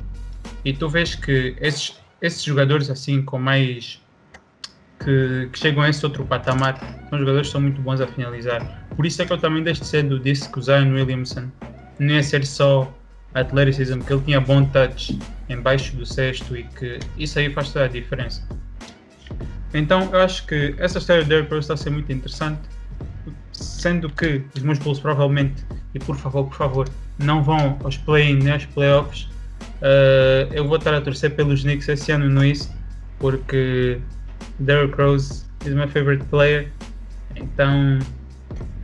E 0.64 0.72
tu 0.72 0.88
vês 0.88 1.14
que 1.14 1.56
esses, 1.60 1.96
esses 2.20 2.42
jogadores 2.44 2.90
assim 2.90 3.22
com 3.22 3.38
mais 3.38 4.00
que, 5.00 5.48
que 5.50 5.58
chegam 5.58 5.82
a 5.82 5.88
esse 5.88 6.04
outro 6.04 6.24
patamar 6.24 6.78
são 7.08 7.18
jogadores 7.18 7.48
que 7.48 7.52
são 7.52 7.60
muito 7.60 7.80
bons 7.80 8.00
a 8.00 8.06
finalizar. 8.06 8.86
Por 8.94 9.06
isso 9.06 9.22
é 9.22 9.26
que 9.26 9.32
eu 9.32 9.38
também 9.38 9.62
desde 9.62 9.86
cedo 9.86 10.20
disse 10.20 10.48
que 10.50 10.58
o 10.58 10.62
Zion 10.62 10.92
Williamson 10.92 11.50
não 11.98 12.14
ia 12.14 12.22
ser 12.22 12.44
só 12.46 12.92
atleticism, 13.34 14.00
que 14.00 14.12
ele 14.12 14.22
tinha 14.22 14.40
bom 14.40 14.64
touch 14.66 15.18
embaixo 15.48 15.96
do 15.96 16.04
sexto 16.04 16.56
e 16.56 16.64
que 16.64 16.98
isso 17.16 17.38
aí 17.38 17.50
faz 17.50 17.72
toda 17.72 17.86
a 17.86 17.88
diferença. 17.88 18.46
Então 19.74 20.10
eu 20.12 20.20
acho 20.20 20.46
que 20.46 20.74
essa 20.78 20.98
história 20.98 21.22
do 21.24 21.28
Derrick 21.28 21.50
Rose 21.50 21.64
está 21.64 21.74
a 21.74 21.76
ser 21.76 21.90
muito 21.90 22.12
interessante, 22.12 22.60
sendo 23.52 24.08
que 24.10 24.42
os 24.54 24.62
meus 24.62 24.78
Bulls 24.78 25.00
provavelmente, 25.00 25.64
e 25.94 25.98
por 25.98 26.16
favor, 26.16 26.44
por 26.46 26.56
favor, 26.56 26.88
não 27.18 27.42
vão 27.42 27.78
aos 27.82 27.96
play-in 27.96 28.36
nem 28.36 28.52
aos 28.52 28.64
playoffs. 28.66 29.28
Uh, 29.80 30.52
eu 30.52 30.66
vou 30.66 30.76
estar 30.76 30.94
a 30.94 31.00
torcer 31.00 31.34
pelos 31.34 31.62
Knicks 31.62 31.88
esse 31.88 32.12
ano 32.12 32.28
no 32.28 32.44
East, 32.44 32.70
porque 33.18 34.00
Derrick 34.58 34.96
Rose 35.00 35.44
is 35.64 35.74
my 35.74 35.86
favorite 35.86 36.24
player. 36.26 36.70
Então, 37.34 37.98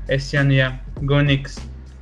esse 0.08 0.36
ano, 0.36 0.52
yeah, 0.52 0.80
go 1.02 1.18
Knicks. 1.20 1.58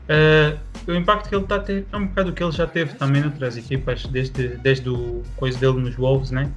Uh, 0.08 0.58
o 0.86 0.94
impacto 0.94 1.28
que 1.28 1.34
ele 1.34 1.42
está 1.42 1.56
a 1.56 1.60
ter 1.60 1.84
é 1.92 1.96
um 1.96 2.06
bocado 2.06 2.30
o 2.30 2.32
que 2.32 2.42
ele 2.42 2.52
já 2.52 2.66
teve 2.66 2.94
também 2.94 3.22
noutras 3.22 3.56
equipas, 3.56 4.06
desde, 4.06 4.48
desde 4.58 4.88
o 4.88 5.22
coisa 5.36 5.58
dele 5.58 5.80
nos 5.80 5.96
Wolves, 5.96 6.30
né? 6.30 6.48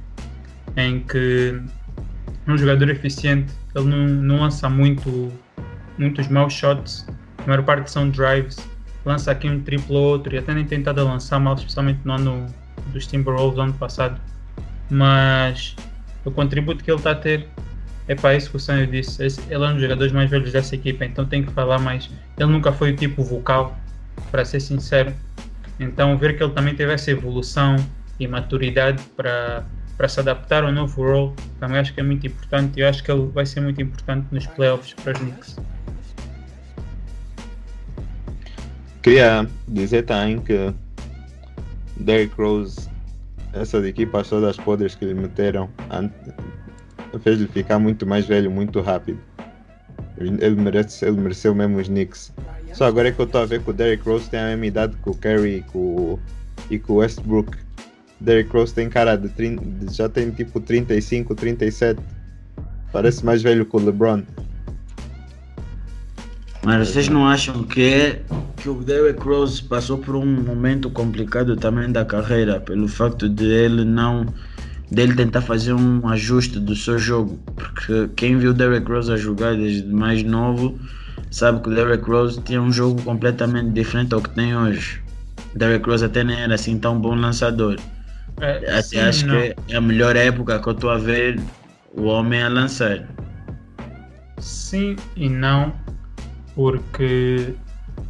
Em 0.77 0.99
que 0.99 1.59
um 2.53 2.57
jogador 2.57 2.89
eficiente, 2.89 3.53
ele 3.75 3.85
não, 3.85 4.07
não 4.07 4.39
lança 4.41 4.69
muito, 4.69 5.31
muitos 5.97 6.27
maus 6.27 6.53
shots, 6.53 7.07
a 7.37 7.47
maior 7.47 7.63
parte 7.63 7.89
são 7.91 8.09
drives, 8.09 8.57
lança 9.05 9.31
aqui 9.31 9.49
um 9.49 9.61
triplo 9.61 9.95
ou 9.95 10.07
outro 10.09 10.35
e 10.35 10.37
até 10.37 10.53
nem 10.53 10.65
tentado 10.65 11.03
lançar 11.03 11.39
mal, 11.39 11.55
especialmente 11.55 11.99
no 12.03 12.13
ano 12.13 12.45
dos 12.93 13.07
Timberwolves 13.07 13.59
ano 13.59 13.73
passado. 13.73 14.19
Mas 14.89 15.75
o 16.25 16.31
contributo 16.31 16.83
que 16.83 16.91
ele 16.91 16.97
está 16.97 17.11
a 17.11 17.15
ter 17.15 17.47
é 18.07 18.15
para 18.15 18.35
isso 18.35 18.49
que 18.49 18.57
o 18.57 18.59
Sanyo 18.59 18.87
disse. 18.87 19.23
Ele 19.23 19.63
é 19.63 19.67
um 19.67 19.73
dos 19.73 19.81
jogadores 19.81 20.11
mais 20.11 20.29
velhos 20.29 20.51
dessa 20.51 20.75
equipa, 20.75 21.05
então 21.05 21.25
tem 21.25 21.43
que 21.43 21.51
falar 21.51 21.79
mais. 21.79 22.09
Ele 22.37 22.51
nunca 22.51 22.71
foi 22.71 22.91
o 22.91 22.95
tipo 22.95 23.23
vocal, 23.23 23.77
para 24.31 24.43
ser 24.43 24.59
sincero. 24.59 25.13
Então, 25.79 26.17
ver 26.17 26.35
que 26.35 26.43
ele 26.43 26.53
também 26.53 26.75
teve 26.75 26.91
essa 26.91 27.09
evolução 27.11 27.75
e 28.19 28.27
maturidade 28.27 29.01
para, 29.15 29.63
para 29.99 30.07
se 30.07 30.17
adaptar 30.17 30.63
ao 30.63 30.71
novo 30.71 31.03
role, 31.03 31.33
também 31.59 31.77
acho 31.77 31.93
que 31.93 31.99
é 31.99 32.03
muito 32.03 32.25
importante. 32.25 32.79
E 32.79 32.83
eu 32.83 32.87
acho 32.87 33.03
que 33.03 33.11
ele 33.11 33.27
vai 33.33 33.45
ser 33.45 33.59
muito 33.59 33.81
importante 33.81 34.27
nos 34.31 34.47
playoffs 34.47 34.93
para 34.93 35.11
os 35.11 35.19
Knicks. 35.19 35.57
Queria 39.03 39.45
dizer 39.67 40.03
também 40.03 40.39
que 40.39 40.73
Derrick 41.97 42.33
Rose, 42.41 42.89
essas 43.51 43.83
equipas 43.83 44.29
todas 44.29 44.55
podres 44.55 44.95
que 44.95 45.03
lhe 45.03 45.13
meteram, 45.13 45.69
fez-lhe 47.21 47.47
ficar 47.49 47.77
muito 47.77 48.07
mais 48.07 48.25
velho 48.25 48.49
muito 48.49 48.79
rápido. 48.79 49.19
Ele 50.17 50.55
merece, 50.55 51.03
ele 51.03 51.19
mereceu 51.19 51.53
mesmo 51.53 51.77
os 51.77 51.89
Knicks. 51.89 52.31
Só 52.71 52.85
agora 52.85 53.09
é 53.09 53.11
que 53.11 53.19
eu 53.19 53.25
estou 53.25 53.41
a 53.41 53.45
ver 53.45 53.61
que 53.61 53.69
o 53.69 53.73
Derrick 53.73 54.07
Rose 54.07 54.29
tem 54.29 54.39
a 54.39 54.45
mesma 54.45 54.65
idade 54.65 54.95
que 55.03 55.09
o 55.09 55.13
Curry 55.13 55.57
e 55.57 55.77
o, 55.77 56.17
e 56.69 56.79
que 56.79 56.89
o 56.89 56.95
Westbrook. 56.95 57.57
Derrick 58.19 58.51
Rose 58.51 58.73
tem 58.73 58.89
cara 58.89 59.15
de, 59.15 59.29
30, 59.29 59.63
de- 59.65 59.95
já 59.95 60.09
tem 60.09 60.29
tipo 60.31 60.59
35, 60.59 61.33
37. 61.35 61.99
Parece 62.91 63.23
mais 63.25 63.41
velho 63.41 63.65
que 63.65 63.75
o 63.75 63.79
LeBron. 63.79 64.23
Mas 66.63 66.89
vocês 66.89 67.07
não 67.07 67.27
acham 67.27 67.63
que 67.63 68.17
que 68.57 68.67
o 68.67 68.83
Derrick 68.83 69.21
Rose 69.23 69.63
passou 69.63 69.97
por 69.97 70.15
um 70.17 70.25
momento 70.25 70.89
complicado 70.89 71.55
também 71.55 71.89
da 71.89 72.03
carreira, 72.03 72.59
pelo 72.59 72.89
facto 72.89 73.29
de 73.29 73.45
ele 73.45 73.85
não 73.85 74.25
dele 74.91 75.15
tentar 75.15 75.41
fazer 75.41 75.71
um 75.73 76.05
ajuste 76.09 76.59
do 76.59 76.75
seu 76.75 76.97
jogo, 76.99 77.39
porque 77.55 78.09
quem 78.17 78.37
viu 78.37 78.51
o 78.51 78.53
Derrick 78.53 78.91
Rose 78.91 79.11
a 79.11 79.15
jogar 79.15 79.55
desde 79.55 79.87
mais 79.87 80.23
novo 80.23 80.77
sabe 81.31 81.61
que 81.61 81.69
o 81.69 81.73
Derrick 81.75 82.03
Rose 82.09 82.41
tinha 82.41 82.61
um 82.61 82.71
jogo 82.71 83.01
completamente 83.03 83.69
diferente 83.69 84.13
ao 84.13 84.21
que 84.21 84.31
tem 84.31 84.55
hoje. 84.57 85.01
Derrick 85.55 85.87
Rose 85.87 86.03
até 86.03 86.23
nem 86.23 86.41
era 86.41 86.55
assim 86.55 86.77
tão 86.77 86.99
bom 86.99 87.15
lançador. 87.15 87.77
É, 88.41 88.57
Até 88.57 88.81
sim, 88.81 88.99
acho 88.99 89.27
não. 89.27 89.35
que 89.35 89.55
é 89.67 89.75
a 89.75 89.81
melhor 89.81 90.15
época 90.15 90.59
que 90.59 90.67
eu 90.67 90.73
estou 90.73 90.89
a 90.89 90.97
ver 90.97 91.39
o 91.93 92.03
homem 92.03 92.41
a 92.41 92.47
lançar. 92.47 93.07
Sim 94.39 94.95
e 95.15 95.27
não, 95.27 95.73
porque 96.55 97.53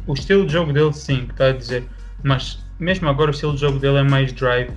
o 0.06 0.14
estilo 0.14 0.46
de 0.46 0.52
jogo 0.52 0.72
dele 0.72 0.92
sim, 0.92 1.26
que 1.26 1.32
está 1.32 1.46
a 1.46 1.52
dizer, 1.52 1.84
mas 2.22 2.58
mesmo 2.78 3.08
agora 3.08 3.30
o 3.30 3.34
estilo 3.34 3.54
de 3.54 3.60
jogo 3.60 3.78
dele 3.78 3.98
é 3.98 4.02
mais 4.02 4.32
drive. 4.32 4.70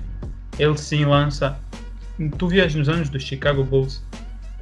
Ele 0.58 0.76
sim 0.76 1.04
lança. 1.04 1.56
Tu 2.38 2.48
vias 2.48 2.74
nos 2.74 2.88
anos 2.88 3.08
do 3.08 3.18
Chicago 3.18 3.64
Bulls, 3.64 4.04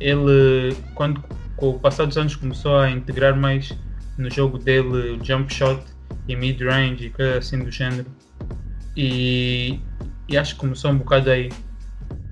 ele 0.01 0.77
quando 0.94 1.23
com 1.56 1.70
o 1.70 1.78
passar 1.78 2.06
dos 2.06 2.16
anos 2.16 2.35
começou 2.35 2.78
a 2.78 2.90
integrar 2.90 3.36
mais 3.36 3.77
no 4.19 4.31
jogo 4.31 4.59
dele 4.59 5.19
o 5.19 5.24
jump 5.24 5.52
shot 5.52 5.82
e 6.28 6.36
mid-range 6.36 7.06
e 7.06 7.10
coisas 7.10 7.36
assim 7.36 7.62
do 7.62 7.70
género. 7.70 8.06
E, 8.97 9.81
e 10.32 10.38
acho 10.38 10.54
que 10.54 10.60
começou 10.60 10.90
um 10.90 10.98
bocado 10.98 11.30
aí. 11.30 11.50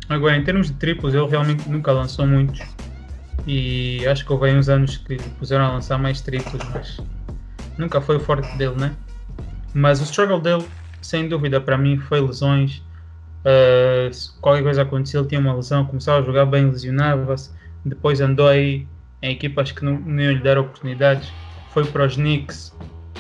Agora, 0.09 0.37
em 0.37 0.43
termos 0.43 0.67
de 0.67 0.73
triplos, 0.73 1.15
ele 1.15 1.27
realmente 1.27 1.69
nunca 1.69 1.93
lançou 1.93 2.27
muitos 2.27 2.61
e 3.47 4.07
acho 4.07 4.25
que 4.25 4.33
houve 4.33 4.47
aí 4.47 4.57
uns 4.57 4.69
anos 4.69 4.97
que 4.97 5.17
puseram 5.39 5.65
a 5.65 5.73
lançar 5.73 5.99
mais 5.99 6.21
triplos, 6.21 6.63
mas 6.73 7.01
nunca 7.79 8.01
foi 8.01 8.17
o 8.17 8.21
forte 8.21 8.57
dele, 8.57 8.75
né? 8.77 8.93
Mas 9.73 10.01
o 10.01 10.05
struggle 10.05 10.41
dele, 10.41 10.67
sem 11.01 11.29
dúvida, 11.29 11.61
para 11.61 11.79
mim 11.79 11.99
foi 11.99 12.21
lesões. 12.21 12.83
Uh, 13.41 14.11
qualquer 14.41 14.63
coisa 14.63 14.83
acontecia, 14.83 15.21
ele 15.21 15.29
tinha 15.29 15.41
uma 15.41 15.55
lesão, 15.55 15.87
começava 15.87 16.21
a 16.21 16.23
jogar 16.23 16.47
bem, 16.47 16.67
lesionava-se. 16.67 17.51
Depois 17.85 18.21
andou 18.21 18.49
aí 18.49 18.87
em 19.23 19.33
equipas 19.33 19.73
que 19.73 19.85
não, 19.85 19.95
iam 19.95 20.33
lhe 20.33 20.43
dar 20.43 20.59
oportunidades. 20.59 21.33
Foi 21.71 21.85
para 21.85 22.05
os 22.05 22.17
Knicks. 22.17 22.77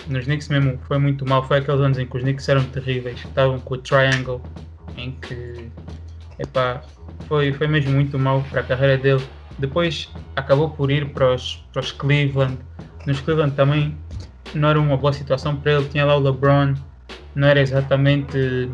Nos 0.08 0.24
Knicks 0.24 0.48
mesmo 0.48 0.78
foi 0.86 0.98
muito 0.98 1.26
mal. 1.26 1.46
Foi 1.46 1.58
aqueles 1.58 1.80
anos 1.80 1.98
em 1.98 2.06
que 2.06 2.16
os 2.16 2.22
Knicks 2.22 2.48
eram 2.48 2.64
terríveis. 2.64 3.20
Estavam 3.24 3.58
com 3.60 3.74
o 3.74 3.78
Triangle, 3.78 4.42
em 5.04 5.12
que 5.12 5.70
epá, 6.38 6.82
foi, 7.26 7.52
foi 7.52 7.66
mesmo 7.66 7.92
muito 7.92 8.18
mal 8.18 8.42
para 8.50 8.60
a 8.60 8.64
carreira 8.64 8.96
dele. 8.96 9.22
Depois 9.58 10.08
acabou 10.34 10.70
por 10.70 10.90
ir 10.90 11.12
para 11.12 11.34
os, 11.34 11.56
para 11.72 11.80
os 11.80 11.92
Cleveland. 11.92 12.58
Nos 13.06 13.20
Cleveland 13.20 13.54
também 13.54 13.96
não 14.54 14.68
era 14.68 14.80
uma 14.80 14.96
boa 14.96 15.12
situação 15.12 15.56
para 15.56 15.72
ele. 15.72 15.88
Tinha 15.88 16.04
lá 16.04 16.16
o 16.16 16.20
LeBron, 16.20 16.74
não 17.34 17.48
era 17.48 17.60
exatamente. 17.60 18.36
Ele 18.36 18.72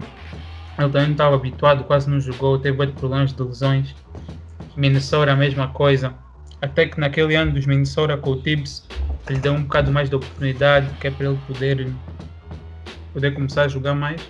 também 0.76 1.06
não 1.06 1.12
estava 1.12 1.34
habituado, 1.34 1.84
quase 1.84 2.08
não 2.08 2.20
jogou, 2.20 2.58
teve 2.58 2.76
muitos 2.76 2.96
problemas 2.96 3.32
de 3.32 3.42
lesões. 3.42 3.94
Minnesota, 4.76 5.32
a 5.32 5.36
mesma 5.36 5.68
coisa. 5.68 6.14
Até 6.60 6.86
que 6.86 7.00
naquele 7.00 7.34
ano 7.34 7.52
dos 7.52 7.66
Minnesota 7.66 8.16
com 8.16 8.30
o 8.30 8.42
Tibbs, 8.42 8.86
lhe 9.28 9.38
deu 9.38 9.52
um 9.52 9.62
bocado 9.62 9.90
mais 9.90 10.08
de 10.08 10.16
oportunidade, 10.16 10.88
que 10.98 11.06
é 11.08 11.10
para 11.10 11.26
ele 11.26 11.38
poder, 11.46 11.88
poder 13.12 13.34
começar 13.34 13.62
a 13.62 13.68
jogar 13.68 13.94
mais. 13.94 14.20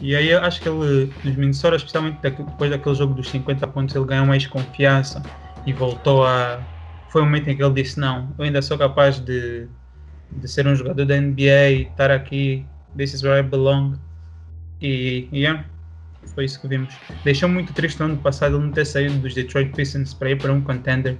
E 0.00 0.14
aí 0.14 0.30
eu 0.30 0.40
acho 0.40 0.60
que 0.60 0.68
ele, 0.68 1.12
nos 1.24 1.36
Minnesota, 1.36 1.76
especialmente 1.76 2.18
depois 2.20 2.70
daquele 2.70 2.94
jogo 2.94 3.14
dos 3.14 3.28
50 3.28 3.66
pontos, 3.66 3.94
ele 3.94 4.04
ganhou 4.04 4.26
mais 4.26 4.46
confiança 4.46 5.22
e 5.66 5.72
voltou 5.72 6.24
a. 6.24 6.60
Foi 7.10 7.22
o 7.22 7.24
momento 7.24 7.48
em 7.48 7.56
que 7.56 7.62
ele 7.62 7.74
disse: 7.74 7.98
Não, 7.98 8.32
eu 8.38 8.44
ainda 8.44 8.62
sou 8.62 8.78
capaz 8.78 9.18
de, 9.18 9.66
de 10.30 10.48
ser 10.48 10.66
um 10.66 10.74
jogador 10.74 11.04
da 11.04 11.20
NBA 11.20 11.90
estar 11.90 12.10
aqui. 12.10 12.64
This 12.96 13.14
is 13.14 13.22
where 13.22 13.40
I 13.40 13.42
belong. 13.42 13.96
E, 14.80 15.28
e 15.32 15.40
yeah, 15.40 15.64
foi 16.34 16.44
isso 16.44 16.60
que 16.60 16.68
vimos. 16.68 16.94
Deixou 17.24 17.48
muito 17.48 17.72
triste 17.72 17.98
no 17.98 18.06
ano 18.06 18.16
passado 18.18 18.56
ele 18.56 18.64
não 18.64 18.72
ter 18.72 18.84
saído 18.84 19.18
dos 19.18 19.34
Detroit 19.34 19.74
Pistons 19.74 20.14
para 20.14 20.30
ir 20.30 20.38
para 20.38 20.52
um 20.52 20.60
contender. 20.60 21.18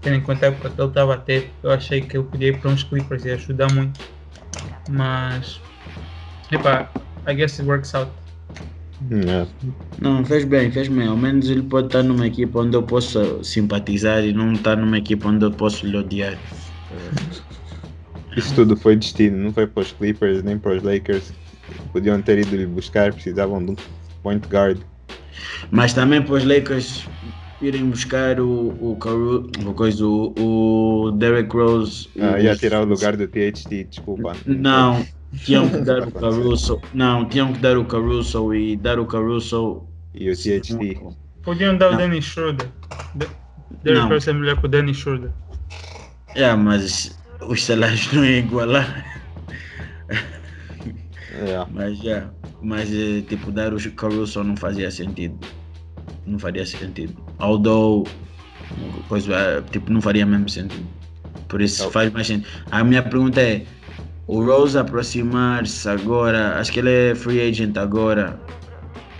Tendo 0.00 0.16
em 0.16 0.20
conta 0.20 0.46
a 0.46 0.48
época 0.48 0.70
que 0.70 0.80
ele 0.80 0.88
estava 0.88 1.14
a 1.14 1.16
ter, 1.18 1.52
eu 1.62 1.70
achei 1.70 2.00
que 2.00 2.16
ele 2.16 2.24
podia 2.24 2.48
ir 2.48 2.60
para 2.60 2.70
uns 2.70 2.84
Clippers 2.84 3.24
e 3.24 3.32
ajudar 3.32 3.72
muito. 3.72 4.00
Mas, 4.88 5.60
epá, 6.50 6.90
I 7.26 7.34
guess 7.34 7.58
it 7.60 7.68
works 7.68 7.94
out. 7.94 8.10
Yeah. 9.10 9.48
Não, 10.00 10.24
fez 10.24 10.44
bem, 10.44 10.70
fez 10.70 10.88
bem. 10.88 11.08
Ao 11.08 11.16
menos 11.16 11.48
ele 11.48 11.62
pode 11.62 11.86
estar 11.86 12.02
numa 12.02 12.26
equipa 12.26 12.60
onde 12.60 12.76
eu 12.76 12.82
possa 12.82 13.42
simpatizar 13.42 14.24
e 14.24 14.32
não 14.32 14.52
estar 14.52 14.76
numa 14.76 14.98
equipa 14.98 15.28
onde 15.28 15.44
eu 15.44 15.50
posso 15.50 15.86
lhe 15.86 15.96
odiar. 15.96 16.38
Isso 18.36 18.54
tudo 18.54 18.76
foi 18.76 18.96
destino, 18.96 19.36
não 19.36 19.52
foi 19.52 19.66
para 19.66 19.82
os 19.82 19.92
Clippers 19.92 20.42
nem 20.42 20.58
para 20.58 20.76
os 20.76 20.82
Lakers. 20.82 21.32
Podiam 21.92 22.20
ter 22.20 22.38
ido 22.38 22.56
lhe 22.56 22.66
buscar, 22.66 23.12
precisavam 23.12 23.64
de 23.64 23.72
um 23.72 23.76
point 24.22 24.46
guard. 24.48 24.78
Mas 25.70 25.92
também 25.94 26.22
para 26.22 26.34
os 26.34 26.44
Lakers 26.44 27.08
irem 27.62 27.86
buscar 27.86 28.40
o, 28.40 28.68
o, 28.80 28.96
Caru, 28.96 29.50
o, 29.64 29.74
coisa, 29.74 30.04
o, 30.04 30.34
o 30.36 31.10
Derrick 31.12 31.54
Rose. 31.54 32.08
Ah, 32.18 32.38
ia 32.38 32.56
tirar 32.56 32.82
o 32.82 32.84
lugar 32.84 33.16
do 33.16 33.26
THT, 33.26 33.84
desculpa. 33.84 34.34
Não, 34.46 35.04
tinham 35.38 35.68
que 35.68 35.78
dar 35.78 36.06
o 36.06 36.10
Caruso. 36.12 36.80
Não, 36.94 37.24
tinham 37.28 37.52
que 37.52 37.58
dar 37.60 37.76
o 37.78 37.84
Caruso 37.84 38.54
e 38.54 38.76
dar 38.76 38.98
o 38.98 39.06
Caruso. 39.06 39.84
E 40.14 40.30
o 40.30 40.34
THT. 40.36 40.98
Podiam 41.42 41.76
dar 41.76 41.88
o 41.88 41.90
Não. 41.92 41.98
Danny 41.98 42.20
Schroeder. 42.20 42.68
De- 43.14 43.28
Derrick 43.84 44.02
Não. 44.02 44.08
Rose 44.08 44.28
é 44.28 44.32
melhor 44.32 44.58
que 44.58 44.66
o 44.66 44.68
Danny 44.68 44.92
Schroeder. 44.92 45.30
É, 46.34 46.52
mas 46.54 47.16
o 47.40 47.52
os 47.52 47.64
salários 47.64 48.12
não 48.12 48.24
iam 48.24 48.38
igualar. 48.44 49.06
Yeah. 51.32 51.68
Mas 51.72 51.98
já, 51.98 52.28
mas 52.60 52.92
eh, 52.92 53.22
tipo, 53.22 53.50
dar 53.50 53.72
o 53.72 53.92
Caruso 53.92 54.42
não 54.44 54.56
fazia 54.56 54.90
sentido. 54.90 55.38
Não 56.26 56.38
faria 56.38 56.66
sentido. 56.66 57.16
Although, 57.38 58.06
coisa, 59.08 59.32
eh, 59.34 59.62
tipo, 59.70 59.90
não 59.92 60.00
faria 60.02 60.26
mesmo 60.26 60.48
sentido. 60.48 60.86
Por 61.48 61.60
isso 61.62 61.82
Então- 61.82 61.92
faz 61.92 62.12
mais 62.12 62.26
sentido. 62.26 62.48
A 62.70 62.84
minha 62.84 63.02
pergunta 63.02 63.40
é, 63.40 63.64
o 64.30 64.44
Rose 64.44 64.78
aproximar-se 64.78 65.88
agora, 65.88 66.60
acho 66.60 66.70
que 66.70 66.78
ele 66.78 67.10
é 67.10 67.14
free 67.16 67.40
agent 67.40 67.76
agora. 67.76 68.40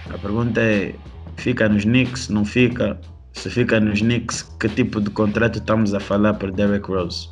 A 0.09 0.16
pergunta 0.16 0.61
é, 0.61 0.95
fica 1.37 1.69
nos 1.69 1.82
Knicks, 1.82 2.28
não 2.28 2.45
fica? 2.45 2.97
Se 3.32 3.51
fica 3.51 3.81
nos 3.81 4.01
Knicks, 4.01 4.43
que 4.61 4.69
tipo 4.69 5.01
de 5.01 5.11
contrato 5.11 5.59
estamos 5.59 5.93
a 5.95 5.99
falar 5.99 6.35
para 6.35 6.53
Derrick 6.53 6.87
Rose? 6.89 7.28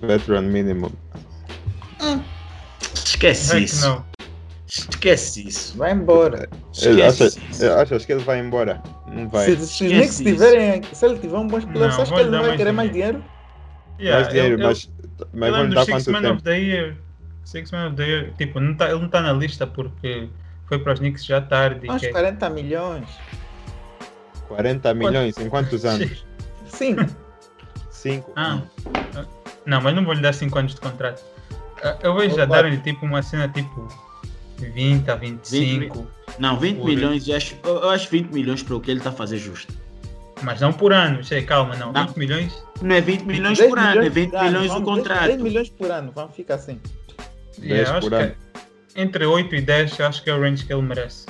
Veteran 0.00 0.40
minimum. 0.40 0.90
Esquece 2.94 3.56
Heck 3.56 3.64
isso. 3.64 3.86
não. 3.86 4.04
Esquece 4.66 5.46
isso. 5.46 5.76
Vai 5.76 5.92
embora. 5.92 6.48
Esquece 6.72 7.38
isso. 7.50 7.70
achas 7.72 8.06
que 8.06 8.12
ele 8.12 8.24
vai 8.24 8.40
embora? 8.40 8.82
Não 9.12 9.28
vai. 9.28 9.44
Se, 9.44 9.66
se 9.66 9.84
os 9.84 9.92
Knicks 9.92 10.16
tiverem, 10.16 10.80
se 10.94 11.04
ele 11.04 11.18
tiver 11.18 11.36
um 11.36 11.46
bom 11.46 11.58
Não, 11.58 11.86
acho 11.88 12.10
que 12.10 12.20
ele 12.20 12.30
não 12.30 12.42
vai 12.42 12.56
querer 12.56 12.72
mais 12.72 12.90
dinheiro. 12.90 13.22
Yeah, 13.98 14.20
mais 14.22 14.28
dinheiro, 14.32 14.54
ele- 14.56 14.62
mas, 14.64 14.90
mas 15.32 15.48
ele 15.48 15.56
é 15.56 15.60
vão 15.60 15.70
dar 15.70 15.86
quanto 15.86 16.12
Man 16.12 16.22
tempo? 16.22 16.34
of 16.34 16.42
the 16.42 16.58
Year. 16.58 16.96
Six 17.44 17.70
Man 17.70 17.86
of 17.88 17.96
the 17.96 18.04
Year. 18.06 18.32
Tipo, 18.38 18.60
não 18.60 18.74
tá, 18.74 18.86
ele 18.90 18.98
não 18.98 19.06
está 19.06 19.20
na 19.20 19.32
lista 19.32 19.66
porque 19.66 20.28
foi 20.66 20.78
para 20.78 20.92
os 20.94 20.98
Knicks 20.98 21.24
já 21.24 21.40
tarde. 21.40 21.88
Uns 21.90 22.00
que- 22.00 22.08
40 22.08 22.48
milhões. 22.50 23.08
40 24.48 24.94
milhões 24.94 25.36
em 25.38 25.48
quantos 25.48 25.84
anos? 25.86 26.24
Sim. 26.66 26.96
5. 27.90 28.32
Ah, 28.36 28.60
não, 29.64 29.80
mas 29.80 29.94
não 29.94 30.04
vou 30.04 30.12
lhe 30.14 30.20
dar 30.20 30.34
5 30.34 30.58
anos 30.58 30.74
de 30.74 30.80
contrato. 30.80 31.22
Ah, 31.82 31.96
Eu 32.02 32.14
vejo 32.16 32.36
já 32.36 32.44
darem 32.44 32.76
tipo 32.78 33.06
uma 33.06 33.22
cena 33.22 33.48
tipo 33.48 33.88
20 34.58 35.08
a 35.10 35.14
25, 35.14 36.06
Não, 36.38 36.58
20 36.58 36.78
Por- 36.78 36.86
milhões, 36.86 37.26
eu 37.28 37.36
acho, 37.36 37.56
eu 37.64 37.76
eu 37.82 37.90
acho 37.90 38.10
20 38.10 38.30
milhões 38.32 38.62
para 38.62 38.74
o 38.76 38.80
que 38.80 38.90
ele 38.90 38.98
está 39.00 39.10
a 39.10 39.12
fazer 39.12 39.38
justo. 39.38 39.72
mas 40.42 40.60
não 40.60 40.72
por 40.72 40.92
ano. 40.92 41.22
Sei, 41.24 41.42
calma, 41.42 41.76
não. 41.76 41.92
Não. 41.92 42.06
20 42.06 42.16
milhões. 42.16 42.63
Não 42.82 42.94
é 42.94 43.00
20 43.00 43.22
milhões 43.22 43.58
10 43.58 43.70
por 43.70 43.78
ano, 43.78 44.02
é 44.02 44.08
20 44.08 44.30
por 44.30 44.36
ano, 44.38 44.46
milhões 44.46 44.70
o 44.70 44.74
vamos, 44.74 44.84
10 44.86 44.96
contrato. 44.96 45.26
10 45.28 45.42
milhões 45.42 45.70
por 45.70 45.90
ano, 45.90 46.12
vamos 46.14 46.36
ficar 46.36 46.54
assim. 46.56 46.80
10 47.58 47.70
Yeah, 47.70 47.90
eu 47.90 47.96
acho 47.96 48.08
por 48.08 48.16
que 48.18 48.22
ano. 48.24 48.34
é 48.34 48.44
entre 48.96 49.26
8 49.26 49.54
e 49.54 49.60
10 49.60 49.98
eu 49.98 50.06
acho 50.06 50.22
que 50.22 50.30
é 50.30 50.34
o 50.34 50.40
range 50.40 50.64
que 50.64 50.72
ele 50.72 50.82
merece. 50.82 51.26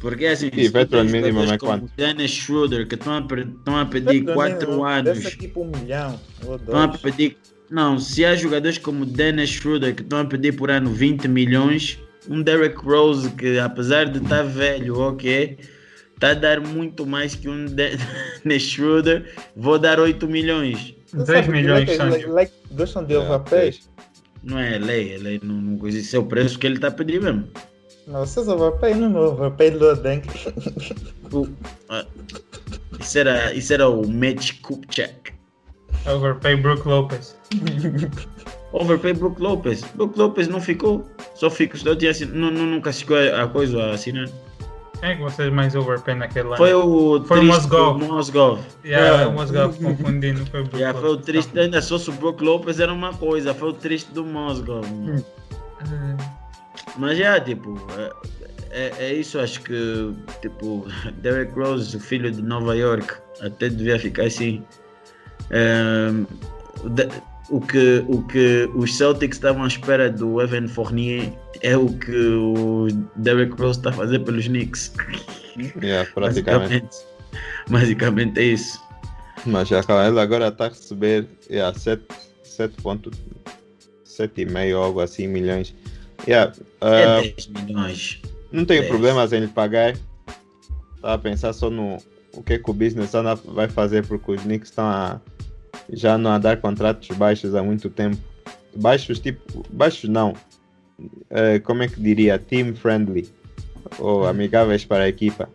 Porque 0.00 0.26
assim, 0.26 0.48
E 0.52 0.68
veteran 0.68 1.08
jogadores 1.08 1.50
é 1.50 1.58
como 1.58 1.72
quanto? 1.72 1.92
Dennis 1.96 2.30
Schroeder, 2.30 2.86
que 2.86 2.94
estão 2.94 3.14
a, 3.14 3.20
estão 3.20 3.76
a 3.76 3.86
pedir 3.86 4.24
4 4.24 4.84
anos, 4.84 5.24
tipo 5.36 5.62
um 5.62 5.70
milhão 5.76 6.18
estão 6.40 6.82
a 6.82 6.88
pedir. 6.88 7.36
Não, 7.68 7.98
se 7.98 8.24
há 8.24 8.34
jogadores 8.34 8.78
como 8.78 9.04
Dennis 9.04 9.50
Schroeder 9.50 9.94
que 9.94 10.02
estão 10.02 10.20
a 10.20 10.24
pedir 10.24 10.52
por 10.56 10.70
ano 10.70 10.90
20 10.90 11.26
milhões, 11.28 11.98
um 12.28 12.40
Derrick 12.42 12.76
Rose 12.78 13.28
que 13.30 13.58
apesar 13.58 14.08
de 14.08 14.18
estar 14.22 14.42
velho, 14.42 14.98
ok, 15.00 15.58
está 16.18 16.30
a 16.30 16.34
dar 16.34 16.60
muito 16.60 17.06
mais 17.06 17.34
que 17.36 17.48
um 17.48 17.64
De- 17.64 17.96
Dennis 18.44 18.62
Schroeder, 18.64 19.32
vou 19.56 19.78
dar 19.78 20.00
8 20.00 20.26
milhões. 20.26 20.94
Tu 21.10 21.16
10 21.16 21.26
sabe, 21.26 21.48
milhões, 21.50 21.88
like- 21.88 21.96
Sancho. 21.96 22.30
like- 22.32 22.52
Gostam 22.72 23.04
de 23.04 23.16
overpay? 23.16 23.78
Não 24.42 24.58
é 24.58 24.78
lei, 24.78 25.14
é 25.14 25.18
lei, 25.18 25.40
não, 25.42 25.54
não 25.54 25.78
coisa. 25.78 25.98
Isso 25.98 26.14
é 26.16 26.18
o 26.18 26.24
preço 26.24 26.58
que 26.58 26.66
ele 26.66 26.74
está 26.76 26.88
a 26.88 26.90
pedir 26.90 27.20
mesmo. 27.20 27.48
Não, 28.06 28.20
vocês 28.26 28.48
overpay, 28.48 28.94
não 28.94 29.16
é 29.16 29.20
overpay 29.20 29.70
Loden. 29.70 30.22
Isso 33.00 33.18
era, 33.18 33.52
isso 33.54 33.72
era 33.72 33.88
o 33.88 34.06
Mitch 34.08 34.60
Kupchak. 34.62 35.32
Overpay 36.06 36.56
Brook 36.56 36.86
Lopez. 36.86 37.36
Overpay 38.72 39.12
Brook 39.14 39.40
Lopez. 39.40 39.82
Brook 39.94 40.18
Lopez 40.18 40.48
não 40.48 40.60
ficou. 40.60 41.08
Só 41.34 41.50
ficou. 41.50 41.78
Só 41.78 41.94
tinha, 41.94 42.12
não, 42.32 42.50
não, 42.50 42.66
nunca 42.66 42.92
chegou 42.92 43.16
a, 43.16 43.42
a 43.44 43.46
coisa 43.48 43.82
a 43.82 43.90
assinar. 43.94 44.28
Quem 45.00 45.10
é 45.10 45.14
que 45.16 45.22
vocês 45.22 45.52
mais 45.52 45.74
overpay 45.76 46.14
naquele? 46.14 46.56
Foi 46.56 46.74
o 46.74 47.22
Foi 47.24 47.38
o 47.38 47.40
triste 47.40 47.46
Mozgov. 47.68 47.98
do 48.00 48.04
Mozgov. 48.06 48.60
Yeah, 48.84 49.22
É. 49.22 49.24
eu 49.26 49.32
was 49.36 49.50
confundindo. 49.76 50.44
Foi 50.46 50.62
o 50.62 50.68
Yeah, 50.74 50.98
foi 50.98 51.10
o 51.10 51.16
triste. 51.22 51.56
Ainda 51.58 51.80
só 51.80 51.98
se 51.98 52.10
o 52.10 52.12
Brook 52.14 52.42
Lopez 52.42 52.80
era 52.80 52.92
uma 52.92 53.12
coisa. 53.14 53.54
Foi 53.54 53.68
o 53.70 53.72
triste 53.72 54.12
do 54.12 54.24
Mozgov. 54.24 54.84
Ah, 55.80 56.16
Mas 56.96 57.16
já, 57.18 57.38
tipo, 57.40 57.80
é, 57.96 58.12
é, 58.70 58.92
é 59.10 59.14
isso. 59.14 59.38
Acho 59.38 59.60
que, 59.62 60.12
tipo, 60.42 60.84
Derrick 61.22 61.52
Rose, 61.58 61.96
o 61.96 62.00
filho 62.00 62.30
de 62.30 62.42
Nova 62.42 62.74
York, 62.76 63.14
até 63.40 63.68
devia 63.68 63.98
ficar 64.00 64.24
assim. 64.24 64.64
É, 65.50 66.10
o 67.50 67.60
que, 67.60 68.04
o 68.08 68.22
que 68.22 68.70
os 68.74 68.96
Celtics 68.96 69.36
estavam 69.36 69.64
à 69.64 69.66
espera 69.66 70.10
do 70.10 70.40
Evan 70.40 70.66
Fournier 70.68 71.30
é 71.62 71.76
o 71.76 71.88
que 71.88 72.16
o 72.16 72.86
Derrick 73.16 73.60
Rose 73.60 73.78
está 73.78 73.90
a 73.90 73.92
fazer 73.92 74.20
pelos 74.20 74.48
Knicks. 74.48 74.92
Yeah, 75.82 76.08
praticamente. 76.14 76.86
Basicamente, 76.86 76.96
basicamente 77.68 78.38
é 78.38 78.44
isso. 78.44 78.80
Mas 79.44 79.66
já 79.66 79.80
ele 79.80 80.20
agora 80.20 80.46
está 80.46 80.66
a 80.66 80.68
receber 80.68 81.26
yeah, 81.50 81.76
7, 81.76 82.00
7.7,5 82.44 84.76
ou 84.76 84.84
algo 84.84 85.00
assim 85.00 85.26
milhões. 85.26 85.74
Yeah, 86.28 86.52
É 86.80 87.04
ah, 87.04 87.20
10 87.22 87.48
milhões. 87.48 88.22
não 88.52 88.64
tenho 88.64 88.82
dez. 88.82 88.88
problemas 88.88 89.32
em 89.32 89.40
lhe 89.40 89.48
pagar. 89.48 89.96
Estava 90.94 91.14
a 91.14 91.18
pensar 91.18 91.52
só 91.52 91.68
no 91.68 91.98
o 92.34 92.42
que, 92.42 92.52
é 92.52 92.58
que 92.58 92.70
o 92.70 92.72
business 92.72 93.10
vai 93.46 93.68
fazer 93.68 94.06
porque 94.06 94.30
os 94.30 94.42
Knicks 94.42 94.70
estão 94.70 94.84
a, 94.84 95.20
já 95.92 96.16
não 96.18 96.30
a 96.32 96.38
dar 96.38 96.58
contratos 96.60 97.08
baixos 97.16 97.54
há 97.54 97.62
muito 97.62 97.88
tempo. 97.90 98.16
Baixos 98.76 99.18
tipo. 99.18 99.64
Baixos 99.70 100.08
não. 100.08 100.34
Eh, 101.30 101.58
como 101.60 101.82
é 101.82 101.88
que 101.88 102.00
diria? 102.00 102.38
Team 102.38 102.74
friendly. 102.74 103.28
Ou 103.98 104.26
amigáveis 104.26 104.84
para 104.84 105.04
a 105.04 105.08
equipa. 105.08 105.48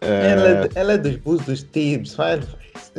Eh, 0.00 0.30
Ela, 0.30 0.48
é, 0.48 0.70
ela 0.74 0.92
é 0.92 0.98
dos 0.98 1.16
Bulls, 1.16 1.44
dos 1.44 1.62
Tibbs. 1.62 2.14
Vai, 2.14 2.40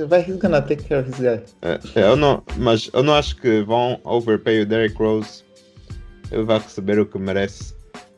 vai, 0.08 0.22
he's 0.28 0.38
gonna 0.38 0.62
take 0.62 0.84
care 0.84 1.02
of 1.02 1.10
his 1.10 1.20
guy. 1.20 1.42
É, 1.62 1.80
eu 2.10 2.16
não, 2.16 2.44
mas 2.58 2.90
eu 2.94 3.04
não 3.04 3.14
acho 3.14 3.36
que 3.38 3.62
vão 3.64 4.00
overpay 4.04 4.62
o 4.62 4.66
Derrick 4.66 4.98
Rose. 4.98 5.44
Ele 6.32 6.44
vai 6.44 6.60
receber 6.60 7.00
o 7.00 7.06
que 7.06 7.18
merece. 7.18 7.74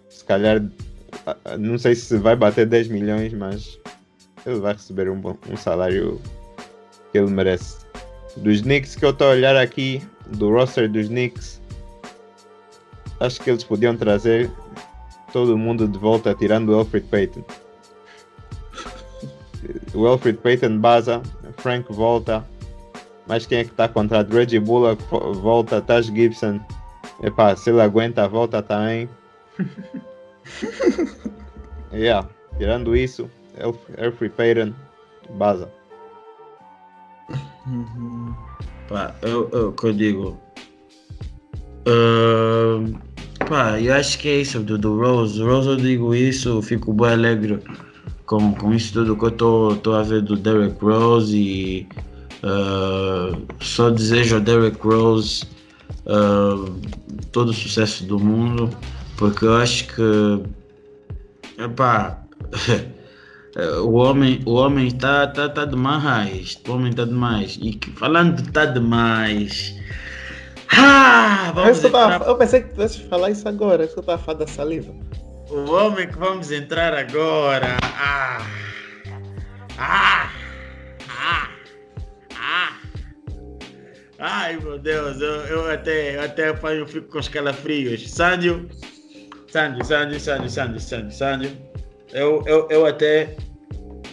Se 0.10 0.24
calhar, 0.26 0.64
ah, 1.28 1.38
ah, 1.46 1.58
não 1.58 1.78
sei 1.78 1.94
se 1.94 2.18
vai 2.18 2.36
bater 2.36 2.66
10 2.66 2.88
milhões, 2.88 3.34
mas 3.34 3.78
ele 4.46 4.60
vai 4.60 4.74
receber 4.74 5.10
um, 5.10 5.20
bom- 5.20 5.38
um 5.50 5.56
salário 5.58 6.20
que 7.12 7.18
ele 7.20 7.30
merece. 7.30 7.78
Dos 8.42 8.62
Knicks 8.62 8.96
que 8.96 9.06
eu 9.06 9.10
estou 9.12 9.28
a 9.28 9.32
olhar 9.32 9.56
aqui, 9.56 10.02
do 10.28 10.52
roster 10.52 10.90
dos 10.90 11.08
Knicks, 11.08 11.62
acho 13.20 13.42
que 13.42 13.50
eles 13.50 13.64
podiam 13.64 13.96
trazer 13.96 14.50
todo 15.34 15.58
mundo 15.58 15.88
de 15.88 15.98
volta, 15.98 16.34
tirando 16.34 16.70
o 16.70 16.76
Alfred 16.76 17.06
Payton. 17.08 17.44
O 19.94 20.08
Alfred 20.08 20.38
Payton 20.40 20.80
baza, 20.80 21.22
Frank 21.58 21.92
volta, 21.92 22.46
mas 23.28 23.46
quem 23.46 23.60
é 23.60 23.64
que 23.64 23.72
está 23.72 23.88
contrato? 23.88 24.34
Reggie 24.34 24.60
Bullock 24.60 25.04
vo- 25.10 25.34
volta, 25.34 25.82
Taj 25.82 26.08
Gibson. 26.08 26.60
Epá, 27.22 27.56
se 27.56 27.70
ele 27.70 27.82
aguenta, 27.82 28.28
volta 28.28 28.62
também. 28.64 29.10
yeah, 31.92 32.28
tirando 32.58 32.96
isso, 32.96 33.30
Alfred 34.02 34.34
Payton, 34.36 34.74
baza. 35.32 35.70
Pá, 38.88 39.16
eu, 39.22 39.50
eu, 39.52 39.72
que 39.72 39.88
eu 39.88 39.94
digo. 39.94 40.40
Ahn, 41.88 42.94
pá, 43.48 43.80
eu 43.80 43.94
acho 43.94 44.18
que 44.20 44.28
é 44.28 44.42
isso 44.42 44.60
do, 44.60 44.78
do 44.78 45.00
Rose. 45.00 45.42
Rose, 45.42 45.70
eu 45.70 45.76
digo 45.78 46.14
isso, 46.14 46.62
fico 46.62 46.94
bem 46.94 47.12
alegre 47.12 47.60
com, 48.30 48.54
com 48.54 48.72
isso 48.74 48.94
tudo 48.94 49.16
que 49.16 49.26
eu 49.26 49.30
estou 49.30 49.96
a 49.96 50.04
ver 50.04 50.22
do 50.22 50.36
Derrick 50.36 50.84
Rose 50.86 51.36
e 51.36 51.88
ah, 52.44 53.36
só 53.60 53.90
desejo 53.90 54.36
ao 54.36 54.42
Derrick 54.42 54.80
Rose 54.86 55.44
ah, 56.06 56.72
todo 57.32 57.50
o 57.50 57.54
sucesso 57.54 58.06
do 58.06 58.20
mundo, 58.20 58.70
porque 59.18 59.46
eu 59.46 59.56
acho 59.56 59.88
que. 59.88 60.44
Epá, 61.58 62.24
o 63.84 63.94
homem 63.94 64.42
o 64.46 64.54
homem 64.54 64.88
está 64.88 65.28
tá, 65.28 65.50
tá 65.50 65.66
demais. 65.66 66.60
O 66.68 66.72
homem 66.74 66.90
está 66.92 67.06
demais. 67.06 67.58
E 67.62 67.74
que- 67.74 67.92
falando 67.92 68.42
de 68.42 68.52
tá 68.52 68.66
demais. 68.66 69.76
Ah, 70.72 71.52
vamos 71.56 71.84
eu, 71.84 71.92
tava- 71.92 72.26
eu 72.26 72.36
pensei 72.36 72.62
que 72.62 72.74
tu 72.76 72.82
ias 72.82 72.96
falar 72.96 73.32
isso 73.32 73.48
agora. 73.48 73.84
Isso 73.84 73.94
que 73.94 74.00
eu 74.00 74.02
estava 74.02 74.22
falar 74.22 74.40
da 74.40 74.48
saliva. 74.48 74.94
o 75.50 75.72
homem 75.72 76.08
que 76.08 76.18
vamos 76.18 76.52
entrar 76.52 76.94
agora. 76.94 77.78
Ah, 77.82 78.46
ah, 79.78 80.30
ah, 81.10 81.50
ah. 82.36 82.74
Ai 84.20 84.58
meu 84.58 84.78
Deus, 84.78 85.20
eu, 85.22 85.28
eu 85.48 85.72
até, 85.72 86.18
eu 86.18 86.22
até 86.24 86.50
eu 86.50 86.88
fico 86.88 87.08
com 87.10 87.20
os 87.20 87.28
calafrios. 87.28 88.12
Sândio, 88.12 88.70
Sândio, 89.48 89.84
Sândio, 89.86 90.20
Sândio, 90.20 90.50
Sândio, 90.50 90.80
Sândio, 90.82 91.12
Sândio. 91.12 91.52
Eu, 92.12 92.44
eu, 92.46 92.68
eu 92.70 92.86
até, 92.86 93.36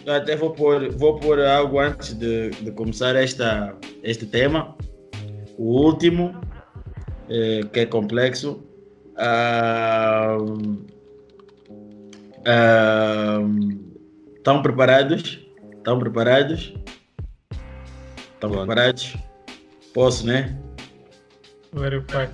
até 0.07 0.37
vou 0.37 0.51
pôr, 0.51 0.91
vou 0.91 1.19
pôr 1.19 1.41
algo 1.41 1.79
antes 1.79 2.15
de, 2.15 2.51
de 2.51 2.71
começar 2.73 3.17
esta, 3.17 3.75
este 4.03 4.27
tema. 4.27 4.77
o 5.59 5.85
último, 5.85 6.41
eh, 7.29 7.61
que 7.73 7.81
é 7.81 7.87
complexo. 7.87 8.63
Ah, 9.17 10.37
ah, 12.47 13.41
Estão 14.47 14.63
preparados? 14.63 15.41
Estão 15.77 15.99
preparados? 15.99 16.73
Estão 18.35 18.49
preparados? 18.49 19.17
Posso, 19.93 20.25
né? 20.25 20.57
Verify. 21.73 22.29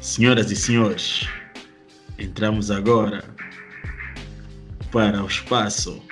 Senhoras 0.00 0.50
e 0.50 0.56
senhores, 0.56 1.28
entramos 2.20 2.70
agora 2.70 3.24
para 4.92 5.22
o 5.22 5.26
espaço 5.26 6.02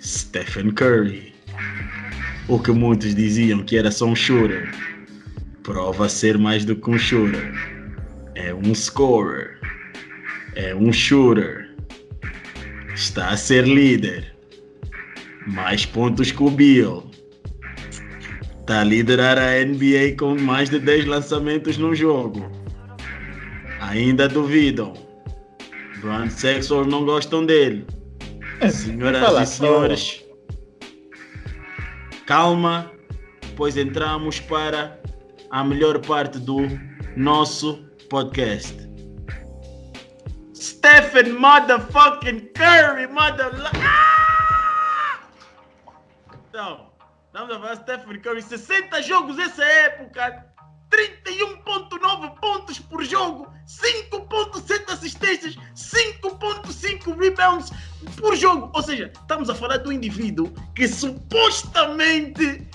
Stephen 0.00 0.70
Curry. 0.70 1.34
O 2.46 2.58
que 2.58 2.70
muitos 2.70 3.14
diziam 3.14 3.64
que 3.64 3.76
era 3.76 3.90
só 3.90 4.06
um 4.06 4.14
shooter, 4.14 4.70
prova 5.62 6.08
ser 6.08 6.38
mais 6.38 6.64
do 6.64 6.76
que 6.76 6.90
um 6.90 6.98
shooter. 6.98 7.52
É 8.34 8.54
um 8.54 8.74
scorer, 8.74 9.58
é 10.54 10.74
um 10.74 10.92
shooter. 10.92 11.74
Está 12.94 13.30
a 13.30 13.36
ser 13.36 13.66
líder. 13.66 14.32
Mais 15.46 15.84
pontos 15.84 16.30
que 16.30 16.42
o 16.42 16.50
Bill. 16.50 17.10
Está 18.60 18.80
a 18.80 18.84
liderar 18.84 19.38
a 19.38 19.64
NBA 19.64 20.16
com 20.18 20.38
mais 20.40 20.70
de 20.70 20.78
10 20.78 21.06
lançamentos 21.06 21.76
no 21.76 21.94
jogo. 21.94 22.63
Ainda 23.90 24.28
duvidam. 24.28 24.94
Brand 26.00 26.30
Sexual 26.30 26.86
não 26.86 27.04
gostam 27.04 27.44
dele. 27.44 27.86
Senhoras 28.70 29.22
fala 29.22 29.42
e 29.42 29.46
senhores, 29.46 30.24
calma, 32.26 32.90
pois 33.56 33.76
entramos 33.76 34.40
para 34.40 34.98
a 35.50 35.62
melhor 35.62 35.98
parte 35.98 36.38
do 36.38 36.60
nosso 37.16 37.84
podcast. 38.08 38.74
Stephen 40.54 41.32
motherfucking 41.32 42.52
Curry, 42.54 43.06
mother... 43.08 43.50
Ah! 43.74 45.20
Então, 46.48 46.90
estamos 47.26 47.54
a 47.54 47.60
falar 47.60 47.76
Stephen 47.76 48.20
Curry, 48.20 48.42
60 48.42 49.02
jogos 49.02 49.38
essa 49.38 49.64
época, 49.64 50.53
31.9 50.90 52.34
pontos 52.40 52.78
por 52.78 53.04
jogo, 53.04 53.52
5.7 53.66 54.92
assistências, 54.92 55.56
5.5 55.74 57.18
rebounds 57.18 57.70
por 58.16 58.36
jogo. 58.36 58.70
Ou 58.74 58.82
seja, 58.82 59.10
estamos 59.12 59.50
a 59.50 59.54
falar 59.54 59.78
do 59.78 59.92
indivíduo 59.92 60.52
que 60.74 60.86
supostamente 60.86 62.66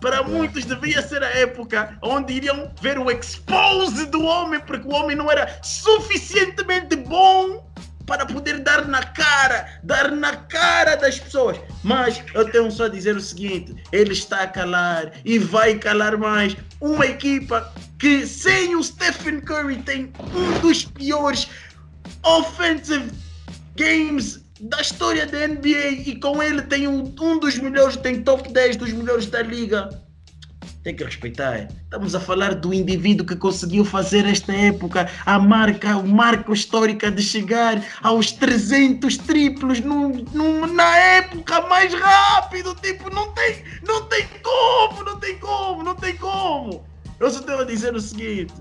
para 0.00 0.22
muitos 0.22 0.64
devia 0.64 1.02
ser 1.02 1.22
a 1.22 1.30
época 1.30 1.98
onde 2.02 2.32
iriam 2.34 2.72
ver 2.80 2.98
o 2.98 3.10
expose 3.10 4.06
do 4.06 4.22
homem, 4.22 4.60
porque 4.60 4.86
o 4.86 4.92
homem 4.92 5.16
não 5.16 5.30
era 5.30 5.60
suficientemente 5.62 6.96
bom 6.96 7.67
para 8.08 8.24
poder 8.24 8.58
dar 8.60 8.88
na 8.88 9.02
cara, 9.02 9.78
dar 9.84 10.10
na 10.10 10.34
cara 10.34 10.96
das 10.96 11.20
pessoas. 11.20 11.60
Mas 11.84 12.24
eu 12.34 12.50
tenho 12.50 12.70
só 12.70 12.86
a 12.86 12.88
dizer 12.88 13.14
o 13.14 13.20
seguinte: 13.20 13.76
ele 13.92 14.14
está 14.14 14.42
a 14.42 14.46
calar 14.48 15.12
e 15.24 15.38
vai 15.38 15.78
calar 15.78 16.16
mais. 16.16 16.56
Uma 16.80 17.06
equipa 17.06 17.72
que 17.98 18.26
sem 18.26 18.74
o 18.74 18.82
Stephen 18.82 19.40
Curry 19.40 19.76
tem 19.82 20.10
um 20.34 20.60
dos 20.60 20.84
piores 20.86 21.48
offensive 22.24 23.12
games 23.76 24.40
da 24.60 24.80
história 24.80 25.26
da 25.26 25.46
NBA 25.46 25.88
e 26.06 26.18
com 26.18 26.42
ele 26.42 26.62
tem 26.62 26.88
um, 26.88 27.14
um 27.20 27.38
dos 27.38 27.58
melhores, 27.58 27.96
tem 27.96 28.22
top 28.22 28.50
10 28.52 28.76
dos 28.76 28.92
melhores 28.92 29.26
da 29.26 29.42
liga. 29.42 29.88
Tem 30.88 30.96
que 30.96 31.04
respeitar. 31.04 31.68
Estamos 31.84 32.14
a 32.14 32.20
falar 32.20 32.54
do 32.54 32.72
indivíduo 32.72 33.26
que 33.26 33.36
conseguiu 33.36 33.84
fazer 33.84 34.24
esta 34.24 34.54
época 34.54 35.06
a 35.26 35.38
marca, 35.38 35.90
a 35.90 36.02
marca 36.02 36.50
histórica 36.50 37.10
de 37.10 37.22
chegar 37.22 37.84
aos 38.02 38.32
300 38.32 39.18
triplos 39.18 39.80
num- 39.80 40.24
na 40.72 40.96
época 40.96 41.60
mais 41.68 41.92
rápido. 41.92 42.74
Tipo, 42.76 43.14
não 43.14 43.30
tem, 43.34 43.62
não 43.86 44.06
tem 44.06 44.26
como, 44.42 45.04
não 45.04 45.20
tem 45.20 45.36
como, 45.38 45.82
não 45.82 45.94
tem 45.94 46.16
como. 46.16 46.82
Eu 47.20 47.30
só 47.30 47.42
tenho 47.42 47.58
a 47.60 47.64
dizer 47.64 47.94
o 47.94 48.00
seguinte: 48.00 48.54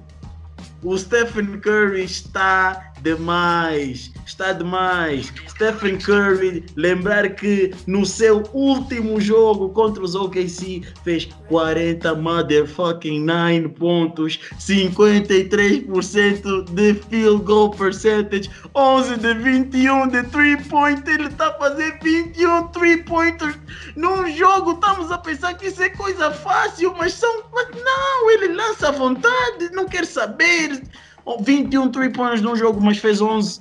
o 0.84 0.98
Stephen 0.98 1.62
Curry 1.62 2.04
está 2.04 2.92
demais. 3.08 4.12
Está 4.26 4.52
demais. 4.52 5.32
Stephen 5.48 5.98
Curry, 5.98 6.66
lembrar 6.76 7.30
que 7.30 7.74
no 7.88 8.06
seu 8.06 8.44
último 8.54 9.22
jogo 9.22 9.70
contra 9.70 10.04
os 10.04 10.16
OKC 10.16 10.84
fez 11.04 11.30
40 11.48 12.16
motherfucking 12.16 13.24
9 13.24 13.70
pontos, 13.70 14.38
53% 14.60 16.70
de 16.72 16.94
field 17.10 17.46
goal 17.46 17.72
percentage, 17.72 18.52
11 18.76 19.16
de 19.18 19.34
21 19.36 20.10
de 20.10 20.24
3 20.24 20.68
point. 20.68 21.10
Ele 21.10 21.28
está 21.28 21.48
a 21.48 21.54
fazer 21.54 21.98
21 22.04 22.68
3 22.68 23.04
pointers 23.04 23.56
num 23.96 24.30
jogo. 24.36 24.74
Estamos 24.74 25.10
a 25.10 25.18
pensar 25.18 25.54
que 25.54 25.68
isso 25.68 25.82
é 25.82 25.88
coisa 25.90 26.32
fácil, 26.32 26.94
mas 26.98 27.14
são. 27.14 27.46
Mas 27.54 27.70
não, 27.82 28.30
ele 28.32 28.54
lança 28.54 28.90
à 28.90 28.92
vontade, 28.92 29.70
não 29.72 29.86
quer 29.86 30.06
saber. 30.06 30.84
Oh, 31.30 31.38
21 31.44 31.92
3 31.92 32.14
pointers 32.14 32.42
num 32.42 32.56
jogo, 32.56 32.80
mas 32.80 33.00
fez 33.00 33.20
11. 33.20 33.60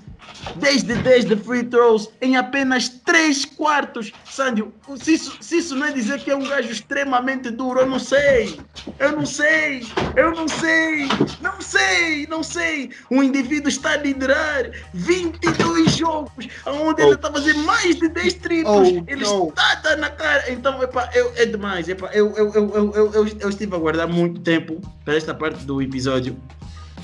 10 0.56 0.82
de 0.84 0.94
10 0.94 1.24
de 1.24 1.36
free 1.36 1.64
throws 1.64 2.08
em 2.20 2.36
apenas 2.36 2.88
3 2.88 3.44
quartos. 3.44 4.12
Sandio, 4.24 4.72
se 4.96 5.14
isso, 5.14 5.36
se 5.40 5.58
isso 5.58 5.74
não 5.74 5.86
é 5.86 5.92
dizer 5.92 6.20
que 6.20 6.30
é 6.30 6.36
um 6.36 6.46
gajo 6.46 6.70
extremamente 6.70 7.50
duro, 7.50 7.80
eu 7.80 7.86
não 7.86 7.98
sei. 7.98 8.60
Eu 9.00 9.12
não 9.12 9.26
sei. 9.26 9.84
Eu 10.14 10.30
não 10.32 10.46
sei. 10.46 11.08
Não 11.40 11.60
sei. 11.60 12.26
Não 12.28 12.42
sei. 12.44 12.90
O 13.10 13.20
indivíduo 13.22 13.68
está 13.68 13.90
a 13.92 13.96
liderar 13.96 14.70
22 14.94 15.96
jogos, 15.96 16.46
onde 16.66 17.02
ele 17.02 17.10
Oh. 17.10 17.14
está 17.14 17.28
a 17.28 17.32
fazer 17.32 17.54
mais 17.54 17.96
de 17.96 18.08
10 18.08 18.34
triplos. 18.34 18.88
Oh, 18.88 19.04
ele 19.08 19.24
no. 19.24 19.48
está 19.48 19.72
a 19.72 19.74
dar 19.76 19.96
na 19.96 20.10
cara. 20.10 20.52
Então, 20.52 20.80
epá, 20.82 21.10
eu, 21.14 21.32
é 21.36 21.46
demais. 21.46 21.88
Epá, 21.88 22.10
eu, 22.12 22.30
eu, 22.36 22.52
eu, 22.54 22.70
eu, 22.74 22.92
eu, 22.94 23.12
eu, 23.12 23.26
eu 23.40 23.48
estive 23.48 23.74
a 23.74 23.78
guardar 23.78 24.06
muito 24.06 24.40
tempo 24.40 24.80
para 25.04 25.16
esta 25.16 25.34
parte 25.34 25.64
do 25.64 25.82
episódio, 25.82 26.36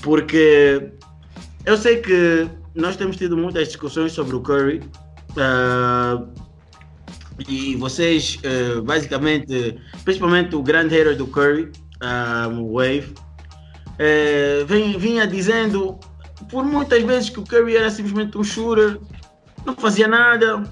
porque 0.02 0.90
eu 1.64 1.76
sei 1.76 1.98
que 1.98 2.48
nós 2.74 2.96
temos 2.96 3.16
tido 3.16 3.36
muitas 3.36 3.68
discussões 3.68 4.12
sobre 4.12 4.36
o 4.36 4.40
Curry. 4.40 4.82
ah, 5.36 6.22
e 7.48 7.74
vocês, 7.76 8.38
ah, 8.44 8.82
basicamente, 8.82 9.78
principalmente 10.04 10.54
o 10.54 10.62
grande 10.62 10.94
hater 10.94 11.16
do 11.16 11.26
Curry, 11.26 11.70
ah, 12.00 12.48
o 12.52 12.74
Wave, 12.74 13.14
eh, 13.98 14.64
vem- 14.66 14.98
vinha 14.98 15.26
dizendo 15.26 15.98
por 16.50 16.64
muitas 16.64 17.02
vezes 17.04 17.30
que 17.30 17.40
o 17.40 17.44
Curry 17.44 17.76
era 17.76 17.90
simplesmente 17.90 18.36
um 18.36 18.44
shooter, 18.44 18.98
não 19.64 19.74
fazia 19.76 20.08
nada, 20.08 20.62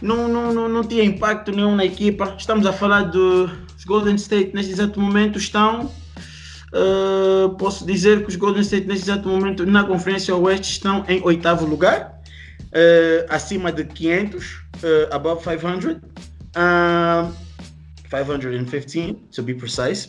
não, 0.00 0.28
não, 0.28 0.52
não, 0.52 0.68
não 0.68 0.82
tinha 0.84 1.04
impacto 1.04 1.52
nenhum 1.52 1.76
na 1.76 1.84
equipa. 1.84 2.34
Estamos 2.38 2.64
a 2.66 2.72
falar 2.72 3.02
dos 3.02 3.50
Golden 3.84 4.14
State 4.14 4.52
neste 4.54 4.72
exato 4.72 5.00
momento 5.00 5.38
estão 5.38 5.90
Uh, 6.72 7.50
posso 7.56 7.86
dizer 7.86 8.22
que 8.22 8.28
os 8.28 8.36
Golden 8.36 8.60
State 8.60 8.86
neste 8.86 9.04
exato 9.04 9.28
momento 9.28 9.64
na 9.64 9.84
Conferência 9.84 10.36
Oeste 10.36 10.72
estão 10.72 11.04
em 11.08 11.22
oitavo 11.24 11.64
lugar, 11.64 12.20
uh, 12.66 13.26
acima 13.30 13.72
de 13.72 13.84
500, 13.84 14.52
uh, 14.54 14.58
above 15.10 15.42
500, 15.42 15.94
uh, 15.94 17.32
515 18.10 19.14
to 19.34 19.42
be 19.42 19.54
precise. 19.54 20.08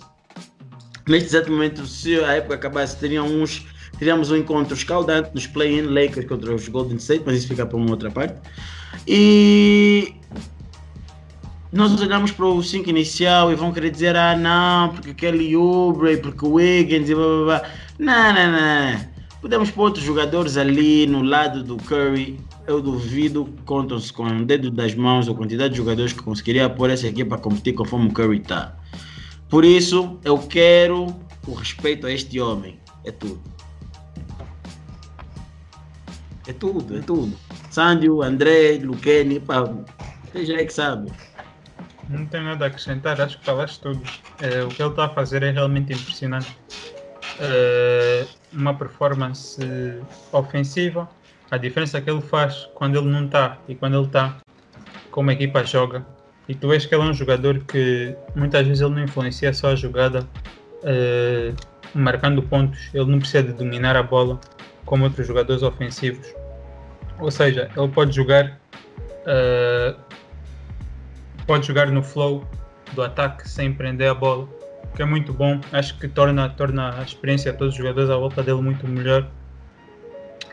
Neste 1.08 1.30
exato 1.30 1.52
momento, 1.52 1.86
se 1.88 2.20
a 2.20 2.34
época 2.34 2.56
acabasse, 2.56 2.98
teriam 2.98 3.26
uns, 3.26 3.66
teríamos 3.98 4.30
um 4.30 4.36
encontro 4.36 4.76
escaldante 4.76 5.32
nos 5.34 5.48
play-in 5.48 5.84
Lakers 5.84 6.28
contra 6.28 6.54
os 6.54 6.68
Golden 6.68 6.98
State, 6.98 7.24
mas 7.26 7.38
isso 7.38 7.48
fica 7.48 7.66
para 7.66 7.78
uma 7.78 7.92
outra 7.92 8.12
parte. 8.12 8.38
E 9.08 10.14
nós 11.72 12.00
olhamos 12.02 12.32
para 12.32 12.46
o 12.48 12.64
5 12.64 12.90
inicial 12.90 13.52
e 13.52 13.56
vão 13.56 13.72
querer 13.72 13.92
dizer, 13.92 14.16
ah 14.16 14.36
não, 14.36 14.90
porque 14.90 15.14
Kelly 15.14 15.56
Oubre, 15.56 16.18
porque 16.18 16.44
o 16.46 16.54
Wiggins 16.54 17.10
e 17.10 17.16
blá 17.16 17.26
blá 17.26 17.44
blá. 17.46 17.70
Não, 18.00 18.34
não, 18.34 18.52
não. 18.52 19.10
Podemos 19.40 19.70
pôr 19.72 19.84
outros 19.84 20.04
jogadores 20.04 20.58
ali 20.58 21.06
no 21.06 21.22
lado 21.22 21.64
do 21.64 21.78
Curry. 21.78 22.40
Eu 22.68 22.82
duvido, 22.82 23.48
contam-se 23.66 24.12
com 24.12 24.26
o 24.26 24.46
dedo 24.46 24.72
das 24.72 24.96
mãos 24.96 25.30
a 25.30 25.34
quantidade 25.34 25.72
de 25.72 25.78
jogadores 25.78 26.12
que 26.12 26.22
conseguiria 26.22 26.70
pôr 26.70 26.90
essa 26.90 27.08
equipa 27.08 27.36
a 27.36 27.38
competir 27.38 27.74
conforme 27.74 28.08
o 28.08 28.12
Curry 28.12 28.42
está. 28.42 28.76
Por 29.48 29.64
isso, 29.64 30.20
eu 30.24 30.38
quero 30.38 31.16
o 31.48 31.54
respeito 31.54 32.06
a 32.06 32.12
este 32.12 32.40
homem. 32.40 32.80
É 33.06 33.12
tudo. 33.12 33.42
É 36.48 36.54
tudo, 36.54 36.98
é 36.98 37.02
tudo. 37.02 37.34
Sandio, 37.70 38.24
André, 38.24 38.80
Luqueni, 38.84 39.40
pá, 39.40 39.62
vocês 40.32 40.48
já 40.48 40.56
é 40.56 40.66
que 40.66 40.74
sabem. 40.74 41.12
Não 42.10 42.26
tenho 42.26 42.44
nada 42.44 42.66
a 42.66 42.68
acrescentar, 42.68 43.22
acho 43.22 43.38
que 43.38 43.46
falaste 43.46 43.80
tudo. 43.80 44.02
Eh, 44.42 44.64
o 44.64 44.70
que 44.70 44.82
ele 44.82 44.90
está 44.90 45.06
a 45.06 45.10
fazer 45.10 45.44
é 45.44 45.52
realmente 45.52 45.94
impressionante. 45.94 46.58
Eh, 47.40 48.26
uma 48.52 48.74
performance 48.74 49.62
ofensiva, 50.32 51.08
a 51.52 51.58
diferença 51.58 52.02
que 52.02 52.10
ele 52.10 52.22
faz 52.22 52.68
quando 52.74 52.98
ele 52.98 53.08
não 53.08 53.26
está 53.26 53.60
e 53.68 53.76
quando 53.76 53.96
ele 53.96 54.08
está 54.08 54.38
como 55.12 55.30
a 55.30 55.34
equipa 55.34 55.64
joga. 55.64 56.04
E 56.48 56.56
tu 56.56 56.68
vês 56.68 56.84
que 56.88 56.96
ele 56.96 57.04
é 57.04 57.06
um 57.06 57.14
jogador 57.14 57.60
que 57.60 58.16
muitas 58.36 58.66
vezes 58.66 58.82
ele 58.82 58.96
não 58.96 59.04
influencia 59.04 59.54
só 59.54 59.70
a 59.70 59.76
jogada 59.76 60.28
eh, 60.84 61.54
marcando 61.94 62.42
pontos. 62.42 62.90
Ele 62.92 63.06
não 63.06 63.20
precisa 63.20 63.44
de 63.44 63.54
dominar 63.54 63.96
a 63.96 64.02
bola 64.02 64.40
como 64.84 65.04
outros 65.04 65.28
jogadores 65.28 65.62
ofensivos. 65.62 66.34
Ou 67.20 67.30
seja, 67.30 67.70
ele 67.78 67.88
pode 67.90 68.16
jogar 68.16 68.60
pode 71.50 71.66
jogar 71.66 71.88
no 71.88 72.04
flow 72.04 72.48
do 72.94 73.02
ataque 73.02 73.50
sem 73.50 73.74
prender 73.74 74.08
a 74.08 74.14
bola, 74.14 74.48
que 74.96 75.02
é 75.02 75.06
muito 75.06 75.34
bom. 75.34 75.60
Acho 75.74 75.98
que 75.98 76.08
torna, 76.08 76.48
torna 76.48 77.00
a 77.00 77.02
experiência 77.02 77.52
de 77.52 77.58
todos 77.58 77.74
os 77.74 77.78
jogadores 77.80 78.08
à 78.12 78.16
volta 78.16 78.44
dele 78.44 78.62
muito 78.62 78.88
melhor. 78.88 79.28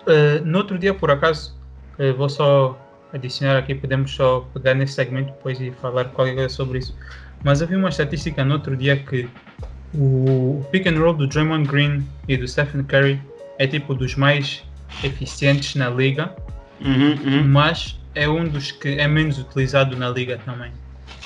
Eh, 0.06 0.40
no 0.42 0.56
outro 0.56 0.78
dia, 0.78 0.94
por 0.94 1.10
acaso, 1.10 1.54
eh, 1.98 2.12
vou 2.12 2.30
só 2.30 2.80
adicionar 3.12 3.58
aqui, 3.58 3.74
podemos 3.74 4.10
só 4.10 4.48
pegar 4.54 4.72
nesse 4.72 4.94
segmento 4.94 5.32
depois 5.34 5.60
e 5.60 5.70
falar 5.82 6.06
qualquer 6.06 6.34
coisa 6.34 6.48
sobre 6.48 6.78
isso. 6.78 6.96
Mas 7.44 7.60
havia 7.60 7.76
uma 7.76 7.90
estatística 7.90 8.42
no 8.42 8.54
outro 8.54 8.74
dia 8.74 8.96
que 8.96 9.28
o 9.94 10.64
pick 10.70 10.86
and 10.86 10.98
roll 10.98 11.12
do 11.12 11.26
Draymond 11.26 11.68
Green 11.68 12.08
e 12.26 12.38
do 12.38 12.48
Stephen 12.48 12.84
Curry 12.84 13.20
é 13.58 13.66
tipo 13.66 13.94
dos 13.94 14.14
mais 14.16 14.64
eficientes 15.04 15.74
na 15.74 15.90
liga, 15.90 16.34
Uhum, 16.80 17.12
uhum. 17.24 17.48
mas 17.48 17.98
é 18.14 18.28
um 18.28 18.46
dos 18.46 18.70
que 18.70 18.98
é 18.98 19.08
menos 19.08 19.38
utilizado 19.38 19.96
na 19.96 20.10
liga 20.10 20.38
também. 20.44 20.70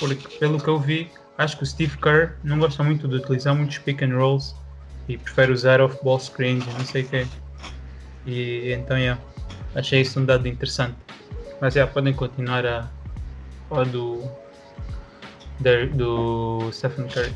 Porque 0.01 0.27
pelo 0.39 0.59
que 0.59 0.67
eu 0.67 0.79
vi, 0.79 1.11
acho 1.37 1.55
que 1.57 1.61
o 1.63 1.65
Steve 1.65 1.95
Kerr 1.99 2.35
não 2.43 2.57
gosta 2.57 2.83
muito 2.83 3.07
de 3.07 3.17
utilizar 3.17 3.53
muitos 3.53 3.77
pick 3.77 4.01
and 4.01 4.17
rolls 4.17 4.55
e 5.07 5.15
prefere 5.15 5.51
usar 5.51 5.79
off-ball 5.79 6.19
screens 6.19 6.65
não 6.65 6.83
sei 6.83 7.03
o 7.03 7.07
quê. 7.07 7.27
E 8.25 8.73
então, 8.73 8.97
yeah, 8.97 9.21
achei 9.75 10.01
isso 10.01 10.19
um 10.19 10.25
dado 10.25 10.47
interessante. 10.47 10.95
Mas 11.61 11.75
yeah, 11.75 11.91
podem 11.91 12.15
continuar 12.15 12.65
a 12.65 12.89
falar 13.69 13.85
do, 13.85 14.23
da- 15.59 15.85
do 15.93 16.71
Stephen 16.71 17.07
Curry. 17.07 17.35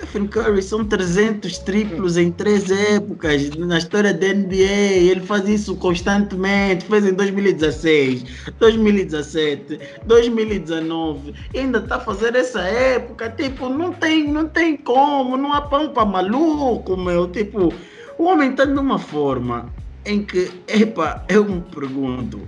Stephen 0.00 0.28
Curry 0.28 0.62
são 0.62 0.82
300 0.82 1.58
triplos 1.58 2.16
em 2.16 2.32
três 2.32 2.70
épocas 2.70 3.50
na 3.50 3.76
história 3.76 4.14
da 4.14 4.28
NBA. 4.28 5.10
Ele 5.10 5.20
faz 5.20 5.46
isso 5.46 5.76
constantemente. 5.76 6.86
Fez 6.86 7.04
em 7.04 7.12
2016, 7.12 8.24
2017, 8.58 9.78
2019. 10.06 11.34
E 11.52 11.58
ainda 11.58 11.78
está 11.80 11.96
a 11.96 12.00
fazer 12.00 12.34
essa 12.34 12.62
época. 12.62 13.28
Tipo, 13.30 13.68
não 13.68 13.92
tem, 13.92 14.26
não 14.26 14.48
tem 14.48 14.74
como. 14.78 15.36
Não 15.36 15.52
há 15.52 15.60
pão 15.60 15.90
para 15.90 16.06
maluco, 16.06 16.96
meu. 16.96 17.28
Tipo, 17.28 17.72
o 18.16 18.24
homem 18.24 18.52
está 18.52 18.64
numa 18.64 18.98
forma 18.98 19.70
em 20.06 20.24
que, 20.24 20.50
epa, 20.66 21.22
eu 21.28 21.44
me 21.44 21.60
pergunto. 21.60 22.40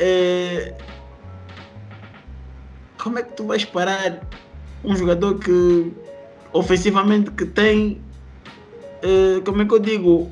é, 0.00 0.74
como 2.98 3.18
é 3.18 3.22
que 3.22 3.36
tu 3.36 3.46
vais 3.46 3.64
parar 3.64 4.20
um 4.82 4.96
jogador 4.96 5.38
que 5.38 5.92
ofensivamente 6.52 7.30
que 7.32 7.46
tem 7.46 8.00
eh, 9.02 9.40
como 9.44 9.62
é 9.62 9.64
que 9.64 9.74
eu 9.74 9.78
digo 9.78 10.30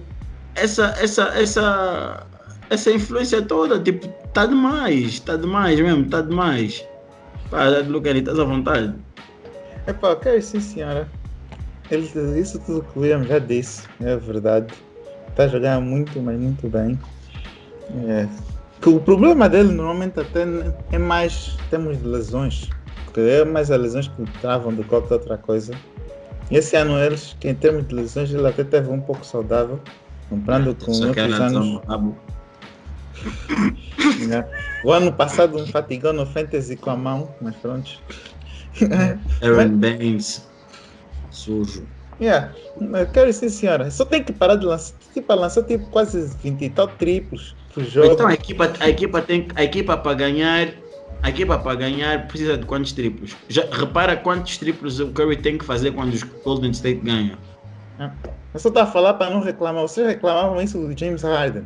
essa 0.54 0.94
essa 0.98 1.24
essa 1.38 2.26
essa 2.70 2.90
influência 2.90 3.42
toda 3.42 3.78
tipo 3.80 4.08
tá 4.32 4.46
demais 4.46 5.20
tá 5.20 5.36
demais 5.36 5.78
mesmo 5.80 6.08
tá 6.08 6.20
demais 6.22 6.84
pá 7.50 7.68
Lucas 7.86 8.16
estás 8.16 8.38
à 8.38 8.44
vontade 8.44 8.94
Epá, 9.86 10.12
ok, 10.12 10.40
sim 10.40 10.60
senhora. 10.60 11.06
Ele, 11.90 12.08
isso 12.40 12.58
tudo 12.60 12.82
que 12.82 12.98
o 12.98 13.02
William 13.02 13.24
já 13.24 13.38
disse, 13.38 13.86
é 14.00 14.16
verdade. 14.16 14.72
Está 15.28 15.44
a 15.44 15.48
jogar 15.48 15.80
muito, 15.80 16.18
mas 16.22 16.38
muito 16.38 16.68
bem. 16.68 16.98
É. 18.08 18.26
O 18.86 18.98
problema 19.00 19.48
dele 19.48 19.72
normalmente 19.72 20.20
até 20.20 20.44
é 20.92 20.98
mais 20.98 21.56
em 21.66 21.68
termos 21.68 21.98
de 21.98 22.06
lesões. 22.06 22.70
É 23.16 23.44
mais 23.44 23.70
as 23.70 23.80
lesões 23.80 24.08
que 24.08 24.24
travam 24.40 24.74
do 24.74 24.82
que 24.82 24.88
qualquer 24.88 25.14
outra 25.14 25.36
coisa. 25.36 25.74
Esse 26.54 26.76
ano 26.76 26.98
eles, 26.98 27.36
que 27.40 27.48
em 27.48 27.54
termos 27.54 27.86
de 27.88 27.94
lesões, 27.94 28.32
ele 28.32 28.46
até 28.46 28.62
teve 28.62 28.88
um 28.88 29.00
pouco 29.00 29.26
saudável. 29.26 29.80
Comparando 30.28 30.74
com 30.74 30.92
Só 30.92 31.12
que 31.12 31.20
outros 31.20 31.40
anos. 31.40 31.80
né? 34.28 34.48
O 34.84 34.92
ano 34.92 35.12
passado 35.12 35.58
me 35.58 35.70
fatigou 35.70 36.12
no 36.12 36.24
fantasy 36.24 36.76
com 36.76 36.90
a 36.90 36.96
mão, 36.96 37.34
mas 37.40 37.56
pronto. 37.56 38.00
Aaron 39.42 39.76
Baines 39.78 40.46
sujo 41.30 41.86
Yeah, 42.20 42.54
eu 42.80 43.06
quero 43.08 43.32
sim, 43.32 43.48
senhora. 43.48 43.90
Só 43.90 44.04
tem 44.04 44.22
que 44.22 44.32
parar 44.32 44.54
de 44.54 44.64
lançar. 44.64 44.94
Tipo, 45.12 45.34
lançar 45.34 45.64
tipo 45.64 45.84
quase 45.90 46.32
20 46.42 46.64
e 46.64 46.70
tal 46.70 46.86
triplos 46.86 47.56
por 47.72 47.84
jogo. 47.84 48.12
então 48.12 48.26
a 48.28 48.34
equipa 48.34 48.72
a 48.78 48.88
equipa 48.88 49.20
tem 49.20 49.48
a 49.56 49.64
equipa 49.64 49.96
para 49.96 50.14
ganhar 50.14 50.68
a 51.24 51.30
equipa 51.30 51.58
para 51.58 51.74
ganhar 51.74 52.28
precisa 52.28 52.58
de 52.58 52.66
quantos 52.66 52.92
triplos 52.92 53.34
já 53.48 53.64
repara 53.72 54.14
quantos 54.14 54.58
triplos 54.58 55.00
o 55.00 55.08
Curry 55.08 55.38
tem 55.38 55.56
que 55.56 55.64
fazer 55.64 55.90
quando 55.92 56.12
os 56.12 56.22
Golden 56.22 56.70
State 56.70 57.00
ganham 57.00 57.36
Eu 58.52 58.60
só 58.60 58.68
estava 58.68 58.88
a 58.88 58.92
falar 58.92 59.14
para 59.14 59.30
não 59.30 59.40
reclamar. 59.40 59.82
Vocês 59.82 60.06
reclamavam 60.06 60.60
isso 60.60 60.78
do 60.78 60.98
James 60.98 61.22
Harden. 61.22 61.62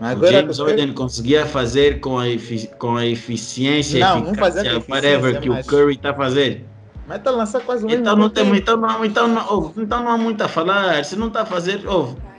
Mas 0.00 0.10
o 0.10 0.16
Agora 0.16 0.32
James 0.32 0.58
Harden 0.58 0.92
conseguia 0.92 1.46
fazer 1.46 2.00
com 2.00 2.18
a, 2.18 2.28
efi 2.28 2.68
com 2.78 2.96
a 2.96 3.06
eficiência, 3.06 3.98
Não, 3.98 4.28
eficácia, 4.28 4.80
com 4.80 4.92
whatever 4.92 5.34
eficiência, 5.36 5.40
que 5.40 5.48
o 5.48 5.52
mas- 5.54 5.66
Curry 5.66 5.94
está 5.94 6.10
a 6.10 6.14
fazer. 6.14 6.64
Mas 7.06 7.18
está 7.18 7.30
a 7.30 7.32
lançar 7.32 7.60
quase 7.62 7.84
o 7.84 7.86
mesmo. 7.86 8.02
Então 8.02 8.16
não, 8.16 8.28
tem, 8.28 8.56
então, 8.56 8.76
não, 8.76 9.04
então, 9.04 9.26
não, 9.28 9.72
então 9.78 10.02
não 10.04 10.10
há 10.10 10.18
muito 10.18 10.42
a 10.42 10.48
falar. 10.48 11.04
Se 11.04 11.16
não 11.16 11.28
está 11.28 11.42
a 11.42 11.46
fazer. 11.46 11.80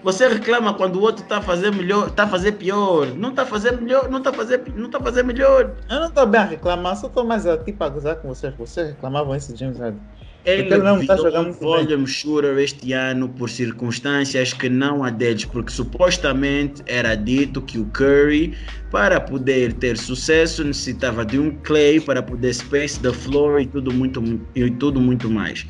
Você 0.03 0.27
reclama 0.27 0.73
quando 0.73 0.95
o 0.95 1.01
outro 1.01 1.23
está 1.23 1.37
a 1.37 1.41
fazer 1.41 1.71
melhor, 1.71 2.07
está 2.07 2.23
a 2.23 2.27
fazer 2.27 2.53
pior. 2.53 3.07
Não 3.15 3.29
está 3.29 3.43
a 3.43 3.45
fazer 3.45 3.79
melhor, 3.79 4.09
não 4.09 4.19
está 4.19 4.29
a 4.29 4.33
fazer, 4.33 4.63
não 4.75 4.85
está 4.85 4.97
a 4.97 5.01
fazer 5.01 5.23
melhor. 5.23 5.75
Eu 5.89 5.99
não 5.99 6.07
estou 6.07 6.25
bem 6.25 6.41
a 6.41 6.45
reclamar, 6.45 6.95
só 6.95 7.07
estou 7.07 7.25
mais 7.25 7.45
a, 7.45 7.57
tipo, 7.57 7.83
a 7.83 7.89
gozar 7.89 8.15
com 8.17 8.27
vocês. 8.29 8.53
Vocês 8.55 8.89
reclamavam 8.89 9.35
isso 9.35 9.53
de 9.53 9.59
James 9.59 9.77
Harden. 9.77 10.01
Ele 10.45 10.77
não 10.77 11.05
tá 11.05 11.15
virou 11.15 11.31
jogando 11.31 11.49
um 11.49 11.51
volume 11.51 12.07
shooter 12.07 12.57
este 12.57 12.93
ano 12.93 13.27
por 13.27 13.49
circunstâncias 13.49 14.53
que 14.53 14.69
não 14.69 15.03
há 15.03 15.09
deles, 15.09 15.43
porque 15.43 15.71
supostamente 15.71 16.81
era 16.85 17.13
dito 17.13 17.61
que 17.61 17.77
o 17.77 17.85
Curry, 17.87 18.57
para 18.89 19.19
poder 19.19 19.73
ter 19.73 19.97
sucesso, 19.97 20.63
necessitava 20.63 21.25
de 21.25 21.37
um 21.37 21.51
Clay 21.63 21.99
para 21.99 22.23
poder 22.23 22.53
space 22.53 22.99
the 23.01 23.11
floor 23.11 23.59
e 23.59 23.65
tudo 23.65 23.93
muito, 23.93 24.23
e 24.55 24.71
tudo 24.71 25.01
muito 25.01 25.29
mais. 25.29 25.67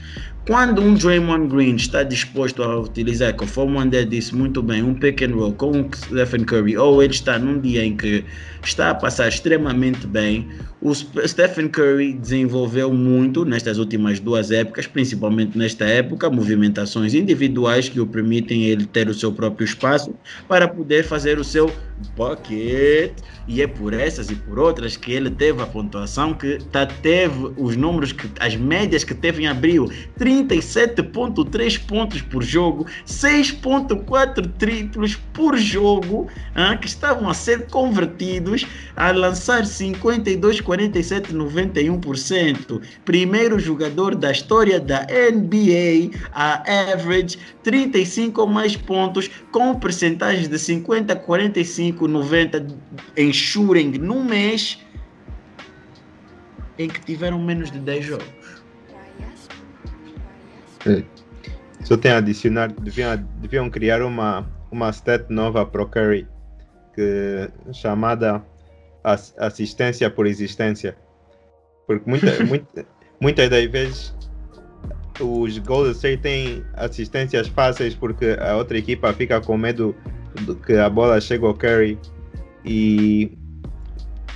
Quando 0.49 0.81
um 0.81 0.95
Draymond 0.95 1.47
Green 1.47 1.75
está 1.75 2.01
disposto 2.01 2.63
a 2.63 2.79
utilizar, 2.79 3.35
conforme 3.35 3.77
o 3.77 3.79
André 3.79 4.03
disse 4.03 4.35
muito 4.35 4.63
bem, 4.63 4.81
um 4.81 4.95
pick 4.95 5.21
and 5.21 5.35
roll 5.35 5.53
com 5.53 5.81
o 5.81 5.89
Stephen 5.95 6.43
Curry, 6.43 6.75
ou 6.75 7.03
ele 7.03 7.13
está 7.13 7.37
num 7.37 7.61
dia 7.61 7.85
em 7.85 7.95
que 7.95 8.25
está 8.63 8.89
a 8.89 8.95
passar 8.95 9.27
extremamente 9.27 10.07
bem, 10.07 10.47
o 10.81 10.93
Stephen 10.95 11.67
Curry 11.67 12.13
desenvolveu 12.13 12.93
muito 12.93 13.43
nestas 13.43 13.77
últimas 13.77 14.19
duas 14.19 14.49
épocas, 14.49 14.87
principalmente 14.87 15.57
nesta 15.57 15.83
época, 15.83 16.29
movimentações 16.29 17.13
individuais 17.13 17.89
que 17.89 17.99
o 17.99 18.07
permitem 18.07 18.63
ele 18.63 18.85
ter 18.85 19.09
o 19.09 19.13
seu 19.13 19.31
próprio 19.33 19.65
espaço 19.65 20.15
para 20.47 20.69
poder 20.69 21.03
fazer 21.03 21.37
o 21.37 21.43
seu 21.43 21.69
bucket. 22.15 23.11
E 23.45 23.61
é 23.61 23.67
por 23.67 23.93
essas 23.93 24.29
e 24.29 24.35
por 24.35 24.59
outras 24.59 24.95
que 24.95 25.11
ele 25.11 25.29
teve 25.29 25.61
a 25.61 25.65
pontuação 25.65 26.33
que 26.33 26.59
tá, 26.71 26.85
teve 26.85 27.51
os 27.57 27.75
números, 27.75 28.11
que, 28.11 28.29
as 28.39 28.55
médias 28.55 29.03
que 29.03 29.13
teve 29.13 29.43
em 29.43 29.47
abril: 29.47 29.91
37,3 30.19 31.79
pontos 31.87 32.21
por 32.21 32.43
jogo, 32.43 32.85
6,4 33.05 34.49
triplos 34.57 35.15
por 35.33 35.57
jogo, 35.57 36.27
ah, 36.53 36.77
que 36.77 36.87
estavam 36.87 37.27
a 37.27 37.33
ser 37.33 37.65
convertidos 37.67 38.65
a 38.95 39.11
lançar 39.11 39.65
52, 39.65 40.61
47, 40.69 41.33
91%. 41.33 42.79
Primeiro 43.03 43.57
jogador 43.57 44.13
da 44.13 44.31
história 44.31 44.79
da 44.79 45.01
NBA 45.01 46.15
a 46.31 46.61
average 46.91 47.39
35 47.63 48.41
ou 48.41 48.45
mais 48.45 48.75
pontos 48.75 49.27
com 49.51 49.73
percentagens 49.79 50.47
de 50.47 50.59
50, 50.59 51.15
45, 51.15 52.07
90 52.07 52.67
em 53.17 53.33
shooting 53.33 53.97
no 53.97 54.23
mês 54.23 54.77
em 56.77 56.87
que 56.87 57.01
tiveram 57.01 57.39
menos 57.39 57.71
de 57.71 57.79
10 57.79 58.05
jogos. 58.05 58.27
Só 61.83 61.97
tem 61.97 62.11
a 62.11 62.17
adicionar, 62.17 62.71
deviam, 62.79 63.17
deviam 63.41 63.69
criar 63.71 64.03
uma, 64.03 64.47
uma 64.69 64.91
stat 64.91 65.25
nova 65.29 65.65
para 65.65 65.81
o 65.81 65.87
Curry, 65.87 66.27
que, 66.93 67.49
chamada 67.73 68.45
assistência 69.03 70.09
por 70.09 70.27
existência. 70.27 70.97
Porque 71.87 72.09
muita, 72.09 72.43
muita, 72.45 72.85
muitas 73.19 73.49
das 73.49 73.65
vezes 73.65 74.15
os 75.19 75.57
Golden 75.59 75.91
State 75.91 76.21
têm 76.21 76.63
assistências 76.75 77.47
fáceis 77.47 77.93
porque 77.93 78.37
a 78.39 78.55
outra 78.55 78.77
equipa 78.77 79.11
fica 79.13 79.41
com 79.41 79.57
medo 79.57 79.95
de 80.41 80.55
que 80.55 80.73
a 80.77 80.89
bola 80.89 81.19
chegue 81.19 81.45
ao 81.45 81.53
Curry 81.53 81.97
e 82.63 83.37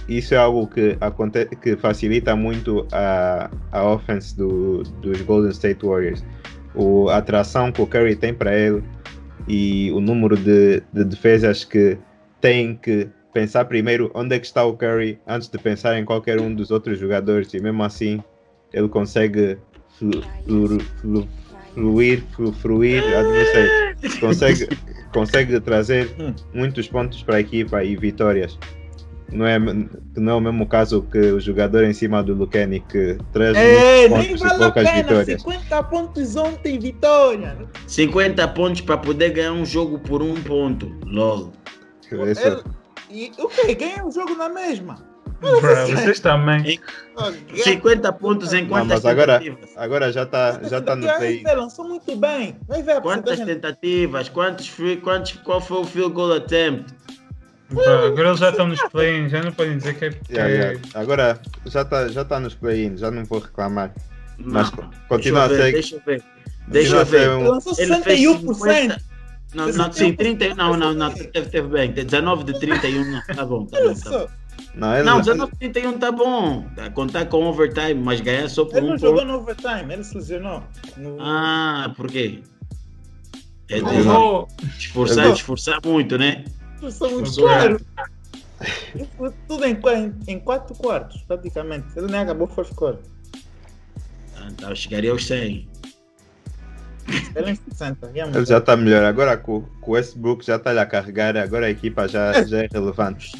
isso 0.07 0.33
é 0.33 0.37
algo 0.37 0.67
que, 0.67 0.97
aconte 0.99 1.45
que 1.61 1.77
facilita 1.77 2.35
muito 2.35 2.85
a, 2.91 3.49
a 3.71 3.83
offense 3.85 4.35
do, 4.35 4.83
dos 5.01 5.21
Golden 5.21 5.51
State 5.51 5.85
Warriors. 5.85 6.23
O, 6.75 7.07
a 7.09 7.17
atração 7.17 7.71
que 7.71 7.81
o 7.81 7.87
Curry 7.87 8.15
tem 8.15 8.33
para 8.33 8.57
ele 8.57 8.83
e 9.47 9.91
o 9.91 10.01
número 10.01 10.35
de, 10.35 10.81
de 10.91 11.03
defesas 11.05 11.63
que 11.63 11.97
tem 12.41 12.75
que 12.75 13.07
pensar 13.33 13.65
primeiro 13.65 14.11
onde 14.13 14.35
é 14.35 14.39
que 14.39 14.45
está 14.45 14.63
o 14.63 14.77
Curry 14.77 15.19
antes 15.27 15.47
de 15.49 15.57
pensar 15.57 15.97
em 15.97 16.05
qualquer 16.05 16.39
um 16.39 16.53
dos 16.53 16.71
outros 16.71 16.99
jogadores 16.99 17.53
e 17.53 17.59
mesmo 17.59 17.83
assim 17.83 18.21
ele 18.71 18.87
consegue 18.87 19.57
flu, 19.97 20.21
flu, 20.45 20.79
flu, 21.01 21.27
fluir, 21.73 22.23
flu, 22.35 22.51
fruir, 22.53 23.03
não 23.03 23.45
sei, 23.45 24.19
consegue, 24.19 24.69
consegue 25.11 25.59
trazer 25.59 26.15
muitos 26.53 26.87
pontos 26.87 27.21
para 27.23 27.37
a 27.37 27.39
equipa 27.39 27.83
e 27.83 27.95
vitórias. 27.95 28.57
Não 29.31 29.47
é, 29.47 29.57
não 29.57 30.31
é 30.31 30.35
o 30.35 30.39
mesmo 30.39 30.67
caso 30.67 31.01
que 31.01 31.17
o 31.17 31.39
jogador 31.39 31.83
em 31.85 31.93
cima 31.93 32.21
do 32.21 32.35
Lucani 32.35 32.81
que 32.81 33.17
traz 33.31 33.57
É, 33.57 34.07
pontos 34.07 34.25
e 34.27 34.35
vale 34.35 34.53
a 34.53 34.57
poucas 34.59 34.83
pena. 34.83 35.01
vitórias. 35.01 35.41
50 35.41 35.83
pontos 35.83 36.35
ontem, 36.35 36.77
vitória. 36.79 37.57
50 37.87 38.47
pontos 38.49 38.81
para 38.81 38.97
poder 38.97 39.31
ganhar 39.31 39.53
um 39.53 39.65
jogo 39.65 39.97
por 39.97 40.21
um 40.21 40.35
ponto. 40.35 40.95
Logo. 41.03 41.51
Isso- 42.29 42.47
Ele- 42.47 42.61
E 43.13 43.31
o 43.37 43.47
que? 43.47 43.75
Ganha 43.75 44.03
o 44.05 44.11
jogo 44.11 44.33
na 44.35 44.49
mesma. 44.49 44.95
Bro, 45.39 45.61
vocês 45.61 46.19
também. 46.19 46.79
Oh, 47.15 47.31
50 47.55 48.11
pontos 48.13 48.53
em 48.53 48.61
Não, 48.63 48.69
quantas 48.69 49.03
mas 49.03 49.05
agora, 49.05 49.39
tentativas? 49.39 49.69
agora 49.77 50.11
já 50.11 50.23
está 50.23 50.59
já 50.63 50.81
tá 50.81 50.95
no 50.95 51.05
play. 51.17 51.43
Lançou 51.43 51.87
muito 51.87 52.15
bem. 52.15 52.57
Vai 52.67 52.81
ver 52.81 52.93
a 52.97 53.01
Quantas 53.01 53.39
tentativas? 53.39 54.29
Quantos, 54.29 54.71
quantos, 55.03 55.33
qual 55.43 55.61
foi 55.61 55.77
o 55.81 55.83
field 55.85 56.13
goal 56.13 56.33
attempt? 56.33 56.93
Bro, 57.69 57.83
agora 58.07 58.27
eles 58.29 58.39
já 58.39 58.49
estão 58.49 58.67
nos 58.67 58.81
play 58.89 59.27
já 59.29 59.41
não 59.43 59.51
podem 59.51 59.77
dizer 59.77 59.95
que 59.95 60.05
é. 60.05 60.09
Yeah, 60.29 60.49
é- 60.49 60.57
yeah. 60.57 60.79
Agora 60.95 61.39
já 61.65 61.81
está 61.81 62.07
já 62.07 62.25
tá 62.25 62.39
nos 62.39 62.55
play-ins, 62.55 62.99
já 62.99 63.11
não 63.11 63.23
vou 63.25 63.39
reclamar. 63.39 63.93
Mas 64.37 64.71
Não. 64.71 64.89
continua 65.07 65.43
a 65.43 65.47
deixa 65.47 65.61
eu 65.61 65.61
ver, 65.61 65.73
ser- 65.73 65.73
Deixa 65.73 65.95
eu 65.95 66.01
ver. 66.05 66.23
Deixa 66.67 66.95
eu 66.95 67.05
ver. 67.05 67.29
um- 67.29 67.39
Ele 67.41 67.49
lançou 67.49 67.73
Ele 67.77 67.87
fez 68.03 68.19
61%. 68.19 68.97
50. 69.53 69.77
Não, 69.77 69.85
não, 69.85 69.93
sim, 69.93 70.13
30. 70.13 70.55
Não, 70.55 70.75
não, 70.77 70.93
não. 70.93 71.11
Teve, 71.11 71.49
teve 71.49 71.67
bem. 71.67 71.91
19 71.91 72.43
de 72.43 72.59
31. 72.59 73.05
Não. 73.11 73.21
Tá 73.21 73.45
bom, 73.45 73.65
tá 73.65 73.79
bom. 73.81 73.93
Tá 73.93 74.09
bom. 74.09 74.27
Não, 74.75 74.95
ele, 74.95 75.03
Não, 75.03 75.19
19 75.19 75.51
de 75.53 75.57
31 75.59 75.97
tá 75.99 76.11
bom. 76.11 76.65
Tá, 76.75 76.89
contar 76.89 77.25
com 77.27 77.45
overtime, 77.45 77.95
mas 77.95 78.21
ganhar 78.21 78.49
só 78.49 78.65
por 78.65 78.77
Ele 78.77 78.87
um 78.87 78.89
não 78.91 78.97
jogou 78.97 79.19
ponto. 79.21 79.27
no 79.27 79.37
overtime, 79.39 79.93
ele 79.93 80.03
se 80.03 80.15
lesionou. 80.15 80.63
No... 80.97 81.17
Ah, 81.19 81.91
por 81.95 82.07
quê? 82.11 82.41
É 83.69 83.75
de 83.75 84.01
vou. 84.01 84.47
esforçar, 84.77 85.31
esforçar 85.31 85.79
muito, 85.85 86.17
né? 86.17 86.43
É 86.81 87.07
muito 87.09 87.29
Jogou. 87.29 87.49
claro. 87.49 87.81
Tudo 89.47 89.65
em, 89.65 89.73
em, 90.27 90.33
em 90.35 90.39
quatro 90.39 90.75
quartos, 90.75 91.21
praticamente. 91.23 91.87
Ele 91.95 92.07
nem 92.07 92.21
acabou 92.21 92.47
o 92.47 92.49
first 92.51 92.73
quarter. 92.75 93.03
Ah, 94.37 94.47
Então, 94.51 94.75
chegaria 94.75 95.11
aos 95.11 95.25
100. 95.25 95.67
Ele 97.35 97.51
em 97.51 97.55
60. 97.55 98.07
ia 98.13 98.21
ele 98.23 98.27
mudar. 98.27 98.45
já 98.45 98.57
está 98.57 98.75
melhor. 98.77 99.03
Agora 99.03 99.35
com 99.37 99.63
o 99.85 99.91
Westbrook 99.91 100.45
já 100.45 100.55
está 100.55 100.79
a 100.79 100.85
carregar, 100.85 101.35
agora 101.37 101.65
a 101.65 101.69
equipa 101.69 102.07
já, 102.07 102.43
já 102.43 102.63
é 102.63 102.67
relevante. 102.71 103.31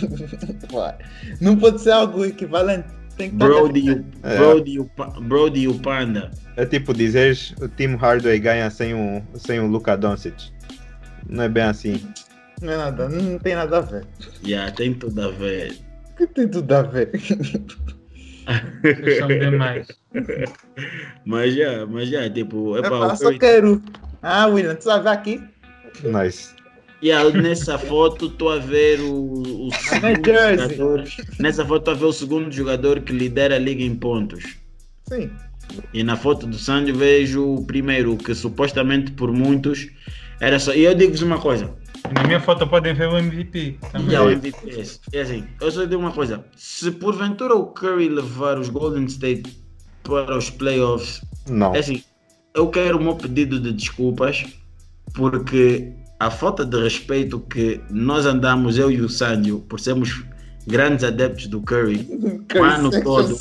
Não 1.40 1.56
pode 1.56 1.80
ser 1.80 1.92
algo 1.92 2.24
equivalente. 2.24 2.88
Tem 3.16 3.30
que 3.30 3.36
Brody, 3.36 3.80
e 3.80 3.90
o- 3.92 4.04
É. 4.24 4.36
Brody, 4.38 4.70
e 4.72 4.80
o 4.80 4.90
Brody 5.20 5.60
e 5.60 5.68
o 5.68 5.78
Panda. 5.78 6.32
É 6.56 6.66
tipo 6.66 6.92
dizeres 6.92 7.54
o 7.60 7.68
Tim 7.68 7.94
Hardaway 7.94 8.40
ganha 8.40 8.68
sem 8.70 8.92
o, 8.92 9.22
sem 9.36 9.60
o 9.60 9.66
Luka 9.68 9.96
Doncic. 9.96 10.34
Não 11.28 11.44
é 11.44 11.48
bem 11.48 11.62
assim. 11.62 12.04
Não 12.60 12.72
é 12.72 12.76
nada, 12.76 13.08
não 13.08 13.38
tem 13.38 13.54
nada 13.54 13.78
a 13.78 13.80
ver. 13.80 14.04
Yeah, 14.44 14.72
tem 14.72 14.94
tudo 14.94 15.22
a 15.22 15.30
ver. 15.30 15.78
O 16.10 16.16
que 16.16 16.26
tem 16.26 16.48
tudo 16.48 16.72
a 16.74 16.82
ver? 16.82 17.10
Vocês 18.82 19.18
são 19.18 19.28
demais. 19.28 19.86
Mas 21.24 21.54
já, 21.54 21.86
mas 21.86 22.08
já, 22.08 22.28
tipo, 22.30 22.76
Eu 22.76 22.84
epá, 22.84 22.96
o 22.96 23.08
faço, 23.08 23.22
só 23.22 23.28
Curry 23.28 23.38
quero. 23.38 23.82
Ah, 24.22 24.46
William, 24.46 24.74
tu 24.74 24.84
sabe 24.84 25.08
aqui? 25.08 25.40
Nice. 26.02 26.54
Yeah, 27.02 27.30
nessa 27.38 27.76
foto 27.76 28.26
estou 28.26 28.50
a 28.50 28.58
ver 28.58 28.98
o, 29.00 29.66
o 29.66 29.70
segundo 29.72 30.24
Jersey. 30.24 30.76
jogador. 30.76 31.04
Nessa 31.38 31.64
foto 31.64 31.78
estou 31.80 31.94
a 31.94 31.96
ver 31.96 32.04
o 32.06 32.12
segundo 32.12 32.52
jogador 32.52 33.00
que 33.00 33.12
lidera 33.12 33.56
a 33.56 33.58
liga 33.58 33.82
em 33.82 33.94
pontos. 33.94 34.56
Sim. 35.08 35.30
E 35.92 36.02
na 36.02 36.16
foto 36.16 36.46
do 36.46 36.56
Sandy 36.56 36.92
vejo 36.92 37.56
o 37.56 37.66
primeiro, 37.66 38.16
que 38.16 38.34
supostamente 38.34 39.12
por 39.12 39.32
muitos 39.32 39.88
era 40.40 40.58
só. 40.58 40.72
E 40.72 40.84
eu 40.84 40.94
digo-vos 40.94 41.22
uma 41.22 41.38
coisa. 41.38 41.74
Na 42.12 42.22
minha 42.24 42.40
foto 42.40 42.66
podem 42.66 42.94
ver 42.94 43.08
o 43.08 43.16
MVP. 43.16 43.78
Também. 43.90 44.10
E 44.10 44.14
é 44.14 44.20
o 44.20 44.30
MVP. 44.30 44.70
esse. 44.70 45.00
É 45.12 45.20
assim, 45.22 45.44
eu 45.60 45.70
só 45.70 45.84
digo 45.84 46.00
uma 46.00 46.12
coisa. 46.12 46.44
Se 46.56 46.90
porventura 46.90 47.54
o 47.54 47.66
Curry 47.66 48.08
levar 48.08 48.58
os 48.58 48.68
Golden 48.68 49.04
State 49.06 49.58
para 50.02 50.36
os 50.36 50.50
playoffs, 50.50 51.22
Não. 51.48 51.74
é 51.74 51.78
assim, 51.78 52.02
eu 52.54 52.68
quero 52.68 52.98
o 52.98 53.02
meu 53.02 53.16
pedido 53.16 53.58
de 53.58 53.72
desculpas 53.72 54.44
porque 55.14 55.92
a 56.20 56.30
falta 56.30 56.64
de 56.64 56.78
respeito 56.82 57.40
que 57.40 57.80
nós 57.90 58.26
andamos, 58.26 58.78
eu 58.78 58.90
e 58.90 59.00
o 59.00 59.08
Sandio, 59.08 59.60
por 59.60 59.80
sermos 59.80 60.24
grandes 60.66 61.04
adeptos 61.04 61.46
do 61.46 61.60
Curry, 61.60 62.06
o 62.54 62.62
ano 62.62 62.90
todo, 63.02 63.38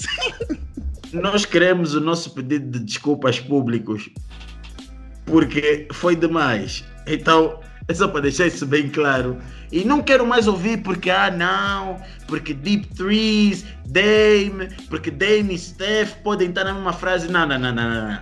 nós 1.11 1.45
queremos 1.45 1.93
o 1.95 1.99
nosso 2.01 2.31
pedido 2.31 2.71
de 2.71 2.85
desculpas 2.85 3.39
públicos 3.39 4.09
porque 5.25 5.87
foi 5.91 6.15
demais. 6.15 6.83
Então, 7.07 7.59
é 7.87 7.93
só 7.93 8.07
para 8.07 8.21
deixar 8.21 8.47
isso 8.47 8.65
bem 8.65 8.89
claro. 8.89 9.37
E 9.71 9.83
não 9.83 10.01
quero 10.01 10.25
mais 10.25 10.47
ouvir 10.47 10.81
porque, 10.81 11.09
ah, 11.09 11.29
não, 11.29 12.01
porque 12.27 12.53
Deep 12.53 12.87
Threes, 12.95 13.65
Dame, 13.85 14.69
porque 14.89 15.11
Dame 15.11 15.55
e 15.55 15.59
Steph 15.59 16.13
podem 16.23 16.49
estar 16.49 16.63
na 16.63 16.73
mesma 16.73 16.93
frase. 16.93 17.29
Não, 17.29 17.45
não, 17.47 17.59
não, 17.59 17.73
não, 17.73 18.07
não. 18.09 18.21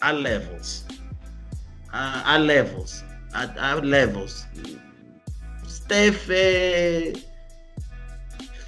Há 0.00 0.10
levels. 0.10 0.86
Há, 1.90 2.34
há 2.34 2.36
levels. 2.36 3.04
Há, 3.32 3.48
há 3.58 3.74
levels. 3.74 4.46
Steph 5.66 6.28
é 6.30 7.12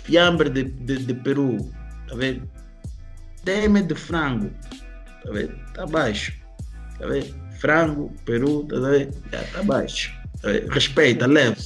fiambre 0.05 0.51
de, 0.51 0.65
de, 0.65 0.98
de 1.05 1.15
Peru. 1.15 1.70
Tá 2.09 2.16
vendo? 2.16 2.48
Dame 3.44 3.81
é 3.81 3.82
de 3.82 3.94
frango. 3.94 4.51
Tá 5.23 5.31
vendo? 5.31 5.55
Tá 5.74 5.86
baixo. 5.86 6.32
Tá 6.98 7.07
vendo? 7.07 7.47
Frango, 7.59 8.12
Peru, 8.24 8.65
tá 8.65 8.78
vendo? 8.81 9.15
Já 9.32 9.43
tá 9.44 9.62
baixo. 9.62 10.15
Tá 10.43 10.49
vendo? 10.51 10.69
Respeita, 10.73 11.27
leva. 11.27 11.57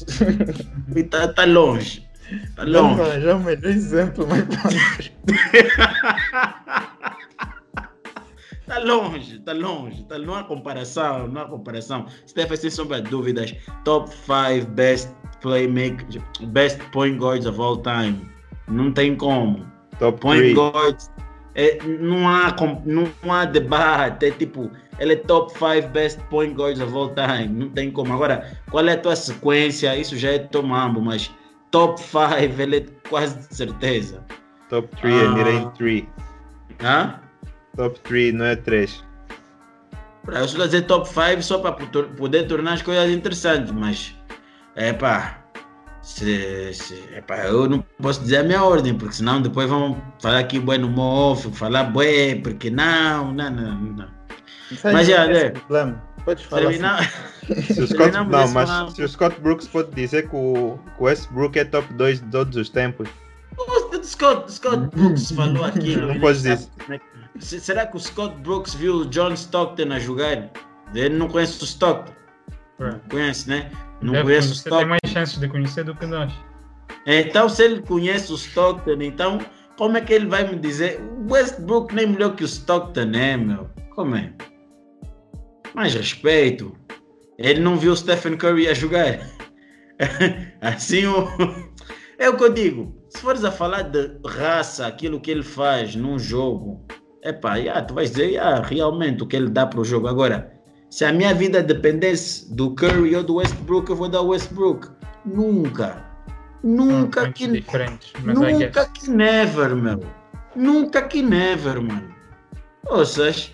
E 0.95 1.03
tá, 1.05 1.29
tá 1.29 1.45
longe. 1.45 2.09
Tá 2.55 2.65
Vamos 2.65 2.99
longe. 2.99 3.01
arranjar 3.11 3.37
o 3.37 3.41
melhor 3.41 3.71
exemplo, 3.71 4.27
mas 4.29 4.45
pronto. 4.45 4.77
Tá 8.67 8.79
longe, 8.79 9.41
tá 9.41 9.53
longe, 9.53 10.05
tá, 10.05 10.17
não 10.17 10.33
há 10.33 10.45
comparação, 10.45 11.27
não 11.27 11.41
há 11.43 11.49
comparação. 11.49 12.07
Steph, 12.25 12.53
sem 12.57 12.71
sombra 12.71 13.03
de 13.03 13.11
dúvidas, 13.11 13.53
top 13.85 14.09
5 14.15 14.71
best 14.71 15.13
playmakers, 15.41 16.19
best 16.53 16.79
point 16.93 17.19
guards 17.19 17.47
of 17.47 17.61
all 17.61 17.77
time. 17.83 18.31
Não 18.69 18.93
tem 18.93 19.17
como. 19.17 19.67
Top 19.99 20.21
Point 20.21 20.55
3. 20.55 20.55
guards, 20.55 21.11
é, 21.55 21.79
não, 21.85 22.29
há, 22.29 22.55
não 22.85 23.33
há 23.33 23.45
debate, 23.45 24.27
é 24.27 24.31
tipo, 24.31 24.71
ele 24.99 25.15
é 25.15 25.17
top 25.17 25.53
5 25.53 25.89
best 25.89 26.21
point 26.31 26.55
guards 26.55 26.81
of 26.81 26.95
all 26.95 27.13
time, 27.15 27.49
não 27.49 27.69
tem 27.71 27.91
como. 27.91 28.13
Agora, 28.13 28.59
qual 28.71 28.87
é 28.87 28.93
a 28.93 28.99
tua 28.99 29.17
sequência? 29.17 29.97
Isso 29.97 30.17
já 30.17 30.31
é 30.31 30.39
tomambo, 30.39 31.01
mas 31.01 31.31
top 31.71 32.01
5 32.01 32.61
ele 32.61 32.77
é 32.77 33.09
quase 33.09 33.49
de 33.49 33.55
certeza. 33.55 34.25
Top 34.69 34.89
3 35.01 35.15
é 35.15 35.27
Ah. 35.27 35.31
Mirei 35.31 35.67
3. 35.77 36.05
Hã? 36.83 37.21
Top 37.77 37.99
3 38.01 38.35
não 38.35 38.45
é 38.47 38.57
3. 38.57 39.05
Pra 40.25 40.41
eu 40.41 40.49
só 40.49 40.65
dizer 40.65 40.83
top 40.83 41.09
5 41.09 41.43
só 41.43 41.59
para 41.59 41.73
poder 41.73 42.47
tornar 42.47 42.75
as 42.75 42.83
coisas 42.83 43.11
interessantes, 43.11 43.73
mas 43.73 44.15
é 44.77 44.93
pá. 44.93 45.40
Se, 46.03 46.73
se, 46.73 46.95
epá, 47.15 47.45
eu 47.47 47.69
não 47.69 47.85
posso 48.01 48.21
dizer 48.23 48.39
a 48.39 48.43
minha 48.43 48.65
ordem, 48.65 48.95
porque 48.95 49.15
senão 49.15 49.43
depois 49.43 49.69
vão 49.69 50.01
falar 50.19 50.39
aqui 50.39 50.59
bué 50.59 50.79
no 50.79 50.89
meu 50.89 51.03
off, 51.03 51.51
falar 51.53 51.85
bué, 51.85 52.37
porque 52.37 52.71
não, 52.71 53.33
não, 53.33 53.51
não, 53.51 53.75
não. 53.75 54.09
Mas 54.85 55.07
já, 55.07 55.27
é 55.27 55.51
problema. 55.51 56.03
Pode 56.25 56.47
falar. 56.47 56.71
assim. 56.71 57.73
Se 57.75 57.81
o 57.81 57.87
Scott, 57.89 58.13
não, 58.13 58.25
mas 58.25 58.95
se 58.95 59.03
o 59.03 59.09
Scott 59.09 59.41
Brooks 59.41 59.67
pode 59.69 59.91
dizer 59.93 60.29
que 60.29 60.37
o, 60.37 60.79
que 60.97 61.03
o 61.03 61.05
Westbrook 61.05 61.59
é 61.59 61.65
top 61.65 61.93
2 61.95 62.21
de 62.21 62.27
todos 62.31 62.57
os 62.57 62.71
tempos, 62.71 63.09
O 63.59 64.03
Scott, 64.03 64.51
Scott 64.53 64.89
Brooks 64.97 65.33
falou 65.33 65.65
aquilo. 65.65 66.03
Não 66.03 66.11
ele 66.11 66.21
podes 66.21 66.43
dizer. 66.43 66.69
é 66.89 67.01
Será 67.39 67.87
que 67.87 67.97
o 67.97 68.01
Scott 68.01 68.37
Brooks 68.43 68.75
viu 68.75 68.97
o 68.97 69.07
John 69.07 69.33
Stockton 69.33 69.93
a 69.93 69.99
jogar? 69.99 70.51
Ele 70.95 71.17
não 71.17 71.29
conhece 71.29 71.63
o 71.63 71.65
Stockton. 71.65 72.13
Bro. 72.81 72.99
Conhece, 73.11 73.47
né? 73.47 73.71
Não 74.01 74.15
Deve 74.15 74.25
conhece 74.25 74.47
o 74.47 74.51
conhecer, 74.51 74.71
tem 74.71 74.87
mais 74.87 75.01
chances 75.07 75.39
de 75.39 75.49
conhecer 75.49 75.85
do 75.85 75.95
que 75.95 76.07
nós. 76.07 76.33
Então, 77.07 77.47
se 77.47 77.63
ele 77.63 77.83
conhece 77.83 78.33
o 78.33 78.37
Stockton, 78.37 79.03
então 79.03 79.39
como 79.77 79.99
é 79.99 80.01
que 80.01 80.15
ele 80.15 80.27
vai 80.27 80.49
me 80.49 80.59
dizer? 80.59 80.99
O 80.99 81.31
Westbrook 81.31 81.95
nem 81.95 82.07
melhor 82.07 82.35
que 82.35 82.43
o 82.43 82.47
Stockton 82.47 83.13
é, 83.15 83.37
meu. 83.37 83.69
Como 83.95 84.17
é? 84.17 84.33
Mais 85.75 85.95
respeito. 85.95 86.75
Ele 87.37 87.61
não 87.61 87.77
viu 87.77 87.93
o 87.93 87.97
Stephen 87.97 88.39
Curry 88.39 88.69
a 88.69 88.73
jogar. 88.73 89.29
assim 90.63 91.05
o. 91.05 91.29
É 92.19 92.31
o 92.31 92.37
que 92.37 92.45
eu 92.45 92.53
digo. 92.53 92.95
Se 93.11 93.21
fores 93.21 93.45
a 93.45 93.53
falar 93.53 93.83
de 93.83 94.11
raça, 94.27 94.87
aquilo 94.87 95.21
que 95.21 95.31
ele 95.31 95.43
faz 95.43 95.95
num 95.95 96.19
jogo, 96.19 96.87
epá, 97.23 97.57
yeah, 97.57 97.83
tu 97.83 97.93
vais 97.93 98.11
dizer 98.11 98.31
yeah, 98.31 98.63
realmente 98.63 99.23
o 99.23 99.27
que 99.27 99.37
ele 99.37 99.51
dá 99.51 99.67
para 99.67 99.81
o 99.81 99.85
jogo. 99.85 100.09
Agora, 100.09 100.60
se 100.91 101.05
a 101.05 101.13
minha 101.13 101.33
vida 101.33 101.63
dependesse 101.63 102.53
do 102.53 102.75
Curry 102.75 103.15
ou 103.15 103.23
do 103.23 103.37
Westbrook, 103.37 103.89
eu 103.89 103.97
vou 103.97 104.09
dar 104.09 104.23
o 104.23 104.29
Westbrook. 104.29 104.89
Nunca. 105.25 106.05
Nunca 106.63 107.23
Muito 107.23 107.37
que 107.37 107.47
diferentes. 107.47 108.13
Nunca 108.25 108.87
que 108.87 109.09
never, 109.09 109.75
meu. 109.77 110.01
Nunca 110.55 111.03
que 111.03 111.23
never, 111.23 111.81
mano. 111.81 112.13
Ou 112.87 113.07
seja. 113.07 113.53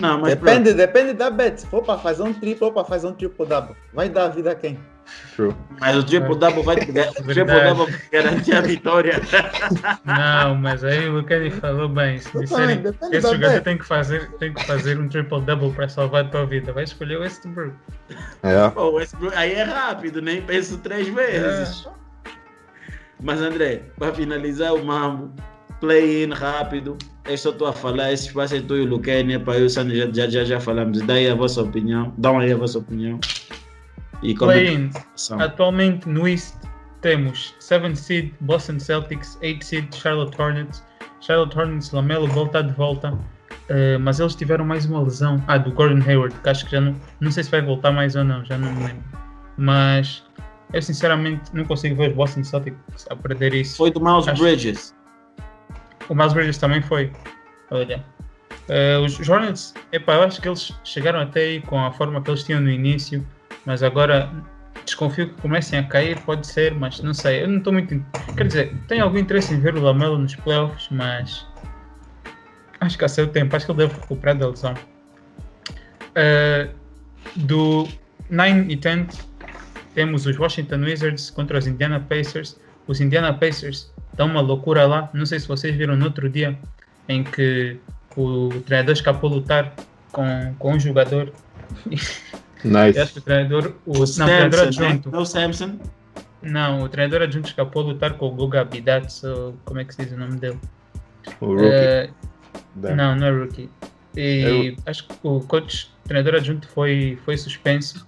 Não, 0.00 0.20
mas 0.20 0.34
Depende, 0.34 0.74
depende 0.74 1.12
da 1.12 1.30
bet. 1.30 1.60
Se 1.60 1.66
for 1.68 1.82
para 1.82 1.98
fazer 1.98 2.24
um 2.24 2.32
triplo 2.34 2.66
ou 2.66 2.72
para 2.72 2.84
fazer 2.84 3.06
um 3.06 3.12
triple 3.12 3.46
double, 3.46 3.76
vai 3.94 4.08
dar 4.08 4.24
a 4.24 4.28
vida 4.28 4.50
a 4.50 4.54
quem? 4.54 4.78
True. 5.34 5.54
mas 5.80 5.96
o 5.96 6.02
triple 6.04 6.36
double 6.36 6.62
vai 6.62 6.76
te 6.76 6.90
gar- 6.92 7.10
o 7.10 7.12
triple 7.22 7.44
double 7.44 7.94
garantir 8.10 8.54
a 8.56 8.60
vitória. 8.60 9.20
Não, 10.04 10.54
mas 10.56 10.82
aí 10.82 11.08
o 11.08 11.12
Lucani 11.12 11.50
falou 11.50 11.88
bem. 11.88 12.18
Se 12.18 12.38
disserem 12.38 12.82
esse 13.12 13.30
jogador 13.32 13.60
tem 13.62 13.78
que, 13.78 13.84
fazer, 13.84 14.30
tem 14.38 14.52
que 14.52 14.64
fazer 14.64 14.98
um 14.98 15.08
triple-double 15.08 15.72
para 15.72 15.88
salvar 15.88 16.24
a 16.24 16.28
tua 16.28 16.46
vida, 16.46 16.72
vai 16.72 16.84
escolher 16.84 17.18
o 17.18 17.20
Westbrook. 17.20 17.72
É. 18.42 18.70
Pô, 18.70 18.90
o 18.90 18.94
Westbrook- 18.94 19.36
aí 19.36 19.52
é 19.52 19.62
rápido, 19.62 20.20
nem 20.22 20.40
penso 20.42 20.78
três 20.78 21.06
vezes. 21.08 21.86
Mas 23.22 23.40
André, 23.40 23.82
para 23.98 24.12
finalizar 24.12 24.74
o 24.74 24.84
mambo, 24.84 25.32
play-in 25.80 26.30
rápido. 26.32 26.96
Eu 27.24 27.36
só 27.36 27.50
estou 27.50 27.66
a 27.66 27.72
falar, 27.72 28.12
esse 28.12 28.28
espaço 28.28 28.54
é 28.54 28.60
tu 28.60 28.76
e 28.76 28.82
o 28.82 28.86
Luquene, 28.86 29.38
para 29.38 29.54
eu 29.58 29.62
e 29.62 29.66
o 29.66 29.70
Sandro 29.70 29.96
já, 29.96 30.06
já, 30.12 30.28
já, 30.28 30.44
já 30.44 30.60
falamos. 30.60 31.00
Daí 31.02 31.28
a 31.28 31.34
vossa 31.34 31.60
opinião, 31.62 32.12
dão 32.16 32.38
aí 32.38 32.52
a 32.52 32.56
vossa 32.56 32.78
opinião. 32.78 33.18
E 34.22 34.34
como 34.34 34.52
é 34.52 34.90
são? 35.14 35.40
Atualmente 35.40 36.08
no 36.08 36.26
East 36.26 36.54
temos 37.00 37.54
7 37.60 37.96
seed 37.96 38.32
Boston 38.40 38.78
Celtics, 38.80 39.38
8 39.42 39.64
seed 39.64 39.94
Charlotte 39.94 40.40
Hornets. 40.40 40.84
Charlotte 41.20 41.56
Hornets, 41.58 41.90
Lamelo 41.92 42.26
volta 42.28 42.62
de 42.62 42.72
volta, 42.72 43.18
eh, 43.68 43.98
mas 43.98 44.20
eles 44.20 44.34
tiveram 44.34 44.64
mais 44.64 44.84
uma 44.86 45.02
lesão. 45.02 45.42
Ah, 45.46 45.58
do 45.58 45.70
Gordon 45.72 46.02
Hayward, 46.08 46.34
que 46.40 46.48
acho 46.48 46.64
que 46.66 46.72
já 46.72 46.80
não, 46.80 46.94
não 47.20 47.30
sei 47.30 47.42
se 47.44 47.50
vai 47.50 47.62
voltar 47.62 47.90
mais 47.92 48.14
ou 48.16 48.24
não, 48.24 48.44
já 48.44 48.56
não 48.58 48.72
me 48.72 48.86
lembro. 48.86 49.04
Mas 49.56 50.22
eu 50.72 50.82
sinceramente 50.82 51.42
não 51.54 51.64
consigo 51.64 51.96
ver 51.96 52.10
os 52.10 52.16
Boston 52.16 52.44
Celtics 52.44 53.06
a 53.10 53.16
perder 53.16 53.54
isso. 53.54 53.76
Foi 53.76 53.90
do 53.90 54.00
Miles 54.00 54.28
Acho- 54.28 54.42
Bridges. 54.42 54.94
O 56.08 56.14
Miles 56.14 56.32
Bridges 56.32 56.58
também 56.58 56.82
foi. 56.82 57.10
Olha. 57.70 58.04
Eh, 58.68 58.98
os 58.98 59.28
Hornets, 59.28 59.74
epá, 59.92 60.14
eu 60.14 60.22
acho 60.24 60.40
que 60.40 60.48
eles 60.48 60.72
chegaram 60.84 61.20
até 61.20 61.40
aí 61.40 61.60
com 61.62 61.78
a 61.84 61.92
forma 61.92 62.20
que 62.20 62.30
eles 62.30 62.42
tinham 62.42 62.60
no 62.60 62.70
início, 62.70 63.24
mas 63.66 63.82
agora 63.82 64.30
desconfio 64.84 65.28
que 65.28 65.42
comecem 65.42 65.78
a 65.78 65.82
cair, 65.82 66.18
pode 66.20 66.46
ser, 66.46 66.72
mas 66.74 67.00
não 67.00 67.12
sei. 67.12 67.42
Eu 67.42 67.48
não 67.48 67.58
estou 67.58 67.72
muito. 67.72 68.02
Quer 68.36 68.46
dizer, 68.46 68.74
tenho 68.86 69.04
algum 69.04 69.18
interesse 69.18 69.52
em 69.52 69.60
ver 69.60 69.74
o 69.74 69.80
Lamelo 69.82 70.16
nos 70.16 70.34
playoffs, 70.36 70.88
mas 70.90 71.44
acho 72.80 72.96
que 72.96 73.04
a 73.04 73.08
seu 73.08 73.26
tempo, 73.26 73.54
acho 73.54 73.66
que 73.66 73.72
ele 73.72 73.86
deve 73.86 74.00
recuperar 74.00 74.38
da 74.38 74.48
lesão. 74.48 74.74
Eh, 76.14 76.68
do 77.34 77.86
9 78.30 78.66
e 78.68 78.76
10 78.76 79.28
temos 79.94 80.26
os 80.26 80.38
Washington 80.38 80.80
Wizards 80.80 81.30
contra 81.30 81.58
os 81.58 81.66
Indiana 81.66 82.00
Pacers. 82.00 82.58
Os 82.86 83.00
Indiana 83.00 83.32
Pacers 83.34 83.92
estão 84.10 84.26
uma 84.26 84.40
loucura 84.40 84.86
lá. 84.86 85.10
Não 85.12 85.26
sei 85.26 85.40
se 85.40 85.48
vocês 85.48 85.74
viram 85.74 85.96
no 85.96 86.04
outro 86.04 86.28
dia 86.28 86.56
em 87.08 87.24
que 87.24 87.78
o 88.16 88.48
treinador 88.64 88.94
escapou 88.94 89.28
lutar 89.28 89.74
com, 90.12 90.54
com 90.58 90.74
um 90.74 90.80
jogador. 90.80 91.32
Eu 92.70 92.78
acho 92.80 92.98
Nice. 93.00 93.12
que 93.12 93.18
o 93.18 93.22
treinador, 93.22 93.72
o, 93.86 93.92
O 93.92 93.94
não, 93.94 94.02
o 94.04 94.06
treinador 94.06 94.60
né? 94.60 94.66
adjunto, 94.66 95.10
Não 95.10 95.20
o 95.22 95.26
Samson. 95.26 95.78
não, 96.42 96.82
o 96.82 96.88
treinador 96.88 97.22
adjunto 97.22 97.48
escapou 97.48 97.82
a 97.82 97.86
lutar 97.86 98.14
com 98.14 98.26
o 98.26 98.30
Guga 98.30 98.64
Bidatz, 98.64 99.22
ou 99.24 99.54
como 99.64 99.80
é 99.80 99.84
que 99.84 99.94
se 99.94 100.04
diz 100.04 100.12
o 100.12 100.16
nome 100.18 100.36
dele? 100.36 100.58
O 101.40 101.46
rookie. 101.54 102.12
Damn. 102.76 102.96
não, 102.96 103.16
não 103.16 103.26
é 103.26 103.30
rookie. 103.30 103.70
E 104.16 104.76
acho 104.86 105.06
que 105.06 105.14
o 105.22 105.40
coach, 105.40 105.90
o 106.04 106.08
treinador 106.08 106.36
adjunto 106.36 106.66
foi, 106.68 107.18
foi 107.24 107.36
suspenso. 107.36 108.06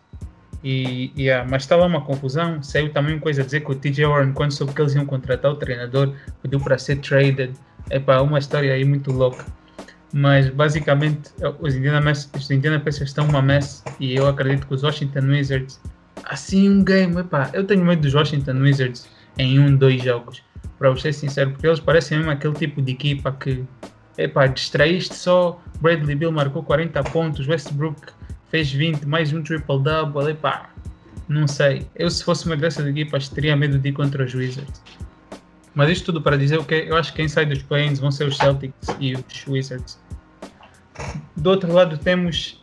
E, 0.64 1.12
e, 1.14 1.30
ah, 1.30 1.46
mas 1.48 1.62
estava 1.62 1.84
uma 1.84 2.00
confusão. 2.00 2.62
Saiu 2.62 2.90
também 2.92 3.18
coisa 3.18 3.42
a 3.42 3.44
dizer 3.44 3.60
que 3.60 3.70
o 3.70 3.74
TJ 3.74 4.06
Warren, 4.06 4.32
quando 4.32 4.52
soube 4.52 4.72
que 4.72 4.80
eles 4.80 4.94
iam 4.94 5.06
contratar 5.06 5.52
o 5.52 5.56
treinador, 5.56 6.14
pediu 6.42 6.58
para 6.60 6.76
ser 6.78 6.96
traded. 6.96 7.52
É 7.90 7.98
para 8.00 8.22
uma 8.22 8.38
história 8.38 8.72
aí 8.72 8.84
muito 8.84 9.12
louca. 9.12 9.44
Mas 10.12 10.48
basicamente 10.48 11.30
os 11.60 11.74
Indiana, 11.74 12.12
os 12.12 12.50
Indiana 12.50 12.80
Pacers 12.80 13.10
estão 13.10 13.26
uma 13.26 13.42
mess 13.42 13.84
e 14.00 14.14
eu 14.14 14.26
acredito 14.26 14.66
que 14.66 14.74
os 14.74 14.82
Washington 14.82 15.26
Wizards, 15.26 15.80
assim 16.24 16.68
um 16.68 16.82
game, 16.82 17.20
epá, 17.20 17.50
eu 17.52 17.64
tenho 17.64 17.84
medo 17.84 18.02
dos 18.02 18.14
Washington 18.14 18.58
Wizards 18.60 19.06
em 19.36 19.58
um, 19.58 19.76
dois 19.76 20.02
jogos, 20.02 20.42
para 20.78 20.94
ser 20.96 21.12
sincero, 21.12 21.50
porque 21.50 21.66
eles 21.66 21.80
parecem 21.80 22.18
mesmo 22.18 22.30
aquele 22.30 22.54
tipo 22.54 22.80
de 22.80 22.92
equipa 22.92 23.32
que 23.32 23.64
epá, 24.16 24.46
distraíste 24.46 25.14
só, 25.14 25.60
Bradley 25.80 26.14
Bill 26.14 26.32
marcou 26.32 26.62
40 26.62 27.02
pontos, 27.04 27.46
Westbrook 27.46 28.00
fez 28.50 28.72
20, 28.72 29.04
mais 29.04 29.32
um 29.32 29.42
triple-double, 29.42 30.30
epá, 30.30 30.70
não 31.28 31.46
sei. 31.46 31.86
Eu 31.94 32.10
se 32.10 32.24
fosse 32.24 32.46
uma 32.46 32.56
dessas 32.56 32.86
equipas 32.86 33.28
teria 33.28 33.54
medo 33.54 33.78
de 33.78 33.90
ir 33.90 33.92
contra 33.92 34.24
os 34.24 34.34
Wizards. 34.34 34.82
Mas 35.78 35.90
isto 35.90 36.06
tudo 36.06 36.20
para 36.20 36.36
dizer 36.36 36.58
o 36.58 36.64
que 36.64 36.74
eu 36.74 36.96
acho 36.96 37.12
que 37.12 37.18
quem 37.18 37.28
sai 37.28 37.46
dos 37.46 37.62
play-ins 37.62 38.00
vão 38.00 38.10
ser 38.10 38.26
os 38.26 38.36
Celtics 38.36 38.74
e 38.98 39.14
os 39.14 39.46
Wizards. 39.46 39.96
Do 41.36 41.50
outro 41.50 41.72
lado 41.72 41.96
temos 41.96 42.60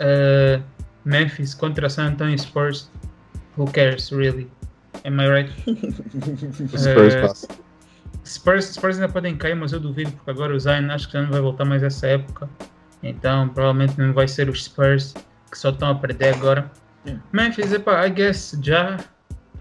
uh, 0.00 0.62
Memphis 1.04 1.52
contra 1.52 1.90
San 1.90 2.06
Antonio 2.06 2.38
Spurs. 2.38 2.90
Who 3.58 3.70
cares, 3.70 4.10
really? 4.10 4.50
Am 5.04 5.20
I 5.20 5.28
right? 5.28 5.52
Spurs 6.74 7.14
Eh, 7.14 7.20
pass. 7.20 7.46
Spurs, 8.24 8.64
Spurs 8.64 8.96
ainda 8.96 9.10
podem 9.10 9.36
cair, 9.36 9.54
mas 9.54 9.74
eu 9.74 9.80
duvido, 9.80 10.12
porque 10.12 10.30
agora 10.30 10.56
o 10.56 10.58
Zion 10.58 10.90
acho 10.90 11.08
que 11.08 11.12
já 11.12 11.20
não 11.20 11.30
vai 11.30 11.42
voltar 11.42 11.66
mais 11.66 11.82
essa 11.82 12.06
época. 12.06 12.48
Então 13.02 13.46
provavelmente 13.50 13.98
não 13.98 14.14
vai 14.14 14.26
ser 14.26 14.48
os 14.48 14.64
Spurs 14.64 15.12
que 15.50 15.58
só 15.58 15.68
estão 15.68 15.90
a 15.90 15.94
perder 15.96 16.34
agora. 16.34 16.70
Sim. 17.04 17.20
Memphis, 17.30 17.74
epá, 17.74 18.06
I 18.06 18.10
guess 18.10 18.58
já 18.62 18.96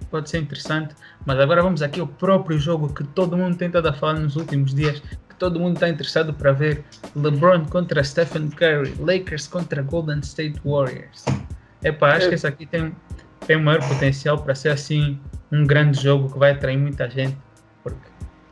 pode 0.09 0.29
ser 0.29 0.37
interessante. 0.37 0.95
Mas 1.25 1.39
agora 1.39 1.61
vamos 1.63 1.81
aqui 1.81 1.99
ao 1.99 2.07
próprio 2.07 2.59
jogo 2.59 2.93
que 2.93 3.03
todo 3.03 3.37
mundo 3.37 3.55
tem 3.55 3.67
estado 3.67 3.87
a 3.87 3.93
falar 3.93 4.15
nos 4.19 4.35
últimos 4.35 4.73
dias, 4.73 4.99
que 5.29 5.35
todo 5.37 5.59
mundo 5.59 5.75
está 5.75 5.87
interessado 5.89 6.33
para 6.33 6.51
ver. 6.51 6.83
LeBron 7.15 7.65
contra 7.65 8.03
Stephen 8.03 8.49
Curry, 8.49 8.93
Lakers 8.99 9.47
contra 9.47 9.81
Golden 9.81 10.19
State 10.19 10.59
Warriors. 10.65 11.23
Epá, 11.83 12.15
acho 12.15 12.25
É. 12.25 12.29
que 12.29 12.35
esse 12.35 12.47
aqui 12.47 12.65
tem, 12.65 12.93
tem 13.47 13.55
o 13.57 13.61
maior 13.61 13.81
potencial 13.87 14.37
para 14.37 14.53
ser 14.55 14.69
assim 14.69 15.19
um 15.51 15.65
grande 15.65 16.01
jogo 16.01 16.31
que 16.31 16.37
vai 16.39 16.51
atrair 16.51 16.77
muita 16.77 17.09
gente. 17.09 17.37
Porque 17.83 17.99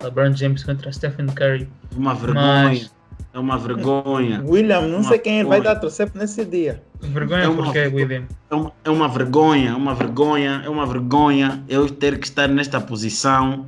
LeBron 0.02 0.34
James 0.36 0.64
contra 0.64 0.92
Stephen 0.92 1.28
Curry. 1.28 1.70
Uma 1.96 2.14
vergonha. 2.16 2.70
Mas- 2.70 2.94
É 3.34 3.40
uma 3.40 3.58
vergonha. 3.58 4.44
William, 4.46 4.82
não 4.82 5.00
Uma 5.00 5.04
sei 5.08 5.18
quem 5.20 5.44
vai 5.46 5.60
coisa. 5.60 5.74
dar 5.74 5.80
torcer 5.80 6.12
nesse 6.14 6.44
dia. 6.44 6.84
Vergonha 7.00 7.44
É 7.44 7.48
uma- 7.48 7.64
porque, 7.64 7.80
William. 7.88 8.24
É 8.50 8.56
uma, 8.56 8.72
é 8.84 8.90
uma 8.90 9.08
vergonha, 9.08 9.70
é 9.70 9.74
uma 9.74 9.96
vergonha, 9.96 10.62
é 10.66 10.70
uma 10.70 10.86
vergonha 10.86 11.64
eu 11.70 11.90
ter 11.90 12.20
que 12.20 12.26
estar 12.28 12.48
nesta 12.50 12.82
posição 12.82 13.66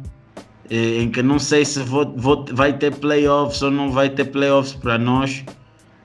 eh, 0.69 1.01
em 1.01 1.09
que 1.09 1.21
não 1.23 1.39
sei 1.39 1.63
se 1.63 1.79
vou, 1.79 2.13
vou- 2.15 2.45
vai 2.51 2.73
ter 2.73 2.93
playoffs 2.95 3.61
ou 3.61 3.71
não 3.71 3.89
vai 3.91 4.09
ter 4.09 4.25
playoffs 4.25 4.73
para 4.73 4.97
nós, 4.97 5.43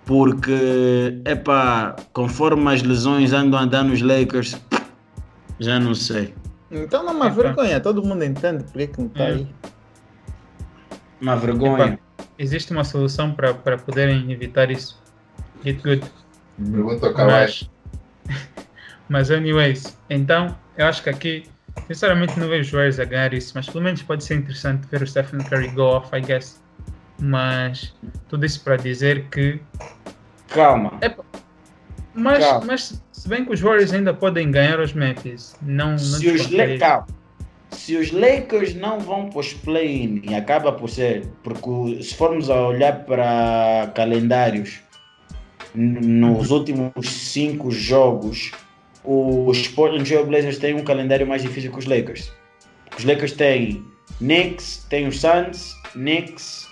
porque, 0.04 1.20
epá, 1.24 1.96
conforme 2.12 2.72
as 2.72 2.82
lesões 2.82 3.32
andam 3.32 3.58
a 3.60 3.66
dar 3.66 3.82
nos 3.82 4.00
Lakers, 4.02 4.56
já 5.58 5.78
não 5.80 5.94
sei. 5.94 6.32
Então 6.70 7.02
não 7.02 7.10
é 7.12 7.14
uma 7.16 7.26
Epa. 7.26 7.34
vergonha, 7.42 7.80
todo 7.80 8.02
mundo 8.04 8.22
entende 8.24 8.62
por 8.64 8.86
que 8.86 8.98
não 9.00 9.06
está 9.08 9.24
É. 9.24 9.28
aí. 9.32 9.46
Uma 11.20 11.34
vergonha. 11.36 11.98
Existe 12.38 12.72
uma 12.72 12.84
solução 12.84 13.32
para 13.32 13.52
para 13.54 13.76
poderem 13.76 14.30
evitar 14.30 14.70
isso. 14.70 15.00
Get 15.64 15.82
good. 15.82 16.04
Pergunta 16.56 17.06
ao. 17.08 17.26
Mas, 17.26 17.68
mas, 19.08 19.30
anyways, 19.30 19.96
então 20.08 20.56
eu 20.76 20.86
acho 20.86 21.02
que 21.02 21.10
aqui, 21.10 21.44
sinceramente, 21.88 22.38
não 22.38 22.48
vejo 22.48 22.62
os 22.68 22.70
Warriors 22.72 23.00
a 23.00 23.04
ganhar 23.04 23.34
isso, 23.34 23.52
mas 23.54 23.66
pelo 23.66 23.82
menos 23.82 24.02
pode 24.02 24.22
ser 24.22 24.36
interessante 24.36 24.86
ver 24.88 25.02
o 25.02 25.06
Stephen 25.06 25.40
Curry 25.40 25.68
go 25.68 25.82
off, 25.82 26.14
I 26.16 26.20
guess. 26.20 26.60
Mas 27.20 27.94
tudo 28.28 28.46
isso 28.46 28.62
para 28.62 28.76
dizer 28.76 29.24
que. 29.30 29.60
Calma. 30.48 30.92
Mas, 32.14 32.44
Calma. 32.44 32.66
mas 32.66 33.02
se 33.12 33.28
bem 33.28 33.44
que 33.44 33.52
os 33.52 33.60
Warriors 33.60 33.92
ainda 33.92 34.14
podem 34.14 34.50
ganhar 34.50 34.78
os 34.80 34.92
Memphis, 34.92 35.56
não. 35.62 35.90
não 35.90 35.98
Se 35.98 36.28
os. 36.30 36.50
La- 36.50 36.78
calma. 36.78 37.06
Se 37.70 37.96
os 37.96 38.10
Lakers 38.10 38.74
não 38.74 38.98
vão 38.98 39.28
para 39.28 39.40
os 39.40 39.52
play-in 39.52 40.22
e 40.24 40.34
acaba 40.34 40.72
por 40.72 40.88
ser, 40.88 41.26
porque 41.42 42.02
se 42.02 42.14
formos 42.14 42.50
a 42.50 42.66
olhar 42.66 43.04
para 43.04 43.90
calendários 43.94 44.80
nos 45.74 46.50
últimos 46.50 47.08
cinco 47.08 47.70
jogos, 47.70 48.50
os 49.04 49.68
Portland 49.68 50.08
Trail 50.08 50.26
Blazers 50.26 50.58
têm 50.58 50.74
um 50.74 50.84
calendário 50.84 51.26
mais 51.26 51.42
difícil 51.42 51.70
que 51.70 51.78
os 51.78 51.86
Lakers. 51.86 52.32
Os 52.96 53.04
Lakers 53.04 53.32
têm 53.32 53.84
Knicks, 54.18 54.86
têm 54.88 55.06
os 55.06 55.20
Suns, 55.20 55.74
Knicks, 55.92 56.66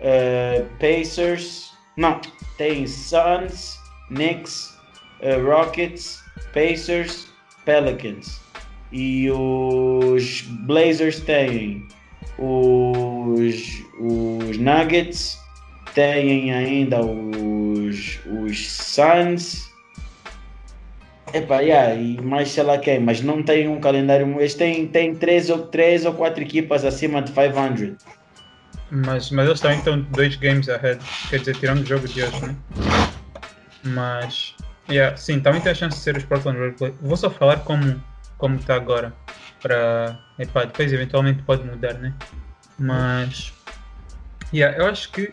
eh, 0.00 0.64
Pacers, 0.80 1.70
não, 1.96 2.20
tem 2.56 2.86
Suns, 2.86 3.78
Knicks, 4.08 4.78
eh, 5.20 5.36
Rockets, 5.36 6.22
Pacers, 6.52 7.26
Pelicans. 7.64 8.43
E 8.96 9.28
os 9.28 10.42
Blazers 10.42 11.18
têm 11.18 11.84
os, 12.38 13.82
os 13.98 14.56
Nuggets, 14.56 15.36
têm 15.94 16.52
ainda 16.52 17.04
os, 17.04 18.20
os 18.24 18.70
Suns, 18.70 19.68
Epá, 21.32 21.58
yeah, 21.58 21.92
e 21.92 22.20
mais 22.20 22.52
sei 22.52 22.62
lá 22.62 22.78
quem, 22.78 23.00
mas 23.00 23.20
não 23.20 23.42
tem 23.42 23.66
um 23.66 23.80
calendário. 23.80 24.38
Eles 24.38 24.54
têm, 24.54 24.86
têm 24.86 25.16
três, 25.16 25.50
ou, 25.50 25.66
três 25.66 26.04
ou 26.04 26.14
quatro 26.14 26.40
equipas 26.40 26.84
acima 26.84 27.20
de 27.20 27.32
500. 27.32 27.96
Mas, 28.92 29.32
mas 29.32 29.48
eles 29.48 29.60
também 29.60 29.78
estão 29.78 30.00
dois 30.00 30.36
games 30.36 30.68
ahead. 30.68 31.00
Quer 31.28 31.40
dizer, 31.40 31.56
tirando 31.56 31.80
o 31.80 31.84
jogo 31.84 32.06
de 32.06 32.22
hoje, 32.22 32.46
né? 32.46 32.54
Mas, 33.82 34.54
yeah, 34.88 35.16
sim, 35.16 35.40
também 35.40 35.60
tem 35.60 35.72
a 35.72 35.74
chance 35.74 35.96
de 35.96 36.04
ser 36.04 36.16
os 36.16 36.22
Portland 36.22 36.56
Roleplay. 36.56 36.94
Vou 37.02 37.16
só 37.16 37.28
falar 37.28 37.56
como 37.64 38.00
como 38.38 38.56
está 38.56 38.74
agora. 38.74 39.12
Para, 39.62 40.18
epá, 40.38 40.64
depois 40.64 40.92
eventualmente 40.92 41.42
pode 41.42 41.64
mudar, 41.64 41.94
né? 41.94 42.12
Mas, 42.78 43.52
yeah, 44.52 44.76
eu 44.76 44.86
acho 44.86 45.10
que 45.10 45.32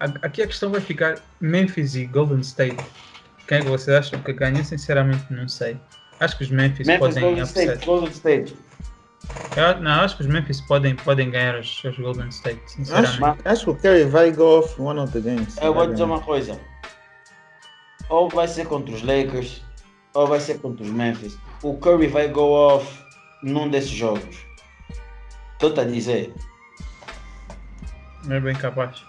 a- 0.00 0.06
aqui 0.26 0.42
a 0.42 0.46
questão 0.46 0.70
vai 0.70 0.80
ficar 0.80 1.16
Memphis 1.40 1.94
e 1.94 2.04
Golden 2.06 2.40
State. 2.40 2.76
Quem 3.46 3.58
é 3.58 3.60
que 3.62 3.68
vocês 3.68 3.96
acham 3.96 4.20
que 4.20 4.32
ganha? 4.32 4.62
Sinceramente, 4.64 5.24
não 5.30 5.48
sei. 5.48 5.78
Acho 6.20 6.36
que 6.36 6.44
os 6.44 6.50
Memphis, 6.50 6.86
Memphis, 6.86 6.98
podem 7.06 7.22
Golden 7.22 7.42
upset. 7.42 7.64
State, 7.68 7.86
Golden 7.86 8.10
State. 8.10 8.56
Eu, 9.56 9.80
não, 9.80 9.90
acho 10.02 10.16
que 10.16 10.22
os 10.22 10.28
Memphis 10.28 10.60
podem, 10.62 10.94
podem 10.96 11.30
ganhar 11.30 11.58
os, 11.58 11.82
os 11.84 11.98
Golden 11.98 12.28
State, 12.28 12.60
Acho, 12.64 12.72
sinceramente. 12.74 13.40
acho 13.44 13.64
que 13.64 13.70
o 13.70 13.74
Curry 13.76 14.04
vai 14.04 14.30
go 14.32 14.58
off 14.60 14.80
one 14.80 14.98
of 14.98 15.12
the 15.12 15.20
games. 15.20 15.56
Eu 15.60 15.74
vou 15.74 15.86
dizer 15.86 16.02
uma 16.04 16.20
coisa. 16.20 16.58
Ou 18.08 18.28
vai 18.28 18.48
ser 18.48 18.66
contra 18.66 18.94
os 18.94 19.02
Lakers, 19.02 19.62
ou 20.20 20.26
vai 20.26 20.40
ser 20.40 20.58
contra 20.58 20.84
os 20.84 20.90
Memphis. 20.90 21.38
O 21.62 21.74
Curry 21.78 22.06
vai 22.08 22.28
go 22.28 22.42
off 22.50 22.86
num 23.42 23.68
desses 23.68 23.90
jogos. 23.90 24.36
Estou-te 25.54 25.80
a 25.80 25.84
dizer. 25.84 26.32
Não 28.24 28.36
é 28.36 28.40
bem 28.40 28.54
capaz. 28.54 29.02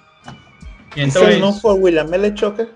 E 0.96 1.02
E 1.02 1.04
então 1.04 1.24
se 1.24 1.30
é 1.30 1.32
ele 1.34 1.42
não 1.42 1.50
isso. 1.52 1.62
for 1.62 1.74
William, 1.80 2.08
ele 2.14 2.28
é 2.28 2.36
choker. 2.36 2.70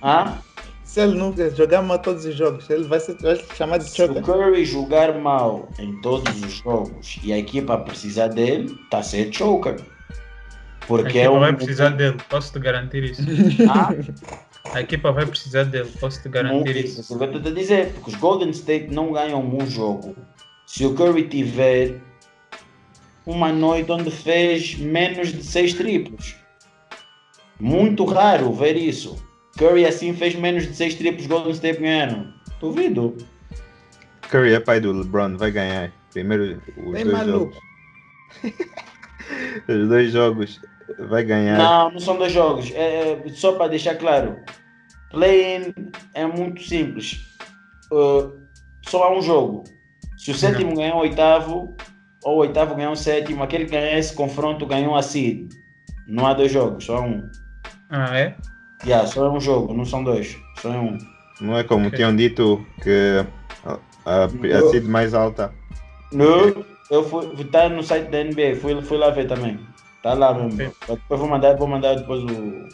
Ah? 0.00 0.38
Se 0.84 1.00
ele 1.00 1.14
nunca 1.16 1.48
jogar 1.50 1.80
mal 1.82 1.98
todos 1.98 2.24
os 2.24 2.34
jogos, 2.34 2.68
ele 2.68 2.84
vai 2.84 3.00
ser 3.00 3.16
vai 3.20 3.36
ser 3.36 3.54
chamado 3.56 3.82
de 3.84 3.90
Se 3.90 4.02
o 4.02 4.06
choker. 4.06 4.22
Curry 4.22 4.64
jogar 4.64 5.18
mal 5.18 5.68
em 5.78 6.00
todos 6.02 6.42
os 6.42 6.52
jogos 6.52 7.18
e 7.22 7.32
a 7.32 7.38
equipa 7.38 7.78
precisar 7.78 8.28
dele, 8.28 8.76
está 8.84 8.98
a 8.98 9.02
ser 9.02 9.32
choker. 9.32 9.80
A 9.80 10.86
Porque 10.86 11.18
é 11.18 11.22
equipa 11.22 11.30
um. 11.30 11.40
vai 11.40 11.52
precisar 11.54 11.90
dele, 11.90 12.18
posso 12.28 12.52
te 12.52 12.58
garantir 12.58 13.04
isso. 13.04 13.22
Ah, 13.70 13.88
A 14.72 14.80
equipa 14.80 15.10
vai 15.12 15.26
precisar 15.26 15.64
dele, 15.64 15.90
posso 16.00 16.22
te 16.22 16.28
garantir 16.28 16.76
Isso 16.84 17.00
isso. 17.00 17.12
eu 17.14 17.24
estou 17.34 17.52
a 17.52 17.54
dizer, 17.54 17.92
porque 17.92 18.10
os 18.10 18.16
Golden 18.16 18.50
State 18.50 18.88
não 18.94 19.12
ganham 19.12 19.40
um 19.44 19.66
jogo 19.66 20.16
se 20.66 20.86
o 20.86 20.94
Curry 20.94 21.28
tiver 21.28 22.00
uma 23.26 23.52
noite 23.52 23.90
onde 23.90 24.10
fez 24.10 24.76
menos 24.76 25.32
de 25.32 25.42
seis 25.42 25.74
triplos. 25.74 26.36
Muito 27.60 28.04
raro 28.04 28.52
ver 28.52 28.76
isso. 28.76 29.16
Curry 29.58 29.84
assim 29.84 30.14
fez 30.14 30.34
menos 30.34 30.66
de 30.66 30.74
seis 30.74 30.94
triplos, 30.94 31.26
Golden 31.26 31.52
State 31.52 31.80
ganharam. 31.80 32.32
Duvido. 32.60 33.16
Curry 34.30 34.54
é 34.54 34.60
pai 34.60 34.80
do 34.80 34.92
LeBron, 34.92 35.36
vai 35.36 35.50
ganhar. 35.50 35.92
Primeiro 36.12 36.62
os 36.78 36.92
Bem 36.92 37.04
dois 37.04 37.12
maluco. 37.18 37.52
jogos. 37.54 37.62
Os 39.68 39.88
dois 39.88 40.12
jogos 40.12 40.60
vai 40.98 41.24
ganhar. 41.24 41.58
Não, 41.58 41.90
não 41.92 41.98
são 42.00 42.16
dois 42.16 42.32
jogos. 42.32 42.70
É, 42.72 43.12
é, 43.12 43.28
só 43.30 43.52
para 43.52 43.68
deixar 43.68 43.96
claro. 43.96 44.36
Play-in 45.10 45.74
é 46.14 46.26
muito 46.26 46.62
simples. 46.62 47.20
Uh, 47.92 48.32
só 48.88 49.04
há 49.04 49.16
um 49.16 49.22
jogo. 49.22 49.64
Se 50.16 50.30
o 50.30 50.34
sétimo 50.34 50.74
ganhar 50.76 50.94
o 50.94 51.00
oitavo, 51.00 51.76
ou 52.24 52.36
o 52.36 52.40
oitavo 52.40 52.74
ganhar 52.74 52.90
o 52.90 52.96
sétimo, 52.96 53.42
aquele 53.42 53.64
que 53.64 53.72
ganhar 53.72 53.98
esse 53.98 54.14
confronto 54.14 54.66
ganhou 54.66 54.94
a 54.94 55.02
seed. 55.02 55.52
Não 56.06 56.26
há 56.26 56.34
dois 56.34 56.52
jogos, 56.52 56.84
só 56.84 56.96
há 56.96 57.00
um. 57.00 57.22
Ah, 57.90 58.16
é? 58.16 58.36
Yeah, 58.84 59.06
só 59.06 59.26
é 59.26 59.30
um 59.30 59.40
jogo, 59.40 59.74
não 59.74 59.84
são 59.84 60.02
dois. 60.02 60.36
Só 60.60 60.72
é 60.72 60.78
um. 60.78 60.98
Não 61.40 61.58
é 61.58 61.64
como 61.64 61.86
Ok. 61.86 61.96
tinham 61.96 62.14
dito 62.14 62.64
que 62.82 63.24
a, 63.64 63.78
a, 64.04 64.24
a 64.24 64.70
seed 64.70 64.84
mais 64.84 65.14
alta. 65.14 65.52
No, 66.12 66.64
eu 66.90 67.02
fui, 67.04 67.44
tá 67.44 67.68
no 67.68 67.82
site 67.82 68.10
da 68.10 68.22
NBA, 68.22 68.56
fui, 68.60 68.80
fui 68.82 68.98
lá 68.98 69.10
ver 69.10 69.26
também. 69.26 69.58
Tá 70.02 70.14
lá 70.14 70.34
mesmo. 70.34 70.52
Ok. 70.54 70.72
Depois 70.88 71.20
vou 71.20 71.28
mandar, 71.28 71.56
vou 71.56 71.68
mandar 71.68 71.94
depois 71.94 72.22
o. 72.24 72.68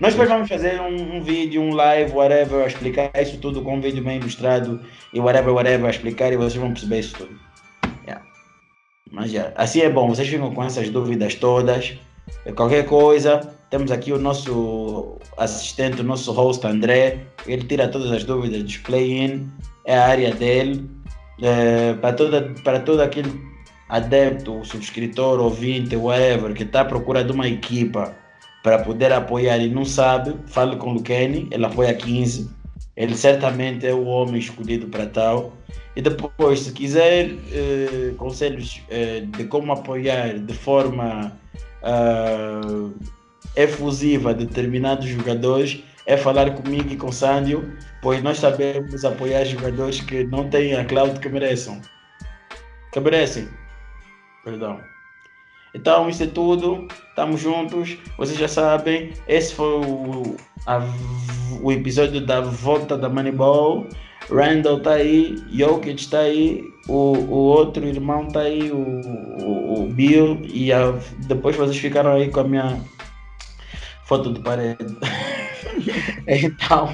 Nós 0.00 0.14
depois 0.14 0.28
vamos 0.28 0.48
fazer 0.48 0.80
um, 0.80 1.16
um 1.16 1.22
vídeo, 1.22 1.60
um 1.60 1.74
live, 1.74 2.12
whatever, 2.12 2.64
a 2.64 2.66
explicar 2.66 3.10
isso 3.20 3.38
tudo 3.38 3.62
com 3.62 3.76
um 3.76 3.80
vídeo 3.80 4.02
bem 4.02 4.16
ilustrado 4.16 4.80
e 5.12 5.20
whatever, 5.20 5.52
whatever, 5.52 5.86
a 5.86 5.90
explicar 5.90 6.32
e 6.32 6.36
vocês 6.36 6.56
vão 6.56 6.72
perceber 6.72 7.00
isso 7.00 7.16
tudo. 7.16 7.38
Yeah. 8.06 8.24
Mas 9.12 9.30
já, 9.30 9.52
assim 9.56 9.82
é 9.82 9.90
bom, 9.90 10.08
vocês 10.08 10.26
ficam 10.26 10.54
com 10.54 10.64
essas 10.64 10.88
dúvidas 10.88 11.34
todas. 11.34 11.98
Qualquer 12.56 12.86
coisa, 12.86 13.40
temos 13.68 13.92
aqui 13.92 14.10
o 14.10 14.18
nosso 14.18 15.18
assistente, 15.36 16.00
o 16.00 16.04
nosso 16.04 16.32
host 16.32 16.66
André, 16.66 17.26
ele 17.46 17.64
tira 17.64 17.86
todas 17.86 18.10
as 18.10 18.24
dúvidas 18.24 18.62
dos 18.62 18.78
play-in, 18.78 19.50
é 19.84 19.98
a 19.98 20.06
área 20.06 20.34
dele. 20.34 20.88
Eh, 21.42 21.94
para, 22.00 22.12
toda, 22.14 22.54
para 22.64 22.80
todo 22.80 23.00
aquele 23.00 23.49
adepto, 23.90 24.64
subscritor, 24.64 25.40
ouvinte, 25.40 25.96
whatever, 25.96 26.54
que 26.54 26.62
está 26.62 26.82
à 26.82 26.84
procura 26.84 27.24
de 27.24 27.32
uma 27.32 27.48
equipa 27.48 28.14
para 28.62 28.78
poder 28.78 29.12
apoiar 29.12 29.58
e 29.58 29.68
não 29.68 29.84
sabe, 29.84 30.36
fale 30.46 30.76
com 30.76 30.90
o 30.90 30.94
Luqueni, 30.94 31.48
ele 31.50 31.66
apoia 31.66 31.92
15. 31.92 32.48
Ele 32.96 33.16
certamente 33.16 33.86
é 33.86 33.92
o 33.92 34.04
homem 34.04 34.38
escolhido 34.38 34.86
para 34.88 35.06
tal. 35.06 35.52
E 35.96 36.02
depois, 36.02 36.60
se 36.60 36.72
quiser 36.72 37.30
eh, 37.52 38.12
conselhos 38.16 38.80
eh, 38.90 39.22
de 39.26 39.44
como 39.44 39.72
apoiar 39.72 40.38
de 40.38 40.54
forma 40.54 41.32
ah, 41.82 42.90
efusiva 43.56 44.32
determinados 44.34 45.06
jogadores, 45.06 45.82
é 46.06 46.16
falar 46.16 46.50
comigo 46.54 46.92
e 46.92 46.96
com 46.96 47.08
o 47.08 47.12
Sandio, 47.12 47.72
pois 48.02 48.22
nós 48.22 48.38
sabemos 48.38 49.04
apoiar 49.04 49.44
jogadores 49.44 50.00
que 50.00 50.24
não 50.24 50.48
têm 50.48 50.74
a 50.74 50.84
cloud 50.84 51.18
que 51.18 51.28
mereçam. 51.28 51.80
Que 52.92 53.00
merecem. 53.00 53.48
Perdão. 54.44 54.80
Então, 55.74 56.08
isso 56.08 56.22
é 56.22 56.26
tudo. 56.26 56.88
Estamos 57.08 57.40
juntos. 57.40 57.96
Vocês 58.16 58.38
já 58.38 58.48
sabem. 58.48 59.12
Esse 59.28 59.54
foi 59.54 59.66
o, 59.84 60.36
a- 60.66 60.80
o 61.62 61.70
episódio 61.70 62.20
da 62.24 62.40
volta 62.40 62.96
da 62.98 63.08
Moneyball. 63.08 63.86
Randall 64.30 64.78
está 64.78 64.92
aí. 64.94 65.36
Jokic 65.52 66.00
está 66.00 66.20
aí. 66.20 66.64
O, 66.88 67.12
o 67.16 67.30
outro 67.34 67.84
irmão 67.86 68.26
está 68.26 68.40
aí. 68.40 68.70
O, 68.72 68.76
o, 68.76 69.84
o 69.84 69.86
Bill. 69.92 70.40
E 70.44 70.72
a- 70.72 70.92
depois 71.26 71.54
vocês 71.56 71.76
ficaram 71.78 72.12
aí 72.14 72.30
com 72.30 72.40
a 72.40 72.44
minha 72.44 72.80
foto 74.06 74.32
de 74.32 74.40
parede. 74.40 74.96
então, 76.26 76.92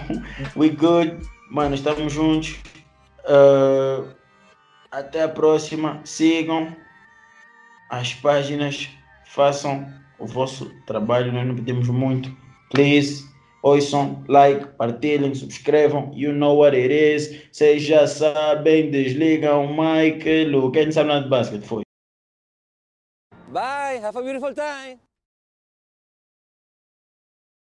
we 0.55 0.69
good. 0.71 1.17
Mano, 1.51 1.75
estamos 1.77 2.13
juntos. 2.13 2.57
Ah, 3.25 4.03
até 4.91 5.23
a 5.23 5.29
próxima. 5.29 6.01
Sigam 6.05 6.77
as 7.91 8.15
páginas, 8.15 8.89
façam 9.27 9.87
o 10.19 10.27
vosso 10.27 10.71
trabalho, 10.87 11.33
nós 11.33 11.47
não 11.47 11.55
pedimos 11.55 11.89
muito. 11.89 12.35
Please, 12.71 13.25
ouçam, 13.63 14.25
like, 14.29 14.67
partilhem, 14.77 15.35
subscrevam. 15.35 16.11
You 16.15 16.33
know 16.33 16.57
what 16.57 16.77
it 16.77 16.93
is. 16.93 17.49
Vocês 17.53 17.83
já 17.83 18.07
sabem, 18.07 18.91
desligam 18.91 19.67
o 19.67 19.69
mic. 19.69 20.25
Quem 20.73 20.93
sabe 20.93 21.09
nada 21.09 21.25
de 21.25 21.31
basquete 21.31 21.65
foi. 21.65 21.83
Bye. 23.49 24.05
Have 24.05 24.19
a 24.19 24.23
beautiful 24.23 24.53
time. 24.53 25.06